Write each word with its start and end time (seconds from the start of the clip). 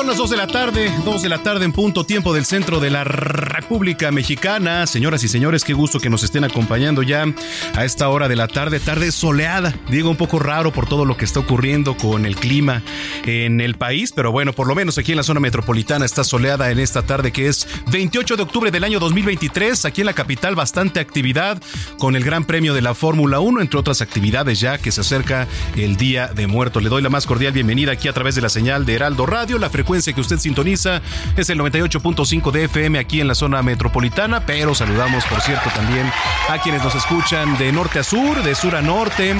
Son 0.00 0.06
las 0.06 0.16
2 0.16 0.30
de 0.30 0.36
la 0.38 0.46
tarde, 0.46 0.90
2 1.04 1.20
de 1.20 1.28
la 1.28 1.42
tarde 1.42 1.66
en 1.66 1.72
punto 1.72 2.06
tiempo 2.06 2.32
del 2.32 2.46
centro 2.46 2.80
de 2.80 2.88
la 2.88 3.04
República 3.04 4.10
Mexicana. 4.10 4.86
Señoras 4.86 5.22
y 5.24 5.28
señores, 5.28 5.62
qué 5.62 5.74
gusto 5.74 6.00
que 6.00 6.08
nos 6.08 6.22
estén 6.22 6.42
acompañando 6.42 7.02
ya 7.02 7.26
a 7.74 7.84
esta 7.84 8.08
hora 8.08 8.26
de 8.26 8.34
la 8.34 8.48
tarde, 8.48 8.80
tarde 8.80 9.12
soleada. 9.12 9.74
Digo 9.90 10.08
un 10.08 10.16
poco 10.16 10.38
raro 10.38 10.72
por 10.72 10.88
todo 10.88 11.04
lo 11.04 11.18
que 11.18 11.26
está 11.26 11.40
ocurriendo 11.40 11.98
con 11.98 12.24
el 12.24 12.36
clima 12.36 12.82
en 13.26 13.60
el 13.60 13.74
país, 13.74 14.12
pero 14.16 14.32
bueno, 14.32 14.54
por 14.54 14.66
lo 14.66 14.74
menos 14.74 14.96
aquí 14.96 15.12
en 15.12 15.18
la 15.18 15.22
zona 15.22 15.38
metropolitana 15.38 16.06
está 16.06 16.24
soleada 16.24 16.70
en 16.70 16.78
esta 16.78 17.02
tarde 17.02 17.30
que 17.30 17.48
es 17.48 17.68
28 17.92 18.36
de 18.36 18.42
octubre 18.42 18.70
del 18.70 18.84
año 18.84 19.00
2023. 19.00 19.84
Aquí 19.84 20.00
en 20.00 20.06
la 20.06 20.14
capital 20.14 20.54
bastante 20.54 21.00
actividad 21.00 21.60
con 21.98 22.16
el 22.16 22.24
Gran 22.24 22.46
Premio 22.46 22.72
de 22.72 22.80
la 22.80 22.94
Fórmula 22.94 23.40
1, 23.40 23.60
entre 23.60 23.78
otras 23.78 24.00
actividades 24.00 24.60
ya 24.60 24.78
que 24.78 24.92
se 24.92 25.02
acerca 25.02 25.46
el 25.76 25.96
Día 25.96 26.28
de 26.28 26.46
Muertos. 26.46 26.82
Le 26.82 26.88
doy 26.88 27.02
la 27.02 27.10
más 27.10 27.26
cordial 27.26 27.52
bienvenida 27.52 27.92
aquí 27.92 28.08
a 28.08 28.14
través 28.14 28.34
de 28.34 28.40
la 28.40 28.48
señal 28.48 28.86
de 28.86 28.94
Heraldo 28.94 29.26
Radio, 29.26 29.58
la 29.58 29.68
frecuencia 29.68 29.89
que 29.90 30.20
usted 30.20 30.38
sintoniza 30.38 31.02
es 31.36 31.50
el 31.50 31.58
98.5 31.58 32.52
de 32.52 32.64
FM 32.64 32.96
aquí 33.00 33.20
en 33.20 33.26
la 33.26 33.34
zona 33.34 33.60
metropolitana, 33.60 34.46
pero 34.46 34.72
saludamos, 34.72 35.24
por 35.24 35.40
cierto, 35.40 35.68
también 35.74 36.08
a 36.48 36.58
quienes 36.58 36.84
nos 36.84 36.94
escuchan 36.94 37.58
de 37.58 37.72
norte 37.72 37.98
a 37.98 38.04
sur, 38.04 38.40
de 38.44 38.54
sur 38.54 38.76
a 38.76 38.82
norte, 38.82 39.34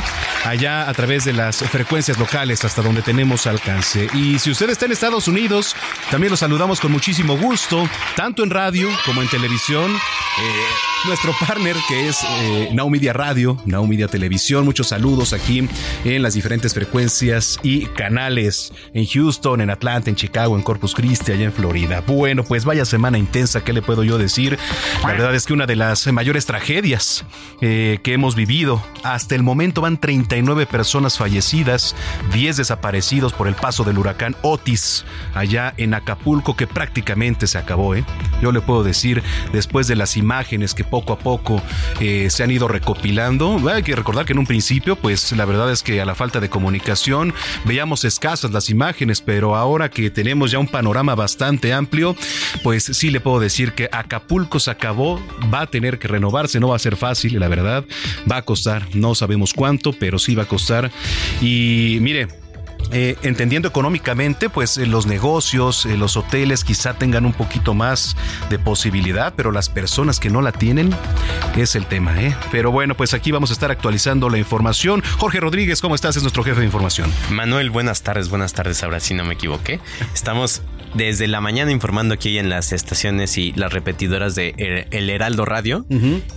allá 0.44 0.88
a 0.88 0.92
través 0.92 1.24
de 1.24 1.34
las 1.34 1.58
frecuencias 1.58 2.18
locales 2.18 2.64
hasta 2.64 2.82
donde 2.82 3.00
tenemos 3.00 3.46
alcance. 3.46 4.08
Y 4.12 4.40
si 4.40 4.50
usted 4.50 4.70
está 4.70 4.86
en 4.86 4.92
Estados 4.92 5.28
Unidos, 5.28 5.76
también 6.10 6.32
los 6.32 6.40
saludamos 6.40 6.80
con 6.80 6.90
muchísimo 6.90 7.36
gusto, 7.36 7.88
tanto 8.16 8.42
en 8.42 8.50
radio 8.50 8.88
como 9.06 9.22
en 9.22 9.28
televisión. 9.28 9.92
Eh, 9.92 11.06
nuestro 11.06 11.32
partner 11.40 11.76
que 11.88 12.08
es 12.08 12.18
eh, 12.24 12.70
Now 12.72 12.90
Radio, 13.12 13.56
Now 13.64 13.86
Media 13.86 14.08
Televisión. 14.08 14.64
Muchos 14.64 14.88
saludos 14.88 15.32
aquí 15.32 15.66
en 16.04 16.22
las 16.22 16.34
diferentes 16.34 16.74
frecuencias 16.74 17.58
y 17.62 17.86
canales 17.86 18.72
en 18.92 19.06
Houston, 19.06 19.60
en 19.60 19.70
Atlanta, 19.70 20.10
en 20.10 20.16
Chicago, 20.16 20.39
en 20.44 20.62
Corpus 20.62 20.94
Christi, 20.94 21.32
allá 21.32 21.44
en 21.44 21.52
Florida. 21.52 22.02
Bueno, 22.06 22.44
pues 22.44 22.64
vaya 22.64 22.84
semana 22.84 23.18
intensa, 23.18 23.62
¿qué 23.62 23.72
le 23.72 23.82
puedo 23.82 24.02
yo 24.02 24.16
decir? 24.18 24.58
La 25.02 25.08
verdad 25.08 25.34
es 25.34 25.44
que 25.44 25.52
una 25.52 25.66
de 25.66 25.76
las 25.76 26.06
mayores 26.12 26.46
tragedias 26.46 27.24
eh, 27.60 27.98
que 28.02 28.14
hemos 28.14 28.34
vivido. 28.34 28.82
Hasta 29.02 29.34
el 29.34 29.42
momento 29.42 29.82
van 29.82 29.98
39 29.98 30.66
personas 30.66 31.18
fallecidas, 31.18 31.94
10 32.32 32.56
desaparecidos 32.56 33.32
por 33.32 33.48
el 33.48 33.54
paso 33.54 33.84
del 33.84 33.98
huracán 33.98 34.34
Otis 34.42 35.04
allá 35.34 35.74
en 35.76 35.94
Acapulco, 35.94 36.56
que 36.56 36.66
prácticamente 36.66 37.46
se 37.46 37.58
acabó. 37.58 37.94
¿eh? 37.94 38.04
Yo 38.40 38.52
le 38.52 38.60
puedo 38.60 38.82
decir, 38.82 39.22
después 39.52 39.86
de 39.88 39.96
las 39.96 40.16
imágenes 40.16 40.74
que 40.74 40.84
poco 40.84 41.12
a 41.12 41.18
poco 41.18 41.62
eh, 42.00 42.28
se 42.30 42.42
han 42.42 42.50
ido 42.50 42.66
recopilando, 42.66 43.60
hay 43.70 43.82
que 43.82 43.94
recordar 43.94 44.24
que 44.24 44.32
en 44.32 44.38
un 44.38 44.46
principio, 44.46 44.96
pues 44.96 45.32
la 45.32 45.44
verdad 45.44 45.70
es 45.70 45.82
que 45.82 46.00
a 46.00 46.04
la 46.04 46.14
falta 46.14 46.40
de 46.40 46.48
comunicación 46.48 47.34
veíamos 47.64 48.04
escasas 48.04 48.50
las 48.52 48.70
imágenes, 48.70 49.20
pero 49.20 49.56
ahora 49.56 49.90
que 49.90 50.10
tenemos 50.10 50.29
ya 50.50 50.58
un 50.58 50.68
panorama 50.68 51.14
bastante 51.14 51.72
amplio, 51.72 52.16
pues 52.62 52.84
sí 52.84 53.10
le 53.10 53.20
puedo 53.20 53.40
decir 53.40 53.72
que 53.72 53.88
Acapulco 53.92 54.60
se 54.60 54.70
acabó, 54.70 55.20
va 55.52 55.62
a 55.62 55.66
tener 55.66 55.98
que 55.98 56.08
renovarse, 56.08 56.60
no 56.60 56.68
va 56.68 56.76
a 56.76 56.78
ser 56.78 56.96
fácil, 56.96 57.38
la 57.38 57.48
verdad, 57.48 57.84
va 58.30 58.38
a 58.38 58.42
costar, 58.42 58.94
no 58.94 59.14
sabemos 59.14 59.52
cuánto, 59.52 59.92
pero 59.92 60.18
sí 60.18 60.34
va 60.34 60.44
a 60.44 60.48
costar. 60.48 60.90
Y 61.40 61.98
mire, 62.00 62.28
eh, 62.92 63.16
entendiendo 63.22 63.68
económicamente, 63.68 64.48
pues 64.48 64.76
eh, 64.76 64.86
los 64.86 65.06
negocios, 65.06 65.86
eh, 65.86 65.96
los 65.96 66.16
hoteles 66.16 66.64
quizá 66.64 66.94
tengan 66.94 67.26
un 67.26 67.32
poquito 67.32 67.74
más 67.74 68.16
de 68.48 68.58
posibilidad, 68.58 69.32
pero 69.36 69.52
las 69.52 69.68
personas 69.68 70.20
que 70.20 70.30
no 70.30 70.42
la 70.42 70.52
tienen 70.52 70.90
es 71.56 71.74
el 71.76 71.86
tema, 71.86 72.20
¿eh? 72.20 72.34
Pero 72.50 72.70
bueno, 72.72 72.96
pues 72.96 73.14
aquí 73.14 73.30
vamos 73.30 73.50
a 73.50 73.52
estar 73.52 73.70
actualizando 73.70 74.28
la 74.28 74.38
información. 74.38 75.02
Jorge 75.18 75.40
Rodríguez, 75.40 75.80
¿cómo 75.80 75.94
estás? 75.94 76.16
Es 76.16 76.22
nuestro 76.22 76.42
jefe 76.42 76.60
de 76.60 76.66
información. 76.66 77.12
Manuel, 77.30 77.70
buenas 77.70 78.02
tardes, 78.02 78.28
buenas 78.28 78.52
tardes, 78.52 78.82
ahora 78.82 79.00
sí 79.00 79.14
no 79.14 79.24
me 79.24 79.34
equivoqué. 79.34 79.80
Estamos 80.14 80.62
desde 80.94 81.28
la 81.28 81.40
mañana 81.40 81.70
informando 81.70 82.14
aquí 82.14 82.38
en 82.38 82.48
las 82.48 82.72
estaciones 82.72 83.38
y 83.38 83.52
las 83.52 83.72
repetidoras 83.72 84.34
de 84.34 84.86
El 84.90 85.10
Heraldo 85.10 85.44
Radio. 85.44 85.86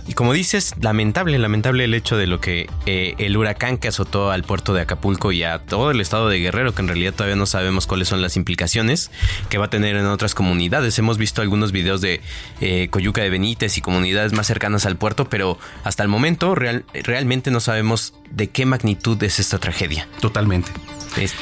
Y 0.06 0.14
como 0.14 0.32
dices, 0.32 0.74
lamentable, 0.80 1.38
lamentable 1.38 1.84
el 1.84 1.94
hecho 1.94 2.16
de 2.16 2.26
lo 2.26 2.40
que 2.40 2.68
el 2.86 3.36
huracán 3.36 3.78
que 3.78 3.88
azotó 3.88 4.30
al 4.30 4.44
puerto 4.44 4.74
de 4.74 4.82
Acapulco 4.82 5.32
y 5.32 5.42
a 5.42 5.58
todo 5.58 5.90
el 5.90 6.00
estado 6.00 6.28
de 6.28 6.38
Guerrero, 6.38 6.74
que 6.74 6.82
en 6.82 6.88
realidad 6.88 7.14
todavía 7.14 7.36
no 7.36 7.46
sabemos 7.46 7.86
cuáles 7.86 8.08
son 8.08 8.22
las 8.22 8.36
implicaciones 8.36 9.10
que 9.48 9.58
va 9.58 9.66
a 9.66 9.70
tener 9.70 9.96
en 9.96 10.06
otras 10.06 10.34
comunidades. 10.34 10.98
Hemos 10.98 11.18
visto 11.18 11.42
algunos 11.42 11.72
videos 11.72 12.00
de 12.00 12.20
eh, 12.60 12.88
Coyuca 12.90 13.22
de 13.22 13.30
Benítez 13.30 13.76
y 13.78 13.80
comunidades 13.80 14.32
más 14.32 14.46
cercanas 14.46 14.86
al 14.86 14.96
puerto, 14.96 15.28
pero 15.28 15.58
hasta 15.82 16.02
el 16.02 16.08
momento 16.08 16.54
real, 16.54 16.84
realmente 16.92 17.50
no 17.50 17.60
sabemos 17.60 18.14
de 18.30 18.48
qué 18.48 18.66
magnitud 18.66 19.22
es 19.22 19.38
esta 19.38 19.58
tragedia. 19.58 20.08
Totalmente. 20.20 20.70
Es, 21.16 21.34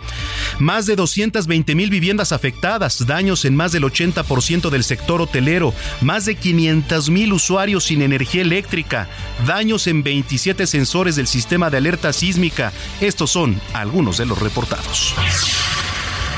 Más 0.58 0.86
de 0.86 0.96
220 0.96 1.76
mil 1.76 1.88
viviendas 1.88 2.32
afectadas, 2.32 3.06
daños 3.06 3.44
en 3.44 3.54
más 3.54 3.70
del 3.70 3.84
80% 3.84 4.70
del 4.70 4.82
sector 4.82 5.20
hotelero, 5.20 5.72
más 6.00 6.24
de 6.24 6.34
500 6.34 7.10
mil 7.10 7.32
usuarios 7.32 7.84
sin 7.84 8.02
energía 8.02 8.42
eléctrica, 8.42 9.06
daños 9.46 9.86
en 9.86 10.02
27 10.02 10.66
sensores 10.66 11.14
del 11.14 11.28
sistema 11.28 11.70
de 11.70 11.76
alerta 11.76 12.12
sísmica. 12.12 12.72
Estos 13.00 13.30
son 13.30 13.60
algunos 13.72 14.18
de 14.18 14.26
los 14.26 14.40
reportados. 14.40 15.14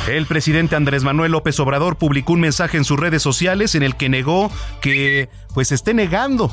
El 0.07 0.27
presidente 0.27 0.77
Andrés 0.77 1.05
Manuel 1.05 1.33
López 1.33 1.59
Obrador 1.61 1.97
publicó 1.97 2.33
un 2.33 2.41
mensaje 2.41 2.77
en 2.77 2.85
sus 2.85 2.99
redes 2.99 3.23
sociales 3.23 3.75
en 3.75 3.83
el 3.83 3.97
que 3.97 4.09
negó 4.09 4.51
que 4.81 5.29
pues 5.55 5.73
esté 5.73 5.95
negando 5.95 6.51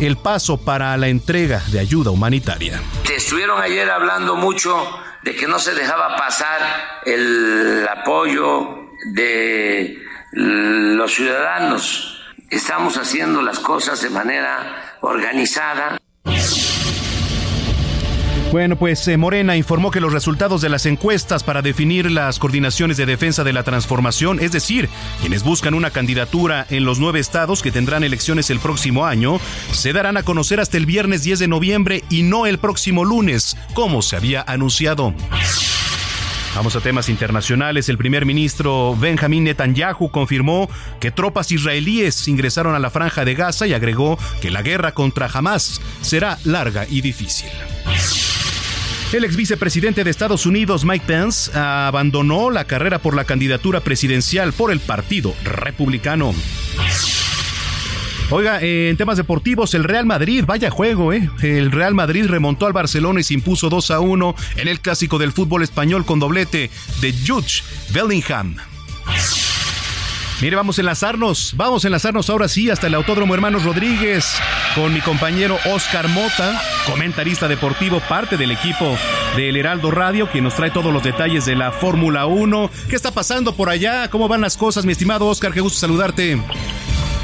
el 0.00 0.16
paso 0.16 0.58
para 0.58 0.96
la 0.96 1.08
entrega 1.08 1.62
de 1.70 1.80
ayuda 1.80 2.10
humanitaria. 2.10 2.80
Estuvieron 3.14 3.60
ayer 3.60 3.90
hablando 3.90 4.36
mucho 4.36 4.86
de 5.22 5.34
que 5.34 5.46
no 5.46 5.58
se 5.58 5.74
dejaba 5.74 6.16
pasar 6.16 6.60
el 7.04 7.86
apoyo 7.88 8.88
de 9.12 9.98
los 10.32 11.12
ciudadanos. 11.12 12.20
Estamos 12.50 12.96
haciendo 12.96 13.42
las 13.42 13.58
cosas 13.58 14.00
de 14.02 14.10
manera 14.10 14.98
organizada. 15.00 15.98
Bueno, 18.52 18.76
pues 18.76 19.08
eh, 19.08 19.16
Morena 19.16 19.56
informó 19.56 19.90
que 19.90 19.98
los 19.98 20.12
resultados 20.12 20.60
de 20.60 20.68
las 20.68 20.84
encuestas 20.84 21.42
para 21.42 21.62
definir 21.62 22.10
las 22.10 22.38
coordinaciones 22.38 22.98
de 22.98 23.06
defensa 23.06 23.44
de 23.44 23.54
la 23.54 23.62
transformación, 23.62 24.40
es 24.40 24.52
decir, 24.52 24.90
quienes 25.22 25.42
buscan 25.42 25.72
una 25.72 25.90
candidatura 25.90 26.66
en 26.68 26.84
los 26.84 26.98
nueve 26.98 27.18
estados 27.18 27.62
que 27.62 27.72
tendrán 27.72 28.04
elecciones 28.04 28.50
el 28.50 28.60
próximo 28.60 29.06
año, 29.06 29.40
se 29.70 29.94
darán 29.94 30.18
a 30.18 30.22
conocer 30.22 30.60
hasta 30.60 30.76
el 30.76 30.84
viernes 30.84 31.22
10 31.22 31.38
de 31.38 31.48
noviembre 31.48 32.04
y 32.10 32.24
no 32.24 32.44
el 32.44 32.58
próximo 32.58 33.06
lunes, 33.06 33.56
como 33.72 34.02
se 34.02 34.16
había 34.16 34.44
anunciado. 34.46 35.14
Vamos 36.54 36.76
a 36.76 36.80
temas 36.80 37.08
internacionales. 37.08 37.88
El 37.88 37.96
primer 37.96 38.26
ministro 38.26 38.94
Benjamin 39.00 39.44
Netanyahu 39.44 40.10
confirmó 40.10 40.68
que 41.00 41.10
tropas 41.10 41.50
israelíes 41.52 42.28
ingresaron 42.28 42.74
a 42.74 42.78
la 42.78 42.90
franja 42.90 43.24
de 43.24 43.34
Gaza 43.34 43.66
y 43.66 43.72
agregó 43.72 44.18
que 44.42 44.50
la 44.50 44.60
guerra 44.60 44.92
contra 44.92 45.30
Hamas 45.32 45.80
será 46.02 46.38
larga 46.44 46.86
y 46.86 47.00
difícil. 47.00 47.48
El 49.12 49.24
ex 49.24 49.36
vicepresidente 49.36 50.04
de 50.04 50.10
Estados 50.10 50.46
Unidos, 50.46 50.86
Mike 50.86 51.04
Pence, 51.06 51.52
abandonó 51.56 52.50
la 52.50 52.64
carrera 52.64 52.98
por 52.98 53.14
la 53.14 53.24
candidatura 53.24 53.80
presidencial 53.80 54.54
por 54.54 54.72
el 54.72 54.80
Partido 54.80 55.34
Republicano. 55.44 56.34
Oiga, 58.30 58.62
eh, 58.62 58.88
en 58.88 58.96
temas 58.96 59.18
deportivos, 59.18 59.74
el 59.74 59.84
Real 59.84 60.06
Madrid, 60.06 60.44
vaya 60.46 60.70
juego, 60.70 61.12
¿eh? 61.12 61.28
El 61.42 61.70
Real 61.70 61.94
Madrid 61.94 62.24
remontó 62.26 62.64
al 62.64 62.72
Barcelona 62.72 63.20
y 63.20 63.22
se 63.22 63.34
impuso 63.34 63.68
2 63.68 63.90
a 63.90 64.00
1 64.00 64.34
en 64.56 64.68
el 64.68 64.80
clásico 64.80 65.18
del 65.18 65.32
fútbol 65.32 65.62
español 65.62 66.06
con 66.06 66.18
doblete 66.18 66.70
de 67.02 67.14
Jude 67.26 67.62
Bellingham. 67.92 68.56
Mire, 70.42 70.56
vamos 70.56 70.76
a 70.76 70.80
enlazarnos, 70.80 71.52
vamos 71.56 71.84
a 71.84 71.86
enlazarnos 71.86 72.28
ahora 72.28 72.48
sí 72.48 72.68
hasta 72.68 72.88
el 72.88 72.94
Autódromo 72.96 73.32
Hermanos 73.32 73.62
Rodríguez 73.62 74.26
con 74.74 74.92
mi 74.92 75.00
compañero 75.00 75.56
Oscar 75.72 76.08
Mota, 76.08 76.60
comentarista 76.84 77.46
deportivo, 77.46 78.00
parte 78.08 78.36
del 78.36 78.50
equipo 78.50 78.98
del 79.36 79.56
Heraldo 79.56 79.92
Radio, 79.92 80.28
quien 80.28 80.42
nos 80.42 80.56
trae 80.56 80.72
todos 80.72 80.92
los 80.92 81.04
detalles 81.04 81.44
de 81.44 81.54
la 81.54 81.70
Fórmula 81.70 82.26
1. 82.26 82.72
¿Qué 82.88 82.96
está 82.96 83.12
pasando 83.12 83.54
por 83.54 83.70
allá? 83.70 84.10
¿Cómo 84.10 84.26
van 84.26 84.40
las 84.40 84.56
cosas, 84.56 84.84
mi 84.84 84.90
estimado 84.90 85.28
Oscar? 85.28 85.52
Qué 85.52 85.60
gusto 85.60 85.78
saludarte. 85.78 86.40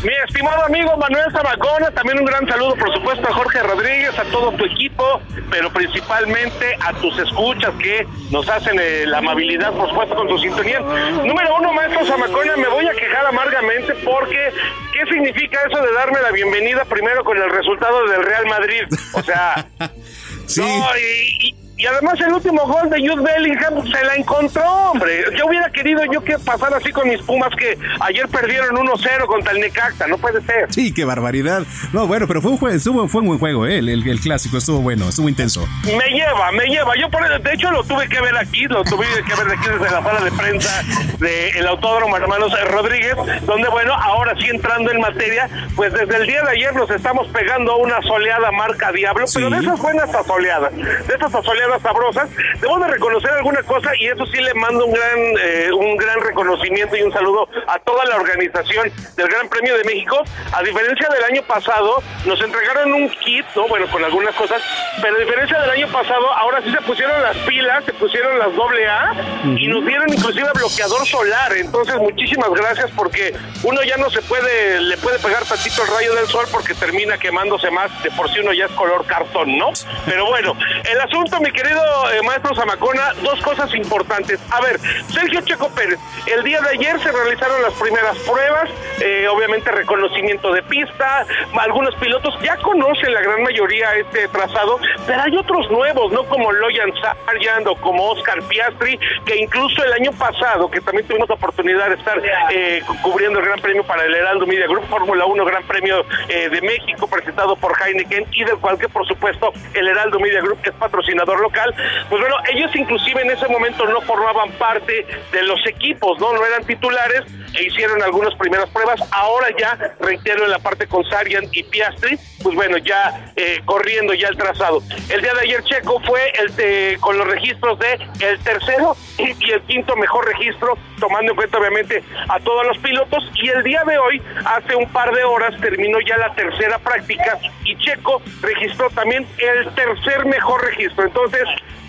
Mi 0.02 0.12
estimado 0.28 0.64
amigo 0.64 0.96
Manuel 0.96 1.32
Zamacona, 1.32 1.90
también 1.90 2.20
un 2.20 2.24
gran 2.24 2.46
saludo, 2.46 2.76
por 2.76 2.92
supuesto, 2.94 3.28
a 3.28 3.32
Jorge 3.32 3.60
Rodríguez, 3.64 4.16
a 4.16 4.22
todo 4.24 4.52
tu 4.52 4.64
equipo, 4.64 5.20
pero 5.50 5.72
principalmente 5.72 6.76
a 6.80 6.92
tus 6.94 7.18
escuchas 7.18 7.74
que 7.82 8.06
nos 8.30 8.48
hacen 8.48 8.78
eh, 8.80 9.04
la 9.06 9.18
amabilidad, 9.18 9.72
por 9.72 9.88
supuesto, 9.88 10.14
con 10.14 10.28
tu 10.28 10.38
sintonía. 10.38 10.78
Número 10.78 11.56
uno, 11.56 11.72
maestro 11.72 12.06
Zamacona, 12.06 12.56
me 12.56 12.68
voy 12.68 12.86
a 12.86 12.92
quejar 12.92 13.26
amargamente 13.26 13.94
porque, 14.04 14.52
¿qué 14.92 15.12
significa 15.12 15.58
eso 15.68 15.82
de 15.82 15.92
darme 15.92 16.20
la 16.22 16.30
bienvenida 16.30 16.84
primero 16.84 17.24
con 17.24 17.36
el 17.36 17.50
resultado 17.50 18.06
del 18.06 18.22
Real 18.22 18.46
Madrid? 18.46 18.82
O 19.14 19.22
sea, 19.22 19.66
sí. 20.46 20.62
y 20.62 21.58
y 21.58 21.68
además 21.86 22.14
el 22.20 22.32
último 22.32 22.66
gol 22.66 22.90
de 22.90 22.98
Jude 22.98 23.22
Bellingham 23.22 23.84
se 23.84 24.04
la 24.04 24.14
encontró, 24.16 24.64
hombre. 24.90 25.25
Yo 25.36 25.46
hubiera 25.46 25.70
querido 25.70 26.02
yo 26.12 26.22
que 26.22 26.38
pasar 26.38 26.75
así 26.75 26.90
con 26.90 27.08
mis 27.08 27.22
Pumas 27.22 27.50
que 27.56 27.78
ayer 28.00 28.26
perdieron 28.28 28.75
1-0 28.75 29.26
contra 29.26 29.52
el 29.52 29.60
Necaxa, 29.60 30.06
no 30.06 30.19
puede 30.19 30.40
ser. 30.42 30.72
Sí, 30.72 30.92
qué 30.92 31.04
barbaridad. 31.04 31.62
No, 31.92 32.06
bueno, 32.06 32.26
pero 32.26 32.40
fue 32.42 32.52
un, 32.52 32.58
juego, 32.58 33.08
fue 33.08 33.20
un 33.20 33.26
buen 33.28 33.38
juego, 33.38 33.66
¿eh? 33.66 33.78
el, 33.78 33.88
el, 33.88 34.20
clásico 34.20 34.58
estuvo 34.58 34.80
bueno, 34.80 35.08
estuvo 35.08 35.28
intenso. 35.28 35.66
Me 35.84 36.10
lleva, 36.10 36.50
me 36.52 36.66
lleva. 36.66 36.96
Yo 36.96 37.08
por 37.10 37.28
de 37.28 37.52
hecho 37.52 37.70
lo 37.70 37.84
tuve 37.84 38.08
que 38.08 38.20
ver 38.20 38.36
aquí, 38.36 38.64
lo 38.66 38.82
tuve 38.84 39.06
que 39.26 39.34
ver 39.34 39.56
aquí 39.56 39.69
desde 39.69 39.90
la 39.90 40.02
sala 40.02 40.20
de 40.20 40.32
prensa 40.32 40.82
del 41.19 41.66
Autódromo 41.66 42.16
Hermanos 42.16 42.52
Rodríguez, 42.70 43.14
donde 43.42 43.69
bueno, 43.69 43.92
ahora 43.94 44.34
sí 44.38 44.48
entrando 44.48 44.90
en 44.90 45.00
materia, 45.00 45.48
pues 45.76 45.92
desde 45.92 46.16
el 46.16 46.26
día 46.26 46.42
de 46.42 46.50
ayer 46.50 46.74
nos 46.74 46.90
estamos 46.90 47.28
pegando 47.28 47.72
a 47.72 47.76
una 47.76 48.00
soleada 48.02 48.50
marca 48.52 48.92
Diablo, 48.92 49.26
pero 49.32 49.50
de 49.50 49.58
esas 49.58 49.81
buenas 49.81 50.14
asoleadas, 50.14 50.74
de 50.74 51.14
esas 51.14 51.34
asoleadas 51.69 51.82
sabrosas. 51.82 52.29
Debo 52.61 52.79
de 52.79 52.88
reconocer 52.88 53.31
alguna 53.31 53.62
cosa 53.62 53.91
y 53.99 54.06
eso 54.06 54.26
sí 54.26 54.38
le 54.41 54.55
mando 54.55 54.87
un 54.87 54.93
gran, 54.93 55.19
eh, 55.41 55.70
un 55.73 55.97
gran 55.97 56.20
reconocimiento 56.20 56.97
y 56.97 57.03
un 57.03 57.12
saludo 57.12 57.49
a 57.67 57.79
toda 57.81 58.05
la 58.06 58.17
organización 58.17 58.91
del 59.17 59.29
Gran 59.29 59.49
Premio 59.49 59.76
de 59.76 59.85
México. 59.85 60.23
A 60.53 60.62
diferencia 60.62 61.09
del 61.09 61.25
año 61.25 61.43
pasado, 61.43 62.03
nos 62.25 62.41
entregaron 62.41 62.93
un 62.93 63.09
kit, 63.11 63.44
¿no? 63.55 63.69
Bueno, 63.69 63.87
con 63.91 64.05
algunas 64.05 64.35
cosas, 64.35 64.62
pero 65.00 65.17
a 65.17 65.20
diferencia 65.20 65.61
del 65.61 65.70
año 65.70 65.88
pasado, 65.88 66.32
ahora 66.32 66.62
sí 66.62 66.70
se 66.70 66.81
pusieron 66.82 67.20
las 67.23 67.37
pilas, 67.38 67.85
se 67.85 67.93
pusieron 67.94 68.38
las 68.38 68.55
doble 68.55 68.87
A 68.87 69.12
y 69.56 69.67
nos 69.67 69.85
dieron 69.85 70.12
inclusive 70.12 70.49
bloqueador 70.55 71.06
solar. 71.06 71.53
Entonces, 71.56 71.97
muchísimas 71.97 72.50
gracias 72.50 72.91
porque 72.97 73.35
uno 73.62 73.82
ya 73.82 73.97
no 73.97 74.11
se 74.11 74.23
puede, 74.23 74.81
le 74.81 74.97
puede 74.99 75.19
pegar 75.19 75.44
tantito 75.44 75.82
el 75.82 75.88
rayo 75.88 76.15
del 76.15 76.26
sol 76.26 76.47
porque 76.50 76.75
termina 76.75 77.19
quemándose 77.19 77.70
más, 77.70 77.91
de 78.03 78.11
por 78.12 78.31
sí 78.31 78.41
uno 78.41 78.53
ya 78.53 78.67
es 78.67 78.73
color 78.73 79.05
cartón, 79.06 79.56
¿no? 79.59 79.70
Pero 80.06 80.26
bueno, 80.26 80.56
el 80.91 81.00
asunto, 81.00 81.41
mi 81.41 81.50
querido 81.58 81.82
eh, 82.12 82.22
maestro 82.22 82.55
Zamacona, 82.55 83.14
dos 83.22 83.40
cosas 83.40 83.75
importantes. 83.75 84.38
A 84.52 84.60
ver, 84.60 84.78
Sergio 85.08 85.40
Checo 85.40 85.69
Pérez, 85.70 85.99
el 86.26 86.44
día 86.44 86.60
de 86.60 86.69
ayer 86.69 87.00
se 87.00 87.10
realizaron 87.10 87.60
las 87.62 87.75
primeras 87.75 88.16
pruebas, 88.19 88.70
eh, 89.00 89.26
obviamente 89.28 89.69
reconocimiento 89.72 90.53
de 90.53 90.62
pista, 90.62 91.27
algunos 91.58 91.96
pilotos 91.96 92.32
ya 92.44 92.56
conocen 92.58 93.12
la 93.12 93.22
gran 93.22 93.43
mayoría 93.43 93.93
este 93.96 94.29
trazado, 94.29 94.79
pero 95.05 95.20
hay 95.20 95.36
otros 95.36 95.69
nuevos, 95.69 96.12
¿no? 96.12 96.22
Como 96.24 96.53
Loyan 96.53 96.93
Sargent 97.03 97.67
o 97.67 97.74
como 97.77 98.10
Oscar 98.10 98.41
Piastri, 98.44 98.96
que 99.27 99.36
incluso 99.36 99.82
el 99.82 99.93
año 99.94 100.12
pasado, 100.12 100.70
que 100.70 100.81
también 100.81 101.08
tuvimos 101.08 101.29
la 101.29 101.34
oportunidad 101.34 101.88
de 101.88 101.96
estar 101.96 102.22
eh, 102.53 102.82
cubriendo 103.03 103.41
el 103.41 103.46
Gran 103.46 103.60
Premio 103.60 103.82
para 103.82 104.05
el 104.05 104.15
Heraldo 104.15 104.46
Media 104.46 104.69
Group 104.69 104.86
Fórmula 104.86 105.24
1 105.24 105.44
Gran 105.44 105.65
Premio 105.65 106.05
de 106.29 106.60
México, 106.60 107.08
presentado 107.08 107.56
por 107.56 107.72
Heineken, 107.81 108.27
y 108.32 108.44
del 108.44 108.58
cual 108.58 108.79
que 108.79 108.88
por 108.88 109.06
supuesto 109.06 109.53
el 109.74 109.88
Heraldo 109.88 110.20
Media 110.20 110.41
Group 110.41 110.58
es 110.62 110.72
patrocinador 110.72 111.41
local, 111.48 111.74
pues 112.08 112.20
bueno, 112.20 112.36
ellos 112.52 112.70
inclusive 112.74 113.22
en 113.22 113.31
ese 113.31 113.48
momento 113.48 113.86
no 113.86 114.00
formaban 114.02 114.50
parte 114.52 115.06
de 115.32 115.43
los 115.43 115.58
equipos, 115.67 116.19
¿no? 116.20 116.32
No 116.32 116.44
eran 116.44 116.64
titulares 116.64 117.22
e 117.55 117.64
hicieron 117.64 118.02
algunas 118.02 118.34
primeras 118.34 118.69
pruebas. 118.70 119.00
Ahora 119.12 119.48
ya, 119.58 119.94
reitero, 120.00 120.44
en 120.44 120.50
la 120.50 120.58
parte 120.58 120.86
con 120.86 121.05
Sarian 121.08 121.44
y 121.52 121.62
Piastri, 121.62 122.19
pues 122.43 122.55
bueno, 122.55 122.76
ya 122.78 123.32
eh, 123.36 123.60
corriendo 123.64 124.14
ya 124.14 124.28
el 124.28 124.36
trazado. 124.36 124.82
El 125.08 125.22
día 125.22 125.32
de 125.34 125.40
ayer 125.40 125.64
Checo 125.64 126.00
fue 126.00 126.32
el 126.38 126.98
con 127.00 127.17
los 127.17 127.26
registros 127.26 127.78
de 127.78 127.94
el 128.20 128.38
tercero 128.40 128.96
y 129.19 129.50
el 129.50 129.62
quinto 129.62 129.96
mejor 129.96 130.26
registro, 130.26 130.76
tomando 130.98 131.32
en 131.32 131.36
cuenta 131.36 131.58
obviamente 131.58 132.02
a 132.28 132.38
todos 132.40 132.67
los 132.67 132.78
pilotos. 132.78 133.24
Y 133.34 133.48
el 133.48 133.62
día 133.62 133.82
de 133.84 133.98
hoy, 133.98 134.22
hace 134.44 134.74
un 134.74 134.88
par 134.90 135.12
de 135.14 135.24
horas, 135.24 135.55
terminó 135.60 135.98
ya 136.00 136.17
la 136.19 136.34
tercera 136.34 136.78
práctica 136.78 137.38
y 137.64 137.76
Checo 137.78 138.22
registró 138.40 138.90
también 138.90 139.26
el 139.38 139.74
tercer 139.74 140.24
mejor 140.26 140.64
registro. 140.64 141.05
Entonces, 141.05 141.28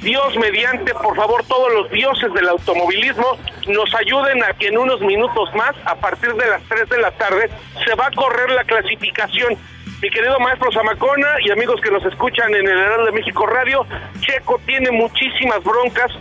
Dios 0.01 0.37
mediante, 0.37 0.93
por 0.93 1.15
favor, 1.15 1.43
todos 1.45 1.73
los 1.73 1.91
dioses 1.91 2.33
del 2.33 2.47
automovilismo 2.47 3.37
nos 3.67 3.93
ayuden 3.95 4.43
a 4.43 4.53
que 4.53 4.67
en 4.67 4.77
unos 4.77 5.01
minutos 5.01 5.53
más, 5.55 5.75
a 5.85 5.95
partir 5.95 6.33
de 6.33 6.49
las 6.49 6.63
3 6.63 6.89
de 6.89 6.97
la 6.99 7.11
tarde, 7.11 7.49
se 7.85 7.95
va 7.95 8.07
a 8.07 8.11
correr 8.11 8.49
la 8.51 8.63
clasificación. 8.63 9.57
Mi 10.01 10.09
querido 10.09 10.39
maestro 10.39 10.71
Zamacona 10.71 11.27
y 11.45 11.51
amigos 11.51 11.81
que 11.81 11.91
nos 11.91 12.05
escuchan 12.05 12.55
en 12.55 12.65
el 12.65 12.79
Heraldo 12.79 13.05
de 13.07 13.11
México 13.11 13.45
Radio, 13.45 13.85
Checo 14.21 14.61
tiene 14.65 14.89
muchísimas 14.91 15.61
broncas 15.63 16.11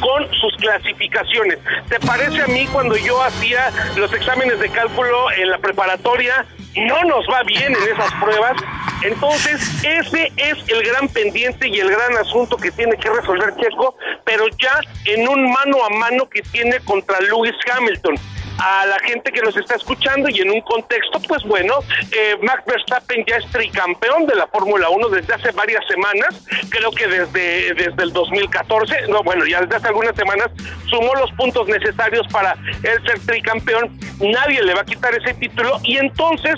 con 0.00 0.30
sus 0.34 0.56
clasificaciones. 0.56 1.58
¿Te 1.88 2.00
parece 2.00 2.42
a 2.42 2.46
mí 2.46 2.66
cuando 2.72 2.96
yo 2.96 3.22
hacía 3.22 3.70
los 3.96 4.12
exámenes 4.12 4.58
de 4.58 4.68
cálculo 4.70 5.30
en 5.32 5.50
la 5.50 5.58
preparatoria? 5.58 6.46
No 6.76 7.02
nos 7.04 7.26
va 7.26 7.42
bien 7.42 7.74
en 7.74 7.82
esas 7.82 8.12
pruebas. 8.14 8.56
Entonces, 9.02 9.84
ese 9.84 10.32
es 10.36 10.58
el 10.68 10.82
gran 10.84 11.08
pendiente 11.08 11.68
y 11.68 11.80
el 11.80 11.90
gran 11.90 12.16
asunto 12.18 12.56
que 12.56 12.70
tiene 12.70 12.96
que 12.96 13.08
resolver 13.10 13.54
Checo, 13.56 13.96
pero 14.24 14.44
ya 14.62 14.80
en 15.06 15.26
un 15.26 15.50
mano 15.50 15.84
a 15.84 15.88
mano 15.90 16.28
que 16.28 16.42
tiene 16.42 16.78
contra 16.80 17.20
Lewis 17.20 17.54
Hamilton. 17.72 18.16
A 18.60 18.84
la 18.86 18.98
gente 19.00 19.32
que 19.32 19.40
nos 19.40 19.56
está 19.56 19.76
escuchando 19.76 20.28
y 20.28 20.40
en 20.40 20.50
un 20.50 20.60
contexto, 20.60 21.18
pues 21.26 21.42
bueno, 21.44 21.74
eh, 22.12 22.36
Max 22.42 22.62
Verstappen 22.66 23.24
ya 23.26 23.36
es 23.36 23.46
tricampeón 23.50 24.26
de 24.26 24.34
la 24.34 24.46
Fórmula 24.48 24.90
1 24.90 25.08
desde 25.08 25.32
hace 25.32 25.50
varias 25.52 25.82
semanas, 25.88 26.44
creo 26.68 26.90
que 26.90 27.06
desde, 27.06 27.72
desde 27.74 28.02
el 28.02 28.12
2014, 28.12 29.08
no, 29.08 29.22
bueno, 29.22 29.46
ya 29.46 29.62
desde 29.62 29.76
hace 29.76 29.88
algunas 29.88 30.14
semanas 30.14 30.48
sumó 30.90 31.14
los 31.14 31.32
puntos 31.32 31.68
necesarios 31.68 32.26
para 32.30 32.52
él 32.82 33.02
ser 33.06 33.18
tricampeón, 33.20 33.98
nadie 34.20 34.62
le 34.62 34.74
va 34.74 34.82
a 34.82 34.84
quitar 34.84 35.14
ese 35.14 35.32
título 35.34 35.78
y 35.82 35.96
entonces 35.96 36.54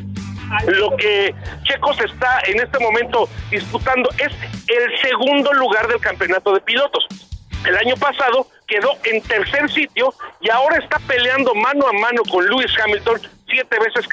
lo 0.66 0.94
que 0.98 1.34
Checo 1.64 1.94
se 1.94 2.04
está 2.04 2.40
en 2.44 2.60
este 2.60 2.78
momento 2.78 3.26
disputando 3.50 4.10
es 4.18 4.32
el 4.68 5.00
segundo 5.00 5.50
lugar 5.54 5.88
del 5.88 6.00
campeonato 6.00 6.52
de 6.52 6.60
pilotos. 6.60 7.06
El 7.64 7.76
año 7.76 7.94
pasado 7.96 8.48
quedó 8.72 8.96
en 9.04 9.20
tercer 9.22 9.70
sitio 9.70 10.14
y 10.40 10.50
ahora 10.50 10.78
está 10.78 10.98
peleando 11.00 11.54
mano 11.54 11.86
a 11.86 11.92
mano 11.92 12.22
con 12.30 12.46
Lewis 12.46 12.72
Hamilton 12.82 13.20
siete 13.46 13.76
veces. 13.78 14.06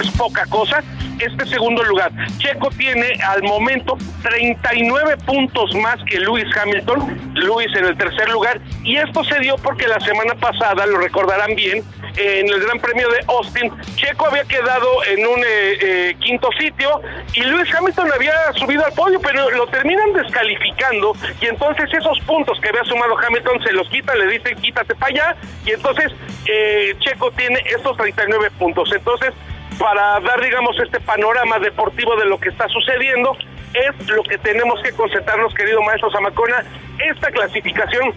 Es 0.00 0.10
poca 0.12 0.44
cosa 0.46 0.82
este 1.18 1.46
segundo 1.46 1.82
lugar. 1.84 2.12
Checo 2.38 2.68
tiene 2.70 3.18
al 3.26 3.42
momento 3.42 3.96
39 4.22 5.16
puntos 5.24 5.74
más 5.76 5.96
que 6.04 6.18
Lewis 6.18 6.44
Hamilton, 6.56 7.32
Lewis 7.34 7.68
en 7.74 7.86
el 7.86 7.96
tercer 7.96 8.28
lugar, 8.28 8.60
y 8.84 8.96
esto 8.96 9.24
se 9.24 9.38
dio 9.40 9.56
porque 9.56 9.86
la 9.86 9.98
semana 10.00 10.34
pasada, 10.34 10.86
lo 10.86 10.98
recordarán 10.98 11.54
bien, 11.54 11.82
en 12.16 12.48
el 12.48 12.60
Gran 12.60 12.80
Premio 12.80 13.08
de 13.10 13.18
Austin, 13.28 13.70
Checo 13.96 14.26
había 14.26 14.44
quedado 14.44 15.04
en 15.04 15.26
un 15.26 15.38
eh, 15.40 15.78
eh, 15.80 16.16
quinto 16.20 16.48
sitio 16.58 17.00
y 17.34 17.40
Lewis 17.42 17.72
Hamilton 17.74 18.10
había 18.12 18.34
subido 18.54 18.84
al 18.84 18.92
podio, 18.92 19.20
pero 19.20 19.50
lo 19.50 19.66
terminan 19.66 20.12
descalificando 20.14 21.12
y 21.40 21.46
entonces 21.46 21.92
esos 21.92 22.18
puntos 22.20 22.58
que 22.60 22.70
había 22.70 22.84
sumado 22.84 23.18
Hamilton 23.18 23.62
se 23.62 23.72
los 23.72 23.88
quita, 23.90 24.14
le 24.14 24.28
dicen 24.28 24.56
quítate 24.56 24.94
para 24.94 25.12
allá 25.12 25.36
y 25.66 25.72
entonces 25.72 26.10
eh, 26.46 26.94
Checo 27.00 27.30
tiene 27.32 27.62
estos 27.76 27.96
39 27.96 28.50
puntos. 28.58 28.90
Entonces, 28.94 29.32
para 29.78 30.20
dar, 30.20 30.40
digamos, 30.40 30.78
este 30.80 31.00
panorama 31.00 31.58
deportivo 31.58 32.16
de 32.16 32.26
lo 32.26 32.38
que 32.38 32.48
está 32.48 32.68
sucediendo, 32.68 33.36
es 33.74 34.08
lo 34.08 34.22
que 34.22 34.38
tenemos 34.38 34.80
que 34.82 34.92
concentrarnos, 34.92 35.54
querido 35.54 35.82
maestro 35.82 36.10
Zamacona, 36.10 36.64
esta 36.98 37.30
clasificación 37.30 38.14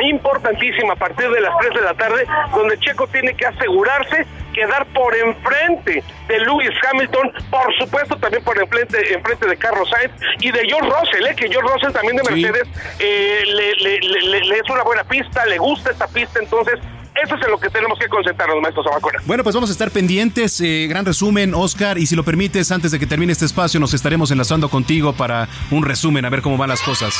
importantísima 0.00 0.94
a 0.94 0.96
partir 0.96 1.30
de 1.30 1.40
las 1.40 1.56
3 1.58 1.74
de 1.74 1.80
la 1.80 1.94
tarde, 1.94 2.26
donde 2.54 2.78
Checo 2.78 3.06
tiene 3.08 3.34
que 3.34 3.46
asegurarse 3.46 4.26
quedar 4.52 4.86
por 4.86 5.14
enfrente 5.14 6.02
de 6.28 6.38
Lewis 6.40 6.70
Hamilton, 6.88 7.32
por 7.50 7.74
supuesto 7.76 8.16
también 8.16 8.42
por 8.44 8.56
enfrente, 8.58 9.12
enfrente 9.12 9.46
de 9.46 9.56
Carlos 9.56 9.90
Sainz 9.90 10.12
y 10.40 10.50
de 10.50 10.60
George 10.68 10.88
Russell, 10.88 11.26
¿eh? 11.26 11.34
que 11.36 11.48
George 11.48 11.72
Russell 11.72 11.92
también 11.92 12.16
de 12.16 12.22
Mercedes 12.22 12.68
eh, 13.00 13.42
le, 13.46 13.98
le, 14.00 14.56
es 14.56 14.70
una 14.70 14.84
buena 14.84 15.04
pista, 15.04 15.44
le 15.46 15.58
gusta 15.58 15.90
esta 15.90 16.06
pista, 16.06 16.38
entonces 16.40 16.78
eso 17.22 17.34
es 17.36 17.42
en 17.42 17.50
lo 17.50 17.58
que 17.58 17.70
tenemos 17.70 17.98
que 17.98 18.08
concentrarnos, 18.08 18.60
maestro. 18.60 18.82
Bueno, 19.24 19.42
pues 19.42 19.54
vamos 19.54 19.70
a 19.70 19.72
estar 19.72 19.90
pendientes. 19.90 20.60
Eh, 20.60 20.86
gran 20.88 21.04
resumen, 21.04 21.54
Oscar. 21.54 21.98
Y 21.98 22.06
si 22.06 22.16
lo 22.16 22.24
permites, 22.24 22.72
antes 22.72 22.90
de 22.90 22.98
que 22.98 23.06
termine 23.06 23.32
este 23.32 23.44
espacio, 23.44 23.78
nos 23.80 23.94
estaremos 23.94 24.30
enlazando 24.30 24.68
contigo 24.68 25.12
para 25.12 25.48
un 25.70 25.84
resumen, 25.84 26.24
a 26.24 26.30
ver 26.30 26.42
cómo 26.42 26.56
van 26.56 26.70
las 26.70 26.82
cosas. 26.82 27.14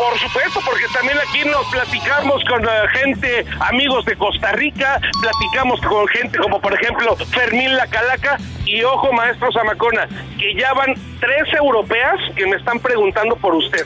Por 0.00 0.18
supuesto, 0.18 0.60
porque 0.64 0.86
también 0.94 1.18
aquí 1.18 1.44
nos 1.44 1.66
platicamos 1.66 2.42
con 2.44 2.64
la 2.64 2.88
gente, 2.88 3.44
amigos 3.68 4.06
de 4.06 4.16
Costa 4.16 4.52
Rica, 4.52 4.98
platicamos 5.20 5.78
con 5.82 6.08
gente 6.08 6.38
como 6.38 6.58
por 6.58 6.72
ejemplo 6.72 7.14
Fermín 7.16 7.76
La 7.76 7.86
Calaca 7.86 8.38
y 8.64 8.82
ojo 8.82 9.12
maestro 9.12 9.52
Zamacona, 9.52 10.08
que 10.38 10.54
ya 10.58 10.72
van 10.72 10.94
tres 11.20 11.52
europeas 11.52 12.18
que 12.34 12.46
me 12.46 12.56
están 12.56 12.80
preguntando 12.80 13.36
por 13.36 13.54
usted. 13.54 13.84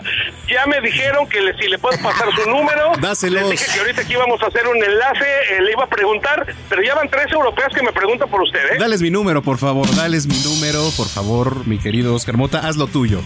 ya 0.48 0.66
me 0.66 0.80
dijeron 0.80 1.28
que 1.28 1.38
si 1.60 1.68
le 1.68 1.78
puedo 1.78 1.96
pasar 2.02 2.26
su 2.34 2.50
número, 2.50 2.94
Dáselos. 3.00 3.42
les 3.42 3.50
dije 3.52 3.72
que 3.72 3.78
ahorita 3.78 4.00
aquí 4.02 4.14
íbamos 4.14 4.42
a 4.42 4.46
hacer 4.46 4.66
un 4.66 4.82
enlace, 4.82 5.26
eh, 5.52 5.62
le 5.62 5.70
iba 5.70 5.84
a 5.84 5.88
preguntar, 5.88 6.44
pero 6.68 6.82
ya 6.82 6.96
van 6.96 7.08
tres 7.08 7.30
europeas 7.30 7.72
que 7.72 7.84
me 7.84 7.92
preguntan 7.92 8.28
por 8.28 8.42
usted. 8.42 8.58
¿eh? 8.72 8.78
Dales 8.80 9.00
mi 9.00 9.10
número, 9.10 9.42
por 9.42 9.58
favor, 9.58 9.86
dales 9.94 10.26
mi 10.26 10.38
número, 10.42 10.90
por 10.96 11.06
favor, 11.06 11.64
mi 11.68 11.78
querido 11.78 12.16
Oscar 12.16 12.36
Mota, 12.36 12.66
haz 12.66 12.76
lo 12.76 12.88
tuyo 12.88 13.22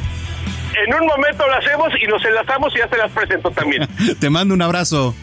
en 0.75 0.95
un 0.95 1.07
momento 1.07 1.47
lo 1.47 1.55
hacemos 1.55 1.89
y 2.01 2.07
nos 2.07 2.25
enlazamos 2.25 2.75
y 2.75 2.79
ya 2.79 2.89
se 2.89 2.97
las 2.97 3.11
presento 3.13 3.51
también. 3.51 3.87
Te 4.21 4.31
mando 4.31 4.55
un 4.55 4.63
abrazo. 4.63 5.15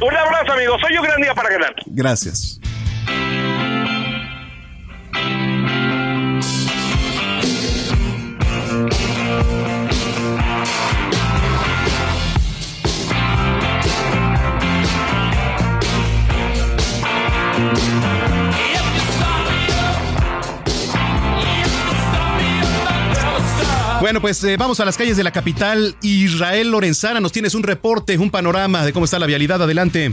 Un 0.00 0.16
abrazo, 0.16 0.52
amigo. 0.52 0.76
Soy 0.80 0.96
un 0.96 1.04
gran 1.04 1.20
día 1.20 1.34
para 1.34 1.50
ganar. 1.50 1.74
Gracias. 1.86 2.60
Bueno, 24.00 24.22
pues 24.22 24.42
eh, 24.44 24.56
vamos 24.56 24.80
a 24.80 24.86
las 24.86 24.96
calles 24.96 25.18
de 25.18 25.24
la 25.24 25.30
capital. 25.30 25.94
Israel 26.00 26.70
Lorenzana, 26.70 27.20
nos 27.20 27.32
tienes 27.32 27.54
un 27.54 27.62
reporte, 27.62 28.16
un 28.16 28.30
panorama 28.30 28.82
de 28.82 28.94
cómo 28.94 29.04
está 29.04 29.18
la 29.18 29.26
vialidad. 29.26 29.62
Adelante. 29.62 30.12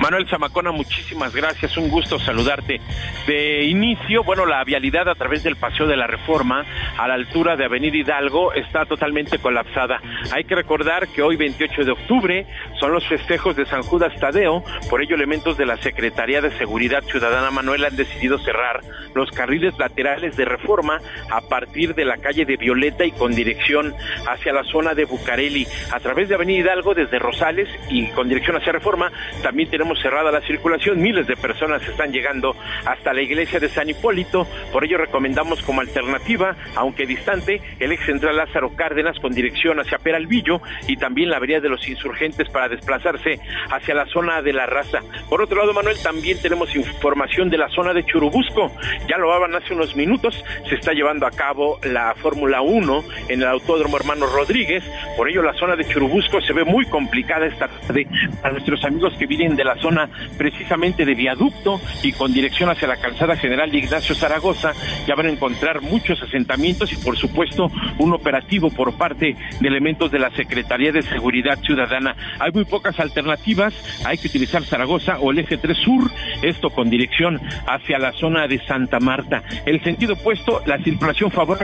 Manuel 0.00 0.28
Zamacona, 0.28 0.70
muchísimas 0.70 1.34
gracias, 1.34 1.76
un 1.76 1.90
gusto 1.90 2.20
saludarte. 2.20 2.80
De 3.26 3.64
inicio, 3.64 4.22
bueno, 4.22 4.46
la 4.46 4.62
vialidad 4.62 5.08
a 5.08 5.16
través 5.16 5.42
del 5.42 5.56
Paseo 5.56 5.88
de 5.88 5.96
la 5.96 6.06
Reforma 6.06 6.64
a 6.96 7.08
la 7.08 7.14
altura 7.14 7.56
de 7.56 7.64
Avenida 7.64 7.96
Hidalgo 7.96 8.52
está 8.52 8.86
totalmente 8.86 9.38
colapsada. 9.38 10.00
Hay 10.32 10.44
que 10.44 10.54
recordar 10.54 11.08
que 11.08 11.22
hoy 11.22 11.36
28 11.36 11.84
de 11.84 11.90
octubre 11.90 12.46
son 12.78 12.92
los 12.92 13.06
festejos 13.08 13.56
de 13.56 13.66
San 13.66 13.82
Judas 13.82 14.12
Tadeo, 14.20 14.62
por 14.88 15.02
ello 15.02 15.16
elementos 15.16 15.56
de 15.56 15.66
la 15.66 15.76
Secretaría 15.78 16.40
de 16.40 16.56
Seguridad 16.58 17.02
Ciudadana 17.02 17.50
Manuel 17.50 17.84
han 17.84 17.96
decidido 17.96 18.38
cerrar 18.38 18.80
los 19.14 19.30
carriles 19.32 19.76
laterales 19.78 20.36
de 20.36 20.44
Reforma 20.44 21.00
a 21.30 21.40
partir 21.40 21.96
de 21.96 22.04
la 22.04 22.18
calle 22.18 22.44
de 22.44 22.56
Violeta 22.56 23.04
y 23.04 23.10
con 23.10 23.34
dirección 23.34 23.94
hacia 24.28 24.52
la 24.52 24.62
zona 24.62 24.94
de 24.94 25.06
Bucareli, 25.06 25.66
a 25.92 25.98
través 25.98 26.28
de 26.28 26.36
Avenida 26.36 26.60
Hidalgo 26.60 26.94
desde 26.94 27.18
Rosales 27.18 27.68
y 27.90 28.06
con 28.10 28.28
dirección 28.28 28.56
hacia 28.56 28.72
Reforma, 28.72 29.10
también 29.42 29.68
tenemos 29.68 29.87
cerrada 29.96 30.30
la 30.30 30.40
circulación, 30.42 31.00
miles 31.00 31.26
de 31.26 31.36
personas 31.36 31.82
están 31.86 32.12
llegando 32.12 32.54
hasta 32.84 33.12
la 33.12 33.22
iglesia 33.22 33.60
de 33.60 33.68
San 33.68 33.88
Hipólito, 33.88 34.46
por 34.72 34.84
ello 34.84 34.98
recomendamos 34.98 35.62
como 35.62 35.80
alternativa, 35.80 36.56
aunque 36.74 37.06
distante, 37.06 37.60
el 37.78 37.92
ex 37.92 38.04
central 38.06 38.36
Lázaro 38.36 38.74
Cárdenas 38.74 39.18
con 39.20 39.32
dirección 39.32 39.80
hacia 39.80 39.98
Peralvillo 39.98 40.60
y 40.86 40.96
también 40.96 41.30
la 41.30 41.36
avenida 41.36 41.60
de 41.60 41.68
los 41.68 41.86
insurgentes 41.88 42.48
para 42.48 42.68
desplazarse 42.68 43.40
hacia 43.70 43.94
la 43.94 44.06
zona 44.06 44.42
de 44.42 44.52
la 44.52 44.66
raza. 44.66 45.00
Por 45.28 45.42
otro 45.42 45.58
lado, 45.58 45.72
Manuel, 45.72 45.96
también 46.02 46.40
tenemos 46.40 46.74
información 46.74 47.50
de 47.50 47.58
la 47.58 47.68
zona 47.68 47.92
de 47.92 48.04
Churubusco, 48.04 48.72
ya 49.08 49.18
lo 49.18 49.32
haban 49.32 49.54
hace 49.54 49.74
unos 49.74 49.96
minutos, 49.96 50.44
se 50.68 50.74
está 50.74 50.92
llevando 50.92 51.26
a 51.26 51.30
cabo 51.30 51.78
la 51.82 52.14
Fórmula 52.14 52.60
1 52.60 53.04
en 53.28 53.42
el 53.42 53.48
Autódromo 53.48 53.96
Hermano 53.96 54.26
Rodríguez, 54.26 54.84
por 55.16 55.28
ello 55.28 55.42
la 55.42 55.54
zona 55.54 55.76
de 55.76 55.84
Churubusco 55.84 56.40
se 56.40 56.52
ve 56.52 56.64
muy 56.64 56.86
complicada 56.86 57.46
esta 57.46 57.68
tarde. 57.68 58.06
A 58.42 58.50
nuestros 58.50 58.84
amigos 58.84 59.14
que 59.18 59.26
vienen 59.26 59.56
de 59.56 59.64
la 59.64 59.76
zona 59.78 60.08
precisamente 60.36 61.04
de 61.04 61.14
viaducto 61.14 61.80
y 62.02 62.12
con 62.12 62.32
dirección 62.32 62.70
hacia 62.70 62.88
la 62.88 62.96
calzada 62.96 63.36
general 63.36 63.70
de 63.70 63.78
Ignacio 63.78 64.14
Zaragoza, 64.14 64.72
ya 65.06 65.14
van 65.14 65.26
a 65.26 65.30
encontrar 65.30 65.80
muchos 65.80 66.22
asentamientos 66.22 66.92
y 66.92 66.96
por 66.96 67.16
supuesto 67.16 67.70
un 67.98 68.12
operativo 68.12 68.70
por 68.70 68.96
parte 68.96 69.36
de 69.60 69.68
elementos 69.68 70.10
de 70.10 70.18
la 70.18 70.30
Secretaría 70.30 70.92
de 70.92 71.02
Seguridad 71.02 71.58
Ciudadana. 71.60 72.14
Hay 72.38 72.52
muy 72.52 72.64
pocas 72.64 72.98
alternativas, 73.00 73.74
hay 74.04 74.18
que 74.18 74.28
utilizar 74.28 74.62
Zaragoza 74.64 75.18
o 75.18 75.30
el 75.30 75.40
eje 75.40 75.56
3 75.56 75.76
Sur, 75.76 76.10
esto 76.42 76.70
con 76.70 76.90
dirección 76.90 77.40
hacia 77.66 77.98
la 77.98 78.12
zona 78.12 78.46
de 78.46 78.58
Santa 78.66 79.00
Marta. 79.00 79.42
El 79.66 79.82
sentido 79.82 80.14
opuesto, 80.14 80.62
la 80.66 80.78
circulación 80.78 81.30
favorable 81.30 81.58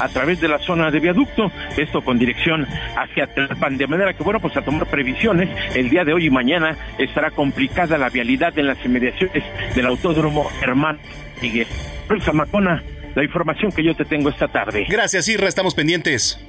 a 0.00 0.08
través 0.08 0.40
de 0.40 0.48
la 0.48 0.58
zona 0.58 0.90
de 0.90 1.00
viaducto, 1.00 1.50
esto 1.76 2.02
con 2.02 2.18
dirección 2.18 2.66
hacia 2.96 3.26
Tlalpan, 3.26 3.76
de 3.76 3.86
manera 3.86 4.12
que 4.12 4.22
bueno, 4.22 4.40
pues 4.40 4.56
a 4.56 4.62
tomar 4.62 4.86
previsiones, 4.86 5.48
el 5.74 5.90
día 5.90 6.04
de 6.04 6.12
hoy 6.12 6.26
y 6.26 6.30
mañana 6.30 6.76
estará 6.98 7.30
complicada 7.38 7.96
la 7.98 8.08
vialidad 8.08 8.58
en 8.58 8.66
las 8.66 8.84
inmediaciones 8.84 9.44
del 9.76 9.86
autódromo 9.86 10.50
Hermano 10.60 10.98
Miguel. 11.40 11.68
Luis 12.08 12.34
Macona, 12.34 12.82
la 13.14 13.22
información 13.22 13.70
que 13.70 13.84
yo 13.84 13.94
te 13.94 14.04
tengo 14.04 14.28
esta 14.28 14.48
tarde. 14.48 14.86
Gracias, 14.88 15.28
Irra, 15.28 15.46
estamos 15.46 15.72
pendientes. 15.76 16.44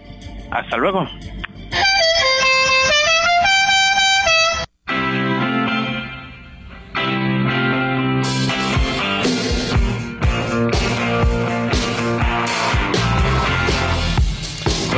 Hasta 0.50 0.78
luego. 0.78 1.08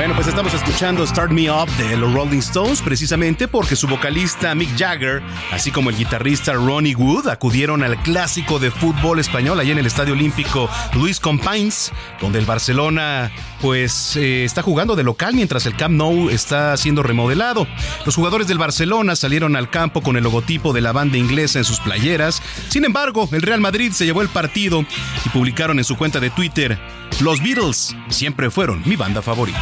Bueno, 0.01 0.15
pues 0.15 0.29
estamos 0.29 0.51
escuchando 0.55 1.05
Start 1.05 1.31
Me 1.31 1.51
Up 1.51 1.69
de 1.77 1.95
los 1.95 2.11
Rolling 2.11 2.39
Stones 2.39 2.81
precisamente 2.81 3.47
porque 3.47 3.75
su 3.75 3.87
vocalista 3.87 4.55
Mick 4.55 4.75
Jagger, 4.75 5.21
así 5.51 5.69
como 5.69 5.91
el 5.91 5.95
guitarrista 5.95 6.53
Ronnie 6.53 6.95
Wood, 6.95 7.27
acudieron 7.27 7.83
al 7.83 8.01
clásico 8.01 8.57
de 8.57 8.71
fútbol 8.71 9.19
español 9.19 9.59
allá 9.59 9.73
en 9.73 9.77
el 9.77 9.85
Estadio 9.85 10.13
Olímpico 10.13 10.67
Luis 10.95 11.19
Companys, 11.19 11.91
donde 12.19 12.39
el 12.39 12.47
Barcelona 12.47 13.31
pues 13.61 14.15
eh, 14.15 14.43
está 14.43 14.61
jugando 14.61 14.95
de 14.95 15.03
local 15.03 15.33
mientras 15.33 15.65
el 15.65 15.75
Camp 15.75 15.95
Nou 15.95 16.29
está 16.29 16.75
siendo 16.77 17.03
remodelado. 17.03 17.67
Los 18.05 18.15
jugadores 18.15 18.47
del 18.47 18.57
Barcelona 18.57 19.15
salieron 19.15 19.55
al 19.55 19.69
campo 19.69 20.01
con 20.01 20.17
el 20.17 20.23
logotipo 20.23 20.73
de 20.73 20.81
la 20.81 20.91
banda 20.91 21.17
inglesa 21.17 21.59
en 21.59 21.65
sus 21.65 21.79
playeras. 21.79 22.41
Sin 22.69 22.85
embargo, 22.85 23.29
el 23.31 23.41
Real 23.41 23.61
Madrid 23.61 23.91
se 23.91 24.05
llevó 24.05 24.21
el 24.21 24.29
partido 24.29 24.85
y 25.25 25.29
publicaron 25.29 25.77
en 25.79 25.85
su 25.85 25.95
cuenta 25.97 26.19
de 26.19 26.29
Twitter, 26.29 26.79
los 27.19 27.41
Beatles 27.41 27.95
siempre 28.09 28.49
fueron 28.49 28.81
mi 28.85 28.95
banda 28.95 29.21
favorita. 29.21 29.61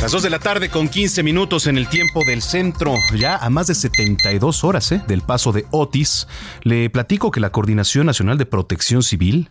Las 0.00 0.12
2 0.12 0.22
de 0.22 0.30
la 0.30 0.38
tarde 0.38 0.70
con 0.70 0.88
15 0.88 1.22
minutos 1.22 1.66
en 1.66 1.76
el 1.76 1.86
tiempo 1.86 2.24
del 2.24 2.40
centro, 2.40 2.94
ya 3.14 3.36
a 3.36 3.50
más 3.50 3.66
de 3.66 3.74
72 3.74 4.64
horas 4.64 4.90
¿eh? 4.92 5.02
del 5.06 5.20
paso 5.20 5.52
de 5.52 5.66
Otis, 5.72 6.26
le 6.62 6.88
platico 6.88 7.30
que 7.30 7.38
la 7.38 7.52
Coordinación 7.52 8.06
Nacional 8.06 8.38
de 8.38 8.46
Protección 8.46 9.02
Civil 9.02 9.50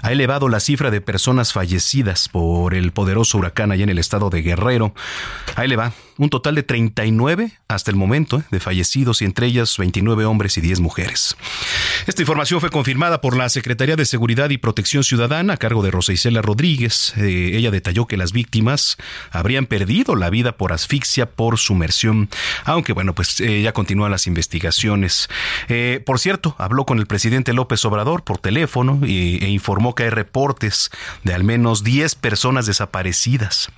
ha 0.00 0.10
elevado 0.10 0.48
la 0.48 0.60
cifra 0.60 0.90
de 0.90 1.02
personas 1.02 1.52
fallecidas 1.52 2.30
por 2.30 2.72
el 2.72 2.92
poderoso 2.92 3.36
huracán 3.36 3.72
allá 3.72 3.84
en 3.84 3.90
el 3.90 3.98
estado 3.98 4.30
de 4.30 4.40
Guerrero. 4.40 4.94
Ahí 5.54 5.68
le 5.68 5.76
va, 5.76 5.92
un 6.20 6.28
total 6.28 6.54
de 6.54 6.62
39 6.62 7.50
hasta 7.66 7.90
el 7.90 7.96
momento 7.96 8.40
¿eh? 8.40 8.42
de 8.50 8.60
fallecidos 8.60 9.22
y 9.22 9.24
entre 9.24 9.46
ellas 9.46 9.78
29 9.78 10.26
hombres 10.26 10.58
y 10.58 10.60
10 10.60 10.80
mujeres. 10.80 11.34
Esta 12.06 12.20
información 12.20 12.60
fue 12.60 12.68
confirmada 12.68 13.22
por 13.22 13.34
la 13.34 13.48
Secretaría 13.48 13.96
de 13.96 14.04
Seguridad 14.04 14.50
y 14.50 14.58
Protección 14.58 15.02
Ciudadana 15.02 15.54
a 15.54 15.56
cargo 15.56 15.82
de 15.82 15.90
Rosa 15.90 16.12
Isela 16.12 16.42
Rodríguez. 16.42 17.14
Eh, 17.16 17.52
ella 17.54 17.70
detalló 17.70 18.06
que 18.06 18.18
las 18.18 18.32
víctimas 18.32 18.98
habrían 19.30 19.64
perdido 19.64 20.14
la 20.14 20.28
vida 20.28 20.58
por 20.58 20.74
asfixia 20.74 21.24
por 21.24 21.56
sumersión, 21.56 22.28
aunque 22.64 22.92
bueno, 22.92 23.14
pues 23.14 23.40
eh, 23.40 23.62
ya 23.62 23.72
continúan 23.72 24.10
las 24.10 24.26
investigaciones. 24.26 25.28
Por 26.04 26.18
cierto, 26.18 26.54
habló 26.58 26.84
con 26.84 26.98
el 26.98 27.06
presidente 27.06 27.54
López 27.54 27.82
Obrador 27.86 28.24
por 28.24 28.38
teléfono 28.38 29.00
e 29.02 29.48
informó 29.48 29.94
que 29.94 30.02
hay 30.02 30.10
reportes 30.10 30.90
de 31.24 31.32
al 31.32 31.44
menos 31.44 31.82
10 31.82 32.14
personas 32.16 32.66
desaparecidas. 32.66 33.70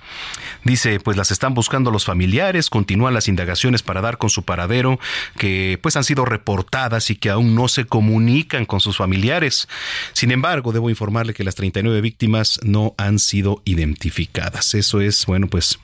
Dice, 0.63 0.99
pues 0.99 1.15
las 1.15 1.31
están 1.31 1.53
buscando 1.53 1.91
los 1.91 2.03
familiares, 2.03 2.32
continúan 2.69 3.13
las 3.13 3.27
indagaciones 3.27 3.83
para 3.83 4.01
dar 4.01 4.17
con 4.17 4.29
su 4.29 4.43
paradero, 4.43 4.99
que 5.37 5.79
pues 5.81 5.95
han 5.95 6.03
sido 6.03 6.25
reportadas 6.25 7.09
y 7.09 7.15
que 7.15 7.29
aún 7.29 7.55
no 7.55 7.67
se 7.67 7.85
comunican 7.85 8.65
con 8.65 8.79
sus 8.79 8.97
familiares. 8.97 9.67
Sin 10.13 10.31
embargo, 10.31 10.71
debo 10.71 10.89
informarle 10.89 11.33
que 11.33 11.43
las 11.43 11.55
39 11.55 12.01
víctimas 12.01 12.59
no 12.63 12.93
han 12.97 13.19
sido 13.19 13.61
identificadas. 13.65 14.73
Eso 14.73 15.01
es, 15.01 15.25
bueno, 15.25 15.47
pues 15.47 15.79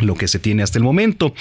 lo 0.00 0.14
que 0.14 0.28
se 0.28 0.38
tiene 0.38 0.62
hasta 0.62 0.78
el 0.78 0.84
momento. 0.84 1.34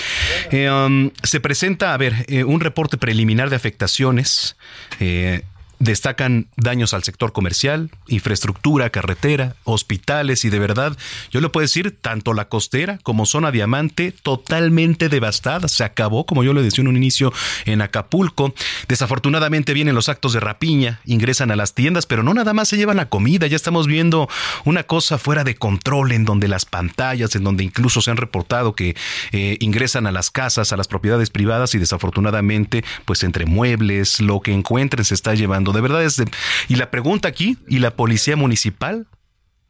Eh, 0.51 0.69
um, 0.69 1.11
se 1.23 1.39
presenta, 1.39 1.93
a 1.93 1.97
ver, 1.97 2.25
eh, 2.27 2.43
un 2.43 2.59
reporte 2.59 2.97
preliminar 2.97 3.49
de 3.49 3.55
afectaciones. 3.55 4.55
Eh, 4.99 5.43
destacan 5.83 6.47
daños 6.55 6.93
al 6.93 7.03
sector 7.03 7.33
comercial, 7.33 7.89
infraestructura, 8.07 8.89
carretera, 8.89 9.55
hospitales 9.65 10.45
y 10.45 10.49
de 10.49 10.59
verdad, 10.59 10.97
yo 11.29 11.41
le 11.41 11.49
puedo 11.49 11.63
decir, 11.63 11.97
tanto 11.99 12.33
la 12.33 12.47
costera 12.47 12.99
como 13.03 13.25
zona 13.25 13.51
diamante 13.51 14.13
totalmente 14.23 15.09
devastada. 15.09 15.67
Se 15.67 15.83
acabó, 15.83 16.25
como 16.25 16.43
yo 16.43 16.53
le 16.53 16.61
decía 16.61 16.83
en 16.83 16.87
un 16.87 16.97
inicio, 16.97 17.33
en 17.65 17.81
Acapulco. 17.81 18.53
Desafortunadamente 18.87 19.73
vienen 19.73 19.95
los 19.95 20.07
actos 20.07 20.33
de 20.33 20.39
rapiña, 20.39 21.01
ingresan 21.05 21.51
a 21.51 21.55
las 21.55 21.73
tiendas, 21.73 22.05
pero 22.05 22.23
no 22.23 22.33
nada 22.33 22.53
más 22.53 22.69
se 22.69 22.77
llevan 22.77 22.97
la 22.97 23.09
comida. 23.09 23.47
Ya 23.47 23.57
estamos 23.57 23.87
viendo 23.87 24.29
una 24.63 24.83
cosa 24.83 25.17
fuera 25.17 25.43
de 25.43 25.55
control 25.55 26.13
en 26.13 26.23
donde 26.23 26.47
las 26.47 26.65
pantallas, 26.65 27.35
en 27.35 27.43
donde 27.43 27.63
incluso 27.63 28.01
se 28.01 28.09
han 28.09 28.17
reportado 28.17 28.73
que 28.73 28.95
eh, 29.31 29.57
ingresan 29.59 30.07
a 30.07 30.11
las 30.13 30.31
casas, 30.31 30.71
a 30.71 30.77
las 30.77 30.87
propiedades 30.87 31.29
privadas 31.29 31.75
y 31.75 31.79
desafortunadamente, 31.79 32.85
pues 33.03 33.23
entre 33.23 33.45
muebles, 33.45 34.21
lo 34.21 34.39
que 34.39 34.53
encuentren 34.53 35.03
se 35.03 35.13
está 35.13 35.35
llevando 35.35 35.72
de 35.73 35.81
verdad 35.81 36.03
es... 36.03 36.21
Y 36.67 36.75
la 36.75 36.91
pregunta 36.91 37.27
aquí, 37.27 37.57
¿y 37.67 37.79
la 37.79 37.95
policía 37.95 38.35
municipal? 38.35 39.07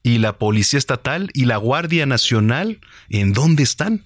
¿Y 0.04 0.18
la 0.18 0.38
policía 0.38 0.78
estatal? 0.78 1.30
¿Y 1.34 1.46
la 1.46 1.58
Guardia 1.58 2.06
Nacional? 2.06 2.80
¿En 3.10 3.34
dónde 3.34 3.64
están? 3.64 4.04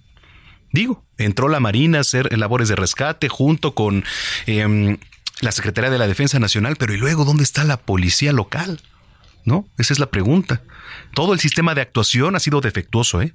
Digo, 0.71 1.05
entró 1.17 1.47
la 1.47 1.59
Marina 1.59 1.97
a 1.97 2.01
hacer 2.01 2.37
labores 2.37 2.67
de 2.67 2.75
rescate 2.75 3.29
junto 3.29 3.73
con 3.73 4.03
em, 4.45 4.97
la 5.41 5.51
Secretaría 5.51 5.89
de 5.89 5.97
la 5.97 6.07
Defensa 6.07 6.39
Nacional, 6.39 6.75
pero 6.77 6.93
¿y 6.93 6.97
luego 6.97 7.25
dónde 7.25 7.43
está 7.43 7.63
la 7.63 7.77
policía 7.77 8.31
local? 8.31 8.81
¿No? 9.45 9.67
Esa 9.77 9.93
es 9.93 9.99
la 9.99 10.11
pregunta. 10.11 10.61
Todo 11.13 11.33
el 11.33 11.39
sistema 11.39 11.73
de 11.73 11.81
actuación 11.81 12.35
ha 12.35 12.39
sido 12.39 12.61
defectuoso, 12.61 13.21
¿eh? 13.21 13.33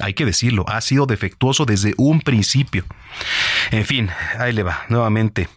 Hay 0.00 0.14
que 0.14 0.26
decirlo, 0.26 0.64
ha 0.68 0.80
sido 0.80 1.06
defectuoso 1.06 1.66
desde 1.66 1.94
un 1.96 2.20
principio. 2.20 2.84
En 3.70 3.86
fin, 3.86 4.10
ahí 4.38 4.52
le 4.52 4.64
va, 4.64 4.84
nuevamente. 4.88 5.48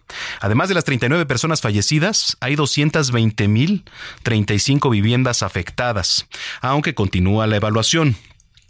Además 0.42 0.70
de 0.70 0.76
las 0.76 0.86
39 0.86 1.26
personas 1.26 1.62
fallecidas, 1.62 2.38
hay 2.40 2.56
220.035 2.56 4.92
viviendas 4.92 5.42
afectadas, 5.42 6.28
aunque 6.62 6.94
continúa 6.94 7.48
la 7.48 7.56
evaluación. 7.56 8.16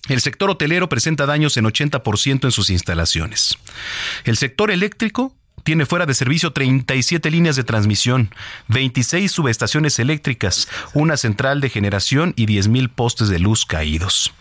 El 0.08 0.22
sector 0.22 0.50
hotelero 0.50 0.88
presenta 0.88 1.26
daños 1.26 1.58
en 1.58 1.66
80% 1.66 2.46
en 2.46 2.52
sus 2.52 2.70
instalaciones. 2.70 3.58
El 4.24 4.38
sector 4.38 4.72
eléctrico 4.72 5.36
tiene 5.68 5.86
fuera 5.86 6.06
de 6.06 6.14
servicio 6.14 6.54
37 6.54 7.30
líneas 7.30 7.58
de 7.58 7.66
transmisión, 7.66 8.34
26 8.70 9.30
subestaciones 9.30 10.00
eléctricas, 10.00 10.70
una 10.94 11.18
central 11.18 11.60
de 11.60 11.70
generación 11.70 12.32
y 12.38 12.46
10.000 12.46 12.88
postes 12.88 13.28
de 13.28 13.40
luz 13.40 13.66
caídos. 13.66 14.34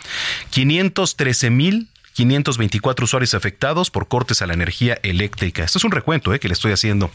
513 0.51 1.51
mil 1.51 1.89
524 2.17 3.05
usuarios 3.05 3.35
afectados 3.35 3.91
por 3.91 4.09
cortes 4.09 4.41
a 4.41 4.47
la 4.47 4.55
energía 4.55 4.99
eléctrica. 5.03 5.65
Esto 5.65 5.77
es 5.77 5.85
un 5.85 5.91
recuento 5.91 6.33
eh, 6.33 6.41
que 6.41 6.49
le 6.49 6.55
estoy 6.55 6.73
haciendo. 6.73 7.11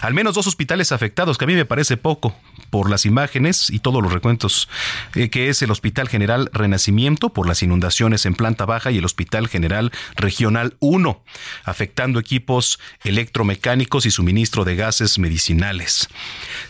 Al 0.00 0.14
menos 0.14 0.34
dos 0.34 0.46
hospitales 0.46 0.92
afectados, 0.92 1.36
que 1.36 1.44
a 1.44 1.46
mí 1.46 1.54
me 1.54 1.66
parece 1.66 1.98
poco 1.98 2.34
por 2.70 2.88
las 2.88 3.04
imágenes 3.04 3.68
y 3.68 3.80
todos 3.80 4.02
los 4.02 4.10
recuentos, 4.10 4.70
eh, 5.14 5.28
que 5.28 5.50
es 5.50 5.60
el 5.60 5.70
Hospital 5.70 6.08
General 6.08 6.48
Renacimiento 6.54 7.34
por 7.34 7.46
las 7.46 7.62
inundaciones 7.62 8.24
en 8.24 8.34
planta 8.34 8.64
baja 8.64 8.90
y 8.90 8.96
el 8.96 9.04
Hospital 9.04 9.48
General 9.48 9.92
Regional 10.16 10.76
1, 10.80 11.22
afectando 11.64 12.18
equipos 12.18 12.80
electromecánicos 13.04 14.06
y 14.06 14.10
suministro 14.10 14.64
de 14.64 14.74
gases 14.74 15.18
medicinales. 15.18 16.08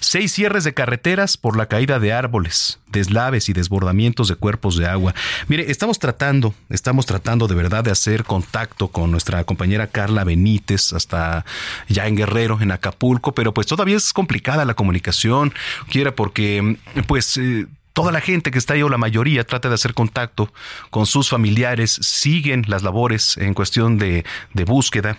Seis 0.01 0.33
cierres 0.33 0.65
de 0.65 0.75
carreteras 0.75 1.37
por 1.37 1.57
la 1.57 1.67
caída 1.67 2.01
de 2.01 2.13
árboles, 2.13 2.81
deslaves 2.97 3.49
y 3.49 3.53
desbordamientos 3.53 4.29
de 4.29 4.37
cuerpos 4.37 4.77
de 4.77 4.87
agua. 4.87 5.15
Mire, 5.49 5.71
estamos 5.71 5.99
tratando, 5.99 6.55
estamos 6.71 7.07
tratando 7.07 7.47
de 7.47 7.55
verdad 7.55 7.85
de 7.85 7.91
hacer 7.91 8.25
contacto 8.25 8.89
con 8.89 9.11
nuestra 9.11 9.45
compañera 9.45 9.87
Carla 9.87 10.25
Benítez 10.25 10.93
hasta 10.93 11.45
ya 11.89 12.07
en 12.07 12.17
Guerrero, 12.17 12.59
en 12.61 12.73
Acapulco, 12.73 13.33
pero 13.33 13.53
pues 13.53 13.67
todavía 13.67 13.97
es 13.97 14.13
complicada 14.13 14.65
la 14.65 14.75
comunicación, 14.75 15.53
quiera 15.89 16.15
porque 16.15 16.77
pues... 17.07 17.37
Eh, 17.37 17.67
toda 17.97 18.13
la 18.13 18.21
gente 18.21 18.51
que 18.51 18.59
está 18.59 18.75
ahí 18.75 18.83
o 18.83 18.91
la 18.91 18.99
mayoría 18.99 19.43
trata 19.45 19.71
de 19.71 19.75
hacer 19.75 19.95
contacto 19.95 20.53
con 20.91 21.07
sus 21.07 21.31
familiares, 21.31 21.99
siguen 22.03 22.67
las 22.69 22.83
labores 22.83 23.39
en 23.39 23.55
cuestión 23.55 23.97
de, 23.97 24.27
de 24.53 24.65
búsqueda, 24.67 25.17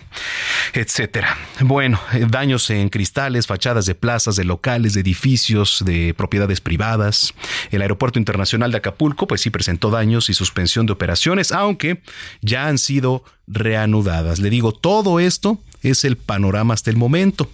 etcétera. 0.74 1.36
Bueno, 1.58 1.98
eh, 2.12 2.24
daños 2.30 2.70
en 2.70 2.88
cristales, 2.88 3.48
fachadas 3.48 3.84
de 3.86 3.96
plazas, 3.96 4.36
de 4.36 4.44
locales, 4.44 4.94
de 4.94 5.00
edificios, 5.00 5.82
de 5.84 6.14
propiedades 6.14 6.60
privadas. 6.60 7.34
El 7.72 7.82
Aeropuerto 7.82 8.20
Internacional 8.20 8.70
de 8.70 8.78
Acapulco, 8.78 9.26
pues 9.26 9.40
sí 9.40 9.50
presentó 9.50 9.90
daños 9.90 10.30
y 10.30 10.34
suspensión 10.34 10.86
de 10.86 10.92
operaciones, 10.92 11.50
aunque 11.50 12.00
ya 12.42 12.68
han 12.68 12.78
sido 12.78 13.24
reanudadas. 13.48 14.38
Le 14.38 14.50
digo, 14.50 14.70
todo 14.70 15.18
esto 15.18 15.58
es 15.82 16.04
el 16.04 16.16
panorama 16.16 16.74
hasta 16.74 16.90
el 16.90 16.96
momento. 16.96 17.50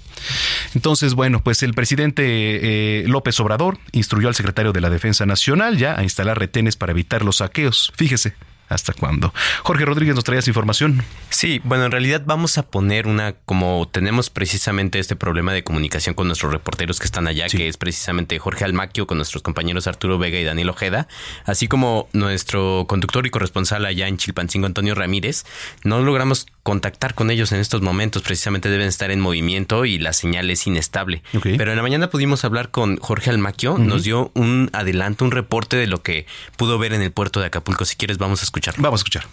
Entonces, 0.75 1.15
bueno, 1.15 1.43
pues 1.43 1.63
el 1.63 1.75
presidente 1.75 2.25
eh, 2.25 3.05
López 3.07 3.39
Obrador 3.41 3.79
instruyó 3.93 4.29
al 4.29 4.35
secretario 4.35 4.73
de 4.73 4.81
la 4.81 4.91
Defensa 4.91 5.27
Nacional 5.27 5.79
ya 5.79 5.99
a 5.99 6.03
instalar 6.03 6.39
retenes 6.39 6.77
para 6.77 6.93
evitar 6.93 7.25
los 7.25 7.37
saqueos. 7.37 7.93
Fíjese, 7.97 8.35
hasta 8.69 8.93
cuándo. 8.93 9.33
Jorge 9.63 9.85
Rodríguez, 9.85 10.15
¿nos 10.15 10.25
traías 10.25 10.49
información? 10.49 11.03
Sí, 11.31 11.61
bueno, 11.65 11.85
en 11.85 11.91
realidad 11.91 12.23
vamos 12.25 12.59
a 12.59 12.63
poner 12.65 13.07
una, 13.07 13.35
como 13.45 13.89
tenemos 13.91 14.31
precisamente 14.31 14.99
este 14.99 15.17
problema 15.17 15.53
de 15.53 15.65
comunicación 15.65 16.15
con 16.15 16.27
nuestros 16.27 16.53
reporteros 16.53 16.99
que 16.99 17.07
están 17.07 17.27
allá, 17.27 17.47
que 17.49 17.69
es 17.69 17.77
precisamente 17.77 18.39
Jorge 18.39 18.65
Almaquio 18.65 19.07
con 19.07 19.19
nuestros 19.19 19.43
compañeros 19.43 19.87
Arturo 19.87 20.19
Vega 20.19 20.39
y 20.39 20.45
Daniel 20.45 20.71
Ojeda, 20.71 21.09
así 21.45 21.69
como 21.69 22.09
nuestro 22.13 22.87
conductor 22.89 23.27
y 23.27 23.31
corresponsal 23.31 23.85
allá 23.85 24.09
en 24.09 24.17
Chilpancingo, 24.17 24.67
Antonio 24.67 24.95
Ramírez, 24.95 25.45
no 25.83 26.01
logramos 26.01 26.47
contactar 26.63 27.15
con 27.15 27.31
ellos 27.31 27.53
en 27.53 27.61
estos 27.61 27.83
momentos, 27.83 28.23
precisamente 28.23 28.71
deben 28.71 28.89
estar 28.89 29.11
en 29.11 29.21
movimiento 29.21 29.85
y 29.85 29.99
la 29.99 30.15
señal 30.15 30.49
es 30.51 30.67
inestable. 30.67 31.23
Pero 31.43 31.71
en 31.71 31.77
la 31.77 31.83
mañana 31.83 32.09
pudimos 32.09 32.45
hablar 32.45 32.71
con 32.71 32.97
Jorge 32.97 33.31
Almaquio, 33.31 33.77
nos 33.77 34.03
dio 34.03 34.31
un 34.35 34.71
adelanto, 34.73 35.27
un 35.27 35.31
reporte 35.31 35.77
de 35.77 35.87
lo 35.87 36.03
que 36.03 36.27
pudo 36.57 36.79
ver 36.79 36.95
en 36.95 37.03
el 37.03 37.13
puerto 37.13 37.41
de 37.41 37.47
Acapulco. 37.47 37.85
Si 37.85 37.97
quieres, 37.97 38.17
vamos 38.17 38.41
a 38.41 38.45
escuchar. 38.55 38.75
Vamos 38.79 39.01
a 39.01 39.03
escuchar. 39.03 39.25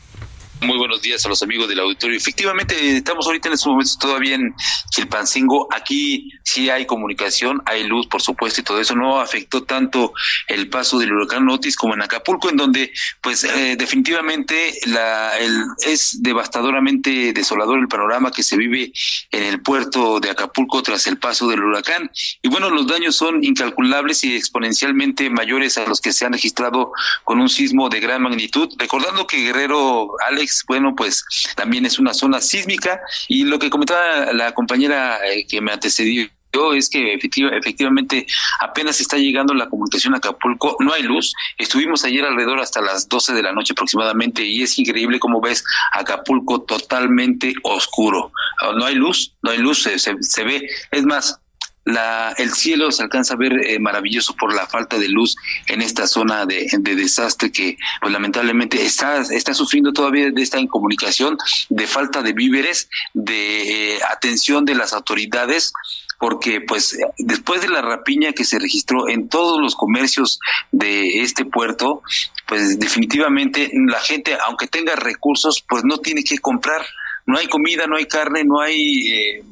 Muy 0.64 0.78
buenos 0.78 1.02
días 1.02 1.26
a 1.26 1.30
los 1.30 1.42
amigos 1.42 1.68
del 1.68 1.80
auditorio. 1.80 2.16
Efectivamente, 2.16 2.98
estamos 2.98 3.26
ahorita 3.26 3.48
en 3.48 3.54
estos 3.56 3.68
momentos 3.68 3.98
todavía 3.98 4.36
en 4.36 4.54
Chilpancingo. 4.92 5.68
Aquí 5.74 6.30
sí 6.44 6.70
hay 6.70 6.86
comunicación, 6.86 7.64
hay 7.66 7.84
luz, 7.88 8.06
por 8.06 8.22
supuesto, 8.22 8.62
y 8.62 8.64
todo 8.64 8.80
eso 8.80 8.96
no 8.96 9.20
afectó 9.20 9.64
tanto 9.64 10.14
el 10.48 10.70
paso 10.70 11.00
del 11.00 11.14
huracán 11.14 11.50
Otis 11.50 11.76
como 11.76 11.96
en 11.96 12.04
Acapulco, 12.04 12.48
en 12.48 12.58
donde, 12.58 12.94
pues, 13.22 13.44
eh, 13.44 13.76
definitivamente 13.76 14.76
la, 14.86 15.36
el, 15.40 15.64
es 15.84 16.22
devastadoramente 16.22 17.34
desolador 17.34 17.80
el 17.80 17.88
panorama 17.88 18.32
que 18.32 18.44
se 18.44 18.56
vive 18.56 18.94
en 19.32 19.44
el 19.44 19.64
puerto 19.64 20.20
de 20.20 20.30
Acapulco 20.30 20.84
tras 20.84 21.08
el 21.08 21.18
paso 21.18 21.48
del 21.48 21.64
huracán. 21.64 22.12
Y 22.44 22.50
bueno, 22.50 22.70
los 22.70 22.86
daños 22.86 23.16
son 23.16 23.44
incalculables 23.44 24.24
y 24.24 24.36
exponencialmente 24.36 25.28
mayores 25.32 25.80
a 25.80 25.88
los 25.88 26.00
que 26.00 26.14
se 26.14 26.24
han 26.24 26.34
registrado 26.34 26.92
con 27.24 27.40
un 27.40 27.50
sismo 27.50 27.90
de 27.90 28.00
gran 28.00 28.22
magnitud. 28.22 28.70
Recordando 28.78 29.26
que 29.26 29.38
Guerrero, 29.38 30.12
Alex, 30.28 30.51
bueno, 30.68 30.96
pues 30.96 31.24
también 31.56 31.86
es 31.86 32.00
una 32.00 32.14
zona 32.14 32.42
sísmica. 32.42 33.00
Y 33.28 33.46
lo 33.46 33.60
que 33.60 33.70
comentaba 33.70 34.34
la 34.34 34.54
compañera 34.54 35.20
eh, 35.28 35.46
que 35.48 35.62
me 35.62 35.72
antecedió 35.72 36.30
es 36.76 36.90
que 36.90 37.14
efectivamente 37.14 38.28
apenas 38.60 39.00
está 39.00 39.18
llegando 39.18 39.54
la 39.54 39.70
comunicación 39.70 40.14
a 40.14 40.18
Acapulco, 40.18 40.76
no 40.80 40.94
hay 40.94 41.04
luz, 41.04 41.34
estuvimos 41.58 42.04
ayer 42.04 42.26
alrededor 42.26 42.60
hasta 42.60 42.82
las 42.82 43.08
12 43.08 43.34
de 43.34 43.44
la 43.44 43.54
noche 43.54 43.74
aproximadamente 43.74 44.44
y 44.44 44.62
es 44.62 44.78
increíble 44.78 45.20
cómo 45.20 45.40
ves 45.40 45.64
Acapulco 45.94 46.62
totalmente 46.62 47.54
oscuro, 47.64 48.32
ah, 48.62 48.74
no 48.76 48.86
hay 48.86 48.96
luz, 48.96 49.34
no 49.42 49.52
hay 49.52 49.60
luz, 49.60 49.84
se, 49.84 49.98
se 49.98 50.44
ve, 50.44 50.70
es 50.92 51.04
más, 51.04 51.40
la, 51.86 52.34
el 52.38 52.52
cielo 52.52 52.92
se 52.92 53.04
alcanza 53.04 53.34
a 53.34 53.38
ver 53.38 53.54
eh, 53.54 53.80
maravilloso 53.80 54.36
por 54.36 54.54
la 54.54 54.68
falta 54.68 54.98
de 54.98 55.10
luz 55.10 55.36
en 55.68 55.82
esta 55.82 56.08
zona 56.08 56.46
de, 56.46 56.68
desastre 56.80 57.52
que 57.52 57.78
pues 58.00 58.14
lamentablemente 58.14 58.84
está, 58.86 59.22
está 59.22 59.54
sufriendo 59.54 59.92
todavía 59.92 60.30
de 60.32 60.42
esta 60.42 60.60
incomunicación, 60.60 61.38
de 61.70 61.88
falta 61.88 62.22
de 62.22 62.34
víveres, 62.34 62.90
de 63.14 63.96
eh, 63.96 64.00
atención 64.12 64.66
de 64.66 64.76
las 64.76 64.94
autoridades 64.94 65.74
porque 66.20 66.62
pues 66.62 66.96
después 67.18 67.62
de 67.62 67.70
la 67.70 67.82
rapiña 67.82 68.32
que 68.34 68.46
se 68.46 68.60
registró 68.60 69.10
en 69.10 69.28
todos 69.28 69.60
los 69.60 69.76
comercios 69.76 70.40
de 70.72 71.22
este 71.22 71.46
puerto, 71.46 72.04
pues 72.48 72.78
definitivamente 72.78 73.72
la 73.88 74.00
gente, 74.00 74.38
aunque 74.46 74.68
tenga 74.68 74.96
recursos, 74.96 75.66
pues 75.68 75.84
no 75.84 75.98
tiene 75.98 76.24
que 76.24 76.38
comprar, 76.38 76.86
no 77.26 77.40
hay 77.40 77.48
comida, 77.48 77.88
no 77.88 77.98
hay 77.98 78.06
carne, 78.06 78.44
no 78.44 78.62
hay 78.62 79.12
eh, 79.12 79.44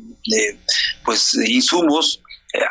pues 1.03 1.33
insumos 1.33 2.21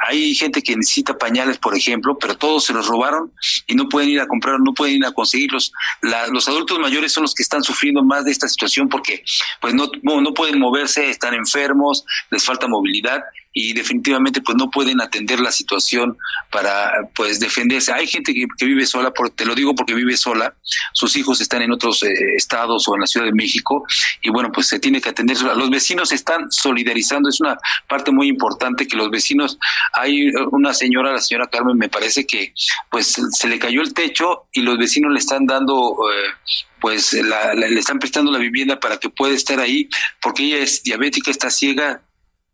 hay 0.06 0.34
gente 0.34 0.62
que 0.62 0.74
necesita 0.74 1.16
pañales, 1.16 1.58
por 1.58 1.76
ejemplo, 1.76 2.18
pero 2.18 2.36
todos 2.36 2.64
se 2.64 2.72
los 2.72 2.86
robaron 2.88 3.32
y 3.66 3.74
no 3.74 3.88
pueden 3.88 4.10
ir 4.10 4.20
a 4.20 4.26
comprar, 4.26 4.58
no 4.60 4.74
pueden 4.74 4.96
ir 4.96 5.06
a 5.06 5.12
conseguirlos. 5.12 5.72
los 6.02 6.48
adultos 6.48 6.78
mayores 6.78 7.12
son 7.12 7.22
los 7.22 7.34
que 7.34 7.42
están 7.42 7.62
sufriendo 7.62 8.02
más 8.02 8.24
de 8.24 8.32
esta 8.32 8.48
situación 8.48 8.88
porque 8.88 9.22
pues 9.60 9.74
no, 9.74 9.88
no 10.02 10.34
pueden 10.34 10.58
moverse, 10.58 11.08
están 11.10 11.34
enfermos, 11.34 12.04
les 12.30 12.44
falta 12.44 12.66
movilidad 12.66 13.22
y 13.52 13.72
definitivamente 13.72 14.40
pues 14.40 14.56
no 14.56 14.70
pueden 14.70 15.00
atender 15.00 15.40
la 15.40 15.50
situación 15.50 16.16
para 16.52 16.92
pues 17.14 17.40
defenderse. 17.40 17.92
Hay 17.92 18.06
gente 18.06 18.32
que, 18.32 18.46
vive 18.64 18.86
sola, 18.86 19.10
por, 19.10 19.30
te 19.30 19.44
lo 19.44 19.54
digo 19.54 19.74
porque 19.74 19.94
vive 19.94 20.16
sola, 20.16 20.54
sus 20.92 21.16
hijos 21.16 21.40
están 21.40 21.62
en 21.62 21.72
otros 21.72 22.02
eh, 22.04 22.12
estados 22.36 22.86
o 22.88 22.94
en 22.94 23.00
la 23.00 23.06
Ciudad 23.06 23.26
de 23.26 23.32
México 23.32 23.84
y 24.22 24.30
bueno 24.30 24.50
pues 24.52 24.68
se 24.68 24.78
tiene 24.78 25.00
que 25.00 25.08
atender. 25.08 25.40
Los 25.40 25.70
vecinos 25.70 26.12
están 26.12 26.50
solidarizando, 26.50 27.28
es 27.28 27.40
una 27.40 27.56
parte 27.88 28.12
muy 28.12 28.28
importante 28.28 28.86
que 28.86 28.96
los 28.96 29.10
vecinos, 29.10 29.58
hay 29.92 30.30
una 30.50 30.74
señora, 30.74 31.12
la 31.12 31.20
señora 31.20 31.48
Carmen 31.48 31.76
me 31.76 31.88
parece 31.88 32.26
que 32.26 32.52
pues 32.90 33.16
se 33.32 33.48
le 33.48 33.58
cayó 33.58 33.82
el 33.82 33.94
techo 33.94 34.48
y 34.52 34.62
los 34.62 34.78
vecinos 34.78 35.12
le 35.12 35.18
están 35.18 35.46
dando 35.46 35.96
eh, 36.10 36.54
pues 36.80 37.12
le 37.12 37.78
están 37.78 37.98
prestando 37.98 38.30
la 38.30 38.38
vivienda 38.38 38.78
para 38.78 38.98
que 38.98 39.10
pueda 39.10 39.34
estar 39.34 39.58
ahí, 39.60 39.88
porque 40.22 40.44
ella 40.44 40.58
es 40.58 40.82
diabética, 40.82 41.30
está 41.30 41.50
ciega, 41.50 42.02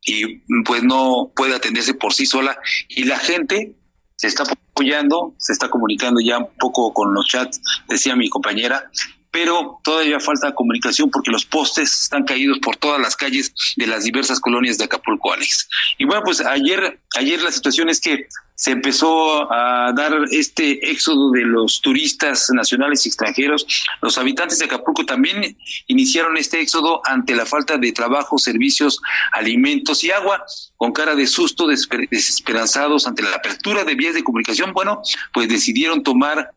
y 0.04 0.38
pues 0.64 0.82
no 0.82 1.32
puede 1.34 1.54
atenderse 1.54 1.94
por 1.94 2.12
sí 2.12 2.26
sola. 2.26 2.58
Y 2.88 3.04
la 3.04 3.18
gente 3.18 3.74
se 4.16 4.28
está 4.28 4.44
apoyando, 4.44 5.34
se 5.38 5.52
está 5.52 5.68
comunicando 5.68 6.20
ya 6.20 6.38
un 6.38 6.48
poco 6.58 6.92
con 6.92 7.14
los 7.14 7.26
chats, 7.26 7.60
decía 7.88 8.14
mi 8.16 8.28
compañera, 8.28 8.90
pero 9.34 9.80
todavía 9.82 10.20
falta 10.20 10.54
comunicación 10.54 11.10
porque 11.10 11.32
los 11.32 11.44
postes 11.44 12.02
están 12.02 12.22
caídos 12.22 12.60
por 12.60 12.76
todas 12.76 13.00
las 13.00 13.16
calles 13.16 13.52
de 13.74 13.88
las 13.88 14.04
diversas 14.04 14.38
colonias 14.38 14.78
de 14.78 14.84
Acapulco, 14.84 15.32
Alex. 15.32 15.68
Y 15.98 16.04
bueno, 16.04 16.22
pues 16.24 16.40
ayer, 16.40 17.00
ayer 17.16 17.42
la 17.42 17.50
situación 17.50 17.88
es 17.88 18.00
que 18.00 18.28
se 18.54 18.70
empezó 18.70 19.52
a 19.52 19.92
dar 19.92 20.12
este 20.30 20.88
éxodo 20.88 21.32
de 21.32 21.40
los 21.40 21.80
turistas 21.80 22.48
nacionales 22.52 23.04
y 23.04 23.08
extranjeros. 23.08 23.66
Los 24.02 24.18
habitantes 24.18 24.60
de 24.60 24.66
Acapulco 24.66 25.04
también 25.04 25.56
iniciaron 25.88 26.36
este 26.36 26.60
éxodo 26.60 27.00
ante 27.04 27.34
la 27.34 27.44
falta 27.44 27.76
de 27.76 27.90
trabajo, 27.90 28.38
servicios, 28.38 29.00
alimentos 29.32 30.04
y 30.04 30.12
agua. 30.12 30.44
Con 30.76 30.92
cara 30.92 31.16
de 31.16 31.26
susto, 31.26 31.66
desesperanzados 31.66 33.08
ante 33.08 33.24
la 33.24 33.34
apertura 33.34 33.82
de 33.82 33.96
vías 33.96 34.14
de 34.14 34.22
comunicación, 34.22 34.72
bueno, 34.72 35.02
pues 35.32 35.48
decidieron 35.48 36.04
tomar 36.04 36.52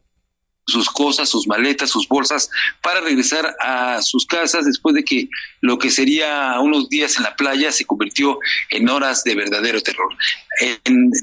sus 0.68 0.90
cosas, 0.90 1.30
sus 1.30 1.48
maletas, 1.48 1.90
sus 1.90 2.08
bolsas, 2.08 2.50
para 2.82 3.00
regresar 3.02 3.56
a 3.62 4.02
sus 4.02 4.26
casas 4.26 4.66
después 4.66 4.94
de 4.96 5.04
que 5.04 5.30
lo 5.62 5.78
que 5.78 5.90
sería 5.90 6.60
unos 6.60 6.90
días 6.90 7.18
en 7.18 7.24
la 7.24 7.36
playa 7.36 7.72
se 7.72 7.86
convirtió 7.86 8.38
en 8.70 8.90
horas 8.90 9.24
de 9.24 9.36
verdadero 9.36 9.82
terror. 9.82 10.14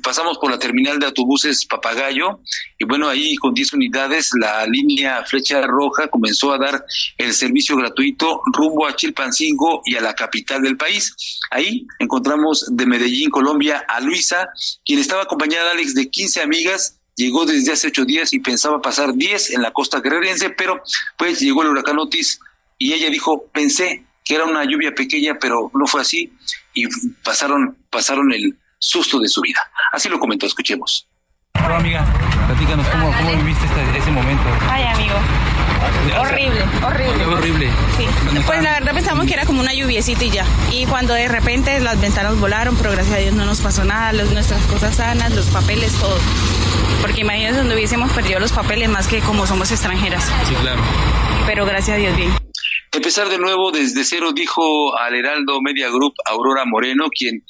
pasamos 0.03 0.39
por 0.39 0.51
la 0.51 0.59
terminal 0.59 0.99
de 0.99 1.07
autobuses 1.07 1.67
Papagayo 1.67 2.41
y 2.79 2.85
bueno, 2.85 3.09
ahí 3.09 3.37
con 3.37 3.53
10 3.53 3.75
unidades 3.75 4.31
la 4.41 4.67
línea 4.67 5.25
Flecha 5.25 5.61
Roja 5.63 6.09
comenzó 6.09 6.53
a 6.53 6.59
dar 6.59 6.85
el 7.19 7.35
servicio 7.35 7.77
gratuito 7.77 8.41
rumbo 8.53 8.87
a 8.87 8.97
Chilpancingo 8.97 9.83
y 9.85 9.97
a 9.97 10.01
la 10.01 10.15
capital 10.15 10.63
del 10.63 10.77
país. 10.77 11.15
Ahí 11.51 11.87
encontramos 11.99 12.65
de 12.71 12.87
Medellín, 12.87 13.31
Colombia, 13.31 13.85
a 13.89 14.01
Luisa, 14.01 14.49
quien 14.85 14.99
estaba 14.99 15.23
acompañada, 15.23 15.73
Alex, 15.73 15.95
de 15.95 16.09
15 16.09 16.41
amigas 16.41 16.99
llegó 17.17 17.45
desde 17.45 17.73
hace 17.73 17.89
ocho 17.89 18.05
días 18.05 18.33
y 18.33 18.41
pensaba 18.41 18.81
pasar 18.81 19.15
diez 19.15 19.51
en 19.51 19.63
la 19.63 19.73
costa 19.73 20.01
guerrerense, 20.01 20.51
pero 20.51 20.83
pues 21.17 21.41
llegó 21.41 21.63
el 21.63 21.69
huracán 21.69 21.99
Otis 21.99 22.41
y 22.79 22.93
ella 22.93 23.11
dijo, 23.11 23.47
pensé 23.53 24.05
que 24.25 24.35
era 24.35 24.45
una 24.45 24.65
lluvia 24.65 24.95
pequeña, 24.95 25.37
pero 25.41 25.71
no 25.75 25.87
fue 25.87 26.01
así 26.01 26.33
y 26.73 26.87
pasaron, 27.23 27.77
pasaron 27.91 28.33
el 28.33 28.57
susto 28.79 29.19
de 29.19 29.29
su 29.29 29.41
vida. 29.41 29.61
Así 29.93 30.09
lo 30.09 30.19
comentó, 30.19 30.47
escuchemos. 30.47 31.07
Hola 31.65 31.77
amiga, 31.77 32.05
platícanos 32.47 32.87
cómo, 32.89 33.13
cómo 33.17 33.37
viviste 33.37 33.65
este, 33.65 33.99
ese 33.99 34.11
momento. 34.11 34.43
Ay 34.69 34.85
amigo, 34.85 35.15
horrible, 36.21 36.63
horrible. 36.85 37.25
Horrible. 37.27 37.71
Sí. 37.97 38.07
Pues 38.43 38.63
la 38.63 38.73
verdad 38.73 38.93
pensamos 38.93 39.27
que 39.27 39.35
era 39.35 39.47
como 39.47 39.61
una 39.61 39.73
lluviecita 39.73 40.25
y 40.25 40.31
ya. 40.31 40.45
Y 40.73 40.87
cuando 40.87 41.15
de 41.15 41.29
repente 41.29 41.79
las 41.81 42.01
ventanas 42.01 42.39
volaron, 42.39 42.77
pero 42.77 42.91
gracias 42.91 43.17
a 43.17 43.21
Dios 43.21 43.35
no 43.35 43.45
nos 43.47 43.61
pasó 43.61 43.85
nada, 43.85 44.13
nuestras 44.13 44.63
cosas 44.67 44.97
sanas, 44.97 45.35
los 45.35 45.47
papeles, 45.47 45.93
todo. 45.95 46.19
Porque 47.01 47.21
imagínense 47.21 47.59
donde 47.59 47.75
hubiésemos 47.75 48.13
perdido 48.13 48.41
los 48.41 48.53
papeles 48.53 48.89
más 48.89 49.07
que 49.07 49.21
como 49.21 49.47
somos 49.47 49.71
extranjeras. 49.71 50.25
Sí, 50.49 50.55
claro. 50.55 50.83
Pero 51.47 51.65
gracias 51.65 51.97
a 51.97 52.01
Dios 52.01 52.17
bien. 52.17 52.33
Empezar 52.93 53.29
de 53.29 53.39
nuevo 53.39 53.71
desde 53.73 54.05
cero, 54.05 54.33
dijo 54.33 54.97
al 54.97 55.15
Heraldo 55.15 55.61
Media 55.61 55.89
Group 55.89 56.15
Aurora 56.27 56.65
Moreno, 56.65 57.07
quien 57.17 57.45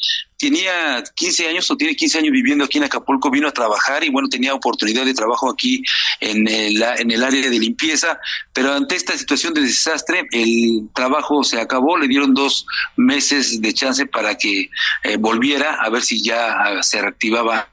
tenía 0.44 1.02
15 1.14 1.48
años 1.48 1.70
o 1.70 1.76
tiene 1.76 1.96
15 1.96 2.18
años 2.18 2.32
viviendo 2.32 2.64
aquí 2.64 2.76
en 2.76 2.84
Acapulco, 2.84 3.30
vino 3.30 3.48
a 3.48 3.52
trabajar 3.52 4.04
y 4.04 4.10
bueno, 4.10 4.28
tenía 4.28 4.52
oportunidad 4.52 5.06
de 5.06 5.14
trabajo 5.14 5.50
aquí 5.50 5.82
en 6.20 6.46
el, 6.46 6.82
en 6.82 7.10
el 7.10 7.24
área 7.24 7.48
de 7.48 7.58
limpieza, 7.58 8.18
pero 8.52 8.74
ante 8.74 8.94
esta 8.94 9.16
situación 9.16 9.54
de 9.54 9.62
desastre, 9.62 10.26
el 10.32 10.90
trabajo 10.94 11.44
se 11.44 11.58
acabó, 11.58 11.96
le 11.96 12.08
dieron 12.08 12.34
dos 12.34 12.66
meses 12.96 13.62
de 13.62 13.72
chance 13.72 14.04
para 14.04 14.34
que 14.36 14.68
eh, 15.04 15.16
volviera 15.18 15.76
a 15.76 15.88
ver 15.88 16.02
si 16.02 16.22
ya 16.22 16.82
se 16.82 17.00
reactivaba 17.00 17.66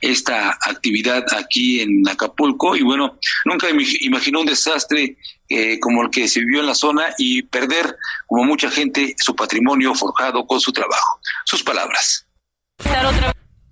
esta 0.00 0.56
actividad 0.62 1.24
aquí 1.36 1.80
en 1.82 2.08
Acapulco 2.08 2.74
y 2.74 2.82
bueno, 2.82 3.18
nunca 3.44 3.68
imaginó 4.00 4.40
un 4.40 4.46
desastre 4.46 5.18
eh, 5.48 5.78
como 5.80 6.02
el 6.02 6.10
que 6.10 6.28
se 6.28 6.40
vivió 6.40 6.60
en 6.60 6.66
la 6.66 6.74
zona 6.74 7.14
y 7.18 7.42
perder, 7.42 7.96
como 8.26 8.44
mucha 8.44 8.70
gente, 8.70 9.14
su 9.18 9.34
patrimonio 9.34 9.94
forjado 9.94 10.46
con 10.46 10.60
su 10.60 10.72
trabajo. 10.72 11.20
Sus 11.44 11.62
palabras. 11.62 12.26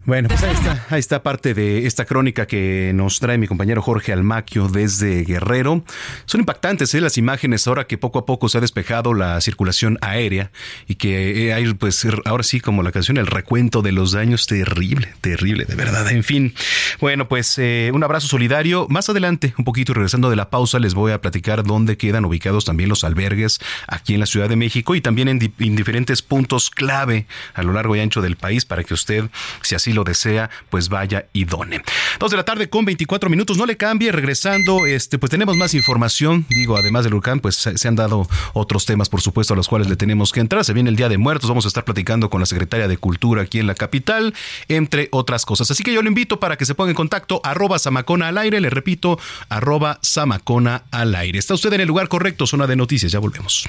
Bueno, 0.05 0.29
pues 0.29 0.43
ahí 0.43 0.53
está, 0.53 0.87
ahí 0.91 0.99
está 0.99 1.23
parte 1.23 1.55
de 1.55 1.87
esta 1.87 2.05
crónica 2.07 2.47
que 2.47 2.91
nos 2.93 3.21
trae 3.21 3.39
mi 3.39 3.47
compañero 3.47 3.81
Jorge 3.83 4.13
Almaquio 4.13 4.67
desde 4.67 5.23
Guerrero. 5.23 5.85
Son 6.25 6.41
impactantes 6.41 6.93
¿eh? 6.97 7.01
las 7.01 7.19
imágenes 7.19 7.69
ahora 7.69 7.87
que 7.87 7.99
poco 7.99 8.19
a 8.19 8.27
poco 8.27 8.49
se 8.49 8.59
ha 8.59 8.61
despejado 8.61 9.15
la 9.15 9.41
circulación 9.41 9.99
aérea 10.01 10.51
y 10.89 10.97
que 10.97 11.47
eh, 11.47 11.55
hay, 11.55 11.73
pues 11.75 12.05
ahora 12.25 12.43
sí, 12.43 12.61
como 12.61 12.83
la 12.83 12.91
canción, 12.91 13.17
el 13.17 13.29
recuento 13.29 13.81
de 13.81 13.93
los 13.93 14.11
daños, 14.11 14.49
terrible, 14.49 15.09
terrible, 15.21 15.67
de 15.67 15.77
verdad. 15.77 16.11
En 16.11 16.25
fin, 16.25 16.53
bueno, 17.01 17.29
pues 17.29 17.57
eh, 17.59 17.93
un 17.95 18.03
abrazo 18.03 18.27
solidario. 18.27 18.89
Más 18.89 19.09
adelante, 19.09 19.55
un 19.57 19.65
poquito 19.65 19.95
regresando 19.95 20.31
de 20.31 20.37
la 20.37 20.51
pausa, 20.51 20.81
les 20.81 20.95
voy 20.95 21.13
a 21.13 21.21
platicar 21.21 21.63
dónde 21.63 21.97
quedan 21.97 22.25
ubicados 22.25 22.65
también 22.65 22.89
los 22.89 23.05
albergues 23.05 23.61
aquí 23.87 24.15
en 24.15 24.21
la 24.21 24.27
Ciudad 24.27 24.49
de 24.49 24.57
México 24.57 24.97
y 24.97 25.01
también 25.01 25.29
en, 25.29 25.55
en 25.61 25.77
diferentes 25.77 26.23
puntos 26.23 26.71
clave 26.71 27.27
a 27.55 27.63
lo 27.63 27.73
largo 27.73 27.95
y 27.95 28.01
ancho 28.01 28.21
del 28.21 28.35
país 28.35 28.65
para 28.65 28.83
que 28.83 28.95
usted, 28.95 29.31
si 29.63 29.77
así 29.77 29.92
lo 29.93 30.05
desea, 30.05 30.51
pues 30.71 30.89
vaya 30.89 31.27
y 31.33 31.45
done. 31.45 31.83
Dos 32.19 32.31
de 32.31 32.37
la 32.37 32.45
tarde 32.45 32.69
con 32.69 32.85
24 32.85 33.31
minutos, 33.31 33.57
no 33.57 33.67
le 33.67 33.77
cambie, 33.77 34.13
regresando, 34.13 34.87
este, 34.87 35.19
pues 35.19 35.31
tenemos 35.31 35.57
más 35.57 35.75
información, 35.75 36.47
digo, 36.49 36.77
además 36.77 37.05
del 37.05 37.15
huracán, 37.15 37.41
pues 37.41 37.57
se 37.57 37.89
han 37.89 37.97
dado 37.97 38.29
otros 38.53 38.87
temas, 38.87 39.09
por 39.09 39.21
supuesto, 39.21 39.55
a 39.55 39.57
los 39.57 39.69
cuales 39.69 39.89
le 39.89 39.97
tenemos 39.97 40.33
que 40.33 40.41
entrar. 40.41 40.65
Se 40.65 40.73
viene 40.73 40.91
el 40.91 40.97
Día 40.97 41.09
de 41.09 41.19
Muertos, 41.19 41.49
vamos 41.49 41.65
a 41.65 41.69
estar 41.69 41.85
platicando 41.85 42.31
con 42.31 42.41
la 42.41 42.47
secretaria 42.47 42.89
de 42.89 42.97
Cultura 42.97 43.43
aquí 43.43 43.59
en 43.59 43.67
la 43.67 43.75
capital, 43.75 44.35
entre 44.69 45.09
otras 45.13 45.45
cosas. 45.45 45.71
Así 45.71 45.83
que 45.83 45.93
yo 45.93 46.03
le 46.03 46.09
invito 46.09 46.41
para 46.41 46.57
que 46.57 46.67
se 46.67 46.75
ponga 46.75 46.91
en 46.91 46.97
contacto, 46.97 47.41
arroba 47.45 47.79
Samacona 47.79 48.29
al 48.29 48.39
aire, 48.39 48.61
le 48.61 48.71
repito, 48.71 49.19
arroba 49.49 49.99
Samacona 50.03 50.85
al 50.91 51.15
aire. 51.15 51.39
Está 51.39 51.55
usted 51.55 51.73
en 51.73 51.81
el 51.81 51.89
lugar 51.89 52.09
correcto, 52.09 52.47
zona 52.47 52.67
de 52.67 52.77
noticias, 52.77 53.13
ya 53.13 53.19
volvemos. 53.19 53.69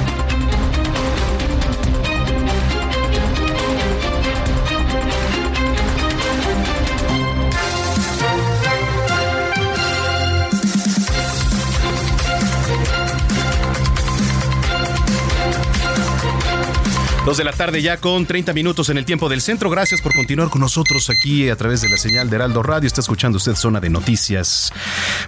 Dos 17.23 17.37
de 17.37 17.43
la 17.43 17.51
tarde 17.51 17.83
ya 17.83 17.97
con 17.97 18.25
30 18.25 18.51
minutos 18.51 18.89
en 18.89 18.97
el 18.97 19.05
tiempo 19.05 19.29
del 19.29 19.41
centro. 19.41 19.69
Gracias 19.69 20.01
por 20.01 20.11
continuar 20.15 20.49
con 20.49 20.59
nosotros 20.59 21.07
aquí 21.11 21.49
a 21.49 21.55
través 21.55 21.81
de 21.81 21.89
la 21.89 21.97
señal 21.97 22.31
de 22.31 22.37
Heraldo 22.37 22.63
Radio. 22.63 22.87
Está 22.87 23.01
escuchando 23.01 23.37
usted 23.37 23.53
Zona 23.53 23.79
de 23.79 23.91
Noticias. 23.91 24.73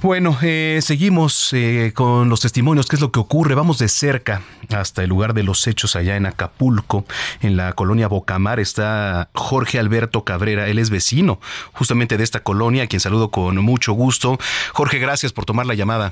Bueno, 0.02 0.36
eh, 0.42 0.80
seguimos 0.82 1.54
eh, 1.54 1.92
con 1.94 2.30
los 2.30 2.42
testimonios. 2.42 2.88
¿Qué 2.88 2.96
es 2.96 3.02
lo 3.02 3.12
que 3.12 3.20
ocurre? 3.20 3.54
Vamos 3.54 3.78
de 3.78 3.90
cerca 3.90 4.42
hasta 4.70 5.04
el 5.04 5.10
lugar 5.10 5.36
de 5.36 5.44
los 5.44 5.68
hechos 5.68 5.96
allá 5.96 6.16
en 6.18 6.26
Acapulco, 6.26 7.06
en 7.42 7.58
la 7.58 7.74
colonia 7.74 8.08
Bocamar. 8.08 8.60
Está 8.60 9.30
Jorge 9.36 9.78
Alberto 9.78 10.24
Cabrera. 10.24 10.68
Él 10.70 10.80
es 10.80 10.90
vecino 10.90 11.40
justamente 11.74 12.18
de 12.18 12.24
esta 12.24 12.40
colonia, 12.40 12.84
a 12.84 12.88
quien 12.88 13.02
saludo 13.02 13.30
con 13.30 13.58
mucho 13.58 13.94
gusto. 13.94 14.40
Jorge, 14.74 14.98
gracias 14.98 15.32
por 15.32 15.46
tomar 15.46 15.68
la 15.68 15.76
llamada. 15.76 16.12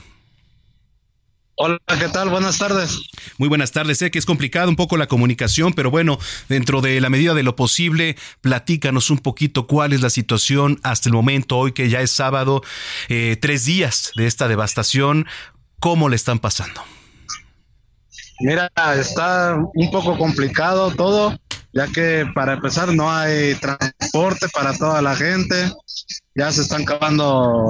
Hola, 1.64 1.78
¿qué 2.00 2.10
tal? 2.10 2.30
Buenas 2.30 2.58
tardes. 2.58 3.04
Muy 3.38 3.48
buenas 3.48 3.72
tardes. 3.72 4.00
Sé 4.00 4.10
que 4.10 4.18
es 4.18 4.26
complicado 4.26 4.68
un 4.68 4.76
poco 4.76 4.98
la 4.98 5.06
comunicación, 5.06 5.74
pero 5.74 5.92
bueno, 5.92 6.18
dentro 6.50 6.82
de 6.82 7.00
la 7.00 7.12
medida 7.12 7.36
de 7.36 7.44
lo 7.44 7.56
posible, 7.56 8.18
platícanos 8.42 9.12
un 9.12 9.20
poquito 9.20 9.68
cuál 9.68 9.94
es 9.94 10.02
la 10.02 10.10
situación 10.10 10.80
hasta 10.82 11.08
el 11.08 11.14
momento, 11.14 11.60
hoy 11.60 11.74
que 11.74 11.88
ya 11.88 12.02
es 12.02 12.10
sábado, 12.10 12.64
eh, 13.10 13.38
tres 13.40 13.64
días 13.64 14.12
de 14.16 14.26
esta 14.26 14.48
devastación, 14.48 15.28
¿cómo 15.80 16.10
le 16.10 16.16
están 16.16 16.40
pasando? 16.40 16.82
Mira, 18.40 18.72
está 18.98 19.56
un 19.76 19.92
poco 19.92 20.18
complicado 20.18 20.90
todo, 20.96 21.38
ya 21.74 21.86
que 21.86 22.26
para 22.34 22.54
empezar 22.54 22.92
no 22.92 23.12
hay 23.12 23.54
transporte 23.54 24.48
para 24.50 24.76
toda 24.76 25.00
la 25.04 25.16
gente, 25.16 25.72
ya 26.34 26.52
se 26.52 26.62
están 26.62 26.82
acabando 26.82 27.68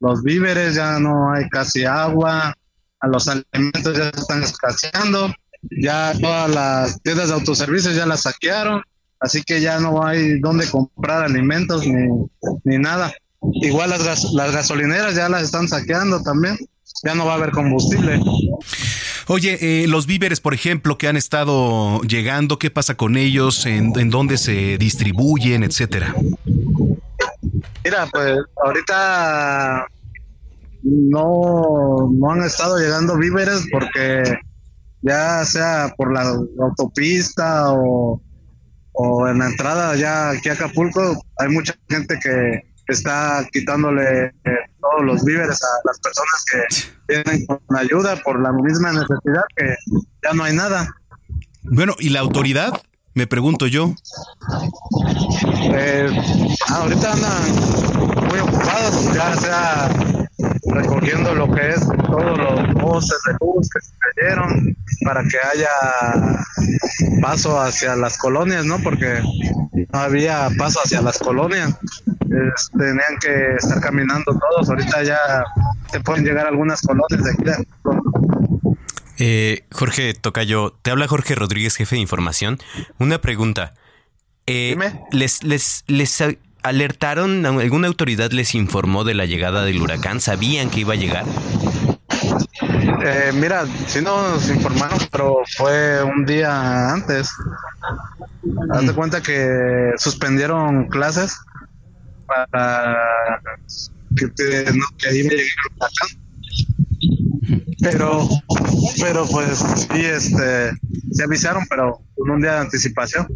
los 0.00 0.24
víveres, 0.24 0.74
ya 0.74 0.98
no 0.98 1.32
hay 1.32 1.48
casi 1.50 1.84
agua, 1.84 2.56
a 3.02 3.08
los 3.08 3.28
alimentos 3.28 3.98
ya 3.98 4.10
se 4.12 4.20
están 4.20 4.42
escaseando, 4.42 5.34
ya 5.82 6.14
todas 6.20 6.50
las 6.50 7.02
tiendas 7.02 7.28
de 7.28 7.34
autoservicios 7.34 7.96
ya 7.96 8.06
las 8.06 8.22
saquearon, 8.22 8.82
así 9.20 9.42
que 9.42 9.60
ya 9.60 9.80
no 9.80 10.06
hay 10.06 10.38
dónde 10.40 10.68
comprar 10.70 11.24
alimentos 11.24 11.86
ni, 11.86 12.08
ni 12.64 12.78
nada. 12.78 13.12
Igual 13.60 13.90
las, 13.90 14.04
gas, 14.04 14.24
las 14.32 14.52
gasolineras 14.52 15.16
ya 15.16 15.28
las 15.28 15.42
están 15.42 15.68
saqueando 15.68 16.22
también, 16.22 16.56
ya 17.02 17.14
no 17.16 17.26
va 17.26 17.32
a 17.32 17.36
haber 17.36 17.50
combustible. 17.50 18.20
Oye, 19.26 19.58
eh, 19.60 19.88
los 19.88 20.06
víveres, 20.06 20.40
por 20.40 20.54
ejemplo, 20.54 20.96
que 20.96 21.08
han 21.08 21.16
estado 21.16 22.00
llegando, 22.02 22.58
¿qué 22.58 22.70
pasa 22.70 22.96
con 22.96 23.16
ellos? 23.16 23.66
¿En, 23.66 23.98
en 23.98 24.10
dónde 24.10 24.38
se 24.38 24.78
distribuyen, 24.78 25.64
etcétera? 25.64 26.14
Mira, 27.84 28.06
pues 28.12 28.38
ahorita 28.64 29.86
no, 30.82 32.10
no 32.12 32.30
han 32.30 32.42
estado 32.42 32.78
llegando 32.78 33.16
víveres 33.16 33.66
porque 33.70 34.22
ya 35.02 35.44
sea 35.44 35.94
por 35.96 36.12
la 36.12 36.22
autopista 36.60 37.72
o, 37.72 38.20
o 38.92 39.28
en 39.28 39.38
la 39.38 39.48
entrada 39.48 39.96
ya 39.96 40.30
aquí 40.30 40.48
a 40.48 40.52
Acapulco 40.52 41.24
hay 41.38 41.48
mucha 41.48 41.74
gente 41.88 42.18
que 42.22 42.72
está 42.88 43.46
quitándole 43.52 44.26
eh, 44.26 44.32
todos 44.80 45.04
los 45.04 45.24
víveres 45.24 45.58
a 45.62 45.68
las 45.84 45.98
personas 46.00 46.44
que 46.50 47.14
vienen 47.14 47.46
con 47.46 47.60
ayuda 47.76 48.16
por 48.16 48.40
la 48.40 48.52
misma 48.52 48.92
necesidad 48.92 49.44
que 49.56 49.74
ya 50.22 50.32
no 50.34 50.44
hay 50.44 50.54
nada. 50.54 50.88
Bueno, 51.62 51.94
¿y 51.98 52.10
la 52.10 52.20
autoridad? 52.20 52.82
Me 53.14 53.26
pregunto 53.26 53.66
yo. 53.66 53.94
Eh, 55.74 56.10
ahorita 56.68 57.12
andan 57.12 58.28
muy 58.28 58.38
ocupados, 58.40 59.14
ya 59.14 59.36
sea 59.36 60.21
recogiendo 60.64 61.34
lo 61.34 61.50
que 61.52 61.70
es 61.70 61.80
todos 61.80 62.38
los 62.38 62.74
postes 62.74 63.18
de 63.26 63.32
luz 63.40 63.68
que 63.68 63.80
se 63.80 63.92
cayeron 64.14 64.76
para 65.04 65.22
que 65.22 65.36
haya 65.52 65.68
paso 67.20 67.60
hacia 67.60 67.96
las 67.96 68.16
colonias, 68.18 68.64
¿no? 68.64 68.78
Porque 68.80 69.20
no 69.92 69.98
había 69.98 70.48
paso 70.56 70.80
hacia 70.84 71.02
las 71.02 71.18
colonias. 71.18 71.76
tenían 72.78 73.18
que 73.20 73.56
estar 73.56 73.80
caminando 73.80 74.38
todos. 74.38 74.68
Ahorita 74.68 75.02
ya 75.02 75.44
se 75.90 76.00
pueden 76.00 76.24
llegar 76.24 76.46
a 76.46 76.50
algunas 76.50 76.80
colonias 76.82 77.24
de 77.24 77.30
aquí. 77.30 77.66
Eh, 79.18 79.64
Jorge 79.70 80.14
Tocayo, 80.14 80.72
te 80.82 80.90
habla 80.90 81.08
Jorge 81.08 81.34
Rodríguez, 81.34 81.76
jefe 81.76 81.96
de 81.96 82.02
información. 82.02 82.58
Una 82.98 83.20
pregunta. 83.20 83.74
Eh, 84.46 84.76
¿les, 85.12 85.44
les, 85.44 85.84
les 85.86 86.22
alertaron, 86.62 87.44
alguna 87.46 87.88
autoridad 87.88 88.30
les 88.32 88.54
informó 88.54 89.04
de 89.04 89.14
la 89.14 89.26
llegada 89.26 89.64
del 89.64 89.80
huracán? 89.80 90.20
¿Sabían 90.20 90.70
que 90.70 90.80
iba 90.80 90.94
a 90.94 90.96
llegar? 90.96 91.24
Eh, 93.04 93.32
mira, 93.34 93.66
sí 93.86 94.00
nos 94.00 94.48
informaron, 94.48 94.98
pero 95.10 95.38
fue 95.56 96.02
un 96.02 96.24
día 96.24 96.92
antes. 96.92 97.30
Haz 98.72 98.86
de 98.86 98.92
cuenta 98.92 99.20
que 99.20 99.92
suspendieron 99.96 100.88
clases 100.88 101.36
para 102.26 102.96
que, 104.16 104.28
te, 104.28 104.72
no, 104.72 104.84
que 104.98 105.08
ahí 105.08 105.24
me 105.24 105.30
llegue 105.30 105.42
el 105.42 105.76
huracán. 105.76 106.22
Pero, 107.80 108.28
pero 109.00 109.26
pues 109.26 109.58
sí, 109.58 110.04
este, 110.04 110.72
se 111.10 111.24
avisaron, 111.24 111.64
pero 111.68 112.00
con 112.16 112.30
un 112.30 112.40
día 112.40 112.52
de 112.52 112.58
anticipación. 112.60 113.26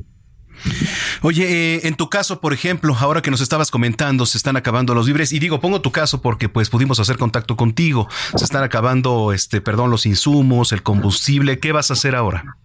Oye, 1.23 1.77
eh, 1.77 1.81
en 1.85 1.95
tu 1.95 2.09
caso, 2.09 2.41
por 2.41 2.53
ejemplo, 2.53 2.95
ahora 2.99 3.23
que 3.23 3.31
nos 3.31 3.41
estabas 3.41 3.71
comentando, 3.71 4.27
se 4.27 4.39
están 4.39 4.57
acabando 4.57 4.95
los 4.95 5.07
víveres 5.07 5.33
y 5.33 5.39
digo, 5.39 5.61
pongo 5.61 5.81
tu 5.81 5.93
caso 5.93 6.21
porque 6.21 6.49
pues 6.49 6.71
pudimos 6.71 7.01
hacer 7.01 7.17
contacto 7.17 7.57
contigo. 7.57 8.09
Se 8.37 8.45
están 8.45 8.63
acabando, 8.63 9.33
este, 9.33 9.61
perdón, 9.61 9.91
los 9.91 10.07
insumos, 10.07 10.73
el 10.73 10.83
combustible. 10.83 11.59
¿Qué 11.59 11.73
vas 11.73 11.91
a 11.91 11.95
hacer 11.95 12.15
ahora? 12.15 12.57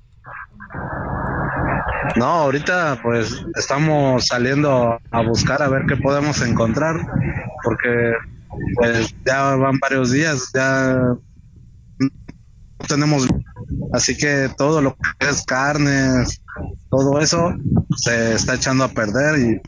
No, 2.15 2.25
ahorita 2.25 2.99
pues 3.01 3.45
estamos 3.55 4.27
saliendo 4.27 4.99
a 5.11 5.21
buscar 5.21 5.61
a 5.61 5.69
ver 5.69 5.83
qué 5.87 5.95
podemos 5.95 6.41
encontrar, 6.41 6.95
porque 7.63 8.13
pues 8.75 9.15
ya 9.25 9.55
van 9.55 9.79
varios 9.79 10.11
días, 10.11 10.51
ya 10.53 11.15
tenemos, 12.87 13.27
así 13.93 14.17
que 14.17 14.49
todo 14.57 14.81
lo 14.81 14.95
que 14.95 15.29
es 15.29 15.43
carnes, 15.43 16.41
todo 16.89 17.19
eso 17.19 17.53
se 17.97 18.33
está 18.35 18.55
echando 18.55 18.83
a 18.83 18.89
perder 18.89 19.39
y 19.39 19.61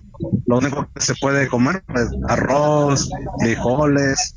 lo 0.46 0.58
único 0.58 0.88
que 0.94 1.02
se 1.02 1.16
puede 1.16 1.48
comer 1.48 1.84
es 1.96 2.10
arroz, 2.28 3.10
frijoles 3.40 4.36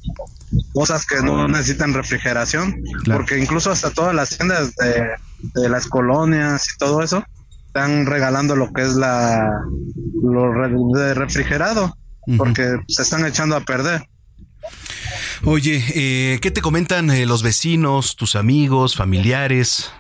cosas 0.73 1.07
que 1.07 1.23
no 1.23 1.49
necesitan 1.49 1.95
refrigeración, 1.95 2.83
porque 3.05 3.39
incluso 3.39 3.71
hasta 3.71 3.91
todas 3.91 4.15
las 4.15 4.37
tiendas 4.37 4.75
de, 4.77 5.11
de, 5.55 5.69
las 5.69 5.87
colonias 5.87 6.67
y 6.73 6.79
todo 6.79 7.03
eso 7.03 7.25
están 7.67 8.07
regalando 8.07 8.57
lo 8.57 8.73
que 8.73 8.83
es 8.83 8.95
la 8.95 9.51
lo 10.23 10.99
de 10.99 11.15
refrigerado, 11.15 11.97
porque 12.39 12.79
se 12.89 13.03
están 13.03 13.27
echando 13.27 13.57
a 13.57 13.61
perder. 13.61 14.09
Oye, 15.44 15.85
eh, 15.94 16.38
¿qué 16.40 16.51
te 16.51 16.62
comentan 16.62 17.11
eh, 17.11 17.27
los 17.27 17.42
vecinos, 17.42 18.16
tus 18.16 18.37
amigos, 18.37 18.96
familiares? 18.96 19.90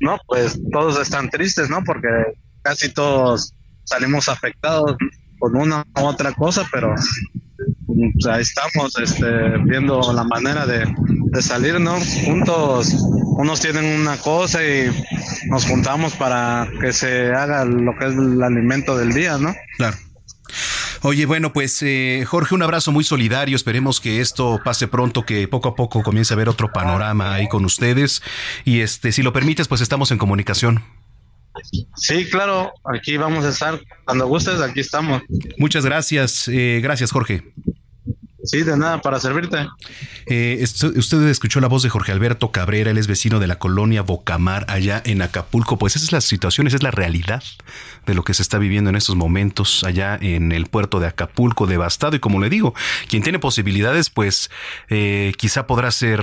No, 0.00 0.18
pues 0.26 0.58
todos 0.72 1.00
están 1.00 1.28
tristes, 1.30 1.68
¿no? 1.68 1.82
Porque 1.84 2.08
casi 2.62 2.88
todos 2.92 3.52
salimos 3.84 4.28
afectados 4.28 4.96
con 5.38 5.56
una 5.56 5.84
u 5.96 6.00
otra 6.04 6.32
cosa, 6.32 6.66
pero 6.72 6.94
pues, 7.86 8.40
estamos 8.40 8.98
este, 8.98 9.58
viendo 9.64 10.12
la 10.12 10.24
manera 10.24 10.66
de, 10.66 10.86
de 11.08 11.42
salir, 11.42 11.80
¿no? 11.80 11.98
Juntos, 12.24 12.94
unos 13.38 13.60
tienen 13.60 13.84
una 14.00 14.16
cosa 14.16 14.64
y 14.64 14.90
nos 15.48 15.66
juntamos 15.66 16.14
para 16.14 16.68
que 16.80 16.92
se 16.92 17.32
haga 17.32 17.64
lo 17.64 17.96
que 17.98 18.06
es 18.06 18.14
el 18.14 18.42
alimento 18.42 18.96
del 18.96 19.12
día, 19.12 19.38
¿no? 19.38 19.54
Claro. 19.76 19.96
Oye, 21.02 21.26
bueno, 21.26 21.52
pues 21.52 21.82
eh, 21.82 22.24
Jorge, 22.26 22.54
un 22.54 22.62
abrazo 22.62 22.92
muy 22.92 23.04
solidario. 23.04 23.56
Esperemos 23.56 24.00
que 24.00 24.20
esto 24.20 24.60
pase 24.64 24.88
pronto, 24.88 25.24
que 25.24 25.46
poco 25.48 25.68
a 25.68 25.74
poco 25.74 26.02
comience 26.02 26.34
a 26.34 26.36
ver 26.36 26.48
otro 26.48 26.72
panorama 26.72 27.34
ahí 27.34 27.48
con 27.48 27.64
ustedes. 27.64 28.22
Y 28.64 28.80
este, 28.80 29.12
si 29.12 29.22
lo 29.22 29.32
permites, 29.32 29.68
pues 29.68 29.80
estamos 29.80 30.10
en 30.10 30.18
comunicación. 30.18 30.84
Sí, 31.96 32.28
claro, 32.28 32.72
aquí 32.84 33.16
vamos 33.16 33.44
a 33.44 33.50
estar. 33.50 33.80
Cuando 34.04 34.26
gustes, 34.26 34.60
aquí 34.60 34.80
estamos. 34.80 35.22
Muchas 35.58 35.84
gracias. 35.84 36.48
Eh, 36.48 36.80
gracias, 36.82 37.10
Jorge. 37.10 37.42
Sí, 38.48 38.62
de 38.62 38.78
nada, 38.78 39.02
para 39.02 39.20
servirte. 39.20 39.68
Eh, 40.24 40.64
usted 40.96 41.22
escuchó 41.28 41.60
la 41.60 41.68
voz 41.68 41.82
de 41.82 41.90
Jorge 41.90 42.12
Alberto 42.12 42.50
Cabrera, 42.50 42.90
él 42.90 42.96
es 42.96 43.06
vecino 43.06 43.40
de 43.40 43.46
la 43.46 43.58
colonia 43.58 44.00
Bocamar, 44.00 44.64
allá 44.68 45.02
en 45.04 45.20
Acapulco. 45.20 45.76
Pues 45.76 45.96
esa 45.96 46.06
es 46.06 46.12
la 46.12 46.22
situación, 46.22 46.66
esa 46.66 46.76
es 46.76 46.82
la 46.82 46.90
realidad 46.90 47.42
de 48.06 48.14
lo 48.14 48.24
que 48.24 48.32
se 48.32 48.40
está 48.40 48.56
viviendo 48.56 48.88
en 48.88 48.96
estos 48.96 49.16
momentos 49.16 49.84
allá 49.84 50.18
en 50.18 50.52
el 50.52 50.64
puerto 50.64 50.98
de 50.98 51.08
Acapulco, 51.08 51.66
devastado. 51.66 52.16
Y 52.16 52.20
como 52.20 52.40
le 52.40 52.48
digo, 52.48 52.74
quien 53.06 53.22
tiene 53.22 53.38
posibilidades, 53.38 54.08
pues 54.08 54.50
eh, 54.88 55.34
quizá 55.36 55.66
podrá 55.66 55.90
ser 55.90 56.22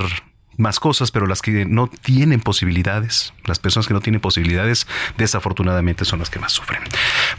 más 0.57 0.79
cosas, 0.79 1.11
pero 1.11 1.27
las 1.27 1.41
que 1.41 1.65
no 1.65 1.87
tienen 1.87 2.41
posibilidades, 2.41 3.33
las 3.45 3.59
personas 3.59 3.87
que 3.87 3.93
no 3.93 4.01
tienen 4.01 4.21
posibilidades, 4.21 4.87
desafortunadamente 5.17 6.05
son 6.05 6.19
las 6.19 6.29
que 6.29 6.39
más 6.39 6.53
sufren. 6.53 6.81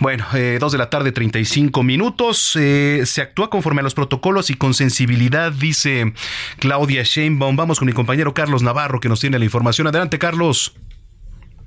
Bueno, 0.00 0.26
eh, 0.34 0.58
dos 0.60 0.72
de 0.72 0.78
la 0.78 0.90
tarde, 0.90 1.12
35 1.12 1.82
minutos. 1.82 2.56
Eh, 2.56 3.02
se 3.06 3.22
actúa 3.22 3.50
conforme 3.50 3.80
a 3.80 3.84
los 3.84 3.94
protocolos 3.94 4.50
y 4.50 4.54
con 4.54 4.74
sensibilidad, 4.74 5.52
dice 5.52 6.12
Claudia 6.58 7.02
Sheinbaum. 7.02 7.56
Vamos 7.56 7.78
con 7.78 7.86
mi 7.86 7.92
compañero 7.92 8.34
Carlos 8.34 8.62
Navarro, 8.62 9.00
que 9.00 9.08
nos 9.08 9.20
tiene 9.20 9.38
la 9.38 9.44
información. 9.44 9.86
Adelante, 9.86 10.18
Carlos. 10.18 10.74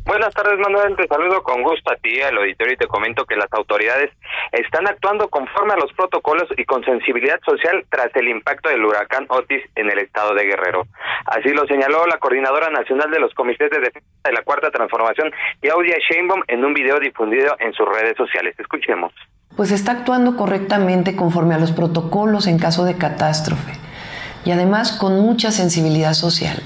Buenas 0.10 0.34
tardes, 0.34 0.58
Manuel. 0.58 0.96
Te 0.96 1.08
saludo 1.08 1.44
con 1.44 1.62
gusto 1.62 1.94
a 1.94 1.96
ti, 1.98 2.20
al 2.20 2.36
auditorio, 2.36 2.74
y 2.74 2.78
te 2.78 2.88
comento 2.88 3.26
que 3.26 3.36
las 3.36 3.54
autoridades 3.54 4.10
están 4.52 4.88
actuando 4.88 5.30
conforme 5.30 5.74
a 5.74 5.78
los 5.78 5.94
protocolos 5.94 6.50
y 6.58 6.66
con 6.66 6.84
sensibilidad 6.84 7.40
social 7.46 7.86
tras 7.92 8.10
el 8.16 8.28
impacto 8.28 8.70
del 8.70 8.84
huracán 8.84 9.28
Otis 9.30 9.62
en 9.76 9.88
el 9.92 10.00
estado 10.00 10.34
de 10.34 10.46
Guerrero. 10.46 10.88
Así 11.28 11.50
lo 11.50 11.68
señaló 11.68 12.08
la 12.08 12.18
coordinadora 12.18 12.72
nacional 12.72 13.12
de 13.12 13.20
los 13.20 13.36
comités 13.36 13.70
de 13.70 13.82
defensa 13.82 14.10
de 14.24 14.34
la 14.34 14.42
Cuarta 14.42 14.72
Transformación, 14.72 15.32
Claudia 15.62 15.98
Sheinbaum, 16.10 16.42
en 16.48 16.66
un 16.66 16.74
video 16.74 17.00
difundido 17.00 17.56
en 17.60 17.72
sus 17.74 17.88
redes 17.88 18.18
sociales. 18.18 18.56
Escuchemos. 18.58 19.14
Pues 19.56 19.70
está 19.70 19.92
actuando 19.92 20.36
correctamente 20.36 21.16
conforme 21.16 21.54
a 21.54 21.60
los 21.60 21.72
protocolos 21.72 22.48
en 22.48 22.58
caso 22.58 22.84
de 22.84 22.98
catástrofe 22.98 23.74
y 24.44 24.50
además 24.50 24.92
con 24.92 25.20
mucha 25.20 25.52
sensibilidad 25.52 26.14
social. 26.14 26.64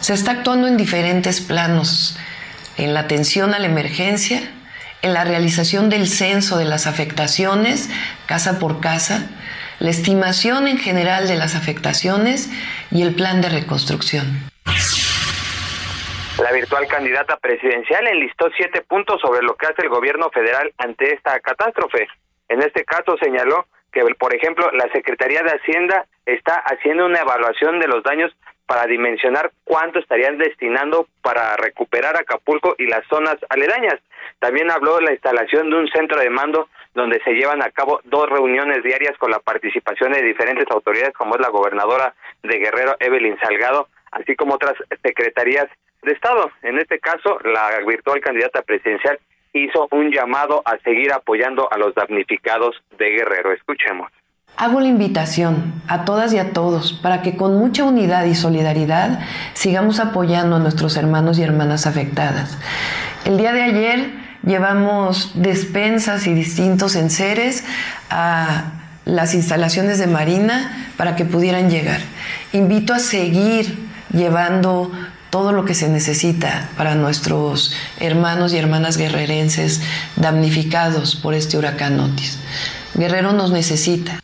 Se 0.00 0.14
está 0.14 0.30
actuando 0.30 0.66
en 0.66 0.78
diferentes 0.78 1.42
planos 1.42 2.18
en 2.76 2.94
la 2.94 3.00
atención 3.00 3.54
a 3.54 3.58
la 3.58 3.66
emergencia, 3.66 4.40
en 5.02 5.12
la 5.12 5.24
realización 5.24 5.90
del 5.90 6.08
censo 6.08 6.58
de 6.58 6.64
las 6.64 6.86
afectaciones 6.86 7.90
casa 8.26 8.58
por 8.58 8.80
casa, 8.80 9.30
la 9.78 9.90
estimación 9.90 10.66
en 10.66 10.78
general 10.78 11.28
de 11.28 11.36
las 11.36 11.56
afectaciones 11.56 12.50
y 12.90 13.02
el 13.02 13.14
plan 13.14 13.40
de 13.40 13.50
reconstrucción. 13.50 14.26
La 16.42 16.50
virtual 16.52 16.86
candidata 16.88 17.36
presidencial 17.36 18.06
enlistó 18.08 18.50
siete 18.56 18.82
puntos 18.82 19.20
sobre 19.20 19.42
lo 19.42 19.54
que 19.56 19.66
hace 19.66 19.82
el 19.82 19.88
gobierno 19.88 20.30
federal 20.30 20.72
ante 20.78 21.14
esta 21.14 21.38
catástrofe. 21.40 22.08
En 22.48 22.60
este 22.60 22.84
caso 22.84 23.16
señaló 23.18 23.66
que, 23.92 24.02
por 24.18 24.34
ejemplo, 24.34 24.70
la 24.72 24.90
Secretaría 24.92 25.42
de 25.42 25.50
Hacienda 25.50 26.06
está 26.26 26.56
haciendo 26.56 27.06
una 27.06 27.20
evaluación 27.20 27.78
de 27.78 27.86
los 27.86 28.02
daños 28.02 28.32
para 28.66 28.86
dimensionar 28.86 29.52
cuánto 29.64 29.98
estarían 29.98 30.38
destinando 30.38 31.06
para 31.22 31.56
recuperar 31.56 32.16
Acapulco 32.16 32.74
y 32.78 32.86
las 32.86 33.06
zonas 33.08 33.36
aledañas. 33.48 34.00
También 34.38 34.70
habló 34.70 34.96
de 34.96 35.04
la 35.04 35.12
instalación 35.12 35.70
de 35.70 35.76
un 35.76 35.88
centro 35.88 36.18
de 36.18 36.30
mando 36.30 36.68
donde 36.94 37.20
se 37.24 37.32
llevan 37.32 37.62
a 37.62 37.70
cabo 37.70 38.00
dos 38.04 38.28
reuniones 38.28 38.82
diarias 38.82 39.16
con 39.18 39.30
la 39.30 39.40
participación 39.40 40.12
de 40.12 40.22
diferentes 40.22 40.66
autoridades 40.70 41.14
como 41.14 41.34
es 41.34 41.40
la 41.40 41.48
gobernadora 41.48 42.14
de 42.42 42.58
Guerrero 42.58 42.96
Evelyn 43.00 43.38
Salgado, 43.40 43.88
así 44.12 44.36
como 44.36 44.54
otras 44.54 44.74
secretarías 45.02 45.66
de 46.02 46.12
Estado. 46.12 46.50
En 46.62 46.78
este 46.78 47.00
caso, 47.00 47.38
la 47.44 47.78
virtual 47.86 48.20
candidata 48.20 48.62
presidencial 48.62 49.18
hizo 49.52 49.88
un 49.90 50.10
llamado 50.10 50.62
a 50.64 50.78
seguir 50.78 51.12
apoyando 51.12 51.72
a 51.72 51.78
los 51.78 51.94
damnificados 51.94 52.80
de 52.96 53.10
Guerrero. 53.10 53.52
Escuchemos. 53.52 54.10
Hago 54.56 54.80
la 54.80 54.86
invitación 54.86 55.82
a 55.88 56.04
todas 56.04 56.32
y 56.32 56.38
a 56.38 56.52
todos 56.52 56.92
para 56.92 57.22
que 57.22 57.36
con 57.36 57.58
mucha 57.58 57.82
unidad 57.82 58.24
y 58.24 58.36
solidaridad 58.36 59.18
sigamos 59.52 59.98
apoyando 59.98 60.56
a 60.56 60.58
nuestros 60.60 60.96
hermanos 60.96 61.38
y 61.38 61.42
hermanas 61.42 61.88
afectadas. 61.88 62.56
El 63.24 63.36
día 63.36 63.52
de 63.52 63.62
ayer 63.62 64.14
llevamos 64.46 65.32
despensas 65.34 66.28
y 66.28 66.34
distintos 66.34 66.94
enseres 66.94 67.64
a 68.10 68.74
las 69.04 69.34
instalaciones 69.34 69.98
de 69.98 70.06
Marina 70.06 70.88
para 70.96 71.16
que 71.16 71.24
pudieran 71.24 71.68
llegar. 71.68 72.00
Invito 72.52 72.94
a 72.94 73.00
seguir 73.00 73.88
llevando 74.12 74.92
todo 75.30 75.50
lo 75.50 75.64
que 75.64 75.74
se 75.74 75.88
necesita 75.88 76.68
para 76.76 76.94
nuestros 76.94 77.74
hermanos 77.98 78.52
y 78.52 78.58
hermanas 78.58 78.98
guerrerenses 78.98 79.82
damnificados 80.14 81.16
por 81.16 81.34
este 81.34 81.58
huracán 81.58 81.98
Otis. 81.98 82.38
Guerrero 82.94 83.32
nos 83.32 83.50
necesita. 83.50 84.23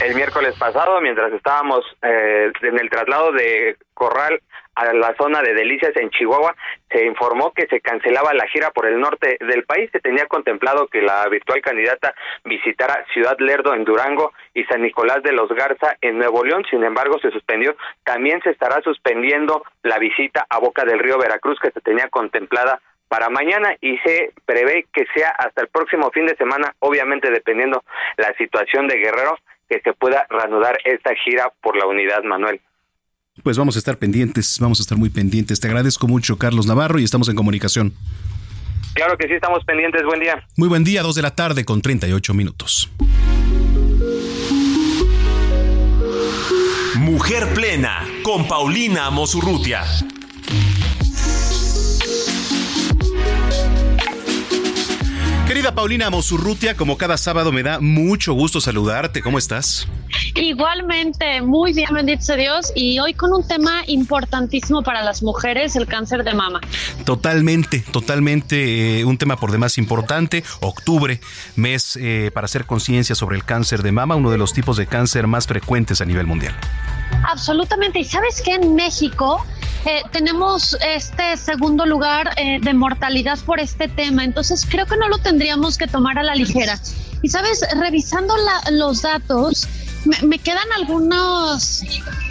El 0.00 0.14
miércoles 0.14 0.54
pasado, 0.56 1.00
mientras 1.00 1.32
estábamos 1.32 1.84
eh, 2.02 2.52
en 2.62 2.78
el 2.78 2.88
traslado 2.88 3.32
de 3.32 3.76
Corral 3.94 4.40
a 4.76 4.92
la 4.92 5.12
zona 5.16 5.42
de 5.42 5.54
Delicias 5.54 5.90
en 5.96 6.08
Chihuahua, 6.10 6.54
se 6.88 7.04
informó 7.04 7.52
que 7.52 7.66
se 7.66 7.80
cancelaba 7.80 8.32
la 8.32 8.46
gira 8.46 8.70
por 8.70 8.86
el 8.86 9.00
norte 9.00 9.36
del 9.40 9.64
país. 9.64 9.90
Se 9.90 9.98
tenía 9.98 10.26
contemplado 10.26 10.86
que 10.86 11.02
la 11.02 11.28
virtual 11.28 11.60
candidata 11.62 12.14
visitara 12.44 13.04
Ciudad 13.12 13.36
Lerdo 13.40 13.74
en 13.74 13.84
Durango 13.84 14.32
y 14.54 14.62
San 14.64 14.82
Nicolás 14.82 15.20
de 15.24 15.32
los 15.32 15.48
Garza 15.50 15.96
en 16.00 16.18
Nuevo 16.18 16.44
León. 16.44 16.64
Sin 16.70 16.84
embargo, 16.84 17.18
se 17.18 17.32
suspendió. 17.32 17.74
También 18.04 18.40
se 18.42 18.50
estará 18.50 18.80
suspendiendo 18.82 19.64
la 19.82 19.98
visita 19.98 20.46
a 20.48 20.60
Boca 20.60 20.84
del 20.84 21.00
Río 21.00 21.18
Veracruz 21.18 21.58
que 21.60 21.72
se 21.72 21.80
tenía 21.80 22.08
contemplada 22.08 22.80
para 23.08 23.28
mañana 23.30 23.74
y 23.80 23.98
se 23.98 24.32
prevé 24.44 24.86
que 24.92 25.04
sea 25.14 25.30
hasta 25.30 25.62
el 25.62 25.68
próximo 25.68 26.10
fin 26.10 26.26
de 26.26 26.36
semana, 26.36 26.74
obviamente 26.78 27.30
dependiendo 27.30 27.82
la 28.16 28.32
situación 28.34 28.86
de 28.86 28.96
Guerrero, 28.96 29.38
que 29.68 29.80
se 29.80 29.92
pueda 29.92 30.26
reanudar 30.30 30.78
esta 30.84 31.14
gira 31.14 31.52
por 31.60 31.76
la 31.76 31.86
unidad, 31.86 32.22
Manuel. 32.22 32.60
Pues 33.42 33.56
vamos 33.56 33.76
a 33.76 33.78
estar 33.78 33.98
pendientes, 33.98 34.58
vamos 34.60 34.80
a 34.80 34.82
estar 34.82 34.98
muy 34.98 35.10
pendientes. 35.10 35.60
Te 35.60 35.68
agradezco 35.68 36.08
mucho, 36.08 36.38
Carlos 36.38 36.66
Navarro, 36.66 36.98
y 36.98 37.04
estamos 37.04 37.28
en 37.28 37.36
comunicación. 37.36 37.94
Claro 38.94 39.16
que 39.16 39.28
sí, 39.28 39.34
estamos 39.34 39.64
pendientes. 39.64 40.02
Buen 40.04 40.20
día. 40.20 40.44
Muy 40.56 40.68
buen 40.68 40.82
día, 40.82 41.02
dos 41.02 41.14
de 41.14 41.22
la 41.22 41.34
tarde 41.34 41.64
con 41.64 41.80
38 41.80 42.34
minutos. 42.34 42.90
Mujer 46.96 47.54
Plena 47.54 48.04
con 48.24 48.48
Paulina 48.48 49.10
Mosurrutia. 49.10 49.84
Querida 55.48 55.74
Paulina 55.74 56.10
Mosurrutia, 56.10 56.76
como 56.76 56.98
cada 56.98 57.16
sábado 57.16 57.52
me 57.52 57.62
da 57.62 57.80
mucho 57.80 58.34
gusto 58.34 58.60
saludarte. 58.60 59.22
¿Cómo 59.22 59.38
estás? 59.38 59.88
Igualmente, 60.34 61.40
muy 61.40 61.72
bien, 61.72 61.88
bendito 61.90 62.36
Dios. 62.36 62.70
Y 62.74 62.98
hoy 62.98 63.14
con 63.14 63.32
un 63.32 63.48
tema 63.48 63.82
importantísimo 63.86 64.82
para 64.82 65.02
las 65.02 65.22
mujeres, 65.22 65.74
el 65.74 65.86
cáncer 65.86 66.22
de 66.22 66.34
mama. 66.34 66.60
Totalmente, 67.06 67.80
totalmente 67.80 69.00
eh, 69.00 69.04
un 69.06 69.16
tema 69.16 69.38
por 69.38 69.50
demás 69.50 69.78
importante. 69.78 70.44
Octubre, 70.60 71.18
mes 71.56 71.96
eh, 71.98 72.30
para 72.34 72.44
hacer 72.44 72.66
conciencia 72.66 73.14
sobre 73.14 73.36
el 73.36 73.44
cáncer 73.44 73.82
de 73.82 73.90
mama, 73.90 74.16
uno 74.16 74.30
de 74.30 74.36
los 74.36 74.52
tipos 74.52 74.76
de 74.76 74.86
cáncer 74.86 75.28
más 75.28 75.46
frecuentes 75.46 76.02
a 76.02 76.04
nivel 76.04 76.26
mundial. 76.26 76.54
Absolutamente. 77.26 78.00
Y 78.00 78.04
sabes 78.04 78.42
que 78.42 78.52
en 78.52 78.74
México 78.74 79.42
eh, 79.88 80.02
tenemos 80.12 80.76
este 80.86 81.34
segundo 81.38 81.86
lugar 81.86 82.32
eh, 82.36 82.58
de 82.60 82.74
mortalidad 82.74 83.38
por 83.38 83.58
este 83.58 83.88
tema, 83.88 84.22
entonces 84.22 84.66
creo 84.68 84.84
que 84.84 84.98
no 84.98 85.08
lo 85.08 85.16
tendríamos 85.16 85.78
que 85.78 85.86
tomar 85.86 86.18
a 86.18 86.22
la 86.22 86.34
ligera. 86.34 86.78
Y 87.22 87.30
sabes, 87.30 87.64
revisando 87.74 88.34
los 88.70 89.00
datos, 89.00 89.66
me, 90.04 90.38
quedan 90.38 90.70
algunos, 90.76 91.82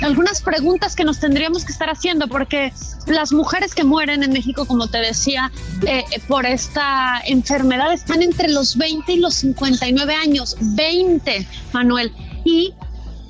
algunas 0.04 0.42
preguntas 0.42 0.96
que 0.96 1.04
nos 1.04 1.20
tendríamos 1.20 1.66
que 1.66 1.72
estar 1.72 1.90
haciendo, 1.90 2.28
porque 2.28 2.72
las 3.08 3.34
mujeres 3.34 3.74
que 3.74 3.84
mueren 3.84 4.22
en 4.22 4.34
México, 4.34 4.66
como 4.66 4.88
te 4.88 5.00
decía, 5.00 5.52
eh, 5.88 6.04
por 6.28 6.46
esta 6.46 7.22
enfermedad 7.26 7.92
están 7.92 8.22
entre 8.22 8.50
los 8.50 8.78
20 8.78 9.14
y 9.14 9.20
los 9.20 9.34
59 9.34 10.14
años. 10.14 10.56
20, 10.60 11.48
Manuel. 11.74 12.14
Y 12.46 12.76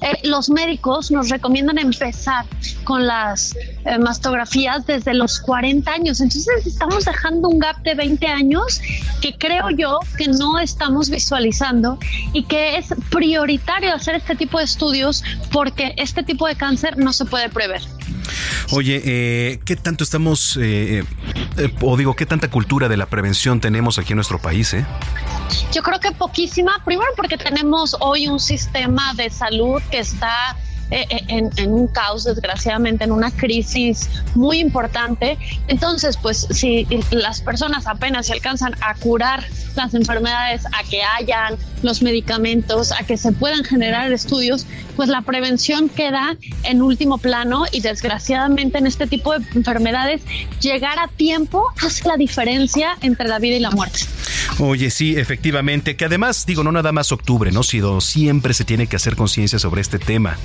eh, 0.01 0.19
los 0.23 0.49
médicos 0.49 1.09
nos 1.11 1.29
recomiendan 1.29 1.79
empezar 1.79 2.45
con 2.83 3.07
las 3.07 3.55
eh, 3.55 3.97
mastografías 3.99 4.85
desde 4.85 5.13
los 5.13 5.39
40 5.39 5.91
años. 5.91 6.21
Entonces 6.21 6.65
estamos 6.67 7.05
dejando 7.05 7.49
un 7.49 7.59
gap 7.59 7.81
de 7.83 7.95
20 7.95 8.27
años 8.27 8.79
que 9.21 9.33
creo 9.33 9.69
yo 9.71 9.99
que 10.17 10.27
no 10.27 10.59
estamos 10.59 11.09
visualizando 11.09 11.97
y 12.33 12.43
que 12.43 12.77
es 12.77 12.87
prioritario 13.09 13.93
hacer 13.93 14.15
este 14.15 14.35
tipo 14.35 14.59
de 14.59 14.65
estudios 14.65 15.23
porque 15.51 15.93
este 15.97 16.23
tipo 16.23 16.47
de 16.47 16.55
cáncer 16.55 16.97
no 16.97 17.11
se 17.11 17.25
puede 17.25 17.49
prever. 17.49 17.81
Oye, 18.71 19.01
eh, 19.05 19.59
¿qué 19.65 19.77
tanto 19.77 20.03
estamos, 20.03 20.59
o 21.81 21.97
digo, 21.97 22.15
qué 22.15 22.25
tanta 22.25 22.49
cultura 22.49 22.89
de 22.89 22.97
la 22.97 23.05
prevención 23.05 23.61
tenemos 23.61 23.97
aquí 23.97 24.13
en 24.13 24.17
nuestro 24.17 24.39
país? 24.39 24.73
Eh? 24.73 24.85
Yo 25.71 25.81
creo 25.81 25.99
que 25.99 26.11
poquísima, 26.11 26.81
primero 26.85 27.09
porque 27.15 27.37
tenemos 27.37 27.95
hoy 27.99 28.27
un 28.27 28.39
sistema 28.39 29.13
de 29.13 29.29
salud 29.29 29.81
que 29.89 29.99
está 29.99 30.55
eh, 30.91 31.05
eh, 31.09 31.49
en, 31.57 31.73
un 31.73 31.87
caos, 31.87 32.23
desgraciadamente, 32.23 33.03
en 33.03 33.11
una 33.11 33.31
crisis 33.31 34.09
muy 34.35 34.59
importante. 34.59 35.37
Entonces, 35.67 36.17
pues 36.17 36.47
si 36.49 36.87
las 37.11 37.41
personas 37.41 37.87
apenas 37.87 38.27
se 38.27 38.33
alcanzan 38.33 38.73
a 38.81 38.93
curar 38.95 39.43
las 39.75 39.93
enfermedades, 39.93 40.65
a 40.65 40.83
que 40.89 41.01
hayan 41.03 41.55
los 41.83 42.01
medicamentos, 42.01 42.91
a 42.91 43.03
que 43.03 43.17
se 43.17 43.31
puedan 43.31 43.63
generar 43.63 44.11
estudios, 44.11 44.65
pues 44.95 45.09
la 45.09 45.21
prevención 45.21 45.89
queda 45.89 46.35
en 46.63 46.81
último 46.81 47.17
plano 47.17 47.65
y 47.71 47.81
desgraciadamente 47.81 48.77
en 48.77 48.87
este 48.87 49.07
tipo 49.07 49.37
de 49.37 49.45
enfermedades 49.55 50.21
llegar 50.59 50.99
a 50.99 51.07
tiempo 51.07 51.65
hace 51.85 52.07
la 52.07 52.17
diferencia 52.17 52.97
entre 53.01 53.27
la 53.27 53.39
vida 53.39 53.55
y 53.55 53.59
la 53.59 53.71
muerte. 53.71 53.99
Oye, 54.59 54.89
sí, 54.89 55.15
efectivamente, 55.17 55.95
que 55.95 56.05
además 56.05 56.45
digo, 56.45 56.63
no 56.63 56.71
nada 56.71 56.91
más 56.91 57.11
octubre, 57.11 57.51
¿no? 57.51 57.63
Sino 57.63 58.01
siempre 58.01 58.53
se 58.53 58.65
tiene 58.65 58.87
que 58.87 58.95
hacer 58.95 59.15
conciencia 59.15 59.59
sobre 59.59 59.81
este 59.81 59.99
tema. 59.99 60.37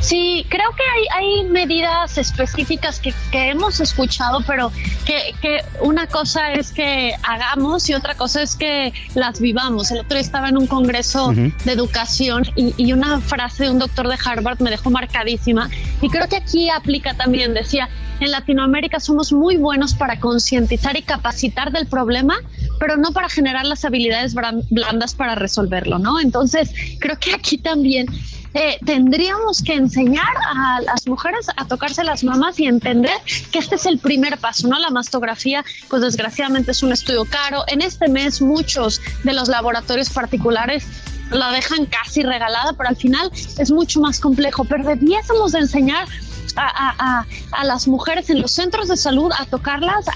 Sí, 0.00 0.46
creo 0.48 0.70
que 0.70 0.82
hay, 0.82 1.24
hay 1.24 1.44
medidas 1.44 2.16
específicas 2.16 3.00
que, 3.00 3.12
que 3.30 3.50
hemos 3.50 3.80
escuchado, 3.80 4.42
pero 4.46 4.72
que, 5.04 5.34
que, 5.42 5.62
una 5.82 6.06
cosa 6.06 6.52
es 6.52 6.72
que 6.72 7.14
hagamos 7.22 7.88
y 7.90 7.94
otra 7.94 8.14
cosa 8.14 8.40
es 8.42 8.56
que 8.56 8.94
las 9.14 9.40
vivamos. 9.40 9.90
El 9.90 9.98
otro 9.98 10.14
día 10.14 10.20
estaba 10.20 10.48
en 10.48 10.56
un 10.56 10.66
congreso 10.66 11.32
de 11.34 11.72
educación 11.72 12.44
y, 12.56 12.74
y, 12.78 12.92
una 12.94 13.20
frase 13.20 13.64
de 13.64 13.70
un 13.70 13.78
doctor 13.78 14.08
de 14.08 14.16
Harvard 14.24 14.60
me 14.60 14.70
dejó 14.70 14.90
marcadísima 14.90 15.68
y 16.00 16.08
creo 16.08 16.28
que 16.28 16.36
aquí 16.36 16.70
aplica 16.70 17.12
también. 17.12 17.52
Decía, 17.52 17.90
en 18.20 18.30
Latinoamérica 18.30 19.00
somos 19.00 19.32
muy 19.32 19.56
buenos 19.56 19.94
para 19.94 20.18
concientizar 20.18 20.96
y 20.96 21.02
capacitar 21.02 21.72
del 21.72 21.86
problema, 21.86 22.36
pero 22.78 22.96
no 22.96 23.12
para 23.12 23.28
generar 23.28 23.66
las 23.66 23.84
habilidades 23.84 24.34
blandas 24.34 25.14
para 25.14 25.34
resolverlo, 25.34 25.98
¿no? 25.98 26.20
Entonces, 26.20 26.70
creo 27.00 27.18
que 27.18 27.34
aquí 27.34 27.58
también 27.58 28.06
eh, 28.54 28.78
tendríamos 28.84 29.62
que 29.62 29.74
enseñar 29.74 30.34
a 30.54 30.80
las 30.80 31.06
mujeres 31.06 31.46
a 31.56 31.64
tocarse 31.66 32.02
las 32.04 32.24
mamas 32.24 32.58
y 32.58 32.66
entender 32.66 33.16
que 33.52 33.58
este 33.58 33.76
es 33.76 33.86
el 33.86 33.98
primer 33.98 34.38
paso, 34.38 34.68
¿no? 34.68 34.78
La 34.78 34.90
mastografía, 34.90 35.64
pues 35.88 36.02
desgraciadamente 36.02 36.72
es 36.72 36.82
un 36.82 36.92
estudio 36.92 37.24
caro. 37.24 37.64
En 37.68 37.80
este 37.82 38.08
mes 38.08 38.40
muchos 38.40 39.00
de 39.24 39.32
los 39.32 39.48
laboratorios 39.48 40.10
particulares 40.10 40.84
la 41.30 41.52
dejan 41.52 41.86
casi 41.86 42.22
regalada, 42.22 42.72
pero 42.72 42.88
al 42.88 42.96
final 42.96 43.30
es 43.32 43.70
mucho 43.70 44.00
más 44.00 44.18
complejo. 44.18 44.64
Pero 44.64 44.84
debiésemos 44.84 45.52
de 45.52 45.60
enseñar 45.60 46.08
a, 46.56 47.24
las 47.64 47.86
mujeres 47.86 48.30
en 48.30 48.40
los 48.40 48.52
centros 48.52 48.88
de 48.88 48.96
salud 48.96 49.30
a 49.38 49.44
tocarlas, 49.46 50.06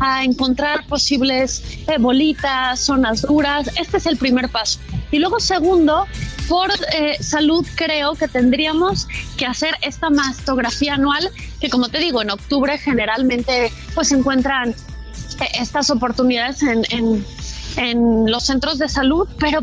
a, 0.00 0.24
encontrar 0.24 0.86
posibles 0.86 1.62
eh, 1.88 1.98
bolitas, 1.98 2.80
zonas 2.80 3.22
duras. 3.22 3.70
Este 3.78 3.96
es 3.96 4.06
el 4.06 4.16
primer 4.16 4.48
paso. 4.48 4.78
Y 5.10 5.18
luego, 5.18 5.40
segundo, 5.40 6.06
por 6.48 6.70
eh, 6.94 7.16
salud 7.22 7.66
creo 7.74 8.14
que 8.14 8.28
tendríamos 8.28 9.06
que 9.36 9.46
hacer 9.46 9.76
esta 9.82 10.10
mastografía 10.10 10.94
anual, 10.94 11.30
que 11.60 11.68
como 11.68 11.88
te 11.88 11.98
digo, 11.98 12.22
en 12.22 12.30
octubre 12.30 12.78
generalmente 12.78 13.72
pues 13.94 14.12
encuentran 14.12 14.70
eh, 14.70 15.48
estas 15.60 15.90
oportunidades 15.90 16.62
en, 16.62 17.24
en 17.76 18.30
los 18.30 18.44
centros 18.44 18.78
de 18.78 18.88
salud, 18.88 19.28
pero 19.38 19.62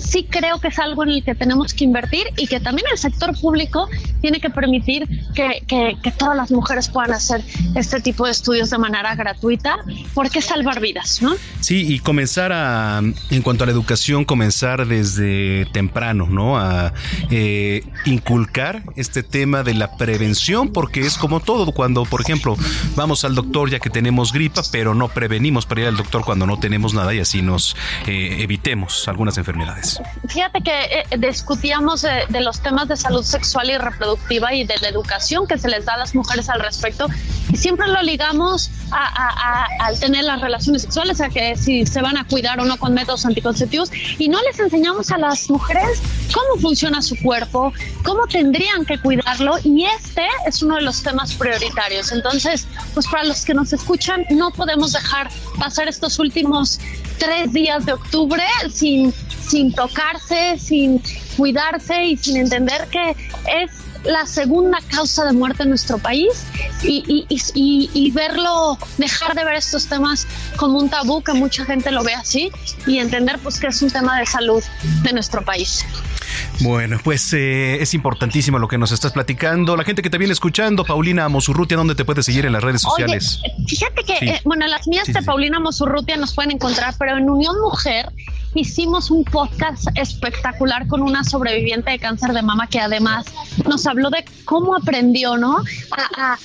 sí 0.00 0.26
creo 0.28 0.60
que 0.60 0.68
es 0.68 0.78
algo 0.78 1.02
en 1.02 1.10
el 1.10 1.24
que 1.24 1.34
tenemos 1.34 1.74
que 1.74 1.84
invertir 1.84 2.26
y 2.36 2.46
que 2.46 2.60
también 2.60 2.86
el 2.92 2.98
sector 2.98 3.38
público 3.38 3.88
tiene 4.20 4.40
que 4.40 4.50
permitir 4.50 5.08
que, 5.34 5.62
que, 5.66 6.10
todas 6.18 6.36
las 6.36 6.50
mujeres 6.50 6.88
puedan 6.88 7.12
hacer 7.12 7.42
este 7.76 8.00
tipo 8.00 8.26
de 8.26 8.32
estudios 8.32 8.70
de 8.70 8.78
manera 8.78 9.14
gratuita, 9.14 9.76
porque 10.14 10.42
salvar 10.42 10.80
vidas, 10.80 11.22
¿no? 11.22 11.34
Sí, 11.60 11.86
y 11.86 12.00
comenzar 12.00 12.50
a, 12.52 13.00
en 13.30 13.42
cuanto 13.42 13.64
a 13.64 13.66
la 13.66 13.72
educación, 13.72 14.24
comenzar 14.24 14.86
desde 14.86 15.66
temprano, 15.66 16.26
¿no? 16.28 16.58
A 16.58 16.92
eh, 17.30 17.84
inculcar 18.04 18.82
este 18.96 19.22
tema 19.22 19.62
de 19.62 19.74
la 19.74 19.96
prevención, 19.96 20.72
porque 20.72 21.00
es 21.00 21.16
como 21.18 21.40
todo, 21.40 21.70
cuando, 21.72 22.04
por 22.04 22.20
ejemplo, 22.20 22.56
vamos 22.96 23.24
al 23.24 23.34
doctor 23.34 23.70
ya 23.70 23.78
que 23.78 23.90
tenemos 23.90 24.32
gripa, 24.32 24.62
pero 24.72 24.94
no 24.94 25.08
prevenimos 25.08 25.66
para 25.66 25.82
ir 25.82 25.86
al 25.86 25.96
doctor 25.96 26.24
cuando 26.24 26.46
no 26.46 26.58
tenemos 26.58 26.94
nada 26.94 27.14
y 27.14 27.20
así 27.28 27.42
nos 27.42 27.76
eh, 28.06 28.38
evitemos 28.40 29.06
algunas 29.06 29.36
enfermedades. 29.36 30.00
Fíjate 30.28 30.62
que 30.62 31.04
eh, 31.10 31.18
discutíamos 31.18 32.02
de, 32.02 32.40
los 32.40 32.60
temas 32.60 32.88
de 32.88 32.96
salud 32.96 33.22
sexual 33.22 33.68
y 33.68 33.76
reproductiva 33.76 34.54
y 34.54 34.64
de 34.64 34.74
la 34.80 34.88
educación 34.88 35.46
que 35.46 35.58
se 35.58 35.68
les 35.68 35.84
da 35.84 35.94
a 35.94 35.98
las 35.98 36.14
mujeres 36.14 36.48
al 36.48 36.60
respecto 36.60 37.06
y 37.52 37.56
siempre 37.58 37.86
lo 37.86 38.00
ligamos 38.00 38.70
a, 38.90 39.66
al 39.80 40.00
tener 40.00 40.24
las 40.24 40.40
relaciones 40.40 40.82
sexuales, 40.82 41.20
a 41.20 41.28
que 41.28 41.54
si 41.56 41.84
se 41.84 42.00
van 42.00 42.16
a 42.16 42.26
cuidar 42.26 42.60
o 42.60 42.64
no 42.64 42.78
con 42.78 42.94
métodos 42.94 43.26
anticonceptivos 43.26 43.90
y 44.18 44.28
no 44.30 44.40
les 44.42 44.58
enseñamos 44.58 45.10
a 45.10 45.18
las 45.18 45.50
mujeres 45.50 46.00
cómo 46.32 46.60
funciona 46.62 47.02
su 47.02 47.16
cuerpo, 47.16 47.72
cómo 48.04 48.26
tendrían 48.26 48.86
que 48.86 48.98
cuidarlo 48.98 49.56
y 49.64 49.84
este 49.84 50.26
es 50.46 50.62
uno 50.62 50.76
de 50.76 50.82
los 50.82 51.02
temas 51.02 51.34
prioritarios. 51.34 52.10
Entonces, 52.12 52.66
pues 52.94 53.06
para 53.06 53.24
los 53.24 53.44
que 53.44 53.52
nos 53.52 53.74
escuchan, 53.74 54.24
no 54.30 54.50
podemos 54.50 54.92
dejar 54.92 55.28
pasar 55.58 55.88
estos 55.88 56.18
últimos 56.18 56.80
tres 57.18 57.52
días 57.52 57.84
de 57.86 57.92
octubre 57.92 58.42
sin 58.70 59.12
sin 59.48 59.72
tocarse, 59.72 60.58
sin 60.58 61.02
cuidarse 61.36 62.04
y 62.04 62.16
sin 62.16 62.36
entender 62.36 62.86
que 62.90 63.10
es 63.10 63.70
la 64.04 64.26
segunda 64.26 64.78
causa 64.88 65.24
de 65.24 65.32
muerte 65.32 65.64
en 65.64 65.70
nuestro 65.70 65.98
país 65.98 66.44
y, 66.82 67.26
y, 67.28 68.10
verlo, 68.12 68.78
dejar 68.96 69.34
de 69.34 69.44
ver 69.44 69.54
estos 69.54 69.86
temas 69.86 70.26
como 70.56 70.78
un 70.78 70.88
tabú, 70.88 71.22
que 71.22 71.32
mucha 71.32 71.64
gente 71.64 71.90
lo 71.90 72.02
ve 72.02 72.14
así, 72.14 72.50
y 72.86 72.98
entender 72.98 73.38
pues 73.42 73.58
que 73.58 73.66
es 73.66 73.82
un 73.82 73.90
tema 73.90 74.18
de 74.18 74.26
salud 74.26 74.62
de 75.02 75.12
nuestro 75.12 75.44
país. 75.44 75.84
Bueno, 76.60 76.98
pues 77.02 77.32
eh, 77.32 77.80
es 77.80 77.94
importantísimo 77.94 78.58
lo 78.58 78.68
que 78.68 78.78
nos 78.78 78.92
estás 78.92 79.12
platicando. 79.12 79.76
La 79.76 79.84
gente 79.84 80.02
que 80.02 80.10
te 80.10 80.18
viene 80.18 80.32
escuchando, 80.32 80.84
Paulina 80.84 81.28
Mosurrutia, 81.28 81.76
¿dónde 81.76 81.94
te 81.94 82.04
puede 82.04 82.22
seguir 82.22 82.46
en 82.46 82.52
las 82.52 82.62
redes 82.62 82.82
sociales? 82.82 83.40
fíjate 83.66 84.04
que, 84.04 84.26
eh, 84.26 84.40
bueno, 84.44 84.66
las 84.66 84.86
mías 84.86 85.06
de 85.06 85.22
Paulina 85.22 85.60
Mosurrutia 85.60 86.16
nos 86.16 86.34
pueden 86.34 86.52
encontrar, 86.52 86.94
pero 86.98 87.16
en 87.16 87.28
Unión 87.28 87.56
Mujer 87.60 88.12
hicimos 88.58 89.10
un 89.10 89.24
podcast 89.24 89.86
espectacular 89.94 90.86
con 90.88 91.02
una 91.02 91.22
sobreviviente 91.24 91.90
de 91.90 91.98
cáncer 91.98 92.32
de 92.32 92.42
mama 92.42 92.66
que 92.66 92.80
además 92.80 93.26
nos 93.66 93.86
habló 93.86 94.10
de 94.10 94.24
cómo 94.44 94.74
aprendió, 94.74 95.36
¿no? 95.36 95.58
A, 96.16 96.36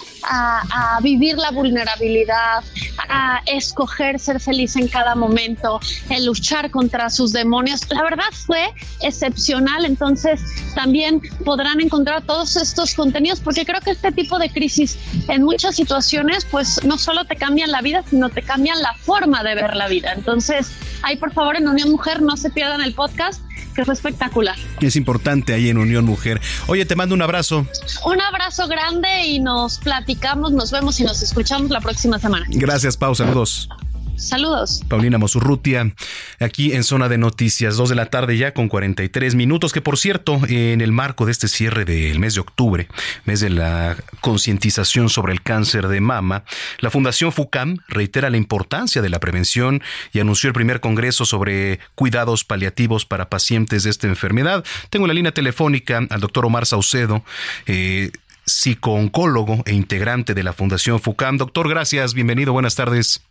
vivir 1.01 1.38
la 1.38 1.51
vulnerabilidad, 1.51 2.64
a 3.09 3.41
escoger 3.45 4.20
ser 4.20 4.39
feliz 4.39 4.78
en 4.78 4.88
cada 4.88 5.16
momento, 5.16 5.82
el 6.09 6.26
luchar 6.26 6.72
contra 6.72 7.09
sus 7.09 7.34
demonios. 7.34 7.82
La 7.89 8.03
verdad 8.03 8.32
fue 8.32 8.74
excepcional, 9.01 9.84
entonces 9.84 10.39
también 10.76 11.22
podrán 11.43 11.82
encontrar 11.82 12.24
todos 12.24 12.55
estos 12.55 12.93
contenidos 12.93 13.41
porque 13.41 13.66
creo 13.66 13.82
que 13.82 13.91
este 13.91 14.14
tipo 14.14 14.39
de 14.39 14.49
crisis 14.49 14.97
en 15.28 15.43
muchas 15.43 15.76
situaciones 15.76 16.45
pues 16.49 16.82
no 16.86 16.97
solo 16.97 17.26
te 17.26 17.36
cambian 17.36 17.72
la 17.72 17.82
vida, 17.82 18.03
sino 18.09 18.30
te 18.30 18.43
cambian 18.43 18.82
la 18.82 18.93
forma 18.93 19.43
de 19.43 19.55
ver 19.55 19.76
la 19.76 19.88
vida. 19.88 20.14
Entonces, 20.14 20.72
ahí 21.01 21.18
por 21.18 21.34
favor 21.34 21.57
en 21.57 21.68
Unión 21.68 21.91
Mujer 21.91 22.02
no 22.21 22.37
se 22.37 22.49
pierdan 22.49 22.81
el 22.81 22.93
podcast 22.93 23.41
que 23.73 23.85
fue 23.85 23.93
espectacular. 23.93 24.55
Es 24.81 24.95
importante 24.95 25.53
ahí 25.53 25.69
en 25.69 25.77
Unión 25.77 26.05
Mujer. 26.05 26.39
Oye, 26.67 26.85
te 26.85 26.95
mando 26.95 27.15
un 27.15 27.21
abrazo. 27.21 27.65
Un 28.05 28.21
abrazo 28.21 28.67
grande 28.67 29.25
y 29.25 29.39
nos 29.39 29.79
platicamos, 29.79 30.51
nos 30.51 30.71
vemos 30.71 30.99
y 30.99 31.03
nos 31.03 31.21
escuchamos 31.21 31.69
la 31.71 31.81
próxima 31.81 32.19
semana. 32.19 32.45
Gracias, 32.49 32.97
Pau. 32.97 33.15
Saludos. 33.15 33.69
Saludos. 34.16 34.84
Paulina 34.88 35.18
Mosurrutia, 35.18 35.93
aquí 36.39 36.74
en 36.74 36.84
Zona 36.84 37.09
de 37.09 37.18
Noticias, 37.18 37.76
2 37.76 37.89
de 37.89 37.95
la 37.95 38.05
tarde 38.07 38.38
ya 38.38 38.53
con 38.53 38.70
43 38.70 39.36
minutos, 39.36 39.74
que 39.74 39.82
por 39.82 39.97
cierto, 39.97 40.39
en 40.47 40.82
el 40.82 40.91
marco 40.91 41.26
de 41.26 41.32
este 41.32 41.47
cierre 41.47 41.84
del 41.84 42.20
mes 42.20 42.36
de 42.36 42.41
octubre, 42.41 42.88
mes 43.26 43.39
de 43.39 43.49
la 43.49 43.97
concientización 44.22 45.09
sobre 45.09 45.34
el 45.34 45.41
cáncer 45.41 45.88
de 45.88 45.99
mama, 45.99 46.43
la 46.80 46.89
Fundación 46.89 47.32
FUCAM 47.32 47.78
reitera 47.88 48.30
la 48.30 48.38
importancia 48.38 49.01
de 49.01 49.09
la 49.09 49.20
prevención 49.20 49.82
y 50.14 50.20
anunció 50.20 50.47
el 50.47 50.53
primer 50.53 50.80
congreso 50.80 51.26
sobre 51.26 51.80
cuidados 51.95 52.43
paliativos 52.43 53.05
para 53.05 53.30
pacientes 53.30 53.84
de 53.84 53.89
esta 53.89 54.07
enfermedad. 54.07 54.64
Tengo 54.89 55.05
en 55.05 55.09
la 55.09 55.16
línea 55.16 55.34
telefónica 55.34 56.05
al 56.09 56.22
doctor 56.22 56.45
Omar 56.45 56.66
Saucedo, 56.66 57.24
eh, 57.66 58.11
psicooncólogo 58.45 59.64
e 59.66 59.74
integrante 59.74 60.34
de 60.34 60.43
la 60.43 60.53
Fundación 60.53 60.99
FUCAM. 60.99 61.38
Doctor, 61.38 61.70
gracias, 61.70 62.14
bienvenido, 62.14 62.53
buenas 62.53 62.76
tardes. 62.76 63.22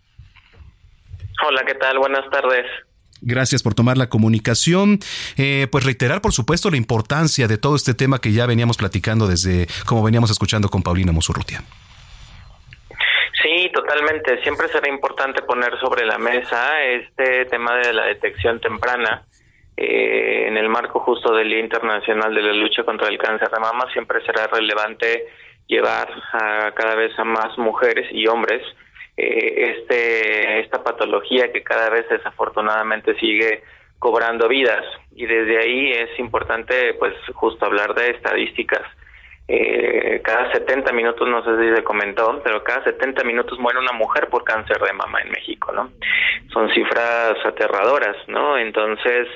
Hola, 1.44 1.64
¿qué 1.66 1.74
tal? 1.74 1.98
Buenas 1.98 2.28
tardes. 2.30 2.66
Gracias 3.20 3.62
por 3.62 3.74
tomar 3.74 3.96
la 3.96 4.08
comunicación. 4.08 4.98
Eh, 5.36 5.66
pues 5.70 5.84
reiterar, 5.84 6.20
por 6.20 6.32
supuesto, 6.32 6.70
la 6.70 6.76
importancia 6.76 7.48
de 7.48 7.58
todo 7.58 7.74
este 7.76 7.94
tema 7.94 8.20
que 8.20 8.32
ya 8.32 8.46
veníamos 8.46 8.76
platicando 8.76 9.26
desde, 9.26 9.66
como 9.86 10.02
veníamos 10.02 10.30
escuchando 10.30 10.68
con 10.68 10.82
Paulina 10.82 11.12
Mosurrutia. 11.12 11.62
Sí, 13.42 13.70
totalmente. 13.72 14.40
Siempre 14.42 14.68
será 14.68 14.88
importante 14.88 15.42
poner 15.42 15.78
sobre 15.80 16.06
la 16.06 16.18
mesa 16.18 16.80
este 16.82 17.44
tema 17.46 17.76
de 17.76 17.92
la 17.92 18.04
detección 18.06 18.60
temprana. 18.60 19.24
Eh, 19.76 20.46
en 20.46 20.56
el 20.56 20.68
marco 20.68 21.00
justo 21.00 21.34
del 21.34 21.48
Día 21.48 21.60
Internacional 21.60 22.32
de 22.34 22.42
la 22.42 22.52
Lucha 22.52 22.84
contra 22.84 23.08
el 23.08 23.18
Cáncer 23.18 23.50
de 23.50 23.58
Mama, 23.58 23.86
siempre 23.92 24.24
será 24.24 24.46
relevante 24.46 25.24
llevar 25.66 26.08
a 26.34 26.72
cada 26.74 26.94
vez 26.94 27.18
a 27.18 27.24
más 27.24 27.56
mujeres 27.56 28.06
y 28.12 28.26
hombres 28.26 28.62
eh, 29.16 29.76
este 29.76 30.60
esta 30.60 30.82
patología 30.82 31.52
que 31.52 31.62
cada 31.62 31.90
vez 31.90 32.08
desafortunadamente 32.08 33.18
sigue 33.18 33.62
cobrando 33.98 34.48
vidas 34.48 34.84
y 35.14 35.26
desde 35.26 35.58
ahí 35.58 35.92
es 35.92 36.18
importante 36.18 36.94
pues 36.94 37.14
justo 37.34 37.66
hablar 37.66 37.94
de 37.94 38.10
estadísticas 38.10 38.82
eh, 39.48 40.20
cada 40.24 40.52
70 40.52 40.92
minutos, 40.92 41.28
no 41.28 41.44
sé 41.44 41.50
si 41.60 41.74
se 41.74 41.84
comentó, 41.84 42.40
pero 42.44 42.62
cada 42.62 42.84
70 42.84 43.24
minutos 43.24 43.58
muere 43.58 43.80
una 43.80 43.92
mujer 43.92 44.28
por 44.28 44.44
cáncer 44.44 44.78
de 44.78 44.92
mama 44.92 45.20
en 45.20 45.30
México, 45.30 45.72
¿no? 45.72 45.90
Son 46.52 46.70
cifras 46.70 47.34
aterradoras, 47.44 48.16
¿no? 48.28 48.56
Entonces, 48.56 49.28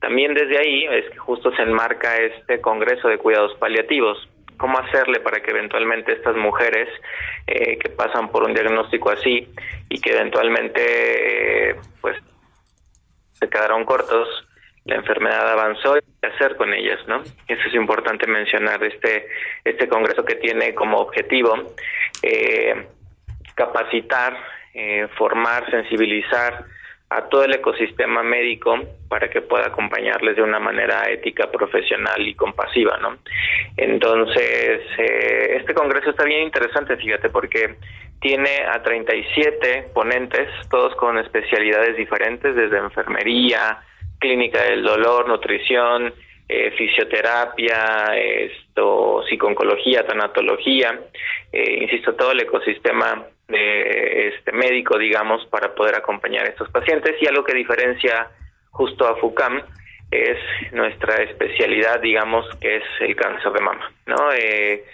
también 0.00 0.34
desde 0.34 0.58
ahí 0.58 0.84
es 0.90 1.08
que 1.10 1.18
justo 1.18 1.54
se 1.54 1.62
enmarca 1.62 2.16
este 2.16 2.60
Congreso 2.60 3.08
de 3.08 3.18
Cuidados 3.18 3.54
Paliativos, 3.54 4.28
cómo 4.62 4.78
hacerle 4.78 5.18
para 5.18 5.40
que 5.40 5.50
eventualmente 5.50 6.12
estas 6.12 6.36
mujeres 6.36 6.88
eh, 7.48 7.76
que 7.78 7.88
pasan 7.88 8.30
por 8.30 8.44
un 8.44 8.54
diagnóstico 8.54 9.10
así 9.10 9.48
y 9.88 10.00
que 10.00 10.12
eventualmente 10.12 11.70
eh, 11.70 11.76
pues 12.00 12.16
se 13.32 13.48
quedaron 13.48 13.84
cortos, 13.84 14.28
la 14.84 14.94
enfermedad 14.94 15.50
avanzó 15.50 15.98
y 15.98 16.02
qué 16.20 16.28
hacer 16.28 16.54
con 16.54 16.72
ellas, 16.72 17.00
¿no? 17.08 17.22
Eso 17.48 17.62
es 17.66 17.74
importante 17.74 18.28
mencionar 18.28 18.84
este 18.84 19.26
este 19.64 19.88
congreso 19.88 20.24
que 20.24 20.36
tiene 20.36 20.76
como 20.76 20.98
objetivo 20.98 21.74
eh, 22.22 22.86
capacitar, 23.56 24.38
formar, 25.18 25.68
sensibilizar 25.70 26.64
a 27.16 27.28
todo 27.28 27.44
el 27.44 27.54
ecosistema 27.54 28.22
médico 28.22 28.78
para 29.08 29.28
que 29.28 29.42
pueda 29.42 29.66
acompañarles 29.66 30.36
de 30.36 30.42
una 30.42 30.58
manera 30.58 31.10
ética, 31.10 31.50
profesional 31.50 32.26
y 32.26 32.34
compasiva, 32.34 32.96
¿no? 32.98 33.18
Entonces, 33.76 34.80
eh, 34.98 35.56
este 35.58 35.74
congreso 35.74 36.10
está 36.10 36.24
bien 36.24 36.42
interesante, 36.42 36.96
fíjate, 36.96 37.28
porque 37.28 37.76
tiene 38.20 38.64
a 38.72 38.82
37 38.82 39.90
ponentes, 39.92 40.48
todos 40.70 40.94
con 40.96 41.18
especialidades 41.18 41.96
diferentes, 41.96 42.54
desde 42.54 42.78
enfermería, 42.78 43.78
clínica 44.18 44.62
del 44.62 44.82
dolor, 44.82 45.28
nutrición, 45.28 46.14
eh, 46.48 46.70
fisioterapia, 46.72 48.16
esto, 48.16 49.24
psiconcología, 49.28 50.06
tanatología, 50.06 51.00
eh, 51.50 51.78
insisto, 51.82 52.14
todo 52.14 52.32
el 52.32 52.40
ecosistema 52.40 53.26
de 53.48 54.28
este 54.28 54.52
médico, 54.52 54.98
digamos, 54.98 55.44
para 55.46 55.74
poder 55.74 55.96
acompañar 55.96 56.46
a 56.46 56.50
estos 56.50 56.70
pacientes. 56.70 57.14
Y 57.20 57.26
algo 57.26 57.44
que 57.44 57.54
diferencia 57.54 58.28
justo 58.70 59.06
a 59.06 59.16
FUCAM 59.16 59.62
es 60.10 60.38
nuestra 60.72 61.22
especialidad, 61.22 62.00
digamos, 62.00 62.46
que 62.60 62.76
es 62.76 62.84
el 63.00 63.16
cáncer 63.16 63.52
de 63.52 63.60
mama, 63.60 63.90
¿no? 64.06 64.32
Eh, 64.32 64.84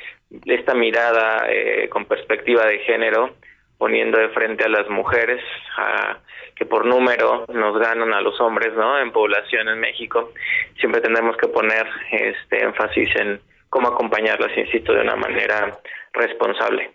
esta 0.46 0.74
mirada 0.74 1.46
eh, 1.48 1.88
con 1.88 2.04
perspectiva 2.04 2.66
de 2.66 2.78
género, 2.80 3.34
poniendo 3.78 4.18
de 4.18 4.28
frente 4.30 4.64
a 4.64 4.68
las 4.68 4.88
mujeres, 4.88 5.42
a, 5.76 6.18
que 6.54 6.66
por 6.66 6.84
número 6.84 7.46
nos 7.48 7.78
ganan 7.78 8.12
a 8.12 8.20
los 8.20 8.40
hombres, 8.40 8.74
¿no? 8.74 8.98
En 8.98 9.12
población 9.12 9.68
en 9.68 9.80
México, 9.80 10.32
siempre 10.78 11.00
tenemos 11.00 11.36
que 11.36 11.48
poner 11.48 11.86
este 12.10 12.62
énfasis 12.62 13.14
en 13.16 13.40
cómo 13.70 13.88
acompañarlas, 13.88 14.56
insisto, 14.56 14.92
de 14.92 15.02
una 15.02 15.16
manera 15.16 15.78
responsable. 16.12 16.90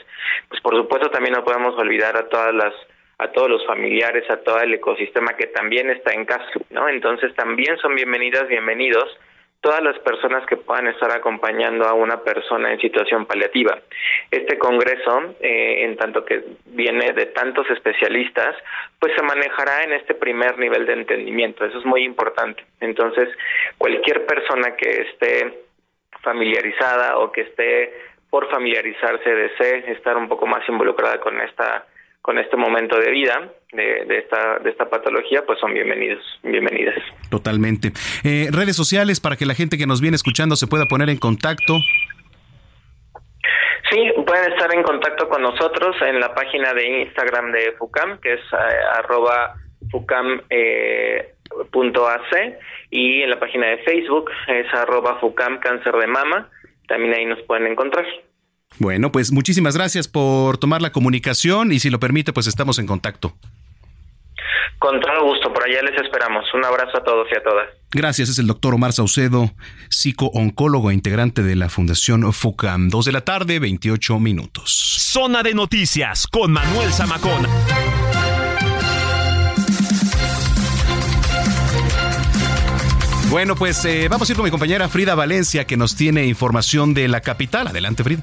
pues 0.49 0.61
por 0.61 0.75
supuesto 0.77 1.09
también 1.09 1.33
no 1.33 1.43
podemos 1.43 1.75
olvidar 1.77 2.15
a 2.15 2.29
todas 2.29 2.53
las 2.53 2.73
a 3.19 3.31
todos 3.31 3.49
los 3.49 3.65
familiares, 3.65 4.29
a 4.29 4.37
todo 4.37 4.61
el 4.61 4.75
ecosistema 4.75 5.35
que 5.35 5.47
también 5.47 5.89
está 5.89 6.13
en 6.13 6.25
casa, 6.25 6.45
¿no? 6.69 6.87
Entonces 6.87 7.33
también 7.33 7.75
son 7.79 7.95
bienvenidas, 7.95 8.47
bienvenidos 8.47 9.09
todas 9.61 9.81
las 9.81 9.97
personas 9.99 10.45
que 10.45 10.57
puedan 10.57 10.87
estar 10.87 11.11
acompañando 11.11 11.85
a 11.85 11.93
una 11.93 12.21
persona 12.21 12.71
en 12.71 12.79
situación 12.79 13.25
paliativa. 13.25 13.77
Este 14.31 14.57
congreso, 14.57 15.35
eh, 15.39 15.83
en 15.83 15.97
tanto 15.97 16.23
que 16.23 16.43
viene 16.65 17.13
de 17.13 17.27
tantos 17.27 17.69
especialistas, 17.69 18.55
pues 18.99 19.13
se 19.15 19.23
manejará 19.23 19.83
en 19.83 19.93
este 19.93 20.13
primer 20.13 20.57
nivel 20.57 20.85
de 20.85 20.93
entendimiento. 20.93 21.65
Eso 21.65 21.79
es 21.79 21.85
muy 21.85 22.03
importante. 22.03 22.63
Entonces, 22.79 23.29
cualquier 23.77 24.25
persona 24.25 24.75
que 24.75 25.01
esté 25.01 25.65
familiarizada 26.21 27.17
o 27.17 27.31
que 27.31 27.41
esté 27.41 27.93
por 28.29 28.49
familiarizarse, 28.49 29.29
desee 29.29 29.91
estar 29.91 30.17
un 30.17 30.27
poco 30.27 30.45
más 30.45 30.67
involucrada 30.67 31.19
con 31.19 31.39
esta 31.41 31.85
con 32.27 32.37
este 32.39 32.57
momento 32.57 32.99
de 32.99 33.09
vida 33.09 33.53
de, 33.71 34.17
esta 34.17 34.59
de 34.59 34.71
esta 34.71 34.89
patología, 34.89 35.45
pues 35.45 35.59
son 35.61 35.73
bienvenidos, 35.73 36.21
bienvenidas. 36.43 36.95
Totalmente. 37.29 37.93
Eh, 38.25 38.49
redes 38.51 38.75
sociales 38.75 39.21
para 39.21 39.37
que 39.37 39.45
la 39.45 39.53
gente 39.53 39.77
que 39.77 39.87
nos 39.87 40.01
viene 40.01 40.15
escuchando 40.15 40.57
se 40.57 40.67
pueda 40.67 40.87
poner 40.87 41.09
en 41.09 41.19
contacto. 41.19 41.77
Sí, 43.89 44.11
pueden 44.25 44.51
estar 44.51 44.75
en 44.75 44.83
contacto 44.83 45.29
con 45.29 45.41
nosotros 45.41 45.95
en 46.01 46.19
la 46.19 46.35
página 46.35 46.73
de 46.73 47.03
Instagram 47.03 47.53
de 47.53 47.71
FUCAM, 47.79 48.19
que 48.19 48.33
es 48.33 48.41
eh, 48.41 48.57
arroba 48.97 49.53
FUCAM 49.89 50.41
eh, 50.49 51.33
y 52.89 53.21
en 53.21 53.29
la 53.29 53.39
página 53.39 53.67
de 53.67 53.77
Facebook 53.85 54.29
es 54.49 54.73
arroba 54.73 55.17
FUCAM 55.21 55.59
Cáncer 55.59 55.95
de 55.95 56.07
Mama. 56.07 56.49
También 56.89 57.13
ahí 57.13 57.25
nos 57.25 57.41
pueden 57.43 57.67
encontrar. 57.67 58.05
Bueno, 58.79 59.11
pues 59.11 59.31
muchísimas 59.31 59.75
gracias 59.75 60.07
por 60.07 60.57
tomar 60.57 60.81
la 60.81 60.91
comunicación 60.91 61.71
y 61.71 61.79
si 61.79 61.89
lo 61.89 61.99
permite, 61.99 62.33
pues 62.33 62.47
estamos 62.47 62.79
en 62.79 62.85
contacto. 62.85 63.33
Con 64.79 64.99
todo 64.99 65.23
gusto, 65.23 65.51
por 65.51 65.63
allá 65.63 65.81
les 65.81 65.99
esperamos. 65.99 66.45
Un 66.53 66.63
abrazo 66.63 66.97
a 66.97 67.03
todos 67.03 67.27
y 67.31 67.35
a 67.35 67.43
todas. 67.43 67.67
Gracias, 67.91 68.29
es 68.29 68.37
el 68.37 68.45
doctor 68.45 68.75
Omar 68.75 68.93
Saucedo, 68.93 69.51
psico-oncólogo 69.89 70.91
e 70.91 70.93
integrante 70.93 71.41
de 71.41 71.55
la 71.55 71.69
Fundación 71.69 72.31
FUCAM. 72.31 72.89
Dos 72.89 73.05
de 73.05 73.11
la 73.11 73.21
tarde, 73.21 73.59
28 73.59 74.19
minutos. 74.19 74.71
Zona 74.71 75.41
de 75.41 75.55
noticias 75.55 76.27
con 76.27 76.51
Manuel 76.51 76.93
Zamacona. 76.93 77.49
Bueno, 83.29 83.55
pues 83.55 83.83
eh, 83.83 84.07
vamos 84.09 84.29
a 84.29 84.31
ir 84.31 84.37
con 84.37 84.45
mi 84.45 84.51
compañera 84.51 84.87
Frida 84.87 85.15
Valencia 85.15 85.65
que 85.65 85.75
nos 85.75 85.95
tiene 85.95 86.27
información 86.27 86.93
de 86.93 87.07
la 87.07 87.21
capital. 87.21 87.67
Adelante, 87.67 88.03
Frida. 88.03 88.21